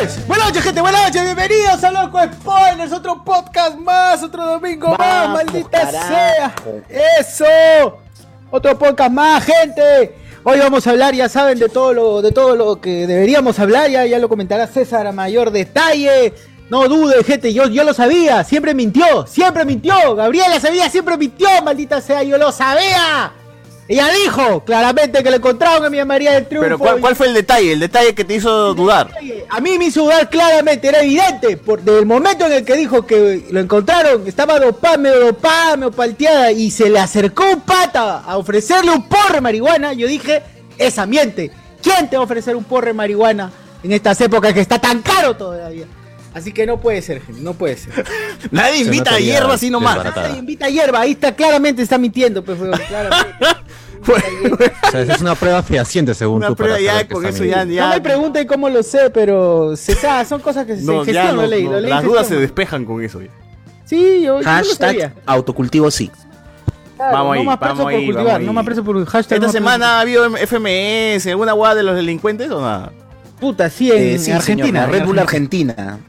[0.00, 4.96] Noches, buenas noches gente, buenas noches, bienvenidos a Loco Spoilers, otro podcast más, otro domingo
[4.96, 6.54] más, maldita sea.
[7.18, 7.98] Eso,
[8.50, 10.16] otro podcast más, gente.
[10.42, 13.90] Hoy vamos a hablar, ya saben, de todo lo, de todo lo que deberíamos hablar,
[13.90, 16.32] ya, ya lo comentará César a mayor detalle.
[16.70, 20.14] No dude, gente, yo, yo lo sabía, siempre mintió, siempre mintió.
[20.14, 23.32] Gabriela sabía, siempre mintió, maldita sea, yo lo sabía.
[23.90, 26.78] Ella dijo claramente que lo encontraron en mi María del Triunfo.
[26.78, 27.72] Pero ¿cuál, fue el detalle?
[27.72, 29.10] El detalle que te hizo dudar.
[29.48, 33.04] a mí me hizo dudar claramente, era evidente, por del momento en el que dijo
[33.04, 38.20] que lo encontraron, estaba dopada, medio dopada, medio palteada, y se le acercó un pata
[38.20, 40.40] a ofrecerle un porre de marihuana, yo dije,
[40.78, 41.50] esa miente.
[41.82, 43.50] ¿Quién te va a ofrecer un porre de marihuana
[43.82, 45.86] en estas épocas que está tan caro todavía?
[46.32, 48.04] Así que no puede ser, gente, no puede ser.
[48.50, 49.96] Nadie invita a hierba así nomás.
[50.14, 53.34] Nadie invita hierba, ahí está, claramente está mintiendo, pues, weón, claramente.
[54.02, 56.56] O sea, esa es una prueba fehaciente según Una tú.
[56.56, 57.86] para prueba ya, con eso ya, mintiendo.
[57.86, 61.04] No me pregunten cómo lo sé, pero se sabe, son cosas que se No, ya
[61.04, 63.20] gestionan, no, lo leí, no, lo leí las dudas se despejan con eso.
[63.20, 63.28] ya.
[63.84, 65.08] Sí, yo, yo lo sabía.
[65.10, 66.10] Hashtag autocultivo sí.
[66.96, 69.04] Claro, Vamos no ahí, más preso vamos por ahí, cultivar, vamos no más preso por
[69.06, 69.36] hashtag.
[69.36, 72.92] ¿Esta no semana ha habido FMS, alguna guada de los delincuentes o nada?
[73.38, 74.80] Puta, sí, en, Eh, en sí, Argentina.
[74.86, 75.72] señor, Red Bull Argentina.
[75.76, 76.06] Argentina.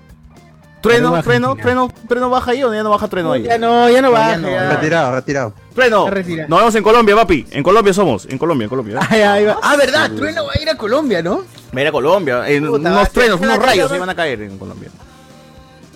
[0.82, 3.44] ¿Trueno, Pero trueno, trueno, trueno baja ahí o ya no baja trueno ahí?
[3.44, 4.72] Ya no, ya no ya.
[4.72, 5.54] Retirado, retirado.
[5.76, 6.10] Trueno,
[6.48, 7.46] nos vemos en Colombia, papi.
[7.52, 9.00] En Colombia somos, en Colombia, en Colombia.
[9.10, 9.60] Ay, ahí va.
[9.62, 11.44] Ah, verdad, Trueno va a ir a Colombia, ¿no?
[11.74, 12.50] Va a ir a Colombia.
[12.50, 14.90] En Puta, unos truenos, unos rayos van a caer en Colombia.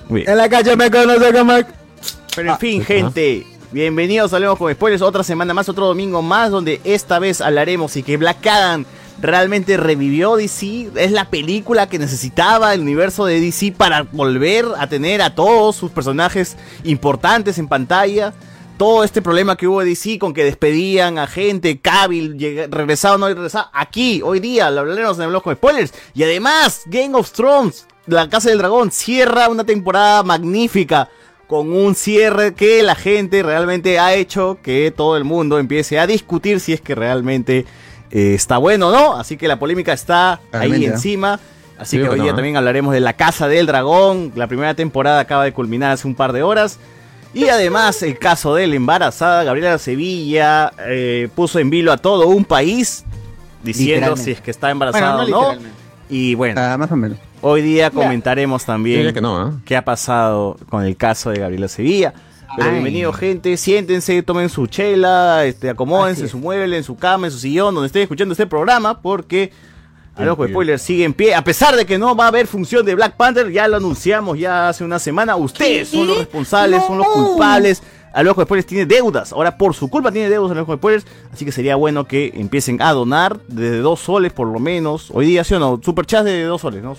[0.07, 0.31] Muy bien.
[0.31, 1.53] En la calle me conoce como.
[2.35, 6.79] Pero en fin, gente, bienvenidos Hablemos con Spoilers, otra semana más, otro domingo más, donde
[6.83, 8.85] esta vez hablaremos y que Black Adam
[9.19, 14.87] realmente revivió DC, es la película que necesitaba el universo de DC para volver a
[14.87, 18.33] tener a todos sus personajes importantes en pantalla.
[18.77, 22.37] Todo este problema que hubo DC con que despedían a gente, Cavill,
[22.69, 25.93] regresaba o no regresaba, aquí, hoy día, lo hablaremos en Hablemos con Spoilers.
[26.13, 31.09] Y además, Game of Thrones, La Casa del Dragón, cierra una temporada magnífica
[31.47, 36.07] con un cierre que la gente realmente ha hecho que todo el mundo empiece a
[36.07, 37.65] discutir si es que realmente
[38.11, 39.15] eh, está bueno no.
[39.17, 40.89] Así que la polémica está ahí Realmente, ¿eh?
[40.89, 41.39] encima.
[41.77, 42.33] Así Sí, que hoy día ¿eh?
[42.33, 44.31] también hablaremos de La Casa del Dragón.
[44.35, 46.79] La primera temporada acaba de culminar hace un par de horas.
[47.33, 52.27] Y además el caso de la embarazada Gabriela Sevilla eh, puso en vilo a todo
[52.27, 53.03] un país
[53.61, 55.61] diciendo si es que está embarazada Bueno, no o no.
[56.09, 57.17] Y bueno, Ah, más o menos.
[57.41, 59.51] hoy día comentaremos también diría que no, ¿eh?
[59.65, 62.13] qué ha pasado con el caso de Gabriela Sevilla.
[62.55, 62.73] Pero Ay.
[62.73, 66.31] bienvenido gente, siéntense, tomen su chela, este, acomódense en es.
[66.31, 69.51] su mueble, en su cama, en su sillón, donde estén escuchando este programa, porque
[70.17, 71.35] el ojo de spoiler sigue en pie.
[71.35, 74.39] A pesar de que no va a haber función de Black Panther, ya lo anunciamos
[74.39, 75.35] ya hace una semana.
[75.35, 77.83] Ustedes son los responsables, son los culpables.
[78.13, 79.33] Al ojo de spoilers tiene deudas.
[79.33, 81.05] Ahora por su culpa tiene deudas al ojo de spoilers.
[81.33, 85.09] Así que sería bueno que empiecen a donar desde dos soles por lo menos.
[85.11, 85.81] Hoy día, ¿sí o no?
[85.83, 86.95] Superchat de dos soles, ¿no?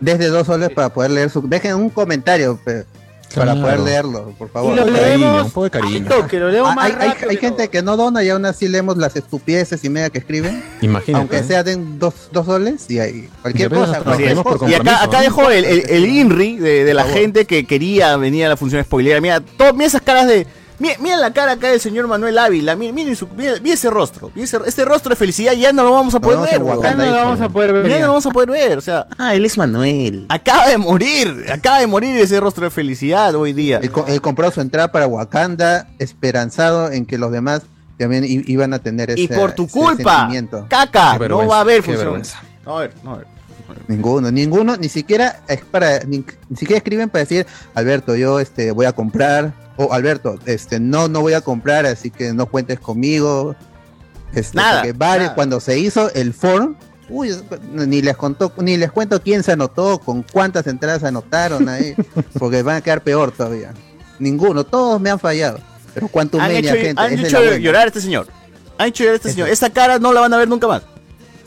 [0.00, 1.42] Desde dos soles para poder leer su.
[1.42, 2.58] Dejen un comentario
[3.34, 3.60] para Claro.
[3.60, 4.72] poder leerlo, por favor.
[4.72, 5.44] Y lo Cariño, leemos.
[5.44, 6.08] un poco de cariño.
[6.08, 8.30] toque, lo leemos Ah, más hay, hay- rápido hay que gente que no dona y
[8.30, 10.62] aún así leemos las estupideces y media que escriben.
[10.80, 11.20] Imagínate.
[11.20, 14.16] Aunque sea den dos, dos soles y hay cualquier Depende cosa.
[14.16, 14.70] de por.
[14.70, 15.22] Y acá, acá ¿no?
[15.22, 18.82] dejo el, el, el INRI de, de la gente que quería venir a la función
[18.84, 19.20] spoiler.
[19.20, 20.46] Mira, todo, mira esas caras de.
[20.78, 22.76] Mira, mira la cara acá del señor Manuel Ávila.
[22.76, 24.30] Mira, miren su- mira ese rostro.
[24.36, 26.58] Ese, este rostro de felicidad ya no lo vamos a poder ver.
[26.58, 27.88] Ya Wakanda no lo vamos a poder ver.
[27.88, 28.78] Ya no lo vamos a poder ver.
[28.78, 30.26] O sea, Ah, él es Manuel.
[30.28, 31.46] acaba de morir.
[31.50, 33.78] Acaba de morir ese rostro de felicidad hoy día.
[33.82, 37.62] Él, co- él compró su entrada para Wakanda esperanzado en que los demás
[37.98, 40.66] también iban a tener ese Y por tu ese culpa, sentimiento.
[40.68, 42.04] caca, no va a haber qué función.
[42.04, 42.42] vergüenza.
[42.66, 43.26] No, a ver, no, a ver.
[43.88, 48.72] Ninguno, ninguno, ni siquiera es para, ni, ni siquiera escriben para decir, Alberto, yo este
[48.72, 52.80] voy a comprar, o Alberto, este no, no voy a comprar, así que no cuentes
[52.80, 53.54] conmigo.
[54.34, 55.34] Este, Nada, porque varios- nada.
[55.36, 56.74] cuando se hizo el forum,
[57.08, 57.32] Uy,
[57.70, 61.94] ni les contó, ni les cuento quién se anotó, con cuántas entradas se anotaron ahí,
[62.40, 63.72] porque van a quedar peor todavía.
[64.18, 65.60] Ninguno, todos me han fallado.
[65.94, 67.00] Pero cuánto Han media hecho, gente.
[67.00, 68.26] han hecho llorar a este señor.
[68.76, 69.48] Han hecho llorar a este señor.
[69.48, 70.82] Esa cara no la van a ver nunca más.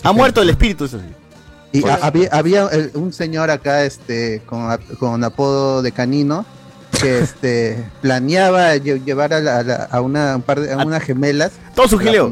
[0.01, 1.06] Ha muerto el espíritu, eso sí.
[1.71, 6.45] Y a- había, había el- un señor acá, este, con, con apodo de canino,
[7.00, 10.77] que este planeaba lle- llevar a, la- a la- a una, un par de, a
[10.77, 11.51] unas gemelas.
[11.75, 12.27] Todo su gileo.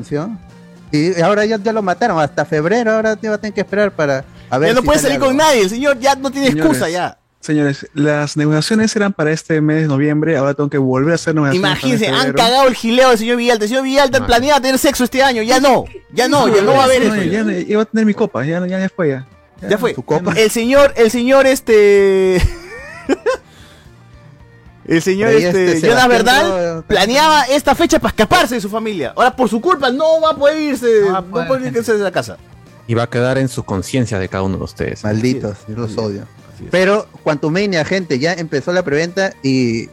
[0.91, 3.91] Y ahora ya, ya lo mataron, hasta febrero, ahora te va a tener que esperar
[3.91, 5.61] para a ver Ya no si puede salir con nadie.
[5.63, 7.17] El señor ya no tiene excusa ya.
[7.39, 11.35] Señores, las negociaciones eran para este mes de noviembre, ahora tengo que volver a hacer
[11.35, 11.69] negociaciones.
[11.69, 13.63] Imagínense, han cagado el gileo del señor Villalta.
[13.63, 15.43] El señor Villalta planeaba tener sexo este año.
[15.43, 15.85] Ya no.
[16.11, 17.23] Ya no, ya no va a haber No, eso.
[17.23, 19.27] ya, ya, ya va a tener mi copa, ya, ya, ya fue ya.
[19.61, 19.93] Ya fue.
[19.93, 20.33] Su copa.
[20.33, 22.35] El señor, el señor este.
[24.85, 29.13] el señor este, este Jonas Sebastián Verdal planeaba esta fecha para escaparse de su familia.
[29.15, 32.37] Ahora por su culpa no va a poder irse, no, puede irse de la casa.
[32.87, 35.03] Y va a quedar en su conciencia de cada uno de ustedes.
[35.03, 36.25] Malditos, yo los odio.
[36.71, 39.89] Pero Quantumania, gente, ya empezó la preventa y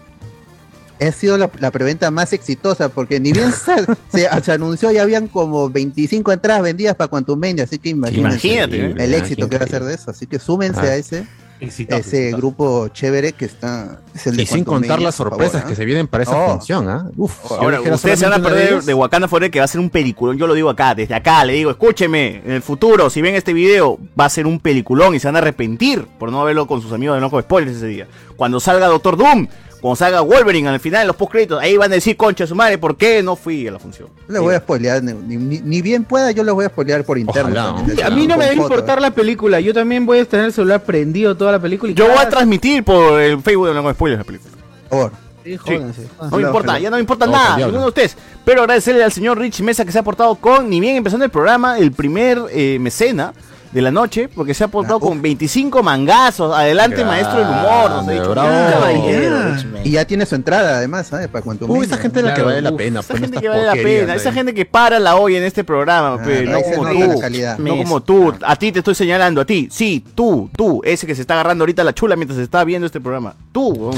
[1.01, 3.53] ha sido la, la preventa más exitosa porque ni bien
[4.13, 8.87] se, se- se anunció ya habían como 25 entradas vendidas para Quantumania, así que Imagínate,
[8.87, 8.95] ¿eh?
[8.99, 10.11] el éxito que va a ser de eso.
[10.11, 10.85] Así que súmense Ah.
[10.85, 11.27] a ese,
[11.61, 14.01] ese grupo chévere que está.
[14.15, 15.77] Es el de Y sin contar las sorpresas favor, que ¿ah?
[15.77, 16.51] se vienen para esa Oh.
[16.53, 17.09] función, ¿ah?
[17.17, 19.91] Uf, Ahora, ustedes se van a perder de Wakanda Forever que va a ser un
[19.91, 20.37] peliculón.
[20.37, 23.53] Yo lo digo acá, desde acá, le digo, escúcheme, en el futuro, si ven este
[23.53, 26.81] video, va a ser un peliculón y se van a arrepentir por no verlo con
[26.83, 28.07] sus amigos de Noco Spoilers ese día.
[28.37, 29.47] Cuando salga Doctor Doom,
[29.85, 32.79] cuando salga Wolverine al final de los postcréditos, ahí van a decir, concha su madre,
[32.79, 34.09] ¿por qué no fui a la función?
[34.29, 37.19] Les voy a spoilear, ni, ni- ni bien pueda, yo les voy a spoilear por
[37.19, 37.51] interno.
[37.53, 38.07] Ojalá, ¿no?
[38.07, 39.61] A mí no me debe importar la película.
[39.61, 41.93] Yo también voy a tener el celular prendido toda la película.
[41.93, 44.55] y Yo voy a cada- transmitir por el Facebook de Noco Spoilers la película.
[44.89, 45.13] Por favor.
[45.45, 47.67] Sí, jódanse, No me importa, ya no me importa nada, diablo.
[47.67, 48.17] ninguno de ustedes.
[48.47, 51.31] Pero agradecerle al señor Rich Mesa que se ha portado con, ni bien empezando el
[51.31, 53.35] programa, el primer eh, mecena
[53.75, 56.55] de la noche, porque se ha portado Ah, con 25 mangazos.
[56.57, 57.91] Adelante, Grande, maestro del humor.
[57.91, 58.31] Nos ha dicho.
[58.31, 58.49] bravo.
[58.51, 59.57] "Ah.
[59.85, 61.29] Y ya tiene su entrada, además, ¿sabes?
[61.29, 61.81] Para Quantumania.
[61.81, 63.01] Uy, esa gente es la que vale la pena.
[63.01, 65.65] Esa pues, gente que vale la pena, esa gente que para la olla en este
[65.65, 67.23] programa, Ah, pe, ahí no como tú.
[67.59, 71.15] No como tú, a ti te estoy señalando, a ti, sí, tú, tú, ese que
[71.15, 73.35] se está agarrando ahorita la chula mientras se está viendo este programa.
[73.53, 73.91] Tú,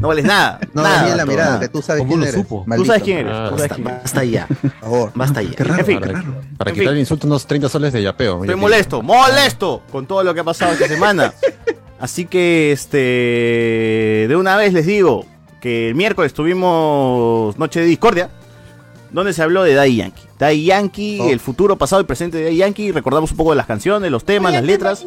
[0.00, 0.60] no vales nada.
[0.76, 1.60] No, nada, la tú, mirada, nada.
[1.60, 2.34] que tú sabes ¿Cómo quién lo eres.
[2.42, 2.66] supo?
[2.76, 3.32] Tú sabes quién eres.
[3.82, 4.46] Basta, ya.
[4.46, 5.12] Por favor.
[5.14, 5.50] Basta ya.
[5.56, 6.00] Qué raro, En fin.
[6.58, 8.42] Para quitar el insulto, unos 30 soles de yapeo.
[8.44, 11.32] Estoy molesto, molesto con todo lo que ha pasado esta semana.
[11.98, 12.98] Así que, este,
[14.28, 15.24] de una vez les digo
[15.60, 18.28] que el miércoles tuvimos Noche de Discordia,
[19.10, 20.22] donde se habló de Daddy Yankee.
[20.38, 21.30] Daddy Yankee, Oh.
[21.30, 22.92] el futuro, pasado y presente de Daddy Yankee.
[22.92, 25.06] Recordamos un poco de las canciones, los temas, las letras.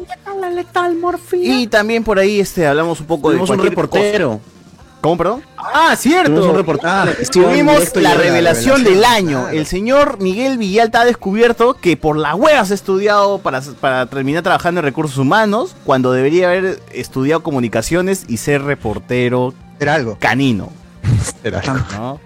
[1.32, 4.28] Y también por ahí este, hablamos un poco Tuvimos de un reportero.
[4.30, 4.59] cosa.
[5.00, 5.42] ¿Cómo, perdón?
[5.56, 6.30] Ah, cierto.
[6.30, 7.12] Tuvimos un reportero.
[7.32, 9.40] Tuvimos la revelación del año.
[9.42, 9.56] claro.
[9.56, 14.42] El señor Miguel Villalta ha descubierto que por la huevas ha estudiado para, para terminar
[14.42, 20.18] trabajando en recursos humanos, cuando debería haber estudiado comunicaciones y ser reportero Era algo.
[20.20, 20.70] canino.
[21.44, 22.20] Era- ¿no?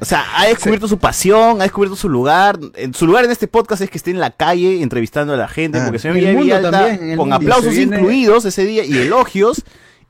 [0.00, 2.58] O sea, ha descubierto su pasión, ha descubierto su lugar.
[2.76, 5.48] En su lugar en este podcast es que esté en la calle entrevistando a la
[5.48, 5.82] gente, Ah.
[5.84, 9.64] porque el señor Miguel Villalta, también, con aplausos viene- incluidos ese día y elogios,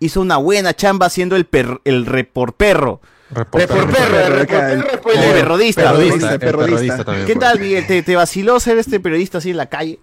[0.04, 3.00] hizo una buena chamba haciendo el, per- el reporperro.
[3.30, 3.74] Reportero.
[3.86, 7.04] Reportero, acá, el- El perrodista.
[7.26, 7.86] ¿Qué tal, Miguel?
[7.86, 9.98] ¿Te, te vaciló ser este periodista así en la calle?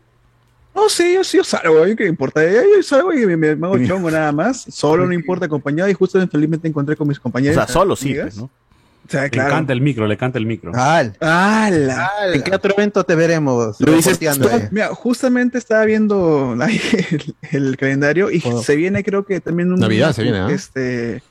[0.73, 2.43] No, sí, yo sí, yo salgo, yo qué importa.
[2.43, 4.65] Yo, yo salgo y me, me- me hago chongo nada más.
[4.69, 7.55] Solo no importa acompañado y justo felizmente encontré con mis O compañeros.
[7.55, 8.49] sea, solo sí, pues, ¿no?
[9.11, 9.49] O sea, Le claro.
[9.49, 10.71] canta el micro, le canta el micro.
[10.73, 11.17] Al.
[11.19, 12.09] ¡Hala!
[12.33, 13.75] ¿En qué otro evento te veremos?
[13.81, 14.17] Lo dices?
[14.71, 16.55] Mira, justamente estaba viendo
[17.11, 18.63] el, el calendario y Oh.
[18.63, 19.81] se viene, creo que también un.
[19.81, 20.47] Navidad se viene, ¿ah?
[20.49, 21.21] Este.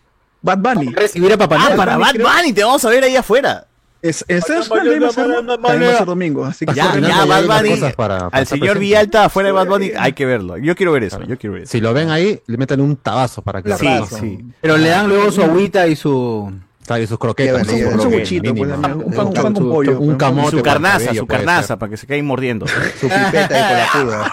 [0.43, 0.93] Bad Bunny.
[0.93, 3.67] Recibir a Papá Ah, para Bad Bunny, te vamos a ver ahí afuera.
[4.03, 6.05] Es, mañana.
[6.05, 6.45] domingo.
[6.45, 8.81] Así que Ya, Al ya, Bad Bunny, cosas para- para Al señor presente.
[8.81, 10.57] Villalta afuera de Bad Bunny, hay que verlo.
[10.59, 11.73] Yo quiero ver eso, yo quiero ver eso.
[11.73, 14.39] Si lo ven ahí, le meten un tabazo para que Sí, sí.
[14.61, 16.53] Pero le dan luego su agüita y su.
[16.81, 17.69] Está y sus croquetas.
[17.69, 19.99] Un pues, un pan, un pan con Su- pollo.
[20.01, 20.51] Un pues, camote.
[20.51, 22.67] Su con carnaza, su carnaza, para que se quede mordiendo.
[22.67, 24.33] Su pipeta la puda.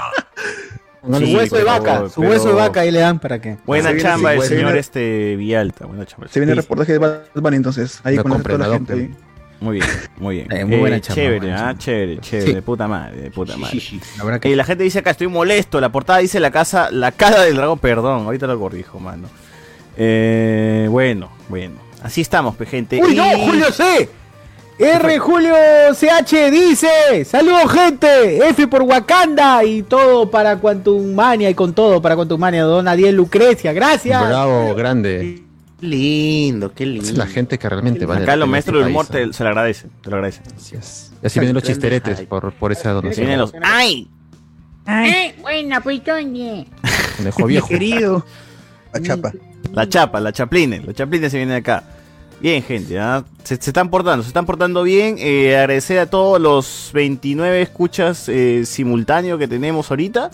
[1.01, 2.10] Póngale Sí, Su hueso de pero- vaca.
[2.10, 3.58] Su hueso de vaca ahí le dan para que.
[3.66, 6.27] Buena Se viene- chamba el se señor viene- este Villalta, buena chamba.
[6.30, 8.00] Se viene el reportaje de Bunny, entonces.
[8.04, 8.94] Ahí Lo con toda la gente.
[8.94, 9.16] ahí.
[9.60, 9.88] Muy bien,
[10.18, 10.48] muy bien.
[10.51, 12.54] Eh, muy buena chamba, Chévere, buena ah, chévere, chévere, Sí.
[12.54, 13.82] de puta madre, de puta madre.
[14.18, 15.82] La verdad Y la gente dice acá, estoy molesto.
[15.82, 19.27] La portada dice la casa, la cara del dragón, perdón, ahorita lo corrijo, mano.
[19.98, 21.87] Eh, bueno, bueno.
[22.07, 23.01] Así estamos, pe, gente.
[23.03, 23.37] ¡Uy, Y- no!
[23.45, 24.09] ¡Julio C!
[24.79, 25.19] R.
[25.19, 25.53] Julio
[25.93, 28.47] CH dice: ¡Saludos, gente!
[28.49, 32.63] F por Wakanda y todo para Quantum Mania y con todo para Quantum Mania.
[32.63, 34.25] Don Adiel Lucrecia, gracias.
[34.25, 35.43] Bravo, grande.
[35.81, 37.11] Lindo, qué Es lindo.
[37.13, 39.49] la gente que realmente vale Acá los maestros en del este humor te- se lo
[39.49, 40.43] agradecen, te lo agradecen.
[40.55, 41.11] Así es.
[41.21, 43.25] Y así vienen los chisteretes por, por esa Se donación.
[43.25, 44.07] vienen los ¡Ay!
[44.85, 46.65] Ay, buena, pues, ¿dónde?
[47.17, 47.67] Conejo viejo.
[47.67, 48.25] Querido.
[48.93, 49.31] La chapa.
[49.73, 51.83] La chapa, la chaplines, los chaplines se vienen acá.
[52.39, 53.24] Bien, gente, ¿ah?
[53.44, 55.15] se, se están portando, se están portando bien.
[55.20, 60.29] Eh, agradecer a todos los 29 escuchas eh, simultáneos que tenemos ahorita.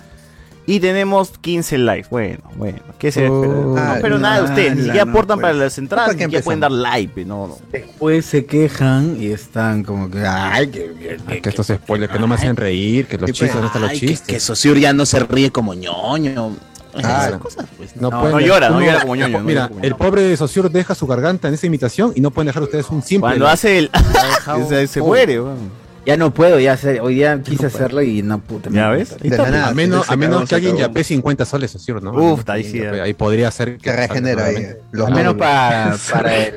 [0.65, 2.07] Y tenemos 15 likes.
[2.09, 3.47] Bueno, bueno, ¿qué se espera?
[3.53, 5.61] No ah, espero nada de ustedes, ni siquiera no, aportan para pues.
[5.63, 7.57] las entradas, ni que siquiera pueden dar like, no, no.
[7.69, 12.17] Después se quejan y están como que, ay, que, que- Ay, que estos spoilers que
[12.17, 13.39] no me hacen reír, que los pues.
[13.39, 14.27] chistes, no están los Ay, que, chistes.
[14.27, 16.55] que Saussure ya no se ríe como ñoño.
[16.95, 17.95] Ah, Esas cosas, pues.
[17.95, 20.69] No, No, pueden no dejar- llora, no llora como ñoño, Mira, como el pobre Saussure
[20.69, 23.29] deja su garganta en esa imitación y no pueden dejar ustedes un simple.
[23.31, 23.91] Cuando hace el.
[24.69, 25.83] se, se muere, weón.
[26.05, 28.69] Ya no puedo, ya sé, hoy día quise hacerlo y no puta.
[28.69, 29.17] ¿Ya ves?
[29.19, 30.89] De la nada, a menos, a menos que alguien acabó.
[30.89, 32.11] yape 50 soles, Saussure, ¿no?
[32.11, 34.67] Uf, ahí sí, Ahí, podría ser Que regenera ahí.
[34.91, 36.53] Los Al menos para, para el.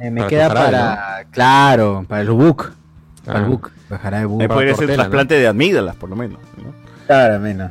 [0.00, 1.24] eh, me Para queda jarabe, para.
[1.30, 2.72] Claro, para el book.
[3.24, 3.48] Para el Ah.
[3.48, 3.70] book.
[3.88, 4.38] Para el book.
[4.38, 6.38] Me para podría ser trasplante de amígdalas, por lo menos.
[6.58, 6.74] ¿no?
[7.06, 7.70] Claro, menos.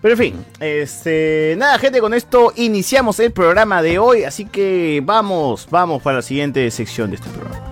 [0.00, 5.02] Pero en fin, este, nada, gente, con esto iniciamos el programa de hoy, así que
[5.04, 7.67] vamos, vamos para la siguiente sección de este programa.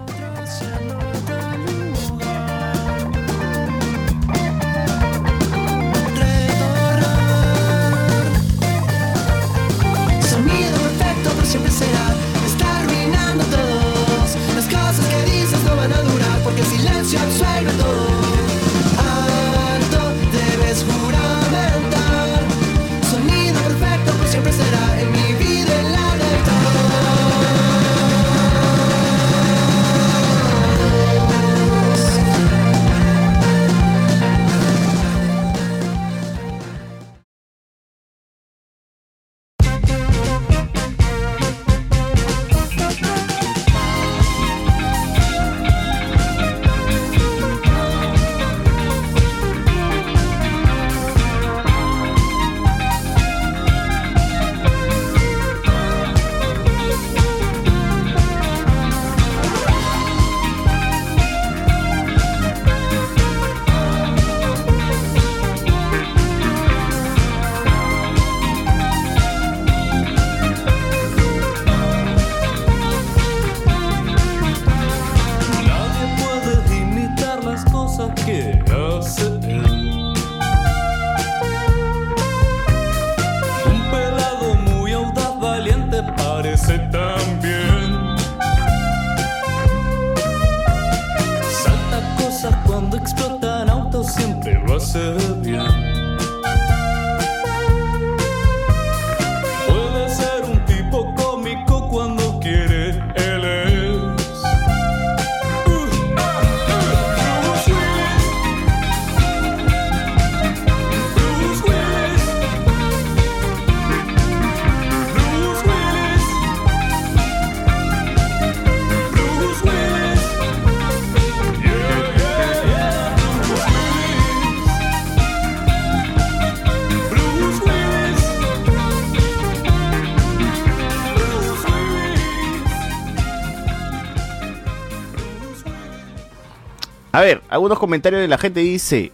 [137.57, 139.13] Algunos comentarios de la gente dice,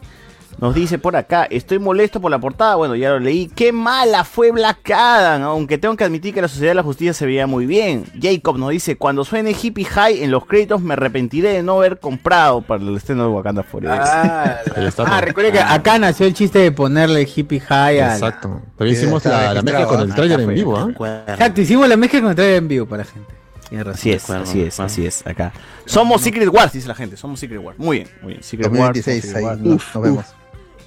[0.58, 4.24] nos dice por acá, estoy molesto por la portada, bueno, ya lo leí, qué mala
[4.24, 7.46] fue Black Adam, aunque tengo que admitir que la Sociedad de la Justicia se veía
[7.46, 8.04] muy bien.
[8.20, 11.98] Jacob nos dice, cuando suene Hippie High en los créditos me arrepentiré de no haber
[12.00, 14.00] comprado para el estreno de Wakanda Forever.
[14.02, 14.58] Ah,
[15.06, 18.60] ah recuerda que acá nació el chiste de ponerle hippie high a Exacto.
[18.76, 20.14] También Sí, hicimos la, la mezcla con el ¿ah?
[20.14, 20.86] trailer en vivo, ¿ah?
[20.88, 21.32] Recuerda.
[21.32, 23.41] Exacto, hicimos la mezcla con el trailer en vivo para la gente.
[23.72, 23.98] Tienes razón.
[24.00, 25.50] Así es, acuerdo, así es, así es, acá.
[25.86, 27.78] Somos Secret Wars, dice la gente, somos Secret Wars.
[27.78, 28.42] Muy bien, muy bien.
[28.42, 28.94] Secret Wars.
[28.98, 29.60] 2016, Secret ahí Wars.
[29.60, 30.26] nos, nos vemos.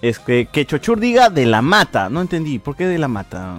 [0.03, 3.55] Es que, que Chochur diga de la mata, no entendí, ¿por qué de la mata?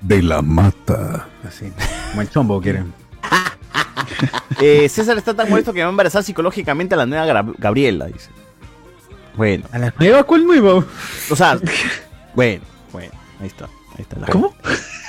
[0.00, 1.28] De la mata.
[1.46, 1.70] Así.
[2.08, 2.94] Como el chombo quieren.
[4.60, 8.30] Eh, César está tan molesto que va a embarazar psicológicamente a la nueva Gabriela, dice.
[9.36, 10.24] Bueno, ¿A la nueva?
[10.24, 10.84] ¿Cuál nueva?
[11.30, 11.58] o sea,
[12.34, 12.62] bueno,
[12.92, 14.20] bueno, ahí está, ahí está.
[14.20, 14.54] la ¿Cómo?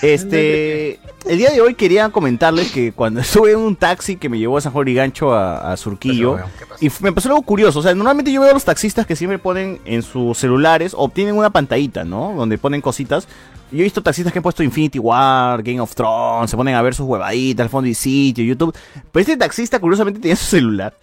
[0.03, 4.37] Este, el día de hoy quería comentarles que cuando estuve en un taxi que me
[4.37, 6.37] llevó a San Juan y Gancho a, a Surquillo,
[6.81, 9.39] y me pasó algo curioso, o sea, normalmente yo veo a los taxistas que siempre
[9.39, 12.33] ponen en sus celulares, o tienen una pantallita, ¿no?
[12.35, 13.27] Donde ponen cositas.
[13.71, 16.81] Yo he visto taxistas que han puesto Infinity War, Game of Thrones, se ponen a
[16.81, 18.75] ver sus huevaditas, al fondo y sitio, YouTube.
[19.11, 20.95] Pero este taxista curiosamente tenía su celular.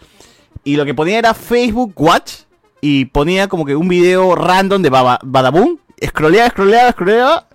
[0.63, 2.33] Y lo que ponía era Facebook Watch.
[2.83, 5.79] Y ponía como que un video random de Baba- Badaboom.
[6.07, 7.47] Scrolleaba, scrolleaba, scrolleaba.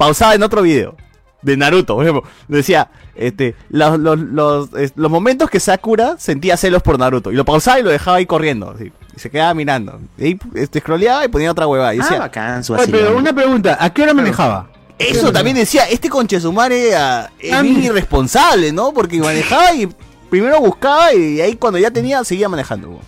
[0.00, 0.96] Pausaba en otro video.
[1.42, 2.30] de Naruto, por ejemplo.
[2.48, 7.30] Decía, este, los, los, los, es- los momentos que Sakura sentía celos por Naruto.
[7.32, 8.70] Y lo pausaba y lo dejaba ahí corriendo.
[8.74, 10.00] así, y se quedaba mirando.
[10.18, 11.94] Y ahí este, scrolleaba y ponía otra huevada.
[11.94, 14.68] Y Ah, decía, bacán, su Oye, pero una pregunta, ¿a qué hora manejaba?
[14.98, 18.92] eso también decía, este conchesumare ah, es bien irresponsable, ¿no?
[18.92, 19.88] Porque manejaba y
[20.28, 23.00] primero buscaba y ahí cuando ya tenía, seguía manejando.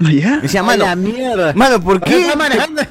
[0.00, 0.38] ¿Ya?
[0.38, 1.52] Decía, mano, la mierda.
[1.54, 2.22] mano, ¿por qué?
[2.22, 2.82] Está manejando.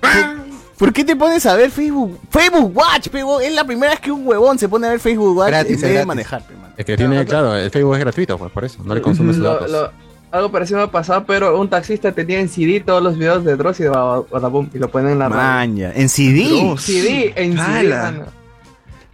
[0.00, 0.45] ¿Por
[0.92, 2.18] qué te pones a ver Facebook?
[2.30, 3.42] Facebook Watch, pe, weón.
[3.42, 5.88] es la primera vez que un huevón se pone a ver Facebook Watch Gratis, en
[5.88, 6.54] vez de manejar, pe.
[6.76, 8.82] Es que tiene, claro, el Facebook es gratuito, pues por eso.
[8.84, 9.70] No le consume sus Lo- datos.
[9.70, 9.90] lo-
[10.32, 13.56] algo parecido me ha pasado, pero un taxista tenía en CD todos los videos de
[13.56, 15.28] Dross y de Bada- Badaboom y lo ponen en la.
[15.30, 16.74] Maña, en CD.
[16.78, 18.02] CD, en CD, Ala.
[18.02, 18.24] mano.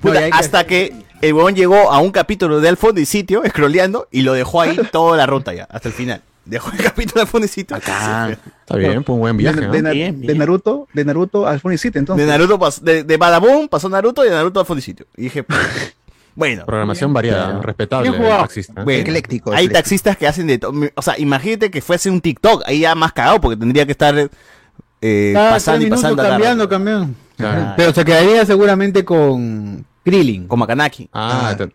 [0.00, 2.76] Puta, No, y hay que- hasta que el huevón llegó a un capítulo de Al
[2.76, 6.22] fondo y sitio, scrolleando, y lo dejó ahí toda la ruta ya, hasta el final.
[6.44, 7.76] Dejó el capítulo de Al sitio.
[7.76, 8.32] Bacán.
[8.32, 9.82] Está bien, pues un buen viaje, de ¿no?
[9.82, 10.38] Na- Bien, de bien.
[10.38, 12.26] Naruto, de Naruto al Funny City, De entonces.
[12.26, 14.82] Naruto de, de Badaboom pasó Naruto y de Naruto al fondo
[15.16, 15.44] y dije,
[16.34, 16.64] bueno.
[16.66, 18.10] Programación variada, respetable.
[18.10, 18.42] Bien jugado.
[18.42, 18.82] taxista.
[18.84, 19.78] Bueno, Ecléctico, Hay ecléctico.
[19.78, 20.72] taxistas que hacen de todo.
[20.94, 24.30] O sea, imagínate que fuese un TikTok, ahí ya más cagado porque tendría que estar
[25.00, 27.14] eh, Cada pasando y pasando cambiando, cambiando.
[27.36, 27.74] Claro.
[27.76, 30.46] Pero se quedaría seguramente con Krillin.
[30.48, 31.08] Con Makanaki.
[31.12, 31.72] Ah, te-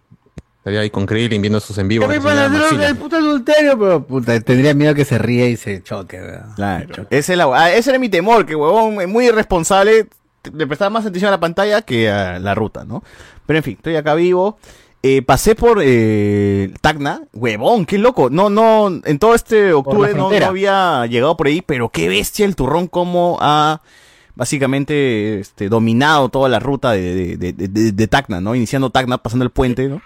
[0.68, 2.06] estaría ahí con Krillin viendo sus en vivo.
[2.12, 6.50] El puto adulterio, pero puta, tendría miedo que se ría y se choque, ¿verdad?
[6.56, 7.08] Claro.
[7.10, 10.08] Ese, es la- ah, ese era mi temor, que huevón es muy irresponsable.
[10.54, 13.02] Le prestaba más atención a la pantalla que a la ruta, ¿no?
[13.46, 14.58] Pero en fin, estoy acá vivo.
[15.04, 18.30] Eh, pasé por eh, Tacna, huevón, qué loco.
[18.30, 22.56] No, no, en todo este octubre no, había llegado por ahí, pero qué bestia el
[22.58, 23.82] turrón como ha
[24.36, 28.56] básicamente este, dominado toda la ruta de, de, de- de- de Tacna, ¿no?
[28.56, 30.02] Iniciando Tacna, pasando el puente, ¿no?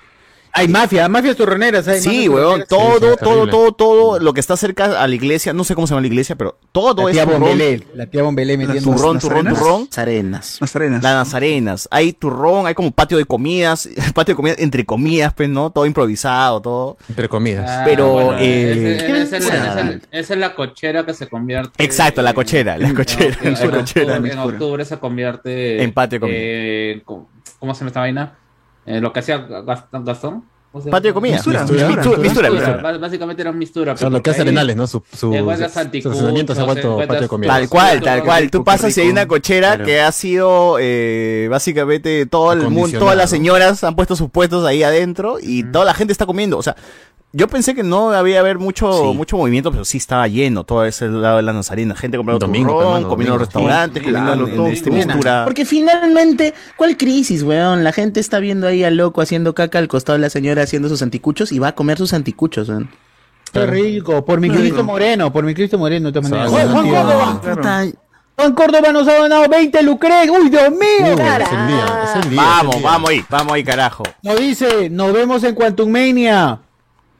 [0.53, 1.87] Hay mafia, mafias turroneras.
[1.87, 2.67] Hay Sí, mafias weón, turroneras.
[2.67, 5.87] todo, sí, todo, todo, todo lo que está cerca a la iglesia, no sé cómo
[5.87, 8.91] se llama la iglesia, pero todo La es tía turrón, Bombelé, la tía Bombelé metiendo
[8.91, 9.59] turrón, turrón, arenas.
[9.59, 9.81] turrón.
[9.89, 10.57] Las arenas.
[10.61, 11.03] Las arenas.
[11.03, 15.47] Las nazarenas, hay turrón, hay como patio de comidas, patio de comidas entre comidas, pues,
[15.49, 15.69] ¿no?
[15.71, 16.97] Todo improvisado, todo.
[17.07, 17.69] Entre comidas.
[17.69, 19.79] Ah, Pero, bueno, eh, ese- ese- ese- puta.
[19.81, 21.83] ese- esa es la cochera que se convierte.
[21.83, 24.13] Exacto, la cochera, la cochera, En, la en cochera.
[24.15, 25.81] octubre, en octubre se convierte.
[25.81, 26.37] En patio de comida.
[26.37, 27.29] eh, ¿cómo
[27.59, 28.33] ¿Cómo se llama esta vaina?
[28.85, 30.05] Eh, lo que hacía Gastón.
[30.05, 30.97] Gastón ¿Cómo se llama?
[30.99, 31.33] Patio de comida.
[31.33, 32.17] Mistura, Mistura, mistura.
[32.17, 32.91] mistura, Mistura, mistura.
[32.93, 33.91] b- Básicamente era mistura.
[33.91, 34.87] O sea, lo que hace Arenales, ¿no?
[34.87, 37.47] Su, su, encuentras su anticuchos, estacionamiento se ha vuelto encuentras- patio de comida.
[37.53, 38.49] Tal cual, tal cual.
[38.49, 39.85] Tú pasas y hay una cochera Claro.
[39.85, 44.65] que ha sido, eh, básicamente, todo el mundo, todas las señoras han puesto sus puestos
[44.65, 46.57] ahí adentro y toda la gente está comiendo.
[46.57, 46.77] O sea,
[47.33, 49.17] yo pensé que no había haber mucho, Sí.
[49.17, 51.95] mucho movimiento, pero sí estaba lleno todo ese lado de la Nazarena.
[51.95, 54.73] Gente comprando Domingo, turrón, hermano, comiendo en los restaurantes, Sí, comiendo claro, en, todo en
[54.73, 55.43] este mistura.
[55.45, 57.83] Porque finalmente, ¿cuál crisis, weón?
[57.83, 60.89] La gente está viendo ahí al loco haciendo caca al costado de la señora haciendo
[60.89, 62.89] sus anticuchos y va a comer sus anticuchos, weón.
[63.53, 66.49] Qué rico, por mi Cristo Moreno, por mi Cristo Moreno, de todas.
[66.49, 66.71] Juan.
[66.71, 67.85] Córdoba, Puta,
[68.37, 70.29] Juan Córdoba nos ha ganado 20 lucres.
[70.29, 70.79] Uy, Dios mío.
[71.01, 72.05] Es el día, es el día.
[72.21, 72.83] es el Vamos, día.
[72.89, 74.03] vamos ahí, vamos ahí, carajo.
[74.23, 76.59] Nos dice, nos vemos en Quantum Mania.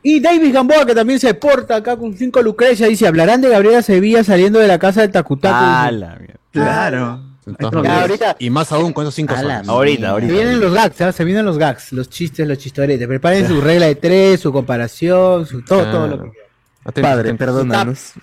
[0.04, 3.82] Y David Gamboa, que también se porta acá con 5 lucrecias, dice, hablarán de Gabriela
[3.82, 5.56] Sevilla saliendo de la casa del Tacutaco.
[5.58, 6.40] Ah, Dice, la mierda.
[6.52, 7.22] Claro.
[7.46, 9.70] Entonces, Ya, ahorita- Y más aún con esos cinco A la soles.
[9.70, 10.32] Ahorita, ahorita.
[10.32, 11.12] Se vienen los gags, ¿ah?
[11.12, 13.08] se vienen los gags, los chistes, los chistoretes.
[13.08, 16.38] Preparen su regla de tres, su comparación, su todo, todo lo que
[16.84, 18.14] Atento, Padre, perdónanos.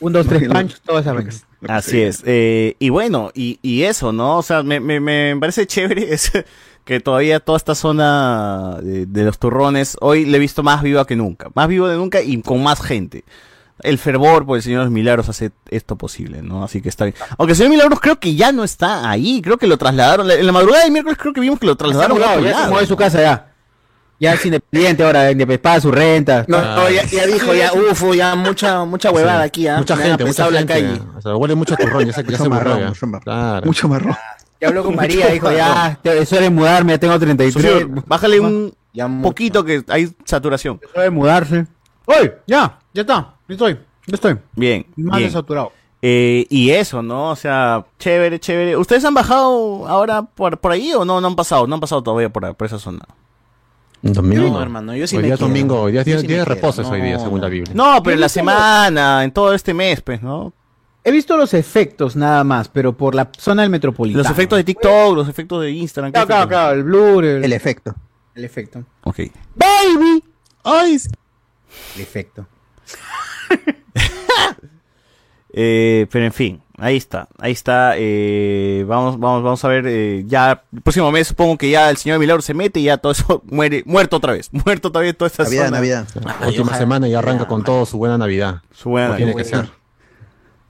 [0.00, 1.44] Un, dos, tres, pancho, todas esas vainas.
[1.68, 2.22] Así es.
[2.26, 4.38] Eh, y bueno, y, y eso, ¿no?
[4.38, 6.30] O sea, me, me, me parece chévere es
[6.86, 11.04] que todavía toda esta zona de, de los turrones, hoy le he visto más viva
[11.06, 11.48] que nunca.
[11.54, 13.24] Más vivo de nunca y con más gente.
[13.82, 16.64] El fervor por el Señor de los Milagros hace esto posible, ¿no?
[16.64, 17.16] Así que está bien.
[17.36, 19.42] Aunque el Señor Milagros creo que ya no está ahí.
[19.42, 20.30] Creo que lo trasladaron.
[20.30, 22.86] En la madrugada del miércoles creo que vimos que lo trasladaron ya se mudó de
[22.86, 23.52] su casa ya.
[24.18, 26.46] Ya es independiente ahora, independiente, paga su renta.
[26.48, 26.74] No, Ah.
[26.76, 29.76] no, ya, ya dijo, ya, ufo, ya mucha, mucha huevada aquí, ¿ah?
[29.76, 30.72] Mucha Me gente, mucha apestado la gente.
[30.72, 31.00] calle.
[31.18, 32.88] O sea, huele mucho a turrón, ya ya Mucho se marrón, aburrió ya.
[32.88, 33.22] mucho marrón.
[33.24, 33.66] Claro.
[33.66, 34.16] Mucho marrón.
[34.60, 37.52] Ya habló con María, dijo, ya, te- es hora de mudarme, ya tengo 33.
[37.52, 40.80] Socio, bájale un Ya poquito que hay saturación.
[40.82, 41.66] Es hora de mudarse.
[42.06, 42.32] ¡Uy!
[42.46, 43.74] Ya, ya está, ya estoy,
[44.06, 44.38] ya estoy.
[44.54, 44.86] Bien.
[44.96, 45.28] Más bien.
[45.28, 45.72] desaturado.
[46.00, 47.30] Eh, y eso, ¿no?
[47.30, 48.76] O sea, chévere, chévere.
[48.76, 51.20] ¿Ustedes han bajado ahora por, por ahí o no?
[51.20, 53.00] No han pasado, no han pasado todavía por, por esa zona.
[54.02, 54.50] Domingo.
[54.50, 55.48] No, hermano, yo sí hoy me día es quedo.
[55.48, 57.24] domingo, hoy día sí día reposo es hoy día, no.
[57.24, 57.74] según la Biblia.
[57.74, 60.52] No, pero en la semana, en todo este mes, pues, ¿no?
[61.08, 64.22] He visto los efectos nada más, pero por la zona del metropolitano.
[64.24, 66.10] Los efectos de TikTok, los efectos de Instagram.
[66.10, 67.94] ¿qué Claro, claro, claro, el blur, el, El efecto.
[68.34, 68.84] el efecto.
[69.04, 69.20] Ok.
[69.54, 70.24] ¡Baby!
[70.64, 70.98] ¡Ay!
[70.98, 71.08] sí.
[71.94, 72.46] El efecto.
[75.58, 77.94] Eh, pero en fin, ahí está, ahí está.
[77.96, 79.86] eh, vamos, vamos, vamos a ver.
[79.86, 82.98] eh, ya el próximo mes supongo que ya el señor Milagro se mete y ya
[82.98, 85.76] todo eso muere, muerto otra vez, muerto otra vez toda esta Navidad, zona.
[85.78, 86.06] Navidad.
[86.46, 88.60] Última semana y arranca con todo su buena Navidad.
[88.74, 89.50] Su buena Como tiene Navidad.
[89.50, 89.85] que ser.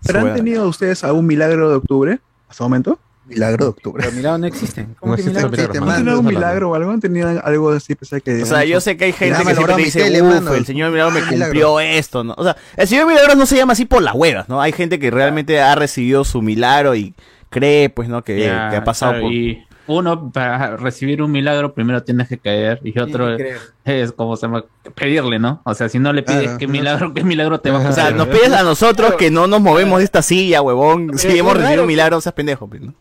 [0.07, 2.99] ¿Pero han tenido ustedes algún milagro de octubre hasta el momento?
[3.27, 4.03] Milagro de octubre.
[4.05, 4.95] Pero milagros no existen.
[5.01, 6.91] ¿Cómo No que existe milagro, ¿Han tenido un milagro o algo?
[6.93, 7.97] ¿Han tenido algo así?
[7.97, 10.55] Pensé que, O sea, yo sé que hay gente que siempre dice, tele, uff, mano.
[10.55, 11.45] el señor Milagro me Milagro".
[11.47, 12.35] cumplió esto, ¿no?
[12.37, 14.61] O sea, el señor Milagro no se llama así por las huevas, ¿no?
[14.63, 17.15] Hay gente que realmente ha recibido su milagro y
[17.51, 18.23] cree, pues, ¿no?
[18.23, 19.33] Que, ha pasado por...
[19.33, 22.81] Y uno, para recibir un milagro, primero tienes que caer.
[22.85, 23.37] Y otro
[23.85, 25.61] es como se llama, pedirle, ¿no?
[25.65, 26.59] O sea, si no le pides Claro.
[26.59, 28.15] qué milagro, qué milagro te va a O sea, pasar.
[28.15, 31.19] nos pides a nosotros que no nos movemos de esta silla, huevón.
[31.19, 32.95] Si hemos recibido un milagro, seas pendejo, pues, ¿no?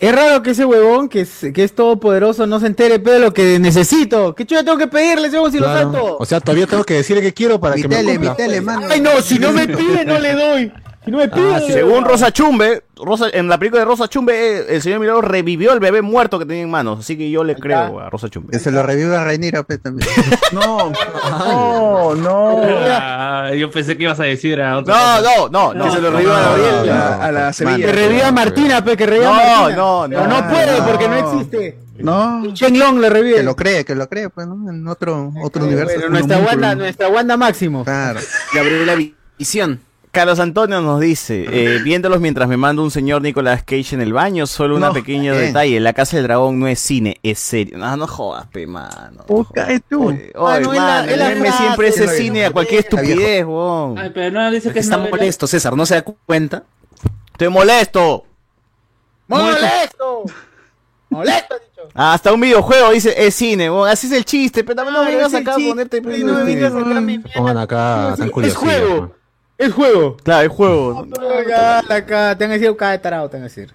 [0.00, 3.18] Es raro que ese huevón, que es, que es todopoderoso, no se entere pero de
[3.20, 4.32] lo que necesito.
[4.32, 6.16] ¿Qué chulo tengo que pedirle huevón si lo salto?
[6.20, 8.30] O sea, todavía tengo que decirle que quiero para que me tele, cumpla.
[8.30, 8.86] mi tele, mano.
[8.88, 10.72] Ay, no, si no me pide, no le doy.
[11.08, 12.04] Si no me pide, Ah, no le Según.
[12.04, 15.80] Rosa Chumbe, Rosa, en la película de Rosa Chumbe, eh, el señor Milagro revivió el
[15.80, 16.98] bebé muerto que tenía en manos.
[17.00, 18.50] Así que yo le creo a Rosa Chumbe.
[18.52, 20.08] Que se lo reviva a Reinira pues, también.
[20.52, 22.60] No, no, no.
[22.90, 24.94] Ah, yo pensé que ibas a decir a otro.
[24.94, 25.84] No, no, no, no.
[25.84, 26.86] Que se lo reviva a A Gabriel.
[26.86, 27.92] la, a la Que Sevilla.
[27.92, 29.76] reviva a Martina, pe, que reviva No, a Martina.
[29.76, 30.40] no, Pero no.
[30.40, 30.86] no puede no.
[30.86, 31.78] porque no existe.
[31.98, 32.44] No.
[32.54, 33.36] Shenlong le revive.
[33.38, 34.70] Que lo cree, que lo cree, pues, ¿no?
[34.70, 35.94] En otro, otro universo.
[35.96, 37.84] Bueno, nuestra Wanda, nuestra Wanda Máximo.
[37.84, 38.20] Claro.
[38.54, 38.94] Gabriela
[39.38, 39.80] Visión.
[40.18, 44.12] Carlos Antonio nos dice, eh, viéndolos mientras me manda un señor Nicolas Cage en el
[44.12, 47.78] baño, solo un No, pequeño detalle, La Casa del Dragón no es cine, es serio.
[47.78, 49.24] No, no jodas, pe, mano.
[49.28, 50.08] Oh, cállate tú.
[50.08, 52.80] Oye, Ah, no, es mano, es el meme siempre es es la cine a cualquier
[52.80, 53.96] estupidez, weón.
[53.96, 55.16] Ay, pero no dice que es Está novela.
[55.16, 56.64] molesto, César, ¿no se da cuenta?
[57.30, 58.24] Estoy molesto.
[59.28, 60.24] ¡Molesto!
[61.10, 61.54] ¡Molesto!
[61.54, 61.88] dicho.
[61.94, 63.88] Ah, Hasta un videojuego dice, es cine, weón.
[63.88, 65.98] así es el chiste, pero también no Ay, vengas es el acá a ponerte...
[65.98, 67.22] y no me vengas a sacar mi
[67.60, 69.17] acá Es juego.
[69.58, 70.16] Es juego.
[70.22, 71.06] Claro, el juego.
[71.40, 73.74] Acá, acá, te a decir cada de tarado, te a decir.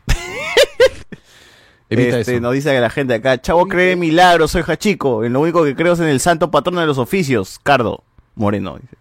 [1.90, 2.42] Evita Este, eso.
[2.42, 5.26] nos dice la gente acá, chavo cree en milagros, soy Hachico.
[5.26, 8.04] En lo único que creo es en el santo patrono de los oficios, Cardo
[8.36, 8.78] Moreno.
[8.82, 8.96] dice.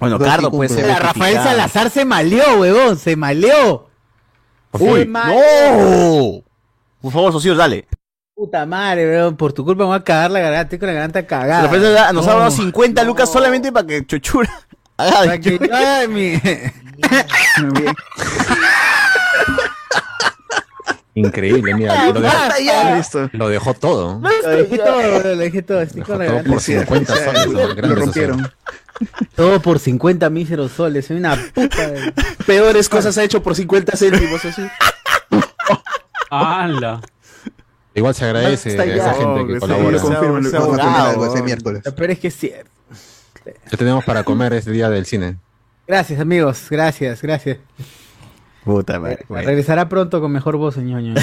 [0.00, 0.86] Bueno, Cardo puede ser.
[0.86, 1.36] Rafael.
[1.36, 3.88] Salazar se maleó, huevón, se maleó.
[4.72, 5.06] ¡Uy!
[5.06, 6.42] ¡No!
[7.00, 7.86] Por favor, socios, dale.
[8.34, 10.92] Puta madre, weón, por tu culpa me voy a cagar la garganta, estoy con la
[10.92, 11.62] garganta cagada.
[11.62, 12.50] Rafael Salazar nos ha dado No.
[12.50, 14.50] 50 lucas solamente para que Chochura
[14.98, 16.40] Para que yo haga mi-
[21.14, 22.06] Increíble, mira.
[22.06, 22.96] Lo dejó, Basta ya.
[22.96, 23.28] Listo.
[23.32, 24.20] lo dejó todo.
[24.20, 27.46] Lo dejé todo, lo dejé todo, estoy Dejó con la todo por 50 soles.
[27.88, 28.52] Lo rompieron.
[29.34, 31.88] Todo por 50 míseros soles, soy una puta.
[31.90, 32.12] de-
[32.46, 34.62] Peores cosas ha hecho por 50 céntimos, así.
[36.30, 37.00] ¡Hala!
[37.94, 41.42] Igual se agradece a esa gente que colabora.
[41.42, 41.82] miércoles.
[41.84, 42.70] Lo peor es que es cierto.
[43.70, 45.36] Ya tenemos para comer este día del cine.
[45.86, 47.58] Gracias, amigos, gracias, gracias.
[48.64, 49.24] Puta madre.
[49.28, 49.46] bueno.
[49.46, 51.02] Regresará pronto con mejor voz, señor.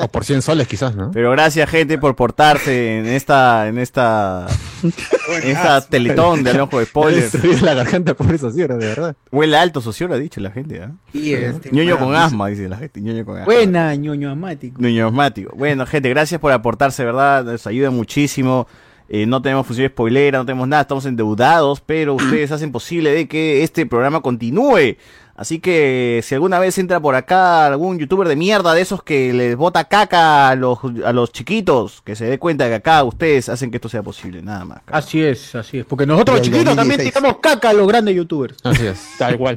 [0.00, 1.12] O por 100 soles quizás, ¿no?
[1.12, 4.46] Pero gracias, gente, por portarse en esta, en esta,
[4.82, 7.62] en esta teletón de Alojo de Spoilers.
[7.62, 9.14] La garganta por eso, sí, de verdad.
[9.30, 10.90] Huele alto, socio, lo ha dicho la gente, ¿ah?
[11.12, 13.00] Y este, Ñoño con asma, dice la gente.
[13.00, 13.44] Ñoño con asma.
[13.44, 14.80] Buena, ñoño amático.
[14.80, 15.54] Ñoño asmático.
[15.56, 17.44] Bueno, gente, gracias por aportarse, ¿verdad?
[17.44, 18.66] Nos ayuda muchísimo.
[19.08, 23.28] Eh, no tenemos función spoilera, no tenemos nada, estamos endeudados, pero ustedes hacen posible de
[23.28, 24.96] que este programa continúe.
[25.36, 29.32] Así que si alguna vez entra por acá algún youtuber de mierda de esos que
[29.32, 33.48] les bota caca a los, a los chiquitos, que se dé cuenta que acá ustedes
[33.48, 34.78] hacen que esto sea posible, nada más.
[34.86, 35.86] Así es, así es.
[35.86, 37.14] Porque nosotros Del chiquitos también 2016.
[37.14, 38.56] tiramos caca a los grandes youtubers.
[38.62, 38.98] Así es.
[39.18, 39.56] Tal cual.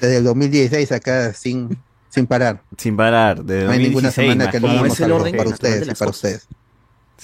[0.00, 1.76] Desde el 2016 acá sin,
[2.08, 2.62] sin parar.
[2.78, 5.50] Sin parar, No hay ninguna 2016, semana que no hagamos es el algo orden para
[5.50, 6.14] ustedes y para cosas.
[6.16, 6.48] ustedes.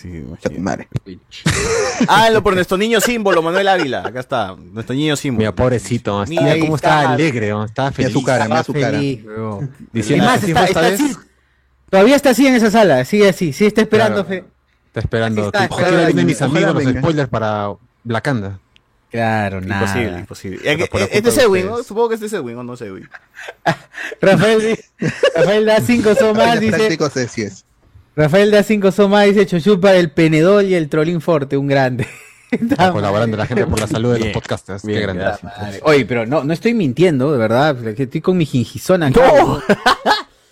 [0.01, 0.25] Sí,
[0.61, 0.87] madre.
[2.09, 4.03] Háganlo por nuestro niño símbolo, Manuel Ávila.
[4.07, 5.39] Acá está, nuestro niño símbolo.
[5.41, 6.25] Mira, pobrecito.
[6.29, 7.01] Mira, Mira cómo está.
[7.03, 7.65] está alegre, ¿no?
[7.65, 8.13] Está Mira feliz.
[8.13, 8.91] su cara, mira su cara.
[8.99, 9.25] Feliz.
[9.93, 11.01] Diciendo, más, "Así está- está vez".
[11.01, 11.17] así.
[11.91, 14.25] Todavía está así en esa sala, sigue así, sí está esperando.
[14.25, 14.45] Claro.
[14.45, 14.51] fe-
[14.87, 15.47] Está esperando.
[15.47, 17.73] Está, que- ojalá vienen mis amigos los spoilers para
[18.05, 18.61] Blacanda.
[19.11, 20.87] Claro, Imposible, imposible.
[20.89, 21.83] Por la Este es de Edwin, ¿no?
[21.83, 23.09] Supongo que este es Edwin o no es Edwin.
[24.21, 24.79] Rafael,
[25.35, 26.77] Rafael da 5 somas, dice.
[26.77, 27.65] práctico si es.
[28.19, 32.05] Rafael da 5 somas, dice Chochupa, el penedol y el trolín forte, un grande.
[32.51, 34.83] Está colaborando la gente por la salud de los podcasters.
[34.85, 35.25] bien, Qué grande.
[35.83, 37.77] Oye, pero no, no estoy mintiendo, de verdad.
[37.95, 39.11] que Estoy con mi gingizona.
[39.11, 39.63] ¡No!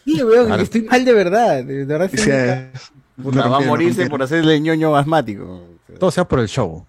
[0.05, 0.63] Sí, weón, Claro.
[0.63, 1.65] estoy mal de verdad.
[1.65, 5.65] De verdad Sí, va a morirse por hacerle ñoño asmático.
[5.99, 6.87] Todo sea por el show.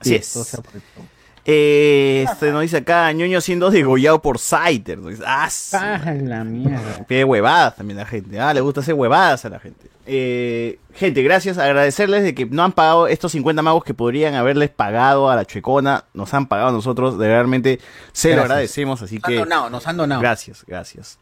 [0.00, 0.32] Así Sí, es.
[0.32, 1.04] todo sea por el show.
[1.48, 4.98] Eh, este nos dice acá, ñoño siendo degollado por Saiter.
[4.98, 7.04] Nos dice, Ah, Ah, la mierda.
[7.06, 8.40] Pide huevadas también la gente.
[8.40, 9.86] Ah, le gusta hacer huevadas a la gente.
[10.06, 11.56] Eh, gente, gracias.
[11.58, 15.44] Agradecerles de que no han pagado estos 50 magos que podrían haberles pagado a la
[15.44, 16.04] chuecona.
[16.14, 17.16] Nos han pagado a nosotros.
[17.18, 17.80] De realmente
[18.12, 19.00] se lo agradecemos.
[19.02, 20.20] Así Nos han que donado, nos han donado.
[20.20, 21.18] gracias, gracias.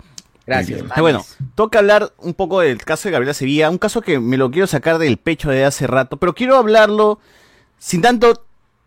[0.47, 0.83] Gracias.
[0.91, 4.37] Ah, bueno, toca hablar un poco del caso de Gabriela Sevilla, un caso que me
[4.37, 7.19] lo quiero sacar del pecho de hace rato, pero quiero hablarlo
[7.79, 8.44] sin tanto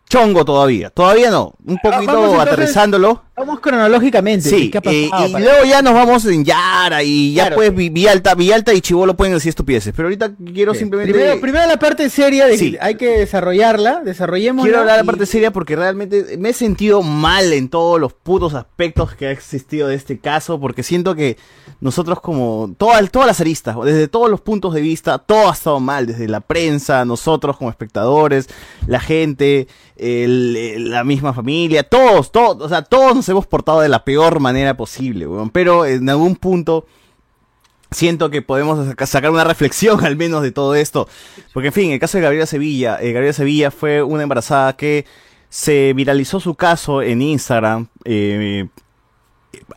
[0.09, 0.89] chongo todavía.
[0.89, 3.23] Todavía no, un poquito vamos entonces- aterrizándolo.
[3.37, 4.49] Vamos cronológicamente.
[4.49, 7.57] Sí, ¿qué ha eh, y luego ya nos vamos en Yara y ya Claro.
[7.57, 11.13] pues Vi- Villalta, Villalta y Chivolo pueden decir estupideces, pero ahorita quiero simplemente...
[11.13, 12.71] Primero, primero la parte seria de Sí.
[12.71, 14.63] que hay que desarrollarla, desarrollemos.
[14.65, 18.11] Quiero hablar de la parte seria porque realmente me he sentido mal en todos los
[18.13, 21.37] putos aspectos que ha existido de este caso, porque siento que
[21.79, 25.79] nosotros como todas, todas las aristas, desde todos los puntos de vista, todo ha estado
[25.79, 28.47] mal, desde la prensa, nosotros como espectadores,
[28.87, 34.03] la gente, el- la misma familia, todos, todos, o sea, todos hemos portado de la
[34.03, 36.85] peor manera posible, pero en algún punto
[37.91, 41.07] siento que podemos saca- sacar una reflexión al menos de todo esto.
[41.53, 45.05] Porque, en fin, el caso de Gabriela Sevilla, eh, Gabriela Sevilla fue una embarazada que
[45.49, 47.87] se viralizó su caso en Instagram.
[48.05, 48.67] eh,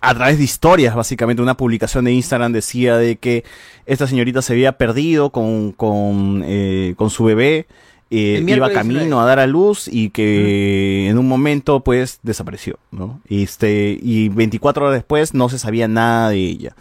[0.02, 3.44] a través de historias, básicamente, una publicación de Instagram decía de que
[3.86, 7.66] esta señorita se había perdido con, con, eh, con su bebé,
[8.10, 9.22] eh, iba camino 19.
[9.22, 13.20] a dar a luz y que en un momento pues desapareció, ¿no?
[13.28, 16.74] Y, este, y 24 horas después no se sabía nada de ella.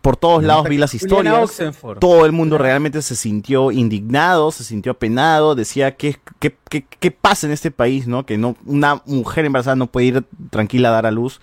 [0.00, 1.60] Por todos lados vi las historias.
[2.00, 7.10] Todo el mundo realmente se sintió indignado, se sintió apenado, decía que qué, qué, qué
[7.10, 8.24] pasa en este país, ¿no?
[8.24, 11.40] Que no una mujer embarazada no puede ir tranquila a dar a luz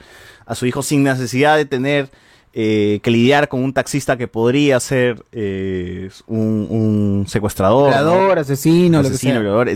[0.48, 2.10] a su hijo sin necesidad de tener
[2.54, 9.40] eh, que lidiar con un taxista que podría ser eh, un, un secuestrador, asesino, asesino,
[9.42, 9.70] violador.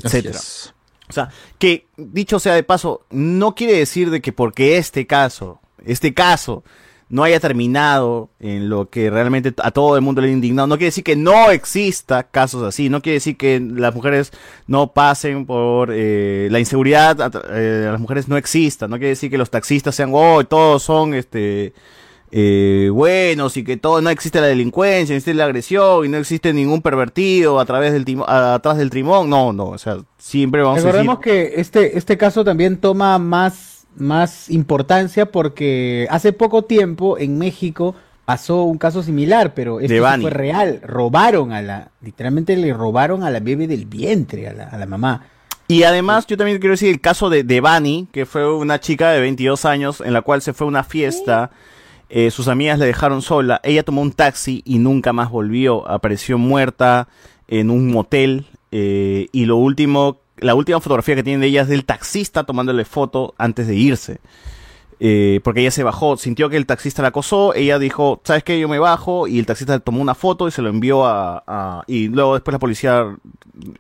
[1.10, 1.30] O sea,
[1.60, 6.64] que dicho sea de paso, no quiere decir de que porque este caso, este caso
[7.12, 10.78] no haya terminado en lo que realmente a todo el mundo le ha indignado, no
[10.78, 14.32] quiere decir que no exista casos así, no quiere decir que las mujeres
[14.66, 17.18] no pasen por eh, la inseguridad,
[17.52, 21.14] eh, las mujeres no existan, no quiere decir que los taxistas sean, oh, todos son
[21.14, 21.74] este
[22.32, 26.18] eh, buenos y que todo no existe la delincuencia, no existe la agresión y no
[26.18, 29.98] existe ningún pervertido a través del timo- a- atrás del trimón, no, no, o sea,
[30.18, 36.08] siempre vamos a decir Recordemos que este, este caso también toma más, más importancia porque
[36.10, 40.80] hace poco tiempo en México pasó un caso similar, pero esto sí fue real.
[40.86, 44.86] Robaron a la, literalmente le robaron a la bebé del vientre, a la, a la
[44.86, 45.26] mamá.
[45.68, 49.20] Y además, yo también quiero decir el caso de Devani, que fue una chica de
[49.22, 51.50] 22 años en la cual se fue a una fiesta,
[52.14, 56.38] eh, sus amigas le dejaron sola, ella tomó un taxi y nunca más volvió, apareció
[56.38, 57.08] muerta
[57.48, 61.70] en un motel eh, y lo último, la última fotografía que tienen de ella es
[61.70, 64.20] del taxista tomándole foto antes de irse.
[65.04, 68.60] Eh, porque ella se bajó, sintió que el taxista la acosó, ella dijo, ¿sabes qué?
[68.60, 71.84] Yo me bajo, y el taxista tomó una foto y se lo envió a...
[71.88, 73.16] y luego después la policía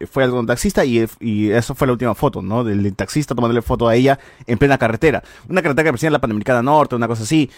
[0.09, 2.63] fue al taxista y, y eso fue la última foto, ¿no?
[2.63, 5.23] Del, taxista tomándole foto a ella en plena carretera.
[5.49, 7.49] Una carretera que parecía la Panamericana Norte, una cosa así.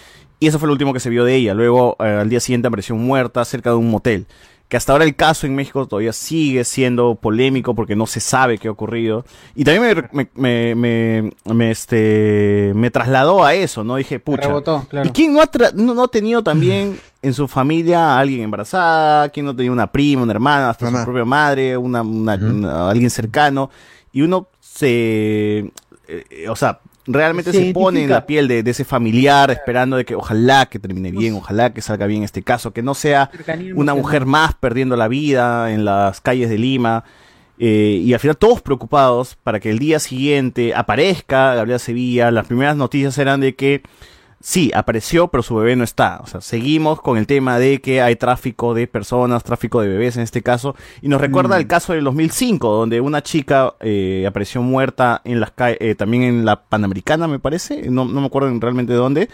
[0.43, 1.53] Y eso fue lo último que se vio de ella.
[1.53, 4.25] Luego, eh, al día siguiente apareció muerta cerca de un motel.
[4.67, 8.57] Que hasta ahora el caso en México todavía sigue siendo polémico porque no se sabe
[8.57, 9.23] qué ha ocurrido.
[9.55, 13.97] Y también me, me, me, este, me trasladó a eso, ¿no?
[13.97, 14.47] Dije, pucha.
[14.47, 15.07] rebotó, claro.
[15.07, 19.29] ¿Y quién no ha, no, no ha tenido también en su familia a alguien embarazada?
[19.29, 22.89] ¿Quién no ha tenido una prima, una hermana, hasta su propia madre, una, una- una-
[22.89, 23.69] alguien cercano?
[24.11, 25.59] Y uno se...
[25.59, 25.71] eh,
[26.07, 29.97] eh, o sea, realmente Se se, pone en la piel de, de ese familiar esperando
[29.97, 33.29] de que ojalá que termine bien, ojalá que salga bien este caso, que no sea
[33.75, 37.03] una mujer más perdiendo la vida en las calles de Lima.
[37.59, 42.31] eh, y al final todos preocupados para que el día siguiente aparezca Gabriela Sevilla.
[42.31, 43.83] Las primeras noticias eran de que
[44.45, 46.19] sí, apareció, pero su bebé no está.
[46.21, 50.17] O sea, seguimos con el tema de que hay tráfico de personas, tráfico de bebés
[50.17, 50.75] en este caso.
[51.01, 51.59] Y nos recuerda Mm.
[51.61, 56.45] el caso del 2005, donde una chica eh, apareció muerta en las eh, también en
[56.45, 57.89] la Panamericana, me parece.
[57.89, 59.29] No, no me acuerdo realmente de dónde.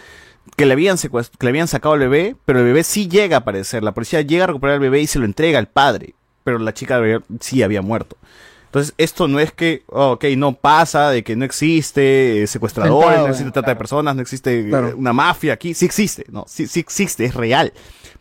[0.56, 1.08] Que le, habían que
[1.40, 3.82] le habían sacado el bebé, pero el bebé sí llega a aparecer.
[3.82, 6.14] La policía llega a recuperar el bebé y se lo entrega al padre.
[6.44, 7.00] Pero la chica
[7.40, 8.16] sí había muerto.
[8.70, 13.04] Entonces, esto no es que, oh, ok, no pasa, de que no existe eh, secuestradores,
[13.08, 14.94] Sentado, no existe trata de personas, no existe eh, Claro.
[14.96, 15.74] una mafia aquí.
[15.74, 17.72] Sí existe, no, sí, sí existe, es real.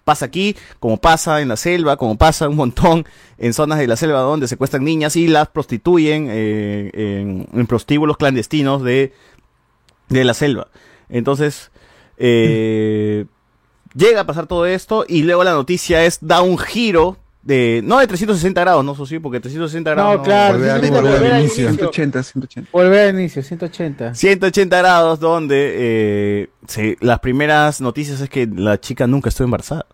[0.03, 3.05] Pasa aquí, como pasa en la selva, como pasa un montón
[3.37, 8.17] en zonas de la selva donde secuestran niñas y las prostituyen eh, en, en prostíbulos
[8.17, 9.13] clandestinos de,
[10.07, 10.67] de la selva.
[11.09, 11.69] Entonces,
[12.17, 13.25] eh,
[13.93, 17.17] llega a pasar todo esto y luego la noticia es, da un giro
[17.49, 20.17] de, no de 360 grados, no, eso sí, porque 360 grados.
[20.17, 21.63] No, claro, Volver al- volver volver al inicio.
[21.65, 21.91] inicio.
[21.91, 22.69] 180, 180.
[22.71, 24.13] Volver al inicio, 180.
[24.15, 29.85] 180 grados donde eh, se- las primeras noticias es que la chica nunca estuvo embarazada.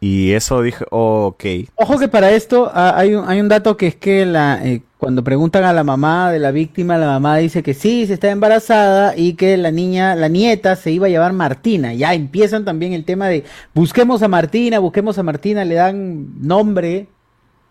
[0.00, 1.44] Y eso dije, ok.
[1.76, 4.82] Ojo que para esto ah, hay, un, hay un dato que es que la, eh,
[5.02, 8.30] cuando preguntan a la mamá de la víctima, la mamá dice que sí, se está
[8.30, 11.92] embarazada y que la niña, la nieta se iba a llamar Martina.
[11.92, 13.42] Ya empiezan también el tema de
[13.74, 17.08] busquemos a Martina, busquemos a Martina, le dan nombre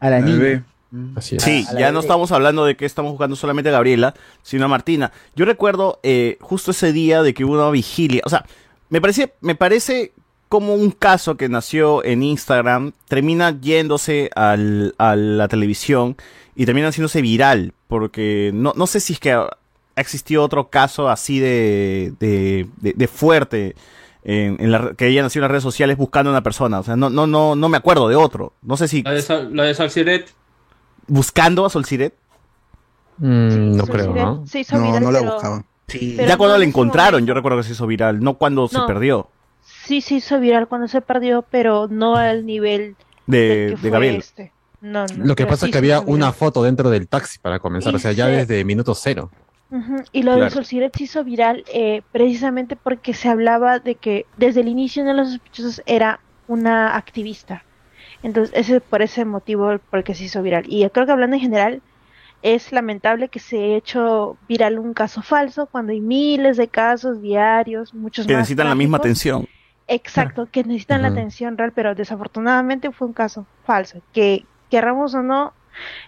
[0.01, 0.39] a la niña.
[0.39, 0.63] bebé.
[1.15, 1.43] Así es.
[1.43, 5.13] Sí, ya no estamos hablando de que estamos buscando solamente a Gabriela, sino a Martina.
[5.33, 8.23] Yo recuerdo eh, justo ese día de que hubo una vigilia.
[8.25, 8.45] O sea,
[8.89, 10.11] me parece, me parece
[10.51, 16.17] como un caso que nació en Instagram, termina yéndose al- a la televisión
[16.55, 17.73] y termina haciéndose viral.
[17.87, 19.49] Porque no, no sé si es que ha
[19.95, 23.75] existido otro caso así de, de, de- de fuerte.
[24.23, 26.79] En, en la- que haya nacido en las redes sociales buscando a una persona.
[26.79, 28.53] O sea, no, no, no, no me acuerdo de otro.
[28.61, 29.01] No sé si.
[29.03, 30.29] Lo de, Sol, lo de Sol Siret.
[31.07, 32.13] ¿Buscando a Sol Siret?
[33.17, 34.45] Mm, no Sol creo, Siret ¿no?
[34.47, 35.05] se hizo viral,
[35.39, 36.13] pero- Sí.
[36.15, 38.77] Pero ya cuando no la encontraron, yo recuerdo que se hizo viral, no cuando se
[38.77, 38.87] No.
[38.87, 39.27] perdió
[39.85, 42.95] Sí, se hizo viral cuando se perdió, pero no al nivel
[43.27, 44.15] de, que de fue Gabriel.
[44.17, 44.51] este.
[44.81, 46.13] No, no, Lo que pasa sí es que había viral.
[46.15, 49.29] una foto dentro del taxi para comenzar, Y o sea, ya se- desde minuto cero.
[50.11, 50.51] Y lo de Claro.
[50.53, 55.13] Solciret se hizo viral eh, precisamente porque se hablaba de que desde el inicio de
[55.13, 57.63] los sospechosos era una activista.
[58.21, 60.65] Entonces, ese por ese motivo por el que se hizo viral.
[60.67, 61.81] Y yo creo que hablando en general,
[62.41, 67.21] es lamentable que se haya hecho viral un caso falso cuando hay miles de casos
[67.21, 69.47] diarios, muchos Que más necesitan la misma atención.
[69.93, 73.99] Exacto, que necesitan la atención real, pero desafortunadamente fue un caso falso.
[74.13, 75.53] Que querramos o no,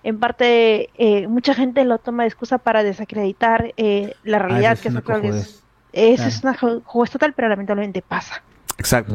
[0.03, 4.81] en parte eh, mucha gente lo toma de excusa para desacreditar eh, la realidad, es
[4.81, 6.29] que una eso creo que es, eso Claro.
[6.29, 8.41] es una juez total, pero lamentablemente pasa.
[8.77, 9.13] Exacto.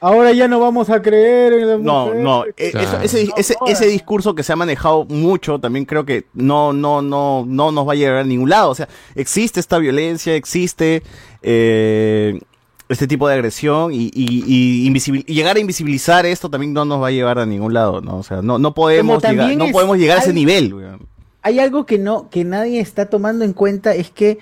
[0.00, 2.24] Ahora ya no vamos a creer en las No, mujeres.
[2.24, 6.24] no, e- eso- ese, ese, ese discurso que se ha manejado mucho, también creo que
[6.34, 8.70] no, no, no, no nos va a llegar a ningún lado.
[8.70, 11.02] O sea, existe esta violencia, existe
[11.42, 12.40] eh,
[12.88, 16.84] este tipo de agresión y, y- y invisibil- y llegar a invisibilizar esto también no
[16.84, 18.18] nos va a llevar a ningún lado, ¿no?
[18.18, 21.06] O sea, no, no podemos llegar, no es- podemos llegar a ese hay- nivel, weón.
[21.42, 24.38] Hay algo que no, que nadie está tomando en cuenta, es que,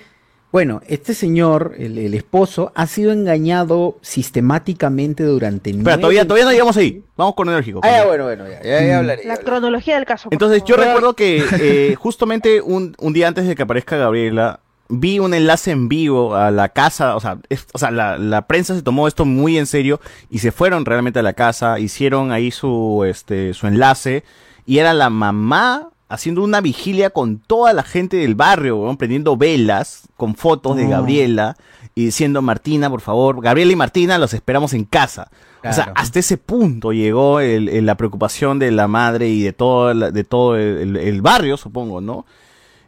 [0.51, 6.51] bueno, este señor, el, el esposo, ha sido engañado sistemáticamente durante Espera, todavía, todavía no
[6.51, 7.03] llegamos ahí.
[7.17, 7.79] Vamos con enérgico.
[7.83, 9.23] Ah, ya, bueno, bueno, ya, ya, ya hablaré.
[9.25, 10.29] La cronología del caso.
[10.31, 15.19] Entonces yo recuerdo que eh, justamente un, un día antes de que aparezca Gabriela, vi
[15.19, 18.75] un enlace en vivo a la casa, o sea, es- o sea la, la prensa
[18.75, 22.51] se tomó esto muy en serio y se fueron realmente a la casa, hicieron ahí
[22.51, 24.23] su, este, su enlace
[24.65, 30.03] y era la mamá haciendo una vigilia con toda la gente del barrio, prendiendo velas
[30.17, 30.91] con fotos de No.
[30.91, 31.57] Gabriela
[31.95, 35.29] y diciendo, Martina, por favor, Gabriela y Martina los esperamos en casa.
[35.67, 39.51] O sea, hasta ese punto llegó el- el- la preocupación de la madre y de
[39.51, 42.27] todo, la- de todo el barrio, supongo, ¿no?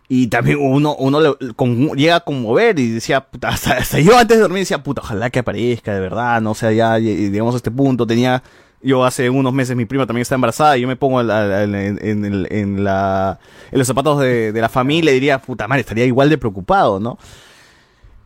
[0.09, 4.17] Y también uno, uno le- con- llega a conmover y decía, puta, hasta, hasta yo
[4.17, 7.29] antes de dormir decía, puta, ojalá que aparezca, de verdad, no o sea, ya ll-
[7.29, 8.41] llegamos a este punto, tenía,
[8.81, 11.29] yo hace unos meses mi prima también está embarazada y yo me pongo en,
[11.75, 13.37] en el- en la,
[13.71, 16.99] en los zapatos de, de la familia y diría, puta madre, estaría igual de preocupado,
[17.01, 17.17] ¿no?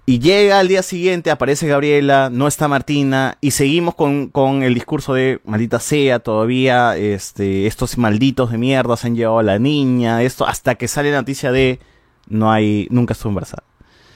[0.06, 4.74] Y llega al día siguiente, aparece Gabriela, no está Martina, y seguimos con, con el
[4.74, 9.60] discurso de maldita sea, todavía este, estos malditos de mierda se han llevado a la
[9.60, 11.80] niña, esto, hasta que sale la noticia de
[12.28, 13.64] no hay, nunca estuvo embarazada.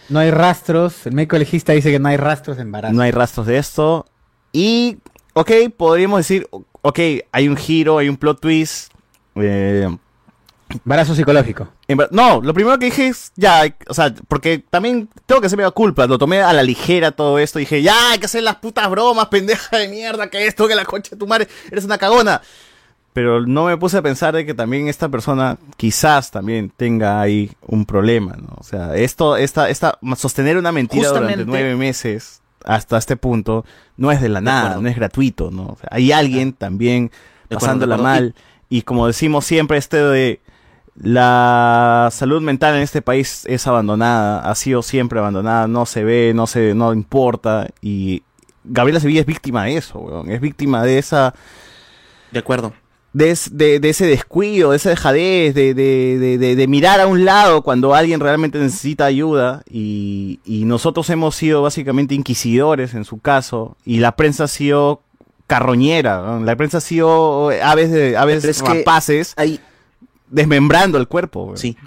[0.09, 2.93] No hay rastros, el médico legista dice que no hay rastros de embarazo.
[2.93, 4.05] No hay rastros de esto.
[4.51, 4.97] Y,
[5.33, 6.47] ok, podríamos decir,
[6.81, 6.99] ok,
[7.31, 8.91] hay un giro, hay un plot twist.
[9.35, 9.87] Eh,
[10.69, 11.67] Embarazo psicológico.
[12.11, 15.71] No, lo primero que dije es, ya, o sea, porque también tengo que hacerme la
[15.71, 18.89] culpa, lo tomé a la ligera todo esto, dije, ya, hay que hacer las putas
[18.89, 22.41] bromas, pendeja de mierda, que esto, que la concha de tu madre, eres una cagona.
[23.13, 27.51] Pero no me puse a pensar de que también esta persona quizás también tenga ahí
[27.61, 28.55] un problema, ¿no?
[28.57, 33.63] O sea, esto, esta, esta, sostener una mentira durante Justamente- nueve meses hasta este punto
[33.95, 35.67] no es de la nada, no es gratuito, ¿no?
[35.67, 37.11] O sea, hay alguien también
[37.47, 38.35] De pasándola de mal
[38.69, 40.41] y como decimos siempre este de
[41.01, 46.31] la salud mental en este país es abandonada, ha sido siempre abandonada, no se ve,
[46.33, 48.23] no se, no importa y
[48.63, 51.33] Gabriela Sevilla es víctima de eso, weón, es víctima de esa
[52.31, 52.73] De acuerdo.
[53.13, 56.99] de, es- de- de ese descuido, de esa dejadez, de, de- de- de- de mirar
[57.01, 62.93] a un lado cuando alguien realmente necesita ayuda y, y nosotros hemos sido básicamente inquisidores
[62.93, 65.01] en su caso y la prensa ha sido
[65.47, 66.39] carroñera, ¿no?
[66.39, 68.83] la prensa ha sido aves, de, aves que
[70.35, 71.55] desmembrando el cuerpo.
[71.55, 71.77] Sí.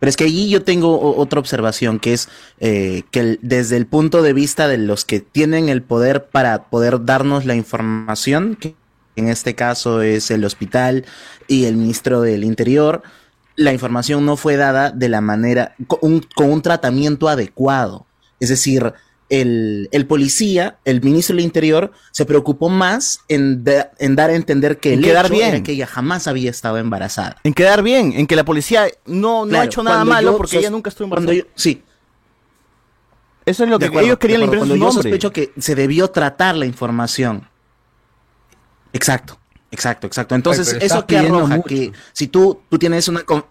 [0.00, 4.22] Pero es que allí yo tengo otra observación, que es eh, que desde el punto
[4.22, 8.74] de vista de los que tienen el poder para poder darnos la información, que
[9.16, 11.04] en este caso es el hospital
[11.46, 13.02] y el ministro del Interior,
[13.56, 18.06] la información no fue dada de la manera, con un tratamiento adecuado.
[18.40, 18.94] Es decir,
[19.30, 23.64] el, el policía, el ministro del Interior, se preocupó más en,
[23.98, 25.48] en dar a entender que En el quedar hecho bien.
[25.54, 27.36] era que ella jamás había estado embarazada.
[27.44, 30.68] En quedar bien, en que la policía no, no ha hecho nada malo porque ella
[30.70, 31.54] nunca estuvo cuando embarazada.
[31.54, 31.82] yo- sí.
[33.46, 35.02] Eso es lo que acuerdo, ellos querían limpiar Cuando yo nombre.
[35.02, 37.48] sospecho que se debió tratar la información.
[38.92, 39.38] Exacto.
[39.72, 40.34] Exacto, exacto.
[40.34, 41.68] Entonces, eso que arroja mucho.
[41.68, 43.22] que si tú, tú tienes una...
[43.22, 43.44] con-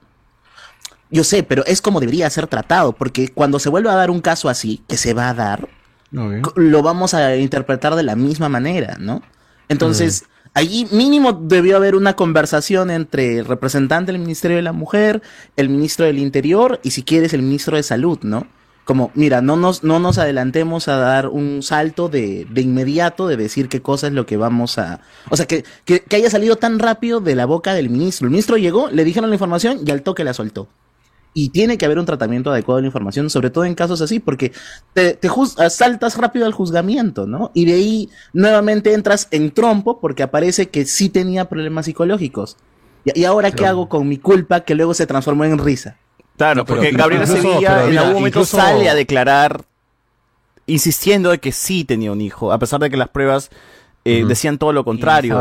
[1.12, 4.22] Yo sé, pero es como debería ser tratado, porque cuando se vuelve a dar un
[4.22, 5.68] caso así, que se va a dar,
[6.12, 9.22] lo vamos a interpretar de la misma manera, ¿no?
[9.70, 15.22] Entonces, allí mínimo debió haber una conversación entre el representante del Ministerio de la Mujer,
[15.56, 18.48] el ministro del Interior y si quieres el ministro de Salud, ¿no?
[18.86, 23.38] Como, mira, no nos, no nos adelantemos a dar un salto de, de inmediato de
[23.38, 25.02] decir qué cosa es lo que vamos a...
[25.30, 28.26] O sea, que, que, que haya salido tan rápido de la boca del ministro.
[28.26, 30.70] El ministro llegó, le dijeron la información y al toque la soltó.
[31.34, 34.20] Y tiene que haber un tratamiento adecuado de la información, sobre todo en casos así,
[34.20, 34.52] porque
[34.94, 35.30] te, te
[35.70, 37.52] saltas rápido al juzgamiento, ¿no?
[37.54, 42.58] Y de ahí nuevamente entras en trompo porque aparece que sí tenía problemas psicológicos.
[43.06, 45.98] ¿Y, y ahora qué hago con mi culpa que luego se transformó en risa?
[46.36, 48.96] Claro, pero- porque pero Gabriela incluso- Sevilla pero en mira, algún momento incluso- sale a
[48.96, 49.64] declarar
[50.66, 53.50] insistiendo de que sí tenía un hijo, a pesar de que las pruebas
[54.06, 55.38] eh, decían todo lo contrario.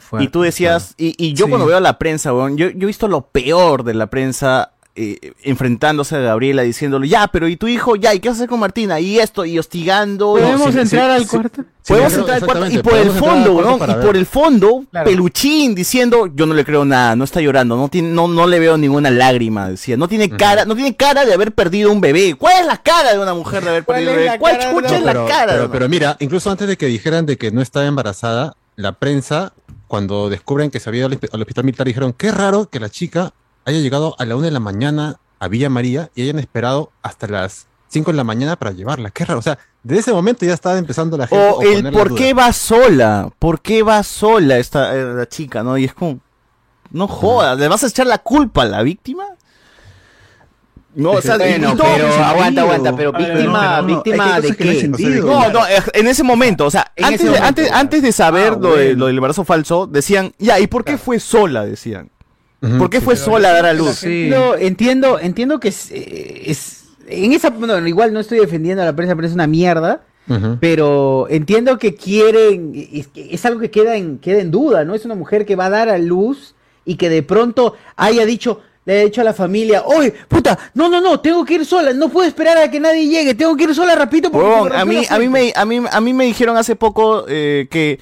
[0.00, 1.50] fuerte, y tú decías, y, y yo Sí.
[1.50, 4.71] cuando veo a la prensa, weón, yo, yo he visto lo peor de la prensa
[4.94, 7.96] eh, enfrentándose a Gabriela diciéndole, ya, pero ¿y tu hijo?
[7.96, 9.00] Ya, ¿y qué vas a hacer con Martina?
[9.00, 10.32] Y esto, y hostigando.
[10.32, 11.64] ¿Podemos y- entrar al sí, cuarto?
[11.88, 14.06] Podemos entrar al cuarto y por el fondo, para y ver.
[14.06, 15.08] por el fondo, Claro.
[15.10, 18.58] peluchín diciendo, yo no le creo nada, no está llorando, no tiene, no, no le
[18.60, 22.34] veo ninguna lágrima, decía, no tiene cara, no tiene cara de haber perdido un bebé.
[22.38, 24.26] ¿Cuál es la cara de una mujer de haber ¿Cuál perdido un bebé?
[24.30, 25.52] la ¿Cuál chucha una es la pero, cara?
[25.54, 29.52] pero, pero mira, incluso antes de que dijeran de que no estaba embarazada, la prensa,
[29.88, 33.32] cuando descubren que se había ido al hospital militar, dijeron, qué raro que la chica
[33.64, 37.26] haya llegado a la una de la mañana a Villa María y hayan esperado hasta
[37.26, 39.10] las 5 de la mañana para llevarla.
[39.10, 39.40] Qué raro.
[39.40, 42.18] O sea, de ese momento ya estaba empezando la gente O a el por duda.
[42.18, 45.76] qué va sola, por qué va sola esta eh, la chica, ¿no?
[45.76, 46.20] Y es como,
[46.90, 49.24] no jodas, ¿le vas a echar la culpa a la víctima?
[50.94, 54.54] No, o sea, Bueno, pero aguanta, aguanta, pero ver, víctima, no, no, no, víctima de
[54.56, 54.80] qué?
[54.80, 55.26] sentido.
[55.26, 55.60] No, no,
[55.94, 58.84] en ese momento, o sea, antes, de, momento, antes, antes de saber Ah, lo, de-
[58.88, 58.98] bueno.
[58.98, 61.64] lo del embarazo falso, decían, ya, ¿y por qué fue sola?
[61.64, 62.10] Decían.
[62.78, 64.04] ¿Por qué fue sola a dar a luz?
[64.04, 68.86] No, entiendo, entiendo que es, eh, es- en esa no, igual no estoy defendiendo a
[68.86, 70.02] la prensa, pero es una mierda.
[70.60, 72.72] Pero entiendo que quieren,
[73.14, 74.94] es, algo que queda en, queda en duda, ¿no?
[74.94, 76.54] Es una mujer que va a dar a luz
[76.84, 80.88] y que de pronto haya dicho, le ha dicho a la familia, oye, puta, no,
[80.88, 83.64] no, no, tengo que ir sola, no puedo esperar a que nadie llegue, tengo que
[83.64, 85.28] ir sola rapidito porque Huevón, a mí, a mí fuente".
[85.28, 87.98] me, a mí, a mí me dijeron hace poco eh, que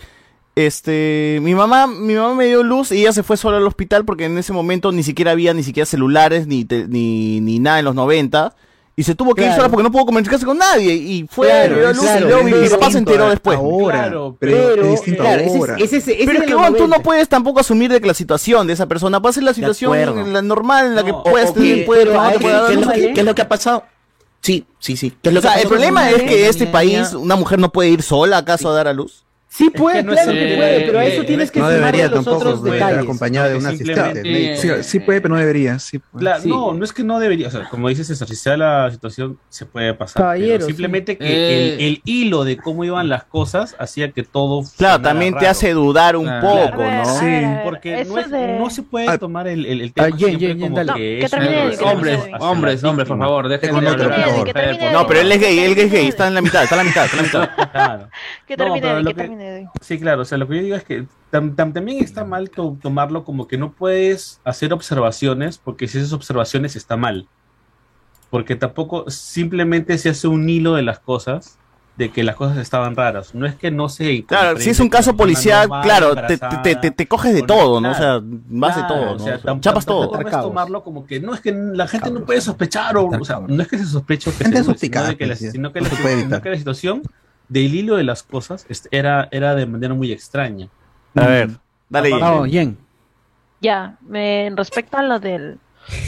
[0.67, 4.05] este mi mamá, mi mamá me dio luz y ella se fue sola al hospital
[4.05, 7.79] porque en ese momento ni siquiera había ni siquiera celulares ni te- ni, ni nada
[7.81, 8.55] en los 90
[8.97, 9.63] y se tuvo que ir Claro.
[9.63, 12.45] sola porque no pudo comunicarse con nadie y fue Claro, dio luz claro, y luego
[12.63, 13.57] mi, papá se enteró después.
[13.57, 15.77] Ahora, pero, pero, es distinto claro, ese es- ahora.
[15.79, 17.03] ese es- ese Pero es que huevón, tú no 90.
[17.03, 20.33] puedes tampoco asumir de que la situación de esa persona puede ser la situación en
[20.33, 23.27] la normal en la que O- puedes tener, no ¿qué es lo que- qué es
[23.27, 23.85] lo que ha pasado?
[24.43, 25.13] Sí, sí, sí.
[25.23, 26.49] ¿Qué es lo O sea, que el problema es que niña?
[26.49, 29.25] este país, una mujer no puede ir sola acaso a dar a luz.
[29.53, 32.05] Sí puede, no claro es- que puede, pero a eso eh, tienes que no debería
[32.05, 32.99] los tampoco, otros detalles.
[33.01, 34.23] acompañado de un asistente.
[34.57, 35.77] Sí, eh, sí puede, pero no debería.
[35.81, 36.23] Sí, puede.
[36.25, 36.49] Claro, Sí.
[36.49, 39.39] no, no es que no debería, o sea, como dices César, si sea la situación,
[39.49, 40.23] se puede pasar.
[40.23, 41.19] Caballero, pero simplemente sí.
[41.19, 41.75] que Eh.
[41.75, 44.63] el, el hilo de cómo iban las cosas hacía que todo.
[44.79, 45.51] Claro, también te raro.
[45.51, 47.03] hace dudar un Ah, poco, claro.
[47.11, 47.19] ¿no?
[47.19, 47.47] Sí.
[47.65, 50.47] Porque no, es- de- no se puede Ah, tomar el, el, el tema ah, siempre
[50.47, 50.93] Jen, como dale.
[50.93, 51.91] que que es termine, que termine.
[51.93, 53.49] Hombres, hombres, hombres, por favor.
[53.49, 56.63] Que termine, No, pero él es gay, él es gay, que está en la mitad,
[56.63, 57.51] está en la mitad, está en la mitad.
[57.81, 58.09] Claro.
[58.47, 61.03] Que termine, que que- de- Sí, claro, o sea, lo que yo digo es que
[61.33, 65.99] tam- tam- también está mal to- tomarlo como que no puedes hacer observaciones porque si
[65.99, 67.27] esas observaciones está mal.
[68.31, 71.57] Porque tampoco simplemente se hace un hilo de las cosas,
[71.97, 73.35] de que las cosas estaban raras.
[73.35, 74.25] No es que no se...
[74.25, 77.47] Claro, si es un caso policial, no claro, te, te, te, te coges de no,
[77.49, 77.91] todo, ¿no?
[77.91, 78.23] O sea, claro.
[78.49, 79.19] vas de Claro, todo, o ¿no?
[79.19, 80.13] sea, O sea, tam- chapas tampoco todo.
[80.13, 80.47] puedes Cabos.
[80.47, 83.61] tomarlo como que no es que la gente no puede sospechar o, o sea, no
[83.63, 85.73] es que se sospeche o que Gente se dude, suspicaz, sino, de que la, sino
[85.73, 86.43] que no la- se puede sino evitar.
[86.43, 87.03] que la situación
[87.51, 90.69] del hilo de las cosas este, era, era de manera muy extraña.
[91.15, 91.51] A ver,
[91.89, 92.09] dale.
[92.09, 92.21] Aparte- Jen.
[92.21, 92.79] Vamos, Jen.
[93.61, 95.59] Ya, me, respecto a lo del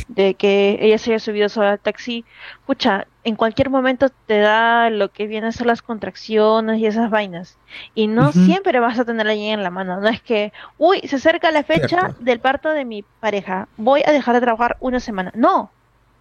[0.08, 2.24] de que ella se haya subido sola al taxi,
[2.66, 7.10] pucha, en cualquier momento te da lo que vienen a ser las contracciones y esas
[7.10, 7.58] vainas.
[7.94, 10.00] Y no siempre vas a tener la en la mano.
[10.00, 12.16] No es que, uy, se acerca la fecha Cierto.
[12.20, 15.32] del parto de mi pareja, voy a dejar de trabajar una semana.
[15.34, 15.70] No,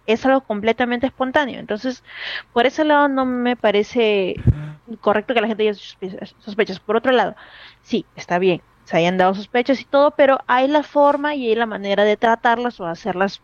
[0.06, 1.60] es algo completamente espontáneo.
[1.60, 2.02] Entonces,
[2.52, 4.36] por ese lado no me parece
[5.00, 6.80] correcto que la gente haya sospe- sospechas.
[6.80, 7.34] Por otro lado,
[7.82, 11.54] sí, está bien, se hayan dado sospechas y todo, pero hay la forma y hay
[11.54, 13.40] la manera de tratarlas o hacerlas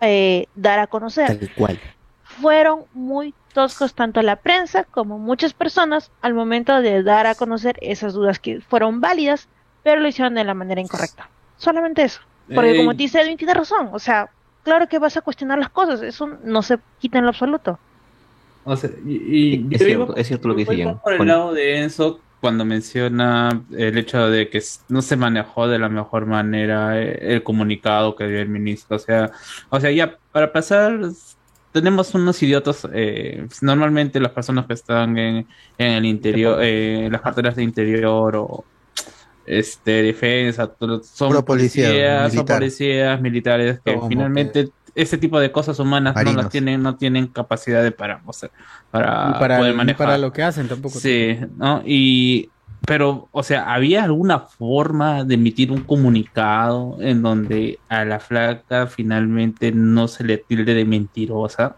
[0.00, 1.38] eh, dar a conocer.
[1.38, 1.80] Tal cual.
[2.22, 7.76] Fueron muy toscos tanto la prensa como muchas personas al momento de dar a conocer
[7.80, 9.48] esas dudas que fueron válidas,
[9.82, 11.30] pero lo hicieron de la manera incorrecta.
[11.56, 12.20] Solamente eso.
[12.52, 13.90] Porque Eh, como dice Edwin, tiene razón.
[13.92, 14.28] O sea,
[14.64, 16.02] claro que vas a cuestionar las cosas.
[16.02, 17.78] Eso no se quita en lo absoluto.
[18.64, 21.52] O sea, y, y Es cierto, iba- es cierto lo que dice por el lado
[21.52, 27.00] de Enzo cuando menciona el hecho de que no se manejó de la mejor manera
[27.00, 28.96] eh, el comunicado que dio el ministro.
[28.96, 29.30] O sea,
[29.70, 30.98] o sea, ya para pasar,
[31.72, 32.86] tenemos unos idiotas.
[32.92, 35.46] eh, normalmente las personas que están en,
[35.78, 38.64] en el interior, eh, en las carteras de interior o
[39.46, 45.78] este defensa, son Puro policía, policías, son policías militares que finalmente ese tipo de cosas
[45.78, 48.50] humanas no las tienen, no tienen capacidad de para, o sea,
[48.90, 50.06] para, para, poder manejar.
[50.06, 50.98] para lo que hacen tampoco.
[50.98, 51.82] Sí, ¿no?
[51.84, 52.50] Y,
[52.86, 58.86] pero, o sea, ¿había alguna forma de emitir un comunicado en donde a la flaca
[58.86, 61.76] finalmente no se le tilde de mentirosa?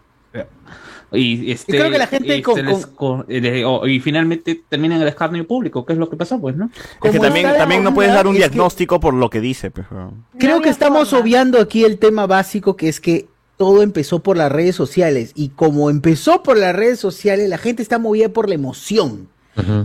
[1.11, 4.61] Y, este, creo que la gente y, con- se les co- le- o- y finalmente
[4.67, 6.69] termina en el escarnio público, que es lo que pasó, pues, ¿no?
[7.03, 9.71] Es que también, también no puedes dar un que- diagnóstico por lo que dice.
[9.71, 10.25] pues, weón.
[10.37, 14.51] Creo que estamos obviando aquí el tema básico que es que todo empezó por las
[14.51, 18.55] redes sociales y como empezó por las redes sociales, la gente está movida por la
[18.55, 19.29] emoción.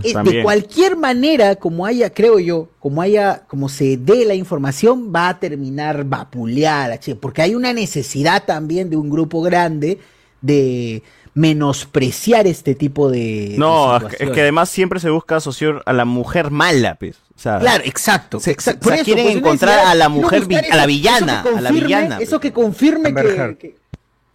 [0.03, 0.43] De También.
[0.43, 5.39] cualquier manera, como haya, creo yo, como haya, como se dé la información, va a
[5.39, 9.97] terminar vapuleada, porque hay una necesidad también de un grupo grande
[10.43, 11.01] de
[11.33, 13.55] menospreciar este tipo de.
[13.57, 17.15] No, de es que, además siempre se busca asociar a la mujer mala, pues.
[17.35, 18.39] O sea, Claro, exacto.
[18.39, 18.81] se- exacto.
[18.81, 21.43] o sea, Por eso, quieren pues, encontrar necesidad- a la mujer a la villana, eso
[21.43, 23.57] que a la confirme- villana, Eso que confirme que, Heard.
[23.57, 23.75] que-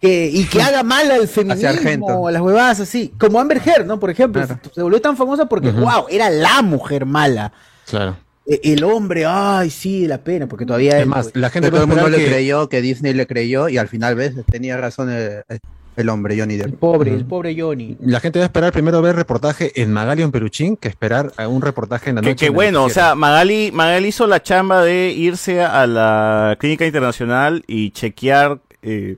[0.01, 3.13] que- y que haga mal al feminismo, las huevadas así.
[3.17, 3.99] Como Amber Heard, ¿no?
[3.99, 4.59] Por ejemplo, Claro.
[4.73, 7.53] se, volvió tan famosa porque, wow, era la mujer mala.
[7.89, 8.17] Claro.
[8.45, 11.81] E- El hombre, ay, sí, la pena, porque todavía Es más, pues, la gente todo
[11.81, 14.33] el mundo le creyó, que Disney le creyó y al final, ¿ves?
[14.51, 15.59] Tenía razón el, el
[16.07, 16.79] hombre, Johnny el Depp.
[16.79, 17.97] pobre, el pobre Johnny.
[17.99, 21.49] La gente va a esperar primero ver reportaje en Magali en Peruchín que esperar a
[21.49, 22.35] un reportaje en la noche.
[22.35, 26.55] que en el bueno, o sea, Magali, Magali hizo la chamba de irse a la
[26.57, 29.17] clínica internacional y chequear eh,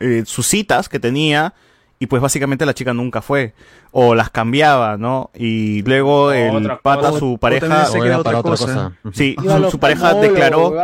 [0.00, 1.52] eh, sus citas que tenía
[1.98, 3.54] y pues básicamente la chica nunca fue
[3.90, 5.30] o las cambiaba, ¿no?
[5.34, 7.18] Y luego el otra pata, cosa.
[7.18, 8.92] su pareja, O era para otra cosa.
[9.02, 9.12] cosa.
[9.12, 9.36] sí,
[9.70, 10.74] su, pareja declaró.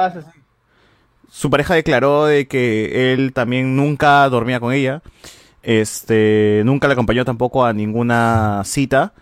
[1.37, 5.03] Su pareja declaró de que él también nunca dormía con ella,
[5.65, 9.13] este, nunca le acompañó tampoco a ninguna cita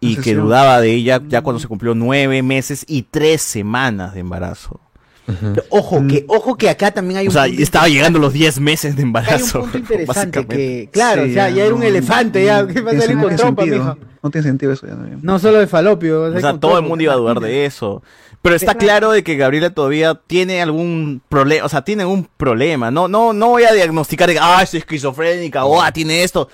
[0.00, 4.20] y que dudaba de ella ya cuando se cumplió nueve meses y tres semanas de
[4.20, 4.80] embarazo.
[5.26, 8.32] Pero Ojo, que, ojo que acá también hay O un sea, punto estaba llegando los
[8.32, 9.60] 10 meses de hay un embarazo.
[9.60, 12.94] punto interesante que, claro, Sí, o sea, ya era un elefante, ya, ¿qué va a
[12.98, 13.96] salir no con tiene trompa, mijo?
[14.24, 14.86] No tiene sentido eso.
[14.88, 16.22] ya no- No solo de falopio.
[16.22, 18.02] O sea, todo el mundo iba a dudar de eso.
[18.42, 22.90] Pero está claro de que Gabriela todavía tiene algún problema, o sea, tiene un problema.
[22.90, 26.48] No, no, no voy a diagnosticar de que, ah, es esquizofrénica, o ah, tiene esto.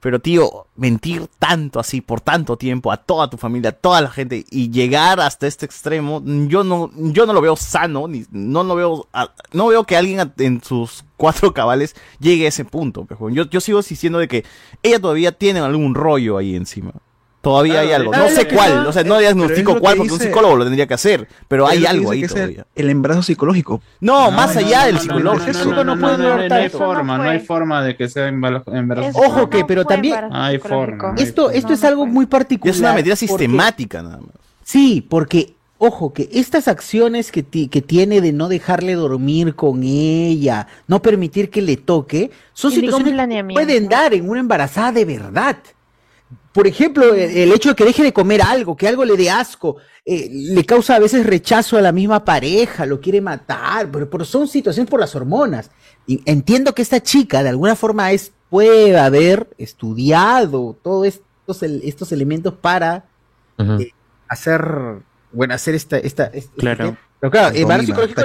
[0.00, 4.10] Pero, tío, mentir tanto así por tanto tiempo a toda tu familia, a toda la
[4.10, 8.62] gente y llegar hasta este extremo, yo no, yo no lo veo sano, ni, no
[8.62, 9.08] lo veo,
[9.52, 13.06] no veo que alguien en sus cuatro cabales llegue a ese punto.
[13.30, 14.44] Yo, yo sigo diciendo de que
[14.84, 16.92] ella todavía tiene algún rollo ahí encima.
[17.40, 18.10] Todavía hay algo.
[18.10, 20.56] No ¿sabes sé cuál, o sea, no Eh, diagnostico cuál que porque un dice- psicólogo
[20.56, 22.66] lo tendría que hacer, pero hay algo ahí todavía.
[22.74, 23.80] El embarazo psicológico.
[24.00, 25.04] No, más allá del no, no,
[25.38, 25.58] psicológico.
[25.64, 28.26] No, no, no, no, no, no, no hay forma, no hay forma de que sea
[28.28, 28.70] embarazo.
[29.14, 30.98] Ojo no que, pero también- Hay psicológico.
[31.06, 31.14] forma.
[31.22, 32.74] Esto, esto No, es no algo muy particular.
[32.74, 34.30] Es una medida porque- sistemática nada más.
[34.64, 40.66] Sí, porque, ojo, que estas acciones que, que tiene de no dejarle dormir con ella,
[40.88, 45.04] no permitir que le toque, son Y situaciones que pueden dar en una embarazada de
[45.04, 45.56] verdad.
[46.52, 49.30] Por ejemplo, el, el hecho de que deje de comer algo, que algo le dé
[49.30, 54.08] asco, eh, le causa a veces rechazo a la misma pareja, lo quiere matar, pero,
[54.10, 55.70] pero son situaciones por las hormonas.
[56.06, 62.12] Y entiendo que esta chica de alguna forma es, puede haber estudiado todos estos, estos
[62.12, 63.04] elementos para
[63.58, 63.92] eh,
[64.28, 64.62] hacer,
[65.32, 66.84] bueno, hacer esta, esta, este- Claro.
[66.86, 67.54] este- pero claro,
[67.86, 68.20] psicológico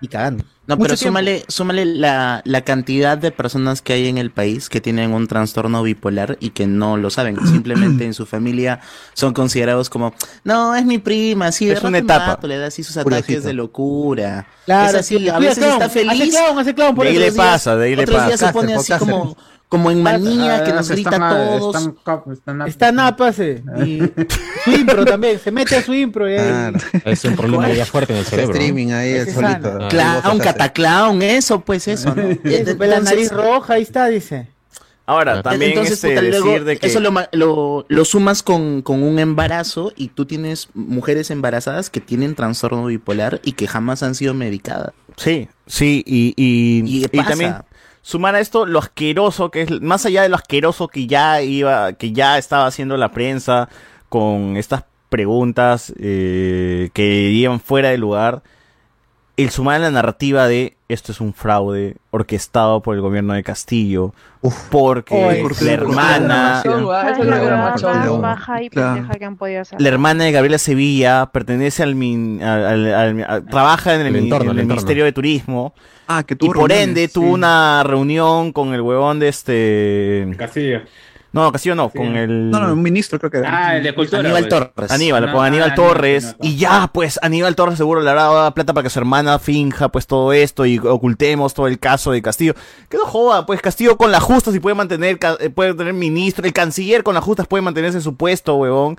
[0.00, 0.44] ni cagando.
[0.68, 1.08] No, Mucho pero tiempo.
[1.08, 5.26] súmale, súmale la, la cantidad de personas que hay en el país que tienen un
[5.26, 7.38] trastorno bipolar y que no lo saben.
[7.46, 8.80] Simplemente en su familia
[9.14, 10.12] son considerados como,
[10.44, 12.38] no, es mi prima, sí, de Es una etapa.
[12.46, 14.46] le da así sus ataques de locura.
[14.66, 16.34] Claro, es así, sí, a veces clown, está Hace feliz.
[16.36, 18.46] clown, hace clown, por De ahí le pasa, de ahí le otros días pasa.
[18.48, 19.36] se pone así como.
[19.68, 21.90] Como en manía que nos grita a todos.
[22.66, 23.62] están napa, se.
[23.84, 24.00] Y
[24.64, 26.78] su impro también, se mete a su impro y ahí- Claro.
[27.04, 28.54] Es un problema ya fuerte en el cerebro.
[28.54, 29.78] streaming ahí, el solito.
[29.80, 29.88] Ah.
[29.88, 32.22] Clown, cataclown, eso, pues eso, ¿no?
[32.86, 34.48] la nariz roja, ahí está, dice.
[35.04, 36.86] Ahora, también Entonces, este, puta, luego, decir de que...
[36.86, 42.00] eso lo, lo, lo sumas con, con un embarazo y tú tienes mujeres embarazadas que
[42.00, 44.92] tienen trastorno bipolar y que jamás han sido medicadas.
[45.16, 47.54] Sí, sí, y, y, Y y también
[48.02, 51.92] sumar a esto lo asqueroso que es, más allá de lo asqueroso que ya iba,
[51.94, 53.68] que ya estaba haciendo la prensa
[54.08, 58.42] con estas preguntas eh, que iban fuera de lugar,
[59.44, 64.12] el sumar la narrativa de esto es un fraude orquestado por el gobierno de Castillo,
[64.70, 66.62] porque la hermana...
[69.78, 74.00] La y hermana de Gabriela Sevilla pertenece al, min- al- al- al- a- trabaja en
[74.02, 74.74] el, El mi- entorno, en el el entorno.
[74.80, 75.74] Ministerio de Turismo.
[76.06, 77.32] Ah, que y tuvo por reuniones, ende tuvo sí.
[77.32, 80.80] una reunión con el huevón de este Castillo.
[81.30, 83.68] No, Castillo no, con el No, no, un ministro creo que era.
[83.68, 84.20] Ah, el de cultura.
[84.20, 84.48] Aníbal.
[84.48, 84.90] Torres.
[84.90, 86.24] Aníbal, No, con Aníbal ah, Torres.
[86.24, 89.38] Aníbal, y ya, pues, Aníbal Torres seguro le habrá dado plata para que su hermana
[89.38, 92.54] finja, pues, todo esto y ocultemos todo el caso de Castillo.
[92.88, 96.46] Que no joda, pues, Castillo con las justas y puede mantener, eh, puede tener ministro.
[96.46, 98.98] El canciller con las justas puede mantenerse en su puesto, huevón.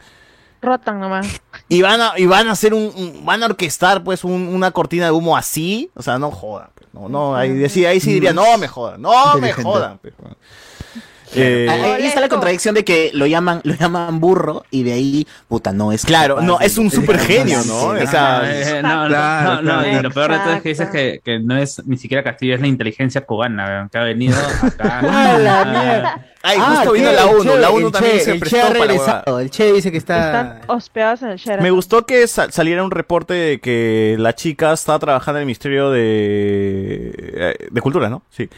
[0.62, 1.26] Rotan nomás.
[1.68, 4.70] Y van a, y van a hacer un, un- van a orquestar, pues, un- una
[4.72, 5.90] cortina de humo así.
[5.96, 6.70] O sea, no joda.
[6.76, 9.98] pues, no, no, ahí, sí, ahí sí diría, no me jodan, no me jodan.
[9.98, 10.14] pues.
[11.36, 15.28] Eh, Ahí está la contradicción de que lo llaman, lo llaman burro y de ahí,
[15.48, 16.04] puta, no es.
[16.06, 17.96] Claro, capaz no, es un super genio, ¿no?
[17.98, 18.04] Sí.
[18.04, 20.00] O sea, Ah, eh, no, no, Claro, no, no, claro.
[20.00, 22.56] y lo peor de todo es que dices que, que no es ni siquiera Castillo,
[22.56, 25.00] es la inteligencia cubana, que ha venido acá.
[25.04, 26.26] ¡A la mierda!
[26.42, 28.40] Ay, Ah, justo vino la El 1, la Che- 1 el también Che- se el
[28.40, 29.42] prestó Che ha para.
[29.42, 30.26] El Che dice que está.
[30.26, 31.64] Están hospedados en el Sheraton.
[31.64, 35.46] Me gustó que sa- saliera un reporte de que la chica estaba trabajando en el
[35.48, 38.24] Ministerio de, eh, de Cultura, ¿no?
[38.30, 38.50] Sí.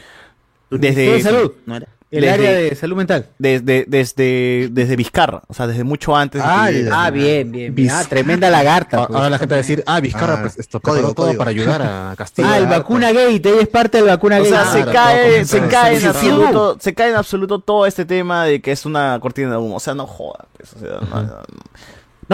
[0.70, 1.52] Desde, de Salud.
[1.66, 1.86] ¿No era?
[2.12, 3.26] El Desde- área de salud mental.
[3.38, 6.42] Desde, desde, desde Vizcarra, o sea, desde mucho antes.
[6.42, 7.74] de Ah, que- ah, bien, bien.
[7.74, 7.90] bien.
[7.90, 8.98] Ah, tremenda lagarta.
[8.98, 9.16] Ahora pues.
[9.16, 11.38] ahora la gente va a decir, ah, Vizcarra, Ah, pues esto código, todo código.
[11.38, 12.48] para ayudar a Castillo.
[12.50, 14.50] Ah, el vacuna gate, ella es parte del vacuna O gate.
[14.50, 18.04] sea, Ah, se claro, cae, se cae en absoluto, se cae en absoluto todo este
[18.04, 19.76] tema de que es una cortina de humo.
[19.76, 21.42] O sea, no joda, pues, o sea, no, no, No,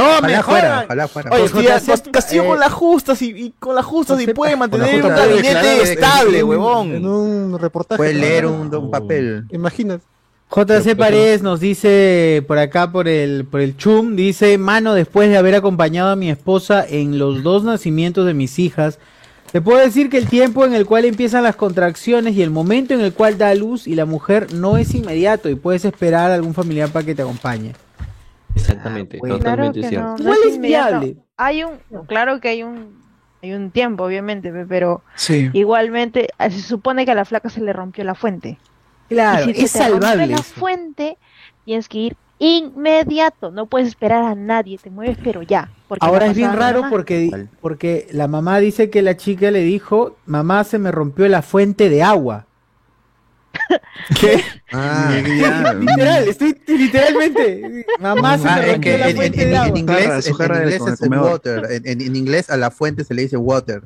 [0.00, 1.30] Ojalá me fuera, ojalá fuera.
[1.30, 4.56] Oye, Castillo, JC, Castillo eh, con las justas y, y con las justas y puede
[4.56, 6.94] mantener un justa de declarar gabinete estable, huevón.
[6.94, 7.96] En un reportaje.
[7.96, 9.46] Puede leer un, un papel.
[9.50, 10.04] Imagínate.
[10.50, 15.36] JC Paredes nos dice por acá por el por el chum dice mano después de
[15.36, 18.98] haber acompañado a mi esposa en los dos nacimientos de mis hijas
[19.52, 22.94] te puedo decir que el tiempo en el cual empiezan las contracciones y el momento
[22.94, 26.34] en el cual da luz y la mujer no es inmediato y puedes esperar a
[26.34, 27.74] algún familiar para que te acompañe
[28.60, 29.38] Exactamente, bueno.
[29.38, 30.08] Claro totalmente cierto.
[30.08, 31.16] no, no Igual es viable.
[31.36, 33.02] Hay un, claro que hay un,
[33.42, 35.50] hay un tiempo, obviamente, pe- pero Sí.
[35.52, 38.58] igualmente eh, se supone que a la flaca se le rompió la fuente.
[39.08, 41.16] claro y si es se te salvable la fuente,
[41.64, 43.50] tienes que ir inmediato.
[43.50, 45.70] No puedes esperar a nadie, te mueves, pero ya.
[45.88, 50.16] porque ahora es bien raro porque porque la mamá dice que la chica le dijo
[50.26, 52.44] mamá se me rompió la fuente de agua
[54.20, 54.42] ¿Qué?
[54.72, 55.10] Ah,
[55.78, 59.54] literal estoy literalmente mamá se Ah, me es rompió que la en, fuente en- de
[59.54, 61.30] en agua inglés, Jarra, su en- jarra en de inglés con el es el comedor.
[61.32, 61.66] water.
[61.72, 63.82] En, en- en inglés a la fuente se le dice water.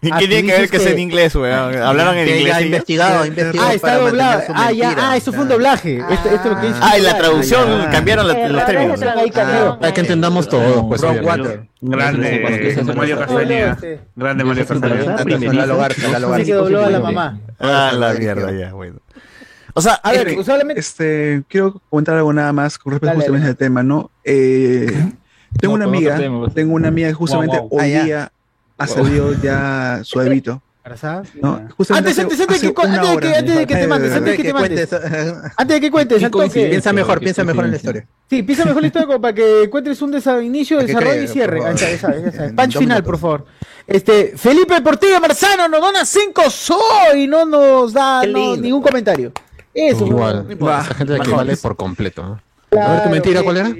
[0.00, 1.74] ¿Y Ah, qué tú tiene que ver que es que- en inglés, weón?
[1.76, 2.54] Hablaron en inglés.
[2.54, 4.42] ha investigado, ha investigado Ah, está doblado.
[4.54, 4.94] Ah, ya.
[4.96, 5.96] Ah, eso fue un doblaje.
[5.98, 6.78] Esto, esto es lo que dice.
[6.80, 7.90] Ah, y la traducción Ah, ya.
[7.90, 9.00] cambiaron la- Errores los términos.
[9.00, 10.04] traducción, Para que eh.
[10.04, 11.02] entendamos todo, pues.
[11.02, 11.64] Water.
[11.80, 12.40] Grande,
[12.94, 13.18] Mario.
[13.18, 13.72] Castañeda.
[13.72, 15.24] Este, Grande Mario Castañeda.
[16.20, 17.40] La que dobló a mamá.
[17.58, 19.00] Ah, la mierda, ya, bueno.
[19.74, 20.80] O sea, A ver, Ok, usualmente.
[20.80, 24.10] Este, quiero comentar algo nada más con respecto justamente al tema, ¿no?
[24.24, 24.86] Eh,
[25.60, 26.54] tengo No, una amiga, tema, pues.
[26.54, 28.32] tengo una amiga que justamente hoy Ah, día
[28.78, 30.62] ha salido ya suavito.
[31.42, 31.56] ¿no?
[31.90, 33.38] Antes, antes, antes, que, antes de que, hora.
[33.40, 35.52] antes de que te mandes, antes de que te mandes, cuentes.
[35.54, 36.30] antes de que cuentes.
[36.50, 38.06] Piensa mejor, piensa mejor en la historia.
[38.30, 41.60] Sí, piensa mejor la historia como para que cuentes un desa- inicio, desarrollo y cierre.
[42.56, 43.44] Punch final, por favor.
[43.86, 46.78] Este, Felipe Portilla Marzano nos dona 5 so
[47.14, 49.32] y no nos da ningún comentario.
[49.74, 50.46] Eso, Igual.
[50.50, 52.22] Esa gente que vale por completo.
[52.22, 52.40] ¿no?
[52.70, 53.76] Claro, A ver, ¿tu mentira cuál era?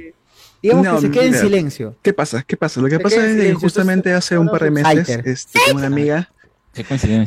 [0.63, 1.97] Digamos No, que se quede en silencio.
[2.03, 2.43] ¿Qué pasa?
[2.43, 2.81] ¿Qué pasa?
[2.81, 5.87] Lo que Se pasa es que justamente entonces, hace un par de meses, este, una
[5.87, 6.31] amiga,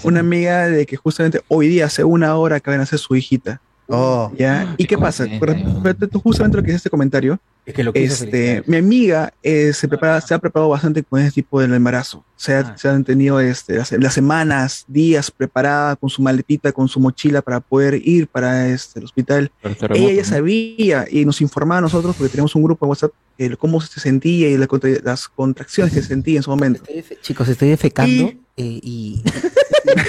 [0.03, 3.61] una amiga de que justamente hoy día, hace una hora, acaban de hacer su hijita.
[3.88, 4.73] Oh, ¿Ya?
[4.77, 5.25] ¿Y qué pasa?
[5.39, 9.73] a justamente lo que es este comentario, Es que lo que este, mi amiga eh,
[9.73, 12.23] se, prepara, se ha preparado bastante con ese tipo del embarazo.
[12.38, 12.77] Se, ha- Ah.
[12.77, 17.41] se han tenido este, las, las semanas, días preparada con su maletita, con su mochila
[17.41, 19.51] para poder ir para este, el hospital.
[19.61, 23.11] Terremoto, Ella ya sabía y nos informaba a nosotros, porque tenemos un grupo en WhatsApp,
[23.38, 24.67] el cómo se sentía y la
[25.03, 26.82] las contracciones que sentía en su momento.
[27.21, 29.23] Chicos, estoy defecando Y- eh, y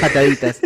[0.00, 0.60] pataditas.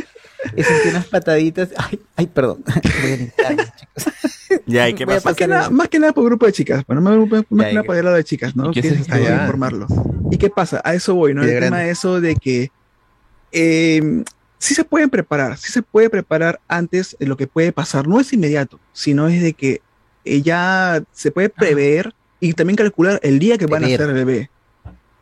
[0.57, 1.69] He sentido unas pataditas.
[1.77, 2.65] Ay, ay, perdón.
[3.03, 4.13] Voy a limpiarme, chicos.
[4.67, 5.29] Ya, ¿y qué Voy a pasa?
[5.29, 7.45] Más que, pasar nada, el- más que nada por grupo de chicas, bueno, más, más-
[7.51, 8.71] más Ya, que nada y- por el lado de chicas, ¿no?
[8.71, 9.19] ¿Y qué Que es es esto?
[9.19, 9.43] ya.
[9.43, 9.87] informarlo.
[10.31, 10.81] ¿Y qué pasa?
[10.85, 11.45] A eso voy, ¿no?
[11.47, 12.71] Y El tema de eso de que
[13.53, 14.25] eh,
[14.59, 18.07] sí se pueden preparar, sí se puede preparar antes de lo que puede pasar.
[18.09, 19.81] No es inmediato, sino es de que
[20.25, 24.13] eh, ya se puede prever y también calcular el día que van a hacer el
[24.13, 24.51] bebé.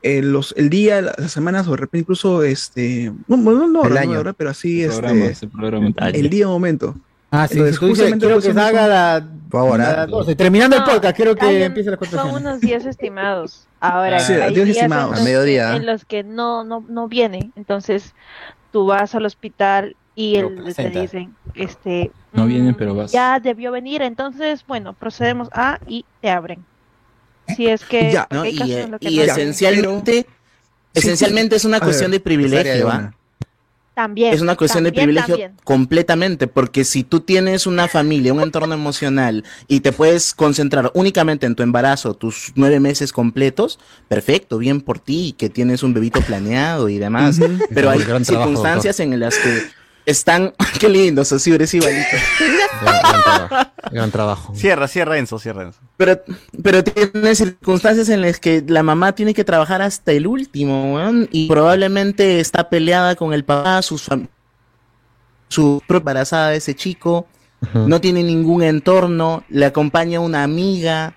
[0.06, 3.84] Eh, los, el día, la- las semanas o de repente incluso este no, no, no,
[3.84, 4.10] El no, año.
[4.12, 4.34] no, ¿verdad?
[4.36, 5.00] pero así este,
[5.48, 6.10] programa, programa.
[6.12, 6.94] el día momento.
[7.30, 10.08] Ah, sí, Entonces, si tú dices, justamente quiero que salga la, Por favor, a las
[10.08, 10.36] 12.
[10.36, 13.66] Terminando el No, podcast, quiero que hay empiece la Son unos días estimados.
[13.80, 15.10] Ahora, Sí, hay días días en estimados.
[15.12, 15.70] los A mediodía.
[15.70, 17.50] que- en los que no, no, no viene.
[17.56, 18.14] Entonces,
[18.72, 23.10] tú vas al hospital y el, te dicen, este, No vienen, pero vas.
[23.10, 26.64] ya debió venir, entonces, bueno, procedemos a y te abren.
[27.56, 28.44] Si es que Ya, ¿no?
[28.46, 30.26] Y, eh, que y no- esencialmente,
[30.94, 33.12] esencialmente es una ver, cuestión de privilegio, de ¿ah?
[33.94, 35.56] también Es una cuestión de privilegio también.
[35.62, 41.46] completamente, porque si tú tienes una familia, un entorno emocional y te puedes concentrar únicamente
[41.46, 43.78] en tu embarazo, tus nueve meses completos,
[44.08, 47.38] perfecto, bien por ti, que tienes un bebito planeado y demás.
[47.72, 49.62] Pero hay trabajo, circunstancias en las que
[50.06, 52.16] están, qué lindo, Socio, eres igualito.
[52.82, 53.70] Gran, gran trabajo.
[53.90, 54.54] Gran trabajo.
[54.54, 55.80] Cierra, cierra Enzo, cierra Enzo.
[55.96, 56.20] Pero,
[56.62, 61.28] pero tiene circunstancias en las que la mamá tiene que trabajar hasta el último, weón,
[61.30, 63.98] y probablemente está peleada con el papá, su
[65.86, 67.26] propia embarazada de ese chico,
[67.72, 71.14] no tiene ningún entorno, le acompaña una amiga.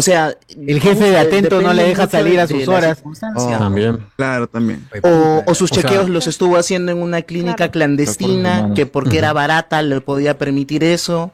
[0.00, 2.96] O sea, El jefe de atento no le deja salir a sus horas.
[2.96, 3.58] circunstancia.
[3.58, 3.98] También.
[4.16, 4.88] Claro, también.
[5.02, 9.18] O, o sus O sea- chequeos los estuvo haciendo en una clínica clandestina, que porque
[9.18, 11.32] era barata le podía permitir eso.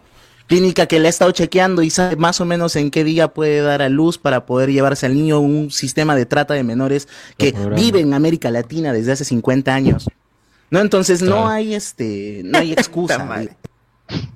[0.48, 3.60] Clínica que le ha estado chequeando y sabe más o menos en qué día puede
[3.60, 7.06] dar a luz para poder llevarse al niño un sistema de trata de menores
[7.38, 10.08] que vive en América Latina desde hace 50 años.
[10.70, 13.26] No, entonces no hay este, no hay excusa.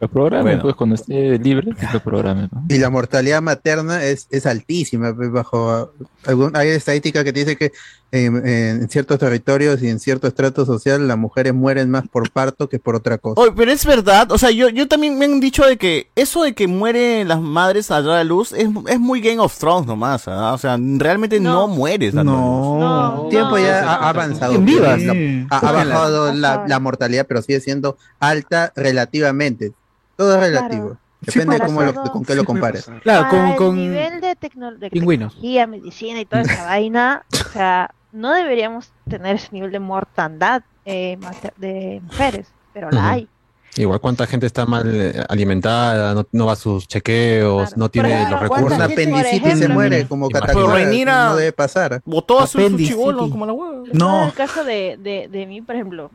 [0.00, 0.62] Lo programa, Bueno.
[0.62, 2.48] pues cuando esté libre, que lo programe.
[2.50, 2.64] ¿no?
[2.70, 5.92] Y la mortalidad materna es, es altísima, pues, bajo
[6.24, 7.72] algún, hay estadística que te dice que
[8.12, 12.68] eh, en ciertos territorios y en cierto estrato social las mujeres mueren más por parto
[12.68, 13.40] que por otra cosa.
[13.40, 16.44] Oye, pero es verdad, o sea, yo, yo también me han dicho de que eso
[16.44, 19.86] de que mueren las madres a dar a luz es, es muy Game of Thrones
[19.86, 20.54] nomás, ¿ah?
[20.54, 22.36] o sea, realmente no, mueres dando a.
[22.36, 23.22] No.
[23.24, 24.54] El tiempo ya ha, avanzado.
[24.54, 25.00] En vivas.
[25.02, 25.46] pues, Sí.
[25.50, 29.72] Ha, ha bajado la, la mortalidad, pero sigue siendo alta relativamente.
[30.20, 30.86] Todo es relativo.
[30.88, 31.00] Claro.
[31.22, 32.90] Depende de para cómo lo- con qué lo compares.
[33.02, 35.32] Claro, Para con, el con nivel de, tecno- de pingüinos.
[35.34, 40.62] tecnología, medicina y toda esa vaina, o sea, no deberíamos tener ese nivel de mortandad
[40.84, 41.18] eh,
[41.56, 43.08] de mujeres, pero la Ujú.
[43.08, 43.28] hay.
[43.76, 47.76] Igual cuánta gente está mal eh, alimentada, no, no va a sus chequeos, Claro.
[47.76, 48.78] no tiene ejemplo, los recursos.
[48.78, 50.28] por apendicitis se muere como.
[50.28, 52.02] Reinira- No debe pasar.
[52.04, 53.82] Botó a su, su chibolo como la hueva.
[53.92, 54.22] No.
[54.22, 56.10] En el caso de, de, de mí, por ejemplo,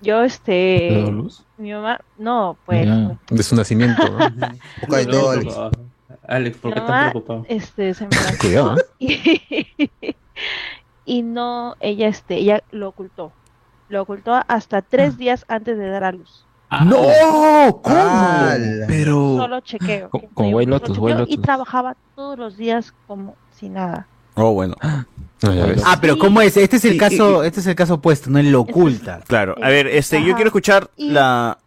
[0.00, 1.46] yo, este, ¿Le doy luz?
[1.56, 3.18] mi mamá, no, pues, Ya.
[3.30, 4.02] De su nacimiento.
[4.10, 4.18] ¿no?
[4.96, 5.54] De todo, Alex.
[6.26, 7.44] Alex, ¿por qué mamá, estás preocupado?
[7.48, 8.82] este, se embarazó Cuidado, ¿eh?
[8.98, 10.16] y,
[11.18, 13.32] y no, ella, este, ella lo ocultó,
[13.88, 16.46] lo ocultó hasta tres días antes de dar a luz.
[16.84, 17.80] ¡No!
[17.82, 18.46] ¿Cómo?
[18.86, 19.36] Pero.
[19.38, 20.08] Solo chequeo.
[20.08, 22.92] Co- que como me White dijo, Lotus, solo White chequeo, Y trabajaba todos los días
[23.06, 24.08] como si nada.
[24.42, 24.74] Oh, bueno.
[25.42, 25.82] No, ya ves.
[25.84, 26.56] Ah, pero ¿cómo es?
[26.56, 29.20] Este es el caso, este es el caso opuesto, no él lo oculta.
[29.26, 31.58] Claro, a ver, este, yo quiero escuchar la,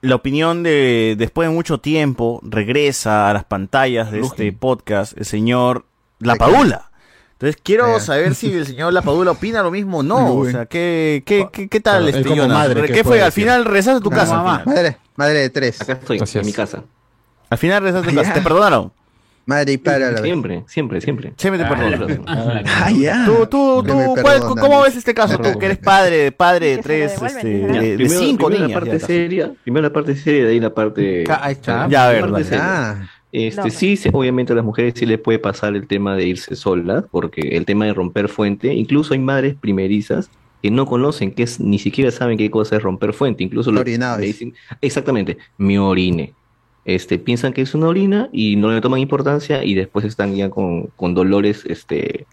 [0.00, 5.24] la opinión de, después de mucho tiempo, regresa a las pantallas de este podcast el
[5.26, 5.84] señor
[6.18, 6.36] La.
[6.36, 6.90] Padula.
[7.32, 8.00] Entonces quiero Ya.
[8.00, 10.34] saber si el señor La Padula opina lo mismo o no.
[10.34, 13.22] O sea, ¿qué, qué, qué, qué tal, Claro, este, ¿Qué, ¿qué fue?
[13.22, 14.42] Al final regresaste a tu No, casa.
[14.66, 15.80] madre, madre de tres.
[15.80, 16.82] Acá estoy, en mi casa.
[17.48, 18.32] Al final regresaste a tu casa.
[18.34, 18.92] ¿Te perdonaron?
[19.48, 20.22] Madre y padre a la vez.
[20.24, 21.32] Siempre, siempre, siempre.
[21.38, 22.22] Siempre te perdonaron.
[22.26, 23.24] Ah, ya.
[23.24, 24.58] Tú, tú, tú, ¿cuál- perdonan.
[24.58, 25.38] ¿cómo ves este caso?
[25.38, 28.70] Tú que eres padre, padre de tres, este, de, de primero- cinco primero niñas.
[28.70, 29.06] la parte ya.
[29.06, 31.24] seria, primero la parte seria y de ahí la parte.
[31.24, 31.88] Ca- ahí está.
[31.88, 32.46] Ya, a ver, dale.
[32.52, 33.70] Ah, Este, No.
[33.70, 37.04] sí, sí, obviamente a las mujeres sí les puede pasar el tema de irse solas,
[37.10, 40.30] porque el tema de romper fuente, incluso hay madres primerizas
[40.62, 43.82] que no conocen, que es, ni siquiera saben qué cosa es romper fuente, incluso lo,
[43.84, 46.32] le dicen, exactamente, me orine.
[46.88, 50.48] Este, piensan que es una orina y no le toman importancia y después están ya
[50.48, 52.26] con, con dolores este,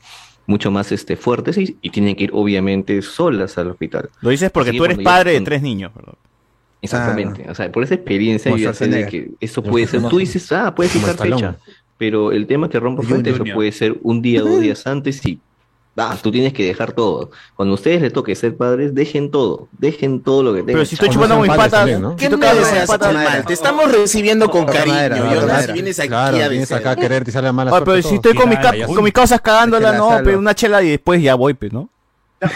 [0.47, 4.10] mucho más este, fuertes y, y tienen que ir obviamente solas al hospital.
[4.22, 6.14] Lo dices porque Así tú eres ya padre de tres niños, ¿verdad?
[6.82, 7.49] Exactamente.
[7.49, 10.01] O sea, por esa experiencia yo sé de que eso puede ser.
[10.08, 11.58] Tú dices, ah, puedes fijar fecha.
[11.97, 15.41] Pero el tema que rompe fuente, eso puede ser un día, dos días antes y.
[15.98, 17.32] Ah, tú tienes que dejar todo.
[17.56, 19.70] Cuando a ustedes les toque ser padres, dejen todo.
[19.78, 20.74] Dejen todo lo que tengan.
[20.76, 22.18] Pero si estoy chupando mis patas, también, ¿no?
[22.18, 23.46] ¿Qué si tú me deseas patas, mal?
[23.46, 24.98] Te estamos recibiendo con cariño,
[25.70, 28.02] y vienes aquí Claro, a vienes acá a querer y sale mala Ah, suerte pero
[28.02, 28.10] todo.
[28.10, 31.72] si estoy con mis, causas cagándola, no, pero una chela y después ya voy, pues,
[31.72, 31.89] ¿no?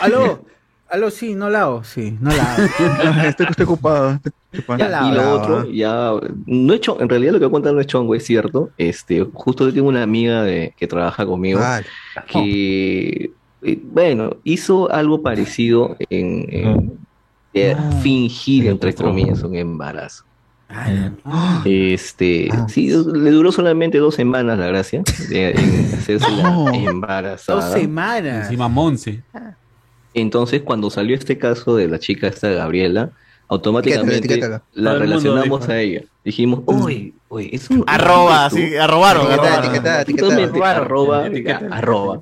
[0.02, 0.44] Aló,
[0.92, 2.64] aló, sí, no la hago, sí, no la hago.
[3.28, 4.12] estoy, estoy ocupado.
[4.14, 4.80] estoy ocupado.
[4.80, 6.12] Ya, y lo otro, ya,
[6.46, 8.72] no he hecho, en realidad lo que voy a contar no es chongo, es cierto.
[8.78, 11.82] Este, justo yo tengo una amiga de, que trabaja conmigo Ah,
[12.28, 17.00] que, eh, bueno, hizo algo parecido en, en-
[17.54, 20.24] de fingir, entre comillas, un embarazo.
[21.66, 26.74] Este, sí, le duró solamente dos semanas la gracia de, en hacerse la No.
[26.74, 27.60] embarazada.
[27.60, 28.44] Dos semanas.
[28.46, 29.24] Encima Monse.
[30.14, 33.12] Entonces, cuando salió este caso de la chica esta Gabriela,
[33.48, 34.92] automáticamente Etiquétala, etiquétala.
[34.94, 35.72] la relacionamos dijo.
[35.72, 36.04] a ella.
[36.24, 38.58] Dijimos, oye, oye, es un Arroba, tú".
[38.58, 39.62] sí, arrobaron, arroba,
[41.28, 41.68] Etiqueta.
[41.72, 42.22] arroba.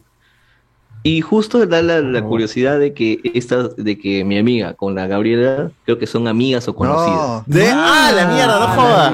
[1.04, 5.08] Y justo da la, la curiosidad de que esta, de que mi amiga con la
[5.08, 7.44] Gabriela, creo que son amigas o conocidas.
[7.46, 9.14] De, ah, la mierda, no jodas.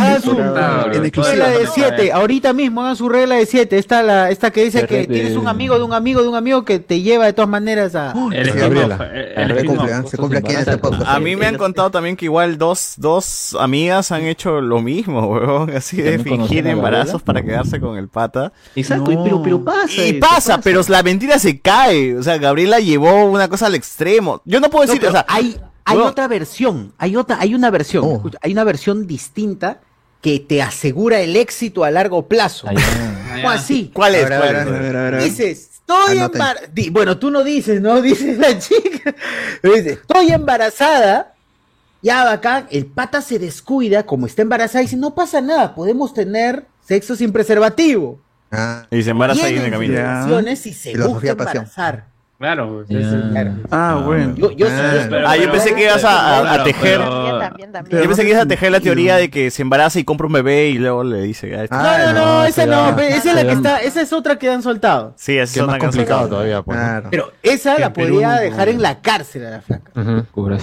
[0.00, 0.34] Hagan su
[1.22, 3.76] regla de 7, ahorita mismo hagan su regla de 7.
[3.76, 6.64] Esta, la, esta que dice que tienes un amigo de un amigo de un amigo
[6.64, 8.14] que te lleva de todas maneras a.
[8.54, 8.98] Gabriela.
[10.06, 10.42] se cumple, ¿eh?
[10.42, 11.06] aquí en este podcast.
[11.06, 15.26] A mí me han contado también que igual dos, dos amigas han hecho lo mismo,
[15.32, 15.70] weón.
[15.70, 18.52] Así de ¿También conocen fingir embarazos para quedarse con el pata.
[18.74, 20.11] Exacto, y pero, pero pasa.
[20.20, 22.16] Pasa, pero la mentira se cae.
[22.16, 24.40] O sea, Gabriela llevó una cosa al extremo.
[24.44, 27.70] Yo no puedo No, decir, o sea, hay, hay otra versión, hay otra, hay una
[27.70, 28.14] versión, Oh.
[28.16, 29.80] escucha, hay una versión distinta
[30.20, 32.68] que te asegura el éxito a largo plazo.
[32.68, 33.90] ¿Cómo así?
[33.92, 35.24] ¿Cuál es?
[35.24, 36.60] Dices, estoy embarazada.
[36.92, 38.00] Bueno, tú no dices, ¿no?
[38.02, 39.14] Dice la chica.
[39.62, 41.34] Dice, estoy embarazada.
[42.04, 46.12] Ya bacán, el pata se descuida, como está embarazada, y dice, no pasa nada, podemos
[46.12, 48.18] tener sexo sin preservativo.
[48.52, 49.94] Ah, Y se embaraza ahí en el camino.
[49.94, 51.64] Y se busca Filosofía pasión.
[51.64, 52.11] embarazar.
[52.42, 52.84] Claro.
[52.88, 53.52] Es- Claro.
[53.70, 54.34] Ah, bueno.
[54.36, 56.98] Yo, yo, Ah, pero- Ah, yo pensé que ibas a, a- a Claro, tejer.
[56.98, 58.02] pero- También, también, también.
[58.02, 60.32] Yo pensé que ibas a tejer la teoría de que se embaraza y compra un
[60.32, 61.54] bebé y luego le dice.
[61.56, 61.76] "Ah, este-".
[61.76, 64.38] No, no, no, no, esa no, pe- esa es la que está, esa es otra
[64.38, 65.14] que han soltado.
[65.16, 66.76] Sí, es Que es más complicado todavía, pues.
[66.76, 66.84] ¿no?
[66.84, 67.08] claro.
[67.10, 69.90] Pero esa la podría dejar en la cárcel a la flaca.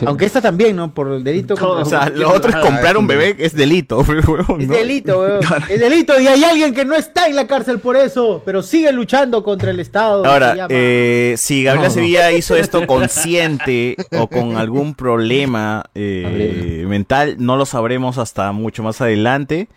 [0.05, 0.93] Aunque esta también, ¿no?
[0.93, 1.55] Por el delito.
[1.55, 3.99] No, o sea, lo otro es comprar un bebé, es delito.
[4.07, 5.39] weón, Es delito, weón.
[5.69, 8.91] Es delito y hay alguien que no está en la cárcel por eso, pero sigue
[8.91, 10.25] luchando contra el Estado.
[10.25, 11.93] Ahora, eh, si Gabriela.
[11.93, 18.83] Sevilla hizo esto consciente o con algún problema eh, mental, no lo sabremos hasta mucho
[18.83, 19.67] más adelante.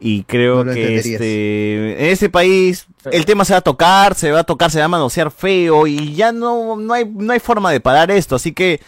[0.00, 4.32] Y creo No que este, en ese país el tema se va a tocar, se
[4.32, 7.40] va a tocar, se va a manosear feo y ya no, no, hay, no hay
[7.40, 8.36] forma de parar esto.
[8.36, 8.80] Así que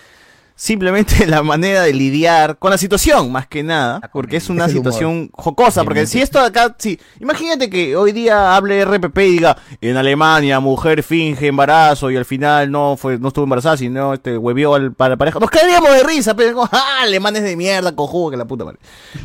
[0.59, 4.73] simplemente la manera de lidiar con la situación, más que nada, porque es una Es
[4.73, 4.93] el humor.
[4.93, 9.57] situación jocosa, porque si esto acá, sí, imagínate que hoy día hable RPP y diga,
[9.81, 14.39] en Alemania mujer finge embarazo y al final no fue, no estuvo embarazada, sino este
[14.39, 17.95] huevió al, para la pareja, nos caeríamos de risa, pero como, ah, alemanes de mierda,
[17.95, 18.79] cojudo, que la puta madre.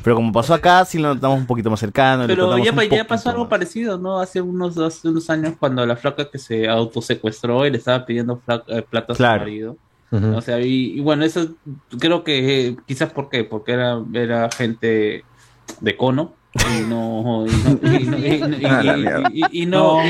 [0.03, 2.25] Pero como pasó acá, sí lo notamos un poquito más cercano.
[2.27, 3.49] Pero ya, un ya pasó algo más.
[3.49, 4.19] parecido, ¿no?
[4.19, 8.41] Hace unos, hace unos años cuando la flaca que se autosecuestró y le estaba pidiendo
[8.45, 9.39] fla- eh, plata a su Claro.
[9.39, 9.77] marido.
[10.11, 11.55] O sea, y, y bueno, eso
[11.99, 15.23] creo que eh, quizás por qué, porque era, era gente
[15.79, 16.33] de cono
[16.77, 17.45] y no
[19.53, 20.01] y no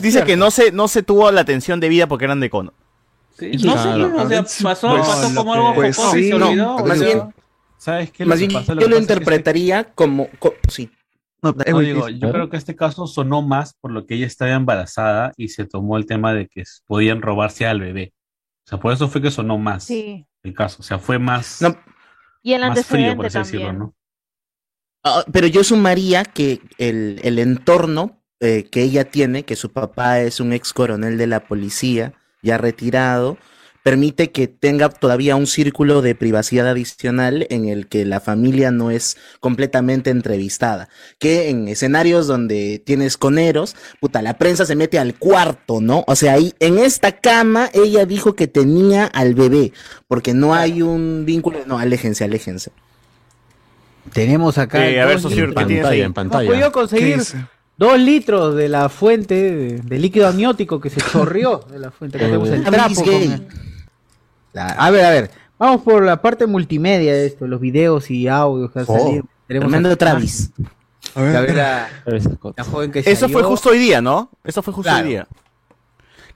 [0.00, 2.72] dice, que no se, no se tuvo la atención debida porque eran de cono.
[3.38, 7.00] Sí, no sé, o sea, pasó, Pues, pasó como algo pues, sí, se no, más
[7.00, 7.34] bien-
[7.78, 8.26] ¿Sabes qué?
[8.26, 8.74] Más que bien, pasa?
[8.74, 10.90] Lo yo lo pasa es que este- interpretaría como, co- sí.
[11.40, 14.50] No, No, digo, yo creo que este caso sonó más por lo que ella estaba
[14.52, 18.12] embarazada y se tomó el tema de que podían robarse al bebé.
[18.70, 20.24] O sea, por eso fue que sonó más Sí.
[20.44, 20.76] el caso.
[20.78, 21.76] O sea, fue más, No,
[22.40, 23.94] Y el más frío, por así decirlo.
[25.02, 30.20] Ah, pero yo sumaría que el, el entorno eh, que ella tiene, que su papá
[30.20, 33.38] es un ex coronel de la policía, ya retirado,
[33.82, 38.90] permite que tenga todavía un círculo de privacidad adicional en el que la familia no
[38.90, 40.88] es completamente entrevistada.
[41.18, 46.04] Que en escenarios donde tienes coneros, puta, la prensa se mete al cuarto, ¿no?
[46.06, 49.72] O sea, ahí en esta cama ella dijo que tenía al bebé,
[50.08, 52.72] porque no hay un vínculo, no, aléjense, aléjense.
[54.12, 54.88] Tenemos acá.
[54.88, 55.54] Eh, a ver, dos socio, en
[56.12, 56.48] pantalla.
[56.48, 57.20] podido ¿Qué conseguir
[57.76, 62.18] dos litros de la fuente de, de líquido amniótico que se chorrió de la fuente.
[62.18, 63.04] Acá tenemos el trapo.
[63.04, 63.69] con-
[64.54, 65.30] a ver, a ver.
[65.58, 69.24] Vamos por la parte multimedia de esto, los videos y audios que han Oh, salido.
[69.46, 70.50] Tenemos Tremendo Travis.
[71.14, 71.36] A ver.
[71.36, 71.88] A ver, la,
[72.56, 74.30] la joven que Eso fue justo hoy día, ¿no?
[74.44, 75.04] Eso fue justo Claro.
[75.04, 75.26] hoy día.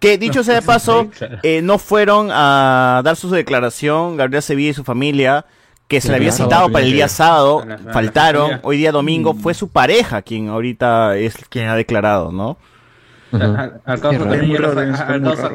[0.01, 1.09] Que dicho sea de paso,
[1.43, 5.47] eh, no fueron a dar su declaración Gabriela Sevilla y su familia,
[5.89, 9.69] que se le había citado para el día sábado, faltaron, hoy día domingo, fue su
[9.69, 12.59] pareja quien ahorita es quien ha declarado, ¿no?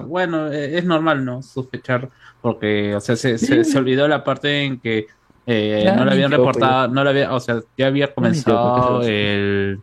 [0.07, 1.41] Bueno, eh, es normal, ¿no?
[1.41, 2.09] Sospechar,
[2.41, 5.07] porque, o sea, se, se, se olvidó la parte en que
[5.47, 9.80] eh, no le habían reportado, no le había, o sea, ya había mintió, comenzado el,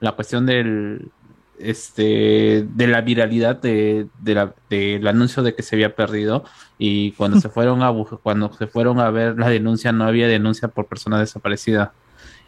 [0.00, 1.10] la cuestión del,
[1.58, 6.44] este, de la viralidad de, de la, del anuncio de que se había perdido
[6.78, 10.68] y cuando se fueron a cuando se fueron a ver la denuncia no había denuncia
[10.68, 11.92] por persona desaparecida.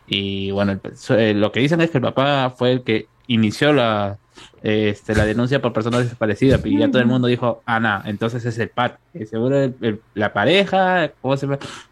[0.06, 0.78] Y bueno,
[1.10, 4.18] el- lo que dicen es que el papá fue el que inició la,
[4.62, 8.58] este, la denuncia por persona desaparecida y ya todo el mundo dijo, ah, entonces es
[8.58, 11.12] el pat, seguro el- la pareja.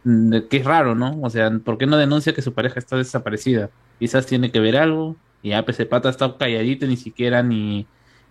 [0.05, 1.19] Mm, que es raro, ¿no?
[1.23, 3.71] O sea, ¿por qué no denuncia que su pareja está desaparecida?
[3.99, 7.87] Quizás tiene que ver algo y ya pues el pata está calladito, ni siquiera ni,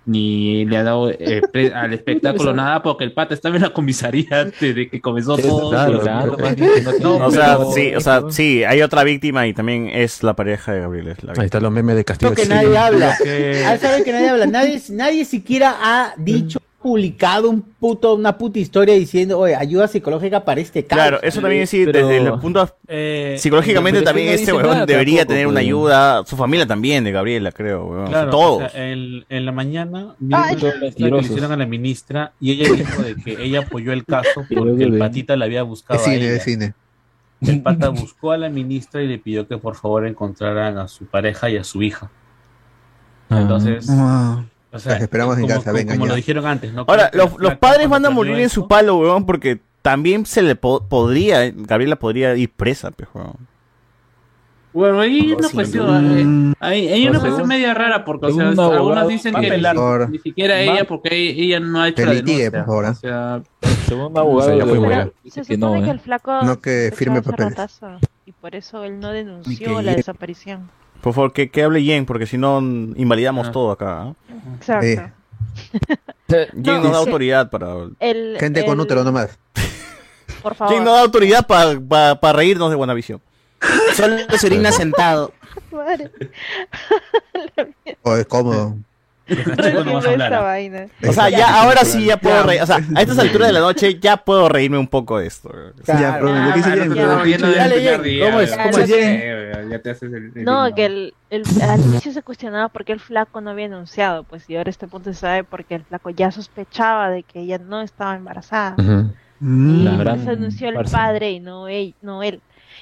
[0.09, 1.41] ni le ha dado eh,
[1.73, 5.69] al espectáculo nada porque el pata estaba en la comisaría antes de que comenzó todo.
[5.69, 6.55] claro, Claro, claro.
[6.99, 10.35] no, o sea, pero- sí, o sea, sí, hay otra víctima y también es la
[10.35, 11.07] pareja de Gabriel.
[11.09, 12.31] es la Ahí están los memes de Castillo.
[12.31, 12.55] Esto que Chile.
[12.63, 13.15] nadie habla.
[13.23, 14.45] Que- Ah, ¿saben que nadie habla?
[14.47, 20.45] Nadie, nadie siquiera ha dicho, publicado un puto, una puta historia diciendo, oye, ayuda psicológica
[20.45, 20.99] para este caso.
[21.01, 25.19] Claro, eso también sí, Pero- desde el punto Eh, psicológicamente también no este weón debería
[25.19, 28.03] tampoco, tener una ayuda, su familia también de Gabriela, creo, weón.
[28.03, 28.63] O sea, Claro, todos.
[28.63, 30.35] o sea, en, en la mañana vi
[30.95, 34.45] que le hicieron a la ministra y ella dijo de que ella apoyó el caso
[34.53, 36.35] porque el patita le había buscado Es a cine, ella.
[36.35, 36.73] es cine.
[37.41, 41.05] El pata buscó a la ministra y le pidió que por favor encontraran a su
[41.05, 42.09] pareja y a su hija.
[43.29, 44.43] Entonces, Ah.
[44.71, 46.09] O sea, Las esperamos en como, casa, como- vengan como ya.
[46.11, 46.85] lo dijeron antes, ¿no?
[46.87, 50.41] Ahora, que los, los padres van a morir en su palo, weón, porque también se
[50.41, 53.33] le po- podría, Gabriela podría ir presa, pues, weón.
[54.71, 58.27] Bueno, ahí hay una Sí, cuestión, eh, hay, hay una No, cuestión media rara porque
[58.27, 61.95] o sea, algunos dicen que ni, ni siquiera Va- ella porque ella no ha hecho
[61.95, 62.51] Que la denuncia.
[62.51, 62.89] por favor, ¿eh?
[62.89, 63.41] O sea,
[63.87, 65.93] según un abogado ya fue Se que no, supone que ¿eh?
[65.93, 67.55] el flaco No que firme papeles.
[68.27, 70.69] y por eso él no denunció que la desaparición.
[71.01, 74.01] Por favor, que, que hable Jen, porque si no mm, invalidamos todo acá.
[74.01, 74.13] ¿ah?
[74.57, 75.13] Exacto.
[76.27, 77.05] Jen No, no da sí.
[77.05, 77.67] autoridad para...
[77.99, 79.37] El, Gente con el- útero nomás.
[80.41, 80.73] Por favor.
[80.73, 83.21] Jen no da autoridad para reírnos de WandaVision.
[83.93, 85.33] Solo se orina sentado.
[85.71, 86.11] Madre.
[88.03, 88.75] O es cómodo.
[89.29, 90.87] Horrible esta vaina.
[91.07, 92.61] O sea, ya ahora sí ya puedo reír.
[92.61, 95.51] O sea, a estas alturas de la noche ya puedo reírme un poco de esto.
[95.85, 97.47] Ya, pero lo que dice no, ya no
[100.69, 104.23] No, que el, el, al inicio se cuestionaba por qué el flaco no había denunciado,
[104.23, 107.41] pues y ahora a este punto se sabe porque el flaco ya sospechaba de que
[107.41, 108.75] ella no estaba embarazada.
[109.41, 112.41] Y La gran se denunció el padre y no él, no él.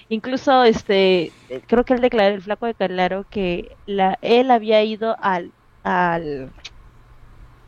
[0.09, 1.31] Incluso este
[1.67, 5.51] creo que él declaró, el flaco declaró que la, él había ido al,
[5.87, 6.51] al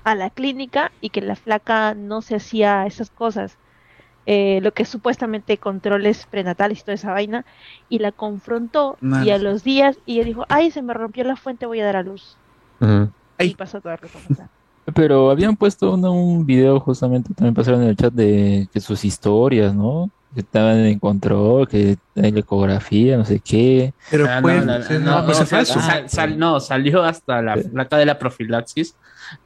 [0.04, 3.58] a la clínica y que la flaca no se hacía esas cosas.
[4.26, 7.46] eh, lo que es supuestamente controles prenatales y toda esa vaina,
[7.90, 11.36] y la confrontó y a los días, y ella dijo, ay, se me rompió la
[11.36, 12.38] fuente, voy a dar a luz.
[13.40, 14.50] Y pasó todo lo que pasó.
[14.94, 19.04] Pero habían puesto una- un video justamente, también pasaron en el chat de que sus
[19.04, 20.12] historias, ¿no?
[20.34, 23.94] Que estaban en control, que hay la ecografía, no sé qué.
[24.12, 27.98] Pero Ah, pues, no, no, no, no, pues sal- sal- no, salió hasta la placa
[27.98, 28.96] de la profilaxis,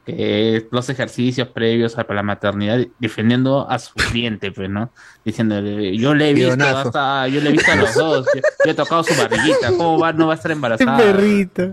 [0.04, 4.90] que es los ejercicios previos a la maternidad, defendiendo a su cliente, pues, ¿no?
[5.24, 8.70] Diciéndole, yo le he visto hasta, yo le he visto a los dos, yo, yo
[8.70, 10.98] he tocado su barriguita, ¿cómo va, no va a estar embarazada?
[11.02, 11.72] perrito.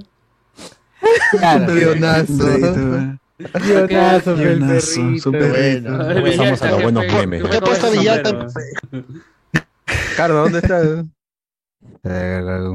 [1.32, 3.20] Claro.
[3.54, 5.22] Guionazo, Guionazo, perrito.
[5.24, 5.92] su perrito.
[5.92, 6.24] Bueno.
[6.24, 7.44] Pasamos a los buenos memes.
[7.44, 8.48] ¿Qué puesto Villata?
[10.16, 11.06] Carlos, ¿dónde está?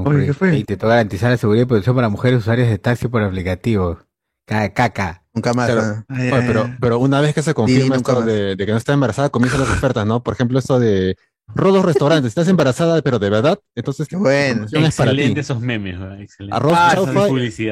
[0.09, 0.57] Oye, ¿qué fue?
[0.59, 3.99] Intentó garantizar la seguridad y protección para mujeres usuarias de taxi por aplicativo.
[4.47, 5.23] Caca.
[5.35, 5.67] Nunca más.
[5.71, 5.83] Claro.
[5.83, 6.05] ah.
[6.09, 6.77] Ay, Oye, ay, pero, ay.
[6.81, 9.71] pero una vez que se confirma esto de, de que no está embarazada, comienzan las
[9.71, 10.23] ofertas, ¿no?
[10.23, 11.17] Por ejemplo, esto de
[11.55, 14.65] Rodos Restaurantes, estás embarazada, pero de verdad, entonces Qué bueno.
[14.67, 14.83] es para
[15.13, 15.17] ti.
[15.17, 16.21] Excelente esos memes, ¿verdad?
[16.21, 16.57] Excelente.
[16.57, 17.29] Arroz, Ah, chaufa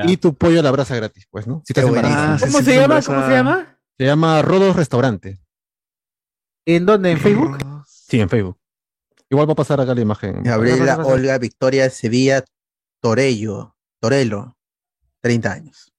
[0.07, 1.62] y tu pollo a la brasa gratis, pues, ¿no?
[1.66, 2.39] Si estás embarazada.
[2.39, 2.83] ¿Cómo se llama?
[2.85, 3.16] embarazada.
[3.18, 3.79] ¿Cómo se llama?
[3.99, 5.41] Se llama Rodos Restaurante.
[6.66, 7.11] ¿En dónde?
[7.11, 7.59] ¿En Facebook?
[7.87, 8.59] Sí, en Facebook.
[9.29, 10.43] Igual va a pasar acá la imagen.
[10.43, 12.45] Gabriela Olga Victoria Sevilla
[13.01, 14.57] Torello, Torello,
[15.20, 15.93] 30 años.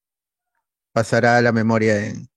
[0.93, 2.27] Pasará a la memoria en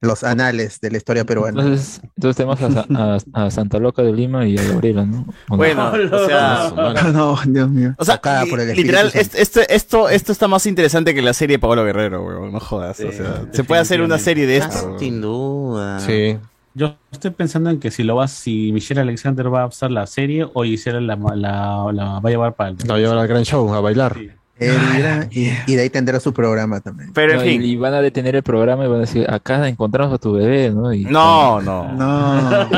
[0.00, 1.60] los anales de la historia peruana.
[1.62, 5.26] Entonces, entonces tenemos a, a- a Santa Loca de Lima y a Gabriela, ¿no?
[5.48, 5.56] ¿O no?
[5.56, 6.72] Bueno, o sea...
[7.12, 7.94] No, Dios mío.
[7.98, 9.18] O sea, Tocada li- por el Espíritu literal, Santo.
[9.20, 12.52] es- esto, esto, esto está más interesante que la serie de Pablo Guerrero, weón.
[12.52, 13.00] No jodas.
[13.00, 14.86] o sea, se puede hacer una serie de esto.
[14.86, 14.98] weón.
[15.00, 15.98] Sin duda.
[16.00, 16.38] Sí.
[16.74, 20.06] Yo estoy pensando en que si lo va, si Michelle Alexander va a usar la
[20.06, 22.76] serie o Gisela la, la, la va a llevar para el.
[22.84, 24.16] La va a llevar al gran show, a bailar.
[24.58, 27.12] Él irá- y, y de ahí tendrá su programa también.
[27.12, 27.62] Pero en No, fin.
[27.62, 30.70] y, van a detener el programa y van a decir, acá encontramos a tu bebé,
[30.70, 30.92] ¿no?
[30.92, 31.92] Y, No, no.
[31.92, 32.68] No.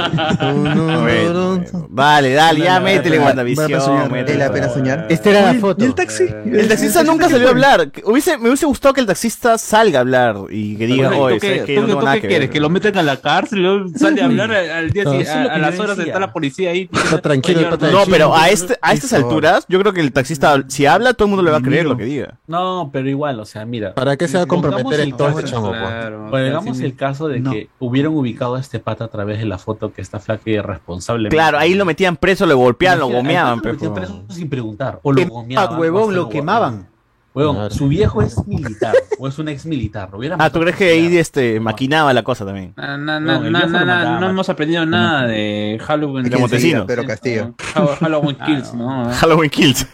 [0.53, 1.65] Bueno, bueno.
[1.91, 3.71] Dale, dale, ya No, no, métele no, WandaVision.
[3.71, 5.07] no, no, no, ¿Vale la pena soñar?
[5.09, 5.85] Esta era la foto.
[5.85, 6.25] ¿Y el taxi?
[6.45, 7.91] El taxista nunca salió a hablar.
[8.05, 11.41] Hubiese, me hubiese gustado que el taxista salga a hablar y que diga, Oye, ¿tú
[11.41, 12.49] qué, tú No qué- tengo tú nada qué que quieres?
[12.49, 12.53] ver.
[12.53, 15.19] ¿Que lo metan a la cárcel y luego sale a hablar al, día No, si-
[15.19, 16.89] eso es a, las horas está la policía ahí?
[16.93, 20.87] Está tranquilo No, pero a, este, a estas alturas, yo creo que el taxista, si
[20.87, 22.39] habla, todo el mundo le va a creer lo que diga.
[22.47, 23.95] No, pero igual, o sea, mira.
[23.95, 25.81] ¿Para qué se va a pongamos comprometer el todo este chongo, pues?
[25.81, 26.31] Claro,
[26.75, 27.53] sí, el caso de No.
[27.53, 30.55] que hubieran ubicado a este pata a través de la foto que está flaca y
[30.55, 31.29] irresponsable.
[31.29, 33.57] Claro, ahí lo metían preso, lo golpeaban, lo gomeaban.
[33.57, 35.01] lo pero- metían preso sin preguntar.
[35.03, 35.79] O lo gomeaban.
[35.79, 36.89] huevón, lo quemaban.
[37.33, 37.71] Huevón, Claro.
[37.73, 40.11] su viejo es militar, o es un ex militar.
[40.13, 42.73] Lo Ah, ¿tú crees que ahí este, maquinaba la cosa también?
[42.77, 44.31] Na- No, lo na- mandaba, no man.
[44.31, 46.29] hemos aprendido nada de Halloween.
[46.29, 46.87] De Montesinos.
[46.87, 47.55] Pedro Castillo.
[47.77, 49.09] Ha- Halloween Kills, ¿no?
[49.13, 49.87] Halloween Kills.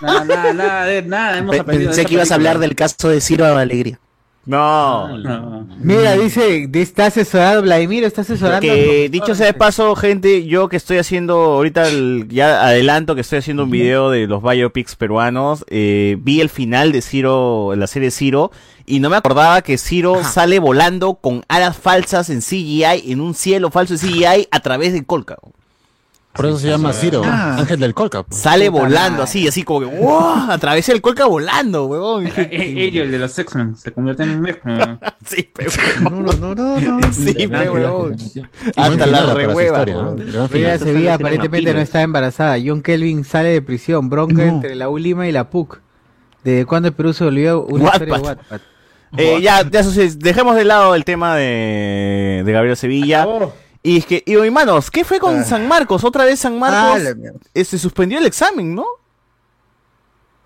[0.00, 1.90] Nada, nada, nada, de- nada hemos Pe- aprendido.
[1.90, 3.98] Pensé de que ibas a hablar del caso de Ciro Alegría.
[4.46, 5.08] No.
[5.78, 8.62] Mira, dice, está asesorado, Vladimir está asesorando.
[8.62, 13.20] Que dicho sea de paso, gente, yo que estoy haciendo ahorita, el- ya adelanto que
[13.20, 17.86] estoy haciendo un video de los biopics peruanos, eh, vi el final de Ciro, la
[17.86, 18.50] serie Ciro,
[18.86, 23.34] y no me acordaba que Ciro sale volando con alas falsas en CGI, en un
[23.34, 25.36] cielo falso en CGI, a través del Colca.
[26.38, 27.56] Por eso se llama Ciro, Ah.
[27.58, 28.22] Ángel del Colca.
[28.22, 28.40] pues.
[28.40, 30.48] Sale volando así, así como que, ¡wow!
[30.48, 32.28] Atravesé el Colca volando, huevón.
[32.50, 35.00] Ellos, el de los X-Men, se convierte en X-Men.
[35.26, 35.70] sí, pero...
[36.02, 37.12] No, no, no, no.
[37.12, 38.16] Sí, pe, huevón.
[38.16, 39.84] Buen Hasta la rehueva.
[40.78, 42.56] Sevilla aparentemente no está embarazada.
[42.64, 44.08] John Kelvin sale de prisión.
[44.08, 45.80] Bronca entre la ULIMA y la PUC.
[46.44, 48.60] ¿Desde cuándo el Perú se volvió una historia de Wattpad.
[49.16, 49.82] Eh, ya, ya,
[50.18, 53.26] dejemos de lado el tema de, de Gabriel Sevilla.
[53.88, 55.44] Y es que, y hermanos, ¿qué fue con Ah.
[55.44, 56.04] San Marcos?
[56.04, 58.84] Otra vez San Marcos Ah, eh, se suspendió el examen, ¿no?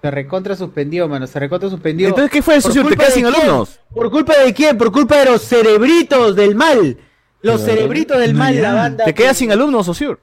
[0.00, 1.26] Se recontra suspendió, mano.
[1.26, 2.06] Se recontra suspendió.
[2.06, 2.70] Entonces, ¿qué fue eso.
[2.72, 3.34] ¿Te culpa quedas de sin quién?
[3.42, 3.80] alumnos?
[3.92, 4.78] ¿Por culpa de quién?
[4.78, 6.98] Por culpa de los cerebritos del mal.
[7.40, 9.04] Los cerebritos del mal, la banda.
[9.06, 10.20] ¿Te quedas sin alumnos, Osur?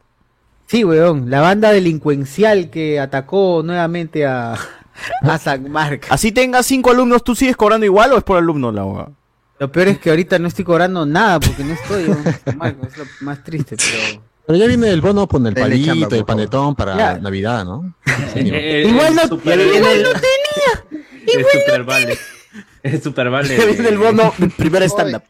[0.68, 1.30] Sí, weón.
[1.30, 4.54] La banda delincuencial que atacó nuevamente a,
[5.24, 6.10] a San Marcos.
[6.10, 9.12] Así tengas cinco alumnos, ¿tú sigues cobrando igual o es por alumno la abogada?
[9.60, 12.06] Lo peor es que ahorita no estoy cobrando nada porque no estoy.
[12.46, 14.24] San Marcos, es lo más triste, pero.
[14.48, 17.18] Pero ya viene el bono con el palito, chamba, el panetón para Ya.
[17.20, 17.94] Navidad, ¿no?
[18.36, 20.10] Eh, Igual no- super- igual no
[21.28, 22.18] El super vale.
[22.84, 23.56] El super vale.
[23.90, 25.24] el bono primer stand-up.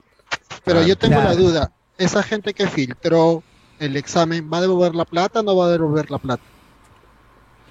[0.64, 1.24] Pero yo tengo Ya.
[1.26, 3.44] la duda, esa gente que filtró
[3.80, 6.44] el examen, ¿va a devolver la plata o no va a devolver la plata?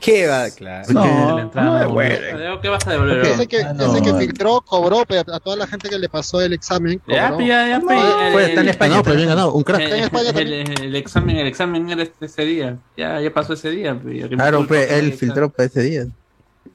[0.01, 0.51] ¿Qué va?
[0.51, 0.93] Claro.
[0.93, 2.59] No, no devuelve.
[2.63, 3.21] ¿Qué vas a devolver?
[3.27, 7.01] Ese que, ese que filtró cobró a toda la gente que le pasó el examen.
[7.07, 7.47] Ya, cobró.
[7.47, 8.01] ya, ya, No, pues,
[8.33, 8.97] Pues el- está en España.
[8.97, 9.81] No, pero bien ganado, un crack.
[9.81, 10.83] el, en España el- también.
[10.83, 12.77] el examen, el examen era este- ese día.
[12.97, 13.99] Ya, ya pasó ese día.
[14.01, 16.07] pues, Claro, pues él filtró para ese día.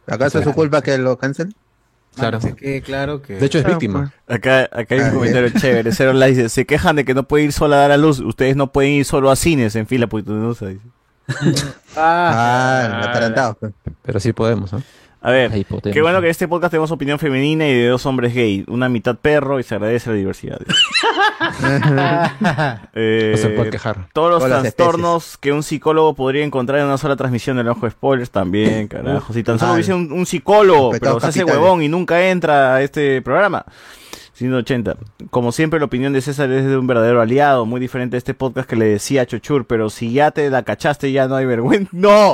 [0.08, 1.54] ¿Acaso es su culpa que lo cancelen?
[2.16, 2.40] Claro.
[2.58, 3.36] Que claro que.
[3.36, 4.14] De hecho es Claro, víctima.
[4.28, 5.92] Acá, acá hay un Ah, comentario chévere.
[5.94, 8.20] Cero la dice, se quejan de que no puede ir sola a dar a luz.
[8.20, 10.86] Ustedes no pueden ir solo a cines en fila porque no se dice.
[11.96, 13.58] Ah, Ah, atarantados.
[13.60, 13.72] pues.
[14.04, 14.82] Pero sí podemos, ¿no?
[15.26, 15.52] A ver,
[15.94, 18.66] qué bueno que en este podcast tenemos opinión femenina y de dos hombres gay.
[18.68, 20.60] Una mitad perro y se agradece la diversidad.
[22.94, 24.08] Eh, No se puede quejar.
[24.14, 27.86] Todos los Todas trastornos que un psicólogo podría encontrar en una sola transmisión del ojo
[27.86, 29.32] de spoilers también, carajo.
[29.34, 32.76] Si tan solo Ah, hubiese un, un psicólogo, pero se hace huevón y nunca entra
[32.76, 33.66] a este programa.
[34.34, 34.96] 180.
[35.30, 38.34] Como siempre, la opinión de César es de un verdadero aliado, muy diferente a este
[38.34, 41.46] podcast que le decía a Chochur, pero si ya te la cachaste, ya no hay
[41.46, 41.90] vergüenza.
[41.94, 42.34] ¡No!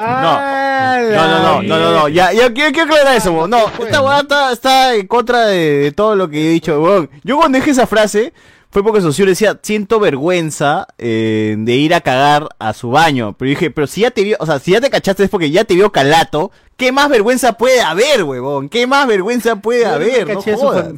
[0.00, 3.50] Ah, No, no, no, no, no, no, ya, ya quiero, quiero aclarar eso, weón.
[3.50, 7.10] no, esta weá está, está en contra de, de todo lo que he dicho, weón.
[7.24, 8.32] Yo cuando dije esa frase,
[8.70, 13.48] fue porque Socio decía, siento vergüenza eh, de ir a cagar a su baño, pero
[13.48, 15.64] dije, pero si ya te vio, o sea, si ya te cachaste es porque ya
[15.64, 18.68] te vio calato, ¿qué más vergüenza puede haber, huevón?
[18.68, 20.28] ¿Qué más vergüenza puede Yo haber?
[20.34, 20.92] No su jodas.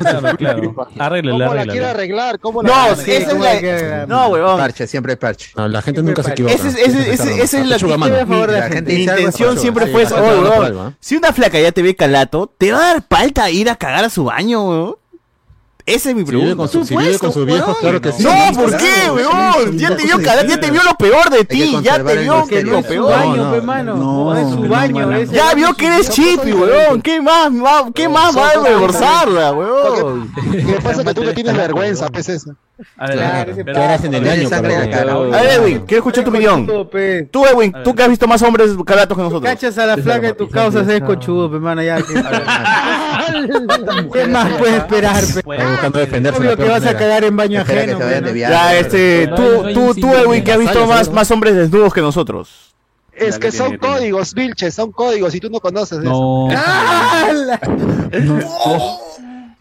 [0.00, 0.74] Claro, claro.
[0.98, 2.38] Arréglale, ¿Cómo la quiere arreglar?
[2.40, 4.06] ¿Cómo la No, sí, esa es ¿cómo la-?
[4.06, 4.56] No, huevón.
[4.58, 5.50] Parche, siempre parche.
[5.56, 6.54] No, la gente nunca se equivoca.
[6.54, 7.78] Ese es- ese- ese- esa es la
[8.26, 8.74] favor de la La gente.
[8.76, 10.94] gente Mi intención siempre fue Sí, esa, falso, "Oye, no por algo, ¿eh?
[10.98, 14.04] si una flaca ya te ve calato, ¿te va a dar palta ir a cagar
[14.04, 14.96] a su baño, weón?
[15.94, 16.56] Esa es mi pregunta.
[16.56, 18.22] con, su- si vive con sus viejos, claro que sí.
[18.22, 19.78] No, ¿por qué, weón?
[19.78, 22.82] Ya te vio ya te vio lo peor de ti, ya te vio que lo
[22.82, 23.10] peor.
[23.10, 23.96] baño, no, pe, mano.
[23.96, 25.10] no, es su baño.
[25.26, 27.02] Ya vio que eres chippy, weón.
[27.02, 30.32] ¿Qué más, va- qué más va a avergonzarla, weón?
[30.36, 32.54] Lo que pasa es que tú le tienes vergüenza, pues esa.
[32.96, 36.66] A ver, Claro, a ver, Edwin, quiero escuchar tu opinión.
[37.30, 39.50] Tú, Edwin, tú que has visto más hombres calatos que nosotros.
[39.50, 41.96] Cachas a la flaca de tus causas, es conchudo, pe, mano, ya.
[41.96, 42.14] ¿Qué,
[44.12, 45.40] ¿Qué más puedes esperar, pe?
[45.40, 46.40] Está buscando defenderse.
[46.40, 47.98] Obvio que vas a cagar en baño ajeno.
[48.34, 52.70] Ya, este, tú, tú, Edwin, que has visto más hombres desnudos que nosotros.
[53.20, 56.08] Es que son códigos, Vilches, son códigos y tú no conoces eso.
[56.08, 56.48] No.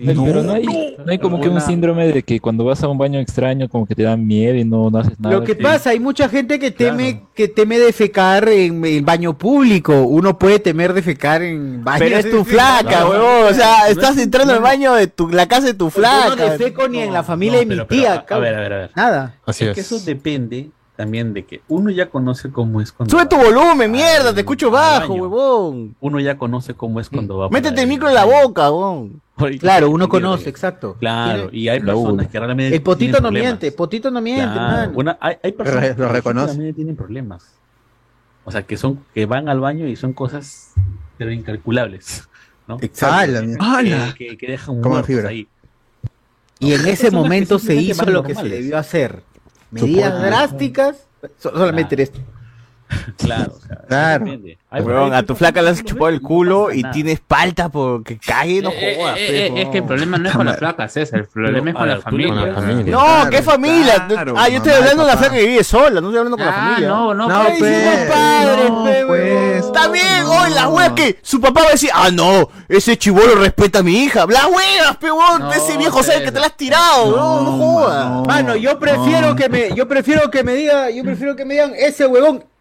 [0.01, 0.63] Ay, Pero no hay,
[0.97, 3.85] no hay como que un síndrome de que cuando vas a un baño extraño como
[3.85, 5.35] que te da miedo y no, no haces nada.
[5.35, 5.61] Lo que Sí.
[5.61, 10.03] pasa, hay mucha gente que teme, que teme defecar en el baño público.
[10.03, 11.99] Uno puede temer defecar en baño.
[11.99, 13.51] Pero es tu flaca, huevón.
[13.51, 16.51] O sea, estás entrando al baño de tu, la casa de tu Yo no flaca.
[16.51, 18.25] defeco ni en la familia de mi pero- pero, tía.
[18.29, 18.91] a- a ver, a ver, a ver.
[18.95, 19.35] Nada.
[19.45, 19.91] Así Es que es.
[19.91, 20.69] eso depende
[20.99, 24.41] también de que uno ya conoce cómo es cuando Sube va tu volumen, mierda, te
[24.41, 25.95] escucho bajo, huevón.
[26.01, 27.47] Uno ya conoce cómo es cuando va.
[27.47, 29.21] Métete el micro en la boca, huevón.
[29.61, 30.97] Claro, uno conoce, exacto.
[30.99, 32.29] Claro, y hay personas uno.
[32.29, 33.47] que realmente El potito tienen no problemas.
[33.49, 36.47] miente, potito no miente, Claro, una- hay, hay personas Lo- lo que reconoce.
[36.47, 37.53] realmente tienen problemas.
[38.43, 40.73] O sea, que son que van al baño y son cosas
[41.17, 42.27] pero incalculables,
[42.67, 42.77] ¿no?
[43.03, 44.13] Ah, la mierda.
[44.15, 45.29] Que, que, que dejan Como muertos fibra.
[45.29, 45.47] ahí.
[46.59, 49.23] Y en ese que momento se hizo lo que se debió hacer.
[49.71, 52.19] Medidas drásticas, so- solamente esto.
[53.17, 53.53] Claro,
[53.87, 54.25] Claro.
[54.71, 58.69] Weón, a tu flaca le has chupado el culo y tienes palta porque cague, no
[58.71, 59.17] Eh, jodas.
[59.17, 61.75] eh, eh, es que el problema no es con la flaca, César, el problema es
[61.75, 62.45] con la familia.
[62.85, 64.05] No, ¿qué familia?
[64.07, 66.37] Claro, ah, yo estoy mamá, hablando de la flaca que vive sola, no estoy hablando
[66.37, 66.87] con la Ah, familia.
[66.87, 69.71] no, no, no, pues, pues, padre, no, pe, weón.
[69.73, 73.79] También, hoy las weas que su papá va a decir, ah, no, ese chivolo respeta
[73.79, 74.25] a mi hija.
[74.29, 78.27] Las weas, pe, weón, ese viejo sabe que te la has tirado, no, no jodas.
[78.27, 81.73] Mano, yo prefiero que me, yo prefiero que me diga, yo prefiero que me digan
[81.75, 82.43] ese huevón.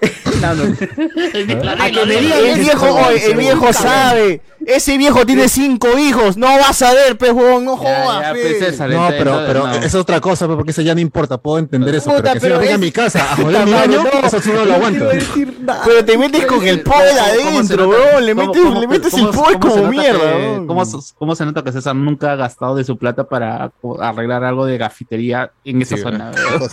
[0.40, 0.64] No, no.
[0.64, 4.42] A que me digan El viejo, oye, el sabe.
[4.66, 6.36] Ese viejo tiene cinco hijos.
[6.36, 8.58] No vas a ver, pe, huevón, no jodas, pe.
[8.88, 12.10] No, pero, pero es otra cosa, porque eso ya no importa, puedo entender eso.
[12.10, 14.10] Puta, pero que se pero venga a es- mi casa a joder mi madre, baño,
[14.20, 14.26] no.
[14.26, 15.08] eso sí no lo aguanto.
[15.84, 18.26] Pero te metes con el poder adentro, weón.
[18.26, 20.32] Le metes, le metes el se como mierda.
[20.66, 23.70] ¿cómo, se- cómo se nota que César nunca ha gastado de su plata para
[24.00, 26.32] arreglar algo de gafitería en esa zona?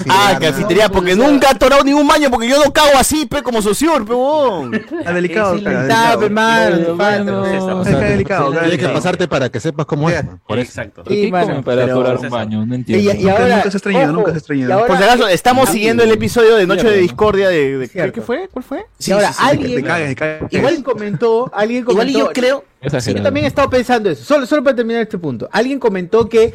[0.09, 3.93] Ah, cafetería, porque nunca ha atorado ningún baño, porque yo no así, pe, como socio,
[4.05, 4.73] pe, weón.
[4.73, 6.97] Está delicado, Está, está pe, mano, delicado.
[6.97, 7.41] falta.
[7.41, 8.93] O Está delicado, está Tiene que delicado.
[8.93, 10.23] pasarte para que sepas cómo es.
[10.47, 10.69] Por eso.
[10.69, 11.03] Exacto.
[11.07, 12.65] Sí, mano, para pero- atorar un baño?
[12.65, 13.13] No Y, entiendo.
[13.13, 15.27] y ahora, nunca se ha estreñido, ojo, nunca se ha y ahora- Por si acaso,
[15.27, 16.97] estamos siguiendo el episodio de Noche de.
[16.97, 17.77] Discordia de...
[17.77, 18.13] de- ¿qué, Cierto.
[18.13, 18.47] qué fue?
[18.51, 18.85] ¿Cuál fue?
[19.13, 20.53] Ahora, sí, sí, alguien, te cagas, te cagas.
[20.53, 22.63] igual comentó, alguien comentó, Igual yo creo,
[22.99, 25.47] Sí, yo también he estado pensando eso, solo, solo para terminar este punto.
[25.51, 26.53] Alguien comentó que,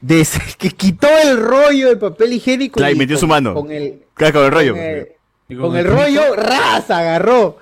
[0.00, 3.54] des- que quitó el rollo de papel higiénico Claro, y metió con- su mano.
[3.54, 4.72] Con el, Claro, con el rollo.
[4.72, 5.08] con el,
[5.52, 7.58] Y con con el el rollo, ras, agarró.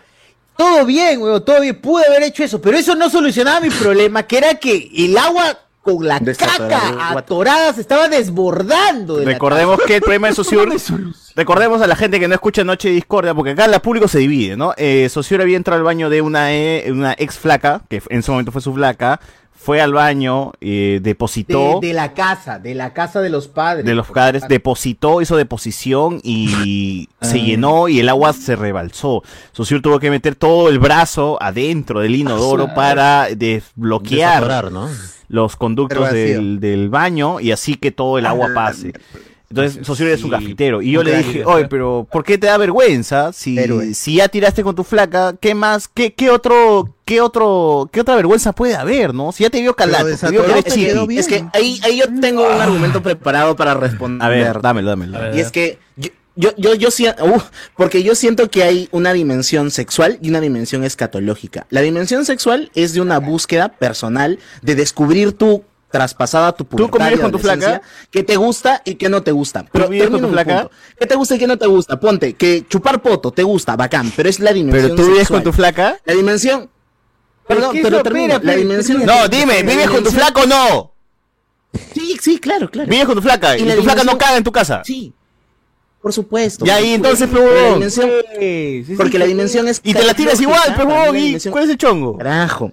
[0.56, 4.24] Todo bien, weón, todo bien, pude haber hecho eso, pero eso no solucionaba mi problema,
[4.24, 9.16] que era que el agua con la caca atorada se estaba desbordando.
[9.16, 10.70] de la Recordemos que el problema de Sociur.
[11.34, 14.18] recordemos a la gente que no escucha Noche de Discordia, porque acá el público se
[14.18, 14.74] divide, ¿no?
[14.76, 18.32] Eh, Sociur había entrado al baño de una, eh, una ex flaca, que en su
[18.32, 19.20] momento fue su flaca.
[19.62, 21.80] Fue al baño, eh, depositó.
[21.80, 23.84] de, de la casa, de la casa de los padres.
[23.84, 27.26] de los padres, depositó, hizo deposición y Ah.
[27.26, 29.22] se llenó y el agua se rebalsó.
[29.52, 34.70] Sociur tuvo que meter todo el brazo adentro del inodoro para desbloquear
[35.28, 38.92] los conductos del, del baño y así que todo el agua pase.
[39.50, 40.80] Entonces, Sociur es un gafitero.
[40.80, 43.32] Y yo Un le dije, oye, pero ¿por qué te da vergüenza?
[43.32, 43.94] Si, Héroe.
[43.94, 45.88] si ya tiraste con tu flaca, ¿qué más?
[45.88, 49.32] ¿Qué, qué otro, qué otro, qué otra vergüenza puede haber, no?
[49.32, 50.44] Si ya te vio calato, te vio
[51.08, 54.24] que es que ahí, ahí yo tengo un argumento preparado para responder.
[54.24, 55.36] A ver, dámelo, dámelo.
[55.36, 57.40] Y es que yo, yo, yo, yo sí- uh,
[57.76, 61.66] porque yo siento que hay una dimensión sexual y una dimensión escatológica.
[61.70, 67.18] La dimensión sexual es de una búsqueda personal de descubrir tu traspasada tu pubertad convives
[67.18, 67.82] y con tu flaca?
[68.10, 69.64] que te gusta y que no te gusta.
[69.72, 70.68] Pero vives con tu flaca?
[70.98, 71.98] ¿Qué te gusta y qué no te gusta?
[71.98, 75.42] Ponte, que chupar poto te gusta, bacán, pero es la dimensión Pero tú vives sexual.
[75.42, 75.98] con tu flaca.
[76.04, 76.70] La dimensión...
[77.46, 78.34] Perdón, pero eso, termino.
[78.34, 79.04] espera, La espera, dimensión...
[79.04, 80.92] No, dime, ¿vives con tu flaca o no?
[81.94, 82.88] Sí, sí, claro, claro.
[82.88, 84.82] Vives con tu flaca y, Y la tu flaca no caga en tu casa.
[84.84, 85.12] Sí.
[86.00, 86.64] Por supuesto.
[86.64, 89.80] Y ahí entonces, Pero dimensión- Sí, sí, Porque sí, la dimensión es.
[89.84, 90.74] Y te la tiras igual,
[91.12, 92.16] mí la ¿Y cuál es el chongo?
[92.16, 92.72] Carajo.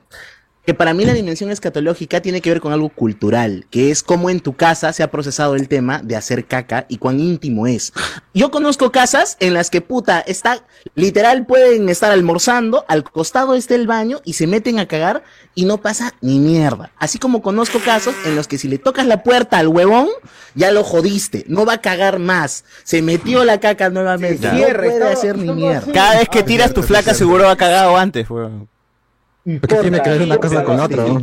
[0.68, 4.30] Que para mí la dimensión escatológica tiene que ver con algo cultural, que es cómo
[4.30, 7.94] en tu casa se ha procesado el tema de hacer caca y cuán íntimo es.
[8.34, 13.76] Yo conozco casas en las que puta está, literal pueden estar almorzando, al costado está
[13.76, 15.23] el baño y se meten a cagar
[15.56, 16.91] y no pasa ni mierda.
[16.98, 20.10] Así como conozco casos en los que si le tocas la puerta al huevón,
[20.53, 22.65] ya lo jodiste, no va a cagar más.
[22.84, 25.94] Se metió la caca nuevamente, no puede hacer ni mierda.
[25.94, 28.68] Cada vez que tiras tu flaca seguro ha cagado antes, weón.
[29.48, 31.06] ¿Qué tiene que ver una cosa con otra?
[31.06, 31.19] ¿no?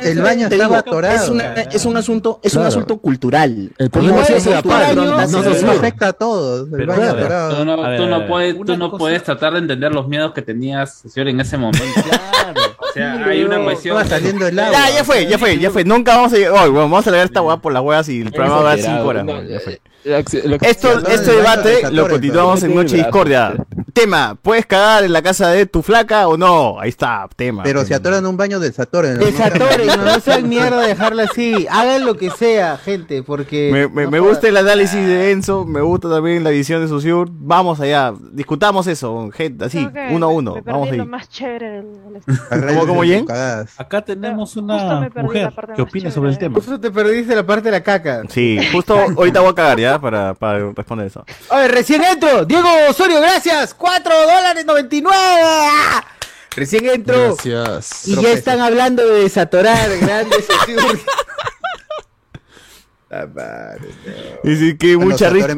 [0.00, 1.14] El baño estaba atorado.
[1.14, 2.68] Es, una- es un asunto, es un Claro.
[2.68, 3.70] asunto cultural.
[3.78, 6.66] El problema es afrontas no afecta a todos.
[6.66, 7.56] El Pero, baño atorado.
[7.58, 10.32] Tú no, ver, tú no puedes, tú no cosa- puedes tratar de entender los miedos
[10.32, 11.84] que tenías señor, en ese momento.
[12.78, 14.08] O sea, hay una cuestión.
[14.08, 14.72] Saliendo el agua.
[14.72, 15.84] Ya, ya fue, ya fue, ya fue.
[15.84, 16.52] Nunca vamos a llegar.
[16.52, 18.76] Oye, weón, vamos a largar esta weá por las weas y el programa va a
[18.76, 19.26] dar 5 horas.
[19.48, 19.80] Ya fue.
[20.06, 23.54] Esto, este debate lo continuamos en no, Noche no, Discordia.
[23.92, 26.78] Tema, ¿puedes cagar en la casa de tu flaca o no?
[26.78, 27.62] Ahí está, tema.
[27.64, 29.18] Pero si atoran un baño, desatoren.
[29.18, 31.66] Desatoren, no, no sean mierda dejarla así.
[31.70, 33.70] Hagan lo que sea, gente, porque.
[33.72, 34.34] Me, me- no me jodas.
[34.34, 37.28] gusta el análisis de Enzo, me gusta también la visión de Susur.
[37.32, 40.54] Vamos allá, discutamos eso, gente, así, uno a uno.
[40.56, 40.98] me Vamos ahí.
[40.98, 43.26] lo más chévere del, del- ¿Cómo, cómo, Jen?
[43.78, 46.54] Acá tenemos Justo una mujer la parte que opina sobre el tema.
[46.56, 48.22] Justo te perdiste la parte de la caca.
[48.28, 51.24] Sí, justo ahorita voy a cagar ya para, para responder eso.
[51.50, 52.44] Oye, recién entro.
[52.44, 53.74] Diego Osorio, gracias.
[53.74, 55.16] 4 dólares 99.
[55.16, 56.04] ¡Ah!
[56.54, 57.36] Recién entro.
[57.36, 58.08] Gracias.
[58.08, 60.46] Y ya están hablando de desatorar grandes.
[63.08, 64.50] La madre, no.
[64.50, 65.52] Dice que mucha risa.
[65.52, 65.54] a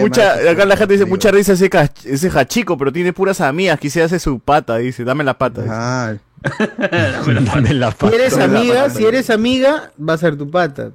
[0.00, 1.68] mucha, a acá la gente dice mucha risa ese,
[2.04, 3.80] ese hachico, pero tiene puras amigas.
[3.80, 5.62] Quise hace su pata, dice, dame la pata.
[5.62, 5.74] dice.
[5.74, 6.14] Ah,
[7.26, 8.14] Dame la Si pata.
[8.14, 10.90] eres amiga, si eres amiga, va a ser tu pata.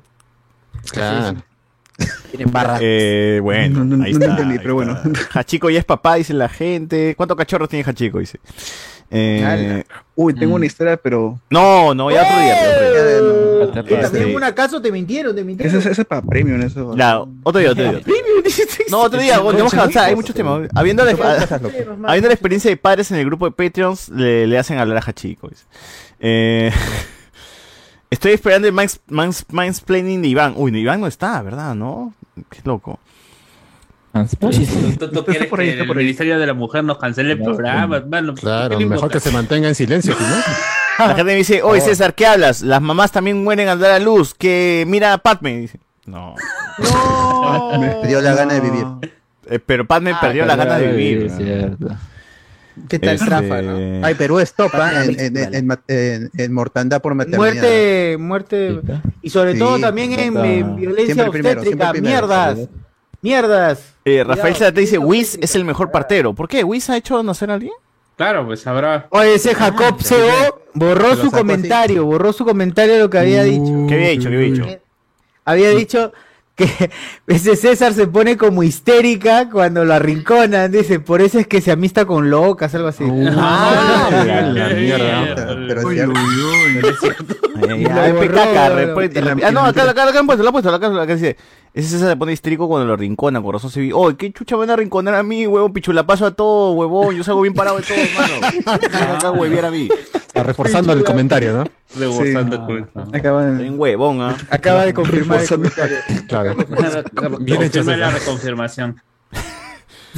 [0.91, 1.44] Claro.
[2.81, 4.31] Eh, bueno, No, no, ahí no está.
[4.31, 4.97] entendí, ahí pero bueno.
[5.03, 5.39] está.
[5.39, 7.15] Hachiko ya es papá, dice la gente.
[7.15, 8.19] ¿Cuántos cachorros tiene Hachiko?
[8.19, 8.39] Dice.
[9.11, 9.84] Eh.
[10.15, 11.39] Uy, tengo una historia, pero.
[11.49, 12.55] no, no, ya otro día.
[12.55, 13.84] otro día.
[13.84, 15.35] Puta, Este, ¿En acaso te mintieron?
[15.35, 15.77] ¿Te mintieron?
[15.80, 16.95] Ese, ese es para premium, eso.
[16.95, 18.01] Ya, otro día, otro día.
[18.89, 20.69] No, otro día, bueno, tenemos que avanzar, hay muchos temas.
[20.76, 24.77] Habiendo la, habiendo la experiencia de padres en el grupo de Patreons, le, le hacen
[24.77, 25.49] hablar a Hachiko.
[25.49, 25.63] dice.
[26.19, 26.71] Eh,
[28.10, 30.53] estoy esperando el mans, mans- mansplaining de Iván.
[30.56, 31.76] Uy, no, Iván no está, ¿verdad?
[31.76, 32.14] ¿No?
[32.49, 32.99] Qué loco.
[34.40, 34.49] ¿Tú,
[35.11, 36.03] tú quieres por ahí, que el por ahí.
[36.03, 38.03] Ministerio de la Mujer nos cancele el programa?
[38.36, 40.36] Claro, ¿Qué le mejor que se mantenga en silencio, si ¿no?
[40.99, 42.61] La gente me dice, oye César, ¿qué hablas?
[42.61, 44.34] Las mamás también mueren al dar a luz.
[44.34, 45.57] Que mira a Padme.
[45.60, 46.36] Dice, no.
[47.80, 48.86] Me dio la gana de vivir.
[49.45, 51.31] Eh, pero Padme Ah, perdió la gana de vivir.
[51.31, 51.88] cierto.
[52.88, 54.06] ¿Qué tal Este, Trafa, no?
[54.06, 55.03] Ay, Perú es top, ¿ah?
[55.06, 57.38] en, en, en, ma- en- en mortandad por maternidad.
[57.39, 58.80] Muerte, muerte.
[59.22, 61.93] Y sobre Sí, todo también en, violencia Siempre primero, obstétrica.
[61.93, 62.60] Mierdas.
[63.22, 63.93] Mierdas.
[64.06, 64.72] Eh, Rafael Cuidado.
[64.72, 66.34] Zate dice, Wiz es el mejor partero.
[66.34, 66.64] ¿Por qué?
[66.64, 67.73] ¿Wiz ha hecho nacer a alguien?
[68.15, 69.07] Claro, pues habrá.
[69.11, 73.85] Oye, ese Jacob CO borró su comentario, borró su comentario de lo que había dicho.
[73.88, 74.30] ¿Qué había dicho?
[74.30, 74.68] ¿Qué había dicho?
[75.45, 76.14] Había dicho
[76.60, 76.91] que
[77.27, 81.72] ese César se pone como histérica cuando lo arrinconan, dice, por eso es que se
[81.72, 83.06] amista con locas, algo así.
[83.36, 84.10] Ah,
[84.53, 85.57] la mierda.
[85.68, 87.36] Pero es cierto.
[87.68, 91.38] La- Ah, no, la- acá, acá, acá han puesto, lo han puesto, acá, acá dice.
[91.72, 93.91] Ese César se pone histérico cuando lo rinconan, corazón civil.
[93.94, 97.15] Oye, qué chucha van a rinconar a mí, huevón, pichula paso a todo, huevón.
[97.15, 98.48] Yo salgo bien parado de todo, hermano.
[98.65, 99.88] Acá a huevear a mí.
[100.14, 101.64] Está reforzando el comentario, ¿no?
[101.95, 103.15] Rebosando el comentario.
[103.15, 103.68] Acaba de.
[103.68, 104.36] En huevón, ¿ah?
[104.49, 105.98] Acaba de confirmar el comentario.
[106.27, 106.56] Claro.
[107.40, 109.02] Bien hecho, la reconfirmación.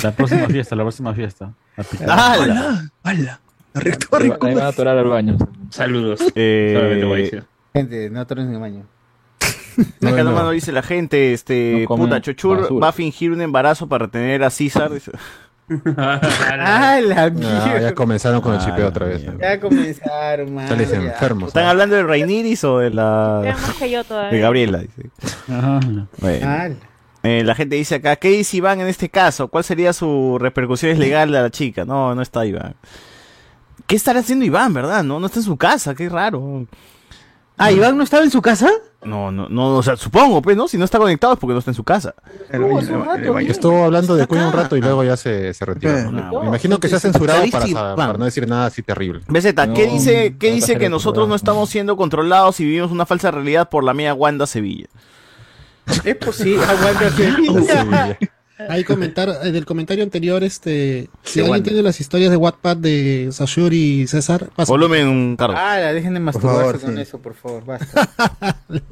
[0.02, 1.54] La próxima fiesta, la próxima fiesta.
[2.06, 2.32] La.
[2.34, 2.92] ¡Hala!
[3.04, 3.42] ¡Hala!
[3.74, 5.38] Recto, Ahí van a atorar al baño.
[5.70, 6.20] Saludos.
[6.36, 7.44] Eh, Solamente voy a decir.
[7.74, 8.86] Gente, no atoren en el baño.
[10.06, 12.80] Acá nomás nos dice la gente, este, No puta, Chochur basura.
[12.82, 14.92] va a fingir un embarazo para retener a César.
[15.96, 17.80] Ah, la Ah, mierda.
[17.80, 19.26] ya comenzaron con el Ah, chipeo la otra vez.
[19.40, 20.68] Ya comenzaron, man.
[20.68, 20.96] Ya.
[20.98, 21.48] enfermos.
[21.48, 23.42] ¿Están hablando de Rainiris o de la.
[23.46, 24.32] Más que yo todavía.
[24.32, 24.80] de Gabriela?
[24.80, 25.10] Dice.
[25.50, 25.80] Ajá.
[26.18, 26.46] Bueno.
[26.46, 26.68] Ah,
[27.24, 29.48] Eh, la gente dice acá, ¿qué dice Iván en este caso?
[29.48, 31.86] ¿Cuál sería su repercusiones legal a la chica?
[31.86, 32.76] No, no está Iván.
[33.92, 35.04] ¿Qué estará haciendo Iván, verdad?
[35.04, 36.66] No, no está en su casa, qué raro.
[37.58, 38.70] Ah, Iván no estaba en su casa.
[39.04, 40.70] No, no, no, o sea, supongo, pues, ¿no?
[40.70, 42.16] Si no está conectado es porque no está en su casa.
[43.50, 45.98] Estuvo hablando de Queen un rato y luego ya se, se retiró.
[45.98, 49.24] Eh, Me imagino que se ha censurado para, no decir nada así terrible.
[49.28, 52.92] BZ, ¿qué No, dice, qué no dice que nosotros no estamos siendo controlados y vivimos
[52.92, 54.88] una falsa realidad por la mía Wanda Sevilla?
[56.06, 56.64] Es posible.
[56.64, 58.18] Aguanta Sevilla.
[58.70, 61.64] Hay comentar, del comentario anterior, este, si Sí, alguien Wanda.
[61.70, 64.72] tiene las historias de Wattpad de Sashur y César, pasa.
[64.72, 65.58] Volumen, Carlos.
[65.62, 67.02] Ah, dejen de masturbarse favor, con sí.
[67.02, 68.10] eso, por favor, basta.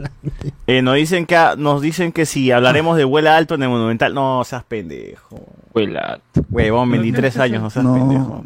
[0.67, 4.13] Eh, nos dicen que nos dicen que si hablaremos de vuela alto en el Monumental,
[4.13, 5.41] no seas pendejo.
[5.73, 6.19] Vuela.
[6.51, 7.93] Huevón, 23 años, no seas No.
[7.95, 8.45] pendejo.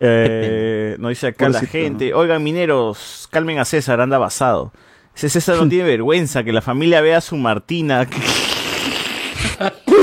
[0.00, 4.72] Eh, nos dice acá la Pobrecito, gente, oigan mineros, calmen a César, anda basado.
[5.14, 8.08] Ese César no tiene vergüenza que la familia vea a su Martina.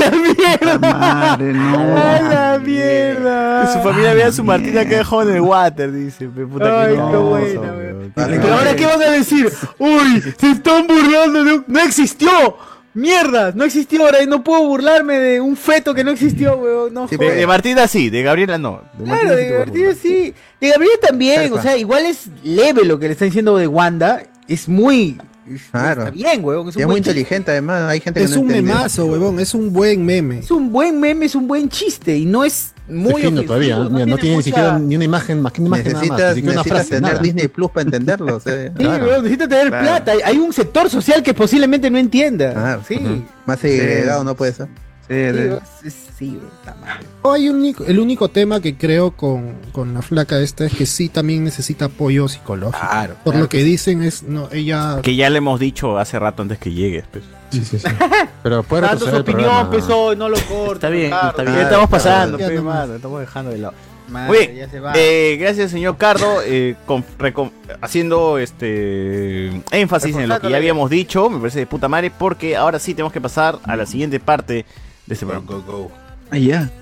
[0.00, 0.10] ¡La
[0.70, 0.78] mierda!
[0.78, 1.96] Madre, no.
[1.96, 3.62] ¡A la mierda!
[3.66, 6.26] Que su familia vea a su Martina que dejó en el water, dice.
[6.26, 8.12] puta, Ay, que no, qué buena, weón.
[8.14, 9.50] Pero ahora, ¿qué van a decir?
[9.78, 10.22] ¡Uy!
[10.38, 11.64] ¡Se están burlando de un...
[11.66, 12.56] ¡No existió!
[12.92, 13.52] ¡Mierda!
[13.54, 16.92] No existió ahora y no puedo burlarme de un feto que no existió, weón.
[16.92, 18.82] No Sí, De, de Martina sí, de Gabriela no.
[18.98, 20.02] De Martina Claro, sí de te voy a Gabriel burlar.
[20.02, 20.34] sí.
[20.60, 24.22] De Gabriel también, o sea, igual es leve lo que le está diciendo de Wanda.
[24.48, 25.18] Es muy.
[25.70, 26.00] Claro.
[26.02, 26.68] Está bien, weón.
[26.68, 27.10] Es un, es muy chiste.
[27.10, 27.82] inteligente, además.
[27.90, 28.72] Hay gente que Es no un entiende.
[28.72, 30.38] memazo, huevón, es un buen meme.
[30.40, 32.16] Es un buen meme, es un buen chiste.
[32.16, 33.22] Y no es muy.
[33.22, 36.18] Es no tiene ni siquiera ni una imagen, más que una imagen nada más.
[36.18, 37.22] Necesitas, una necesitas frase, tener nada.
[37.22, 38.36] Disney Plus para entenderlo.
[38.36, 39.04] o sea, Sí, Claro.
[39.06, 39.84] weón, necesita tener Claro.
[39.86, 40.12] plata.
[40.24, 42.52] Hay- un sector social que posiblemente no entienda.
[42.52, 42.82] Claro.
[42.86, 42.98] Sí.
[43.46, 44.68] Más segregado no puede ser.
[45.10, 46.40] Sí, Sí, sí.
[47.24, 50.86] Hay un único, el único tema que creo con, con la flaca esta es que
[50.86, 52.78] sí también necesita apoyo psicológico.
[52.78, 53.14] Claro.
[53.24, 55.00] Por claro lo que dicen es, no, ella...
[55.02, 57.04] Que ya le hemos dicho hace rato antes que llegues.
[57.10, 57.24] Pues.
[57.50, 57.88] Sí, sí, sí.
[58.44, 59.60] Pero puede Dando su opinión, programa.
[59.74, 60.74] empezó, no lo corta.
[60.74, 61.56] Está bien, está bien.
[61.58, 63.74] Estamos pasando, ya pe, no mano, estamos dejando de lado.
[64.08, 64.92] Madre, Oye, ya se va.
[64.96, 67.04] eh, gracias señor Cardo, eh, con-
[67.80, 72.56] haciendo este énfasis en lo que ya habíamos dicho, me parece de puta madre, porque
[72.56, 74.64] ahora sí tenemos que pasar a la siguiente parte
[75.10, 75.88] de este programa.
[76.30, 76.60] Ah, ya.
[76.60, 76.79] aún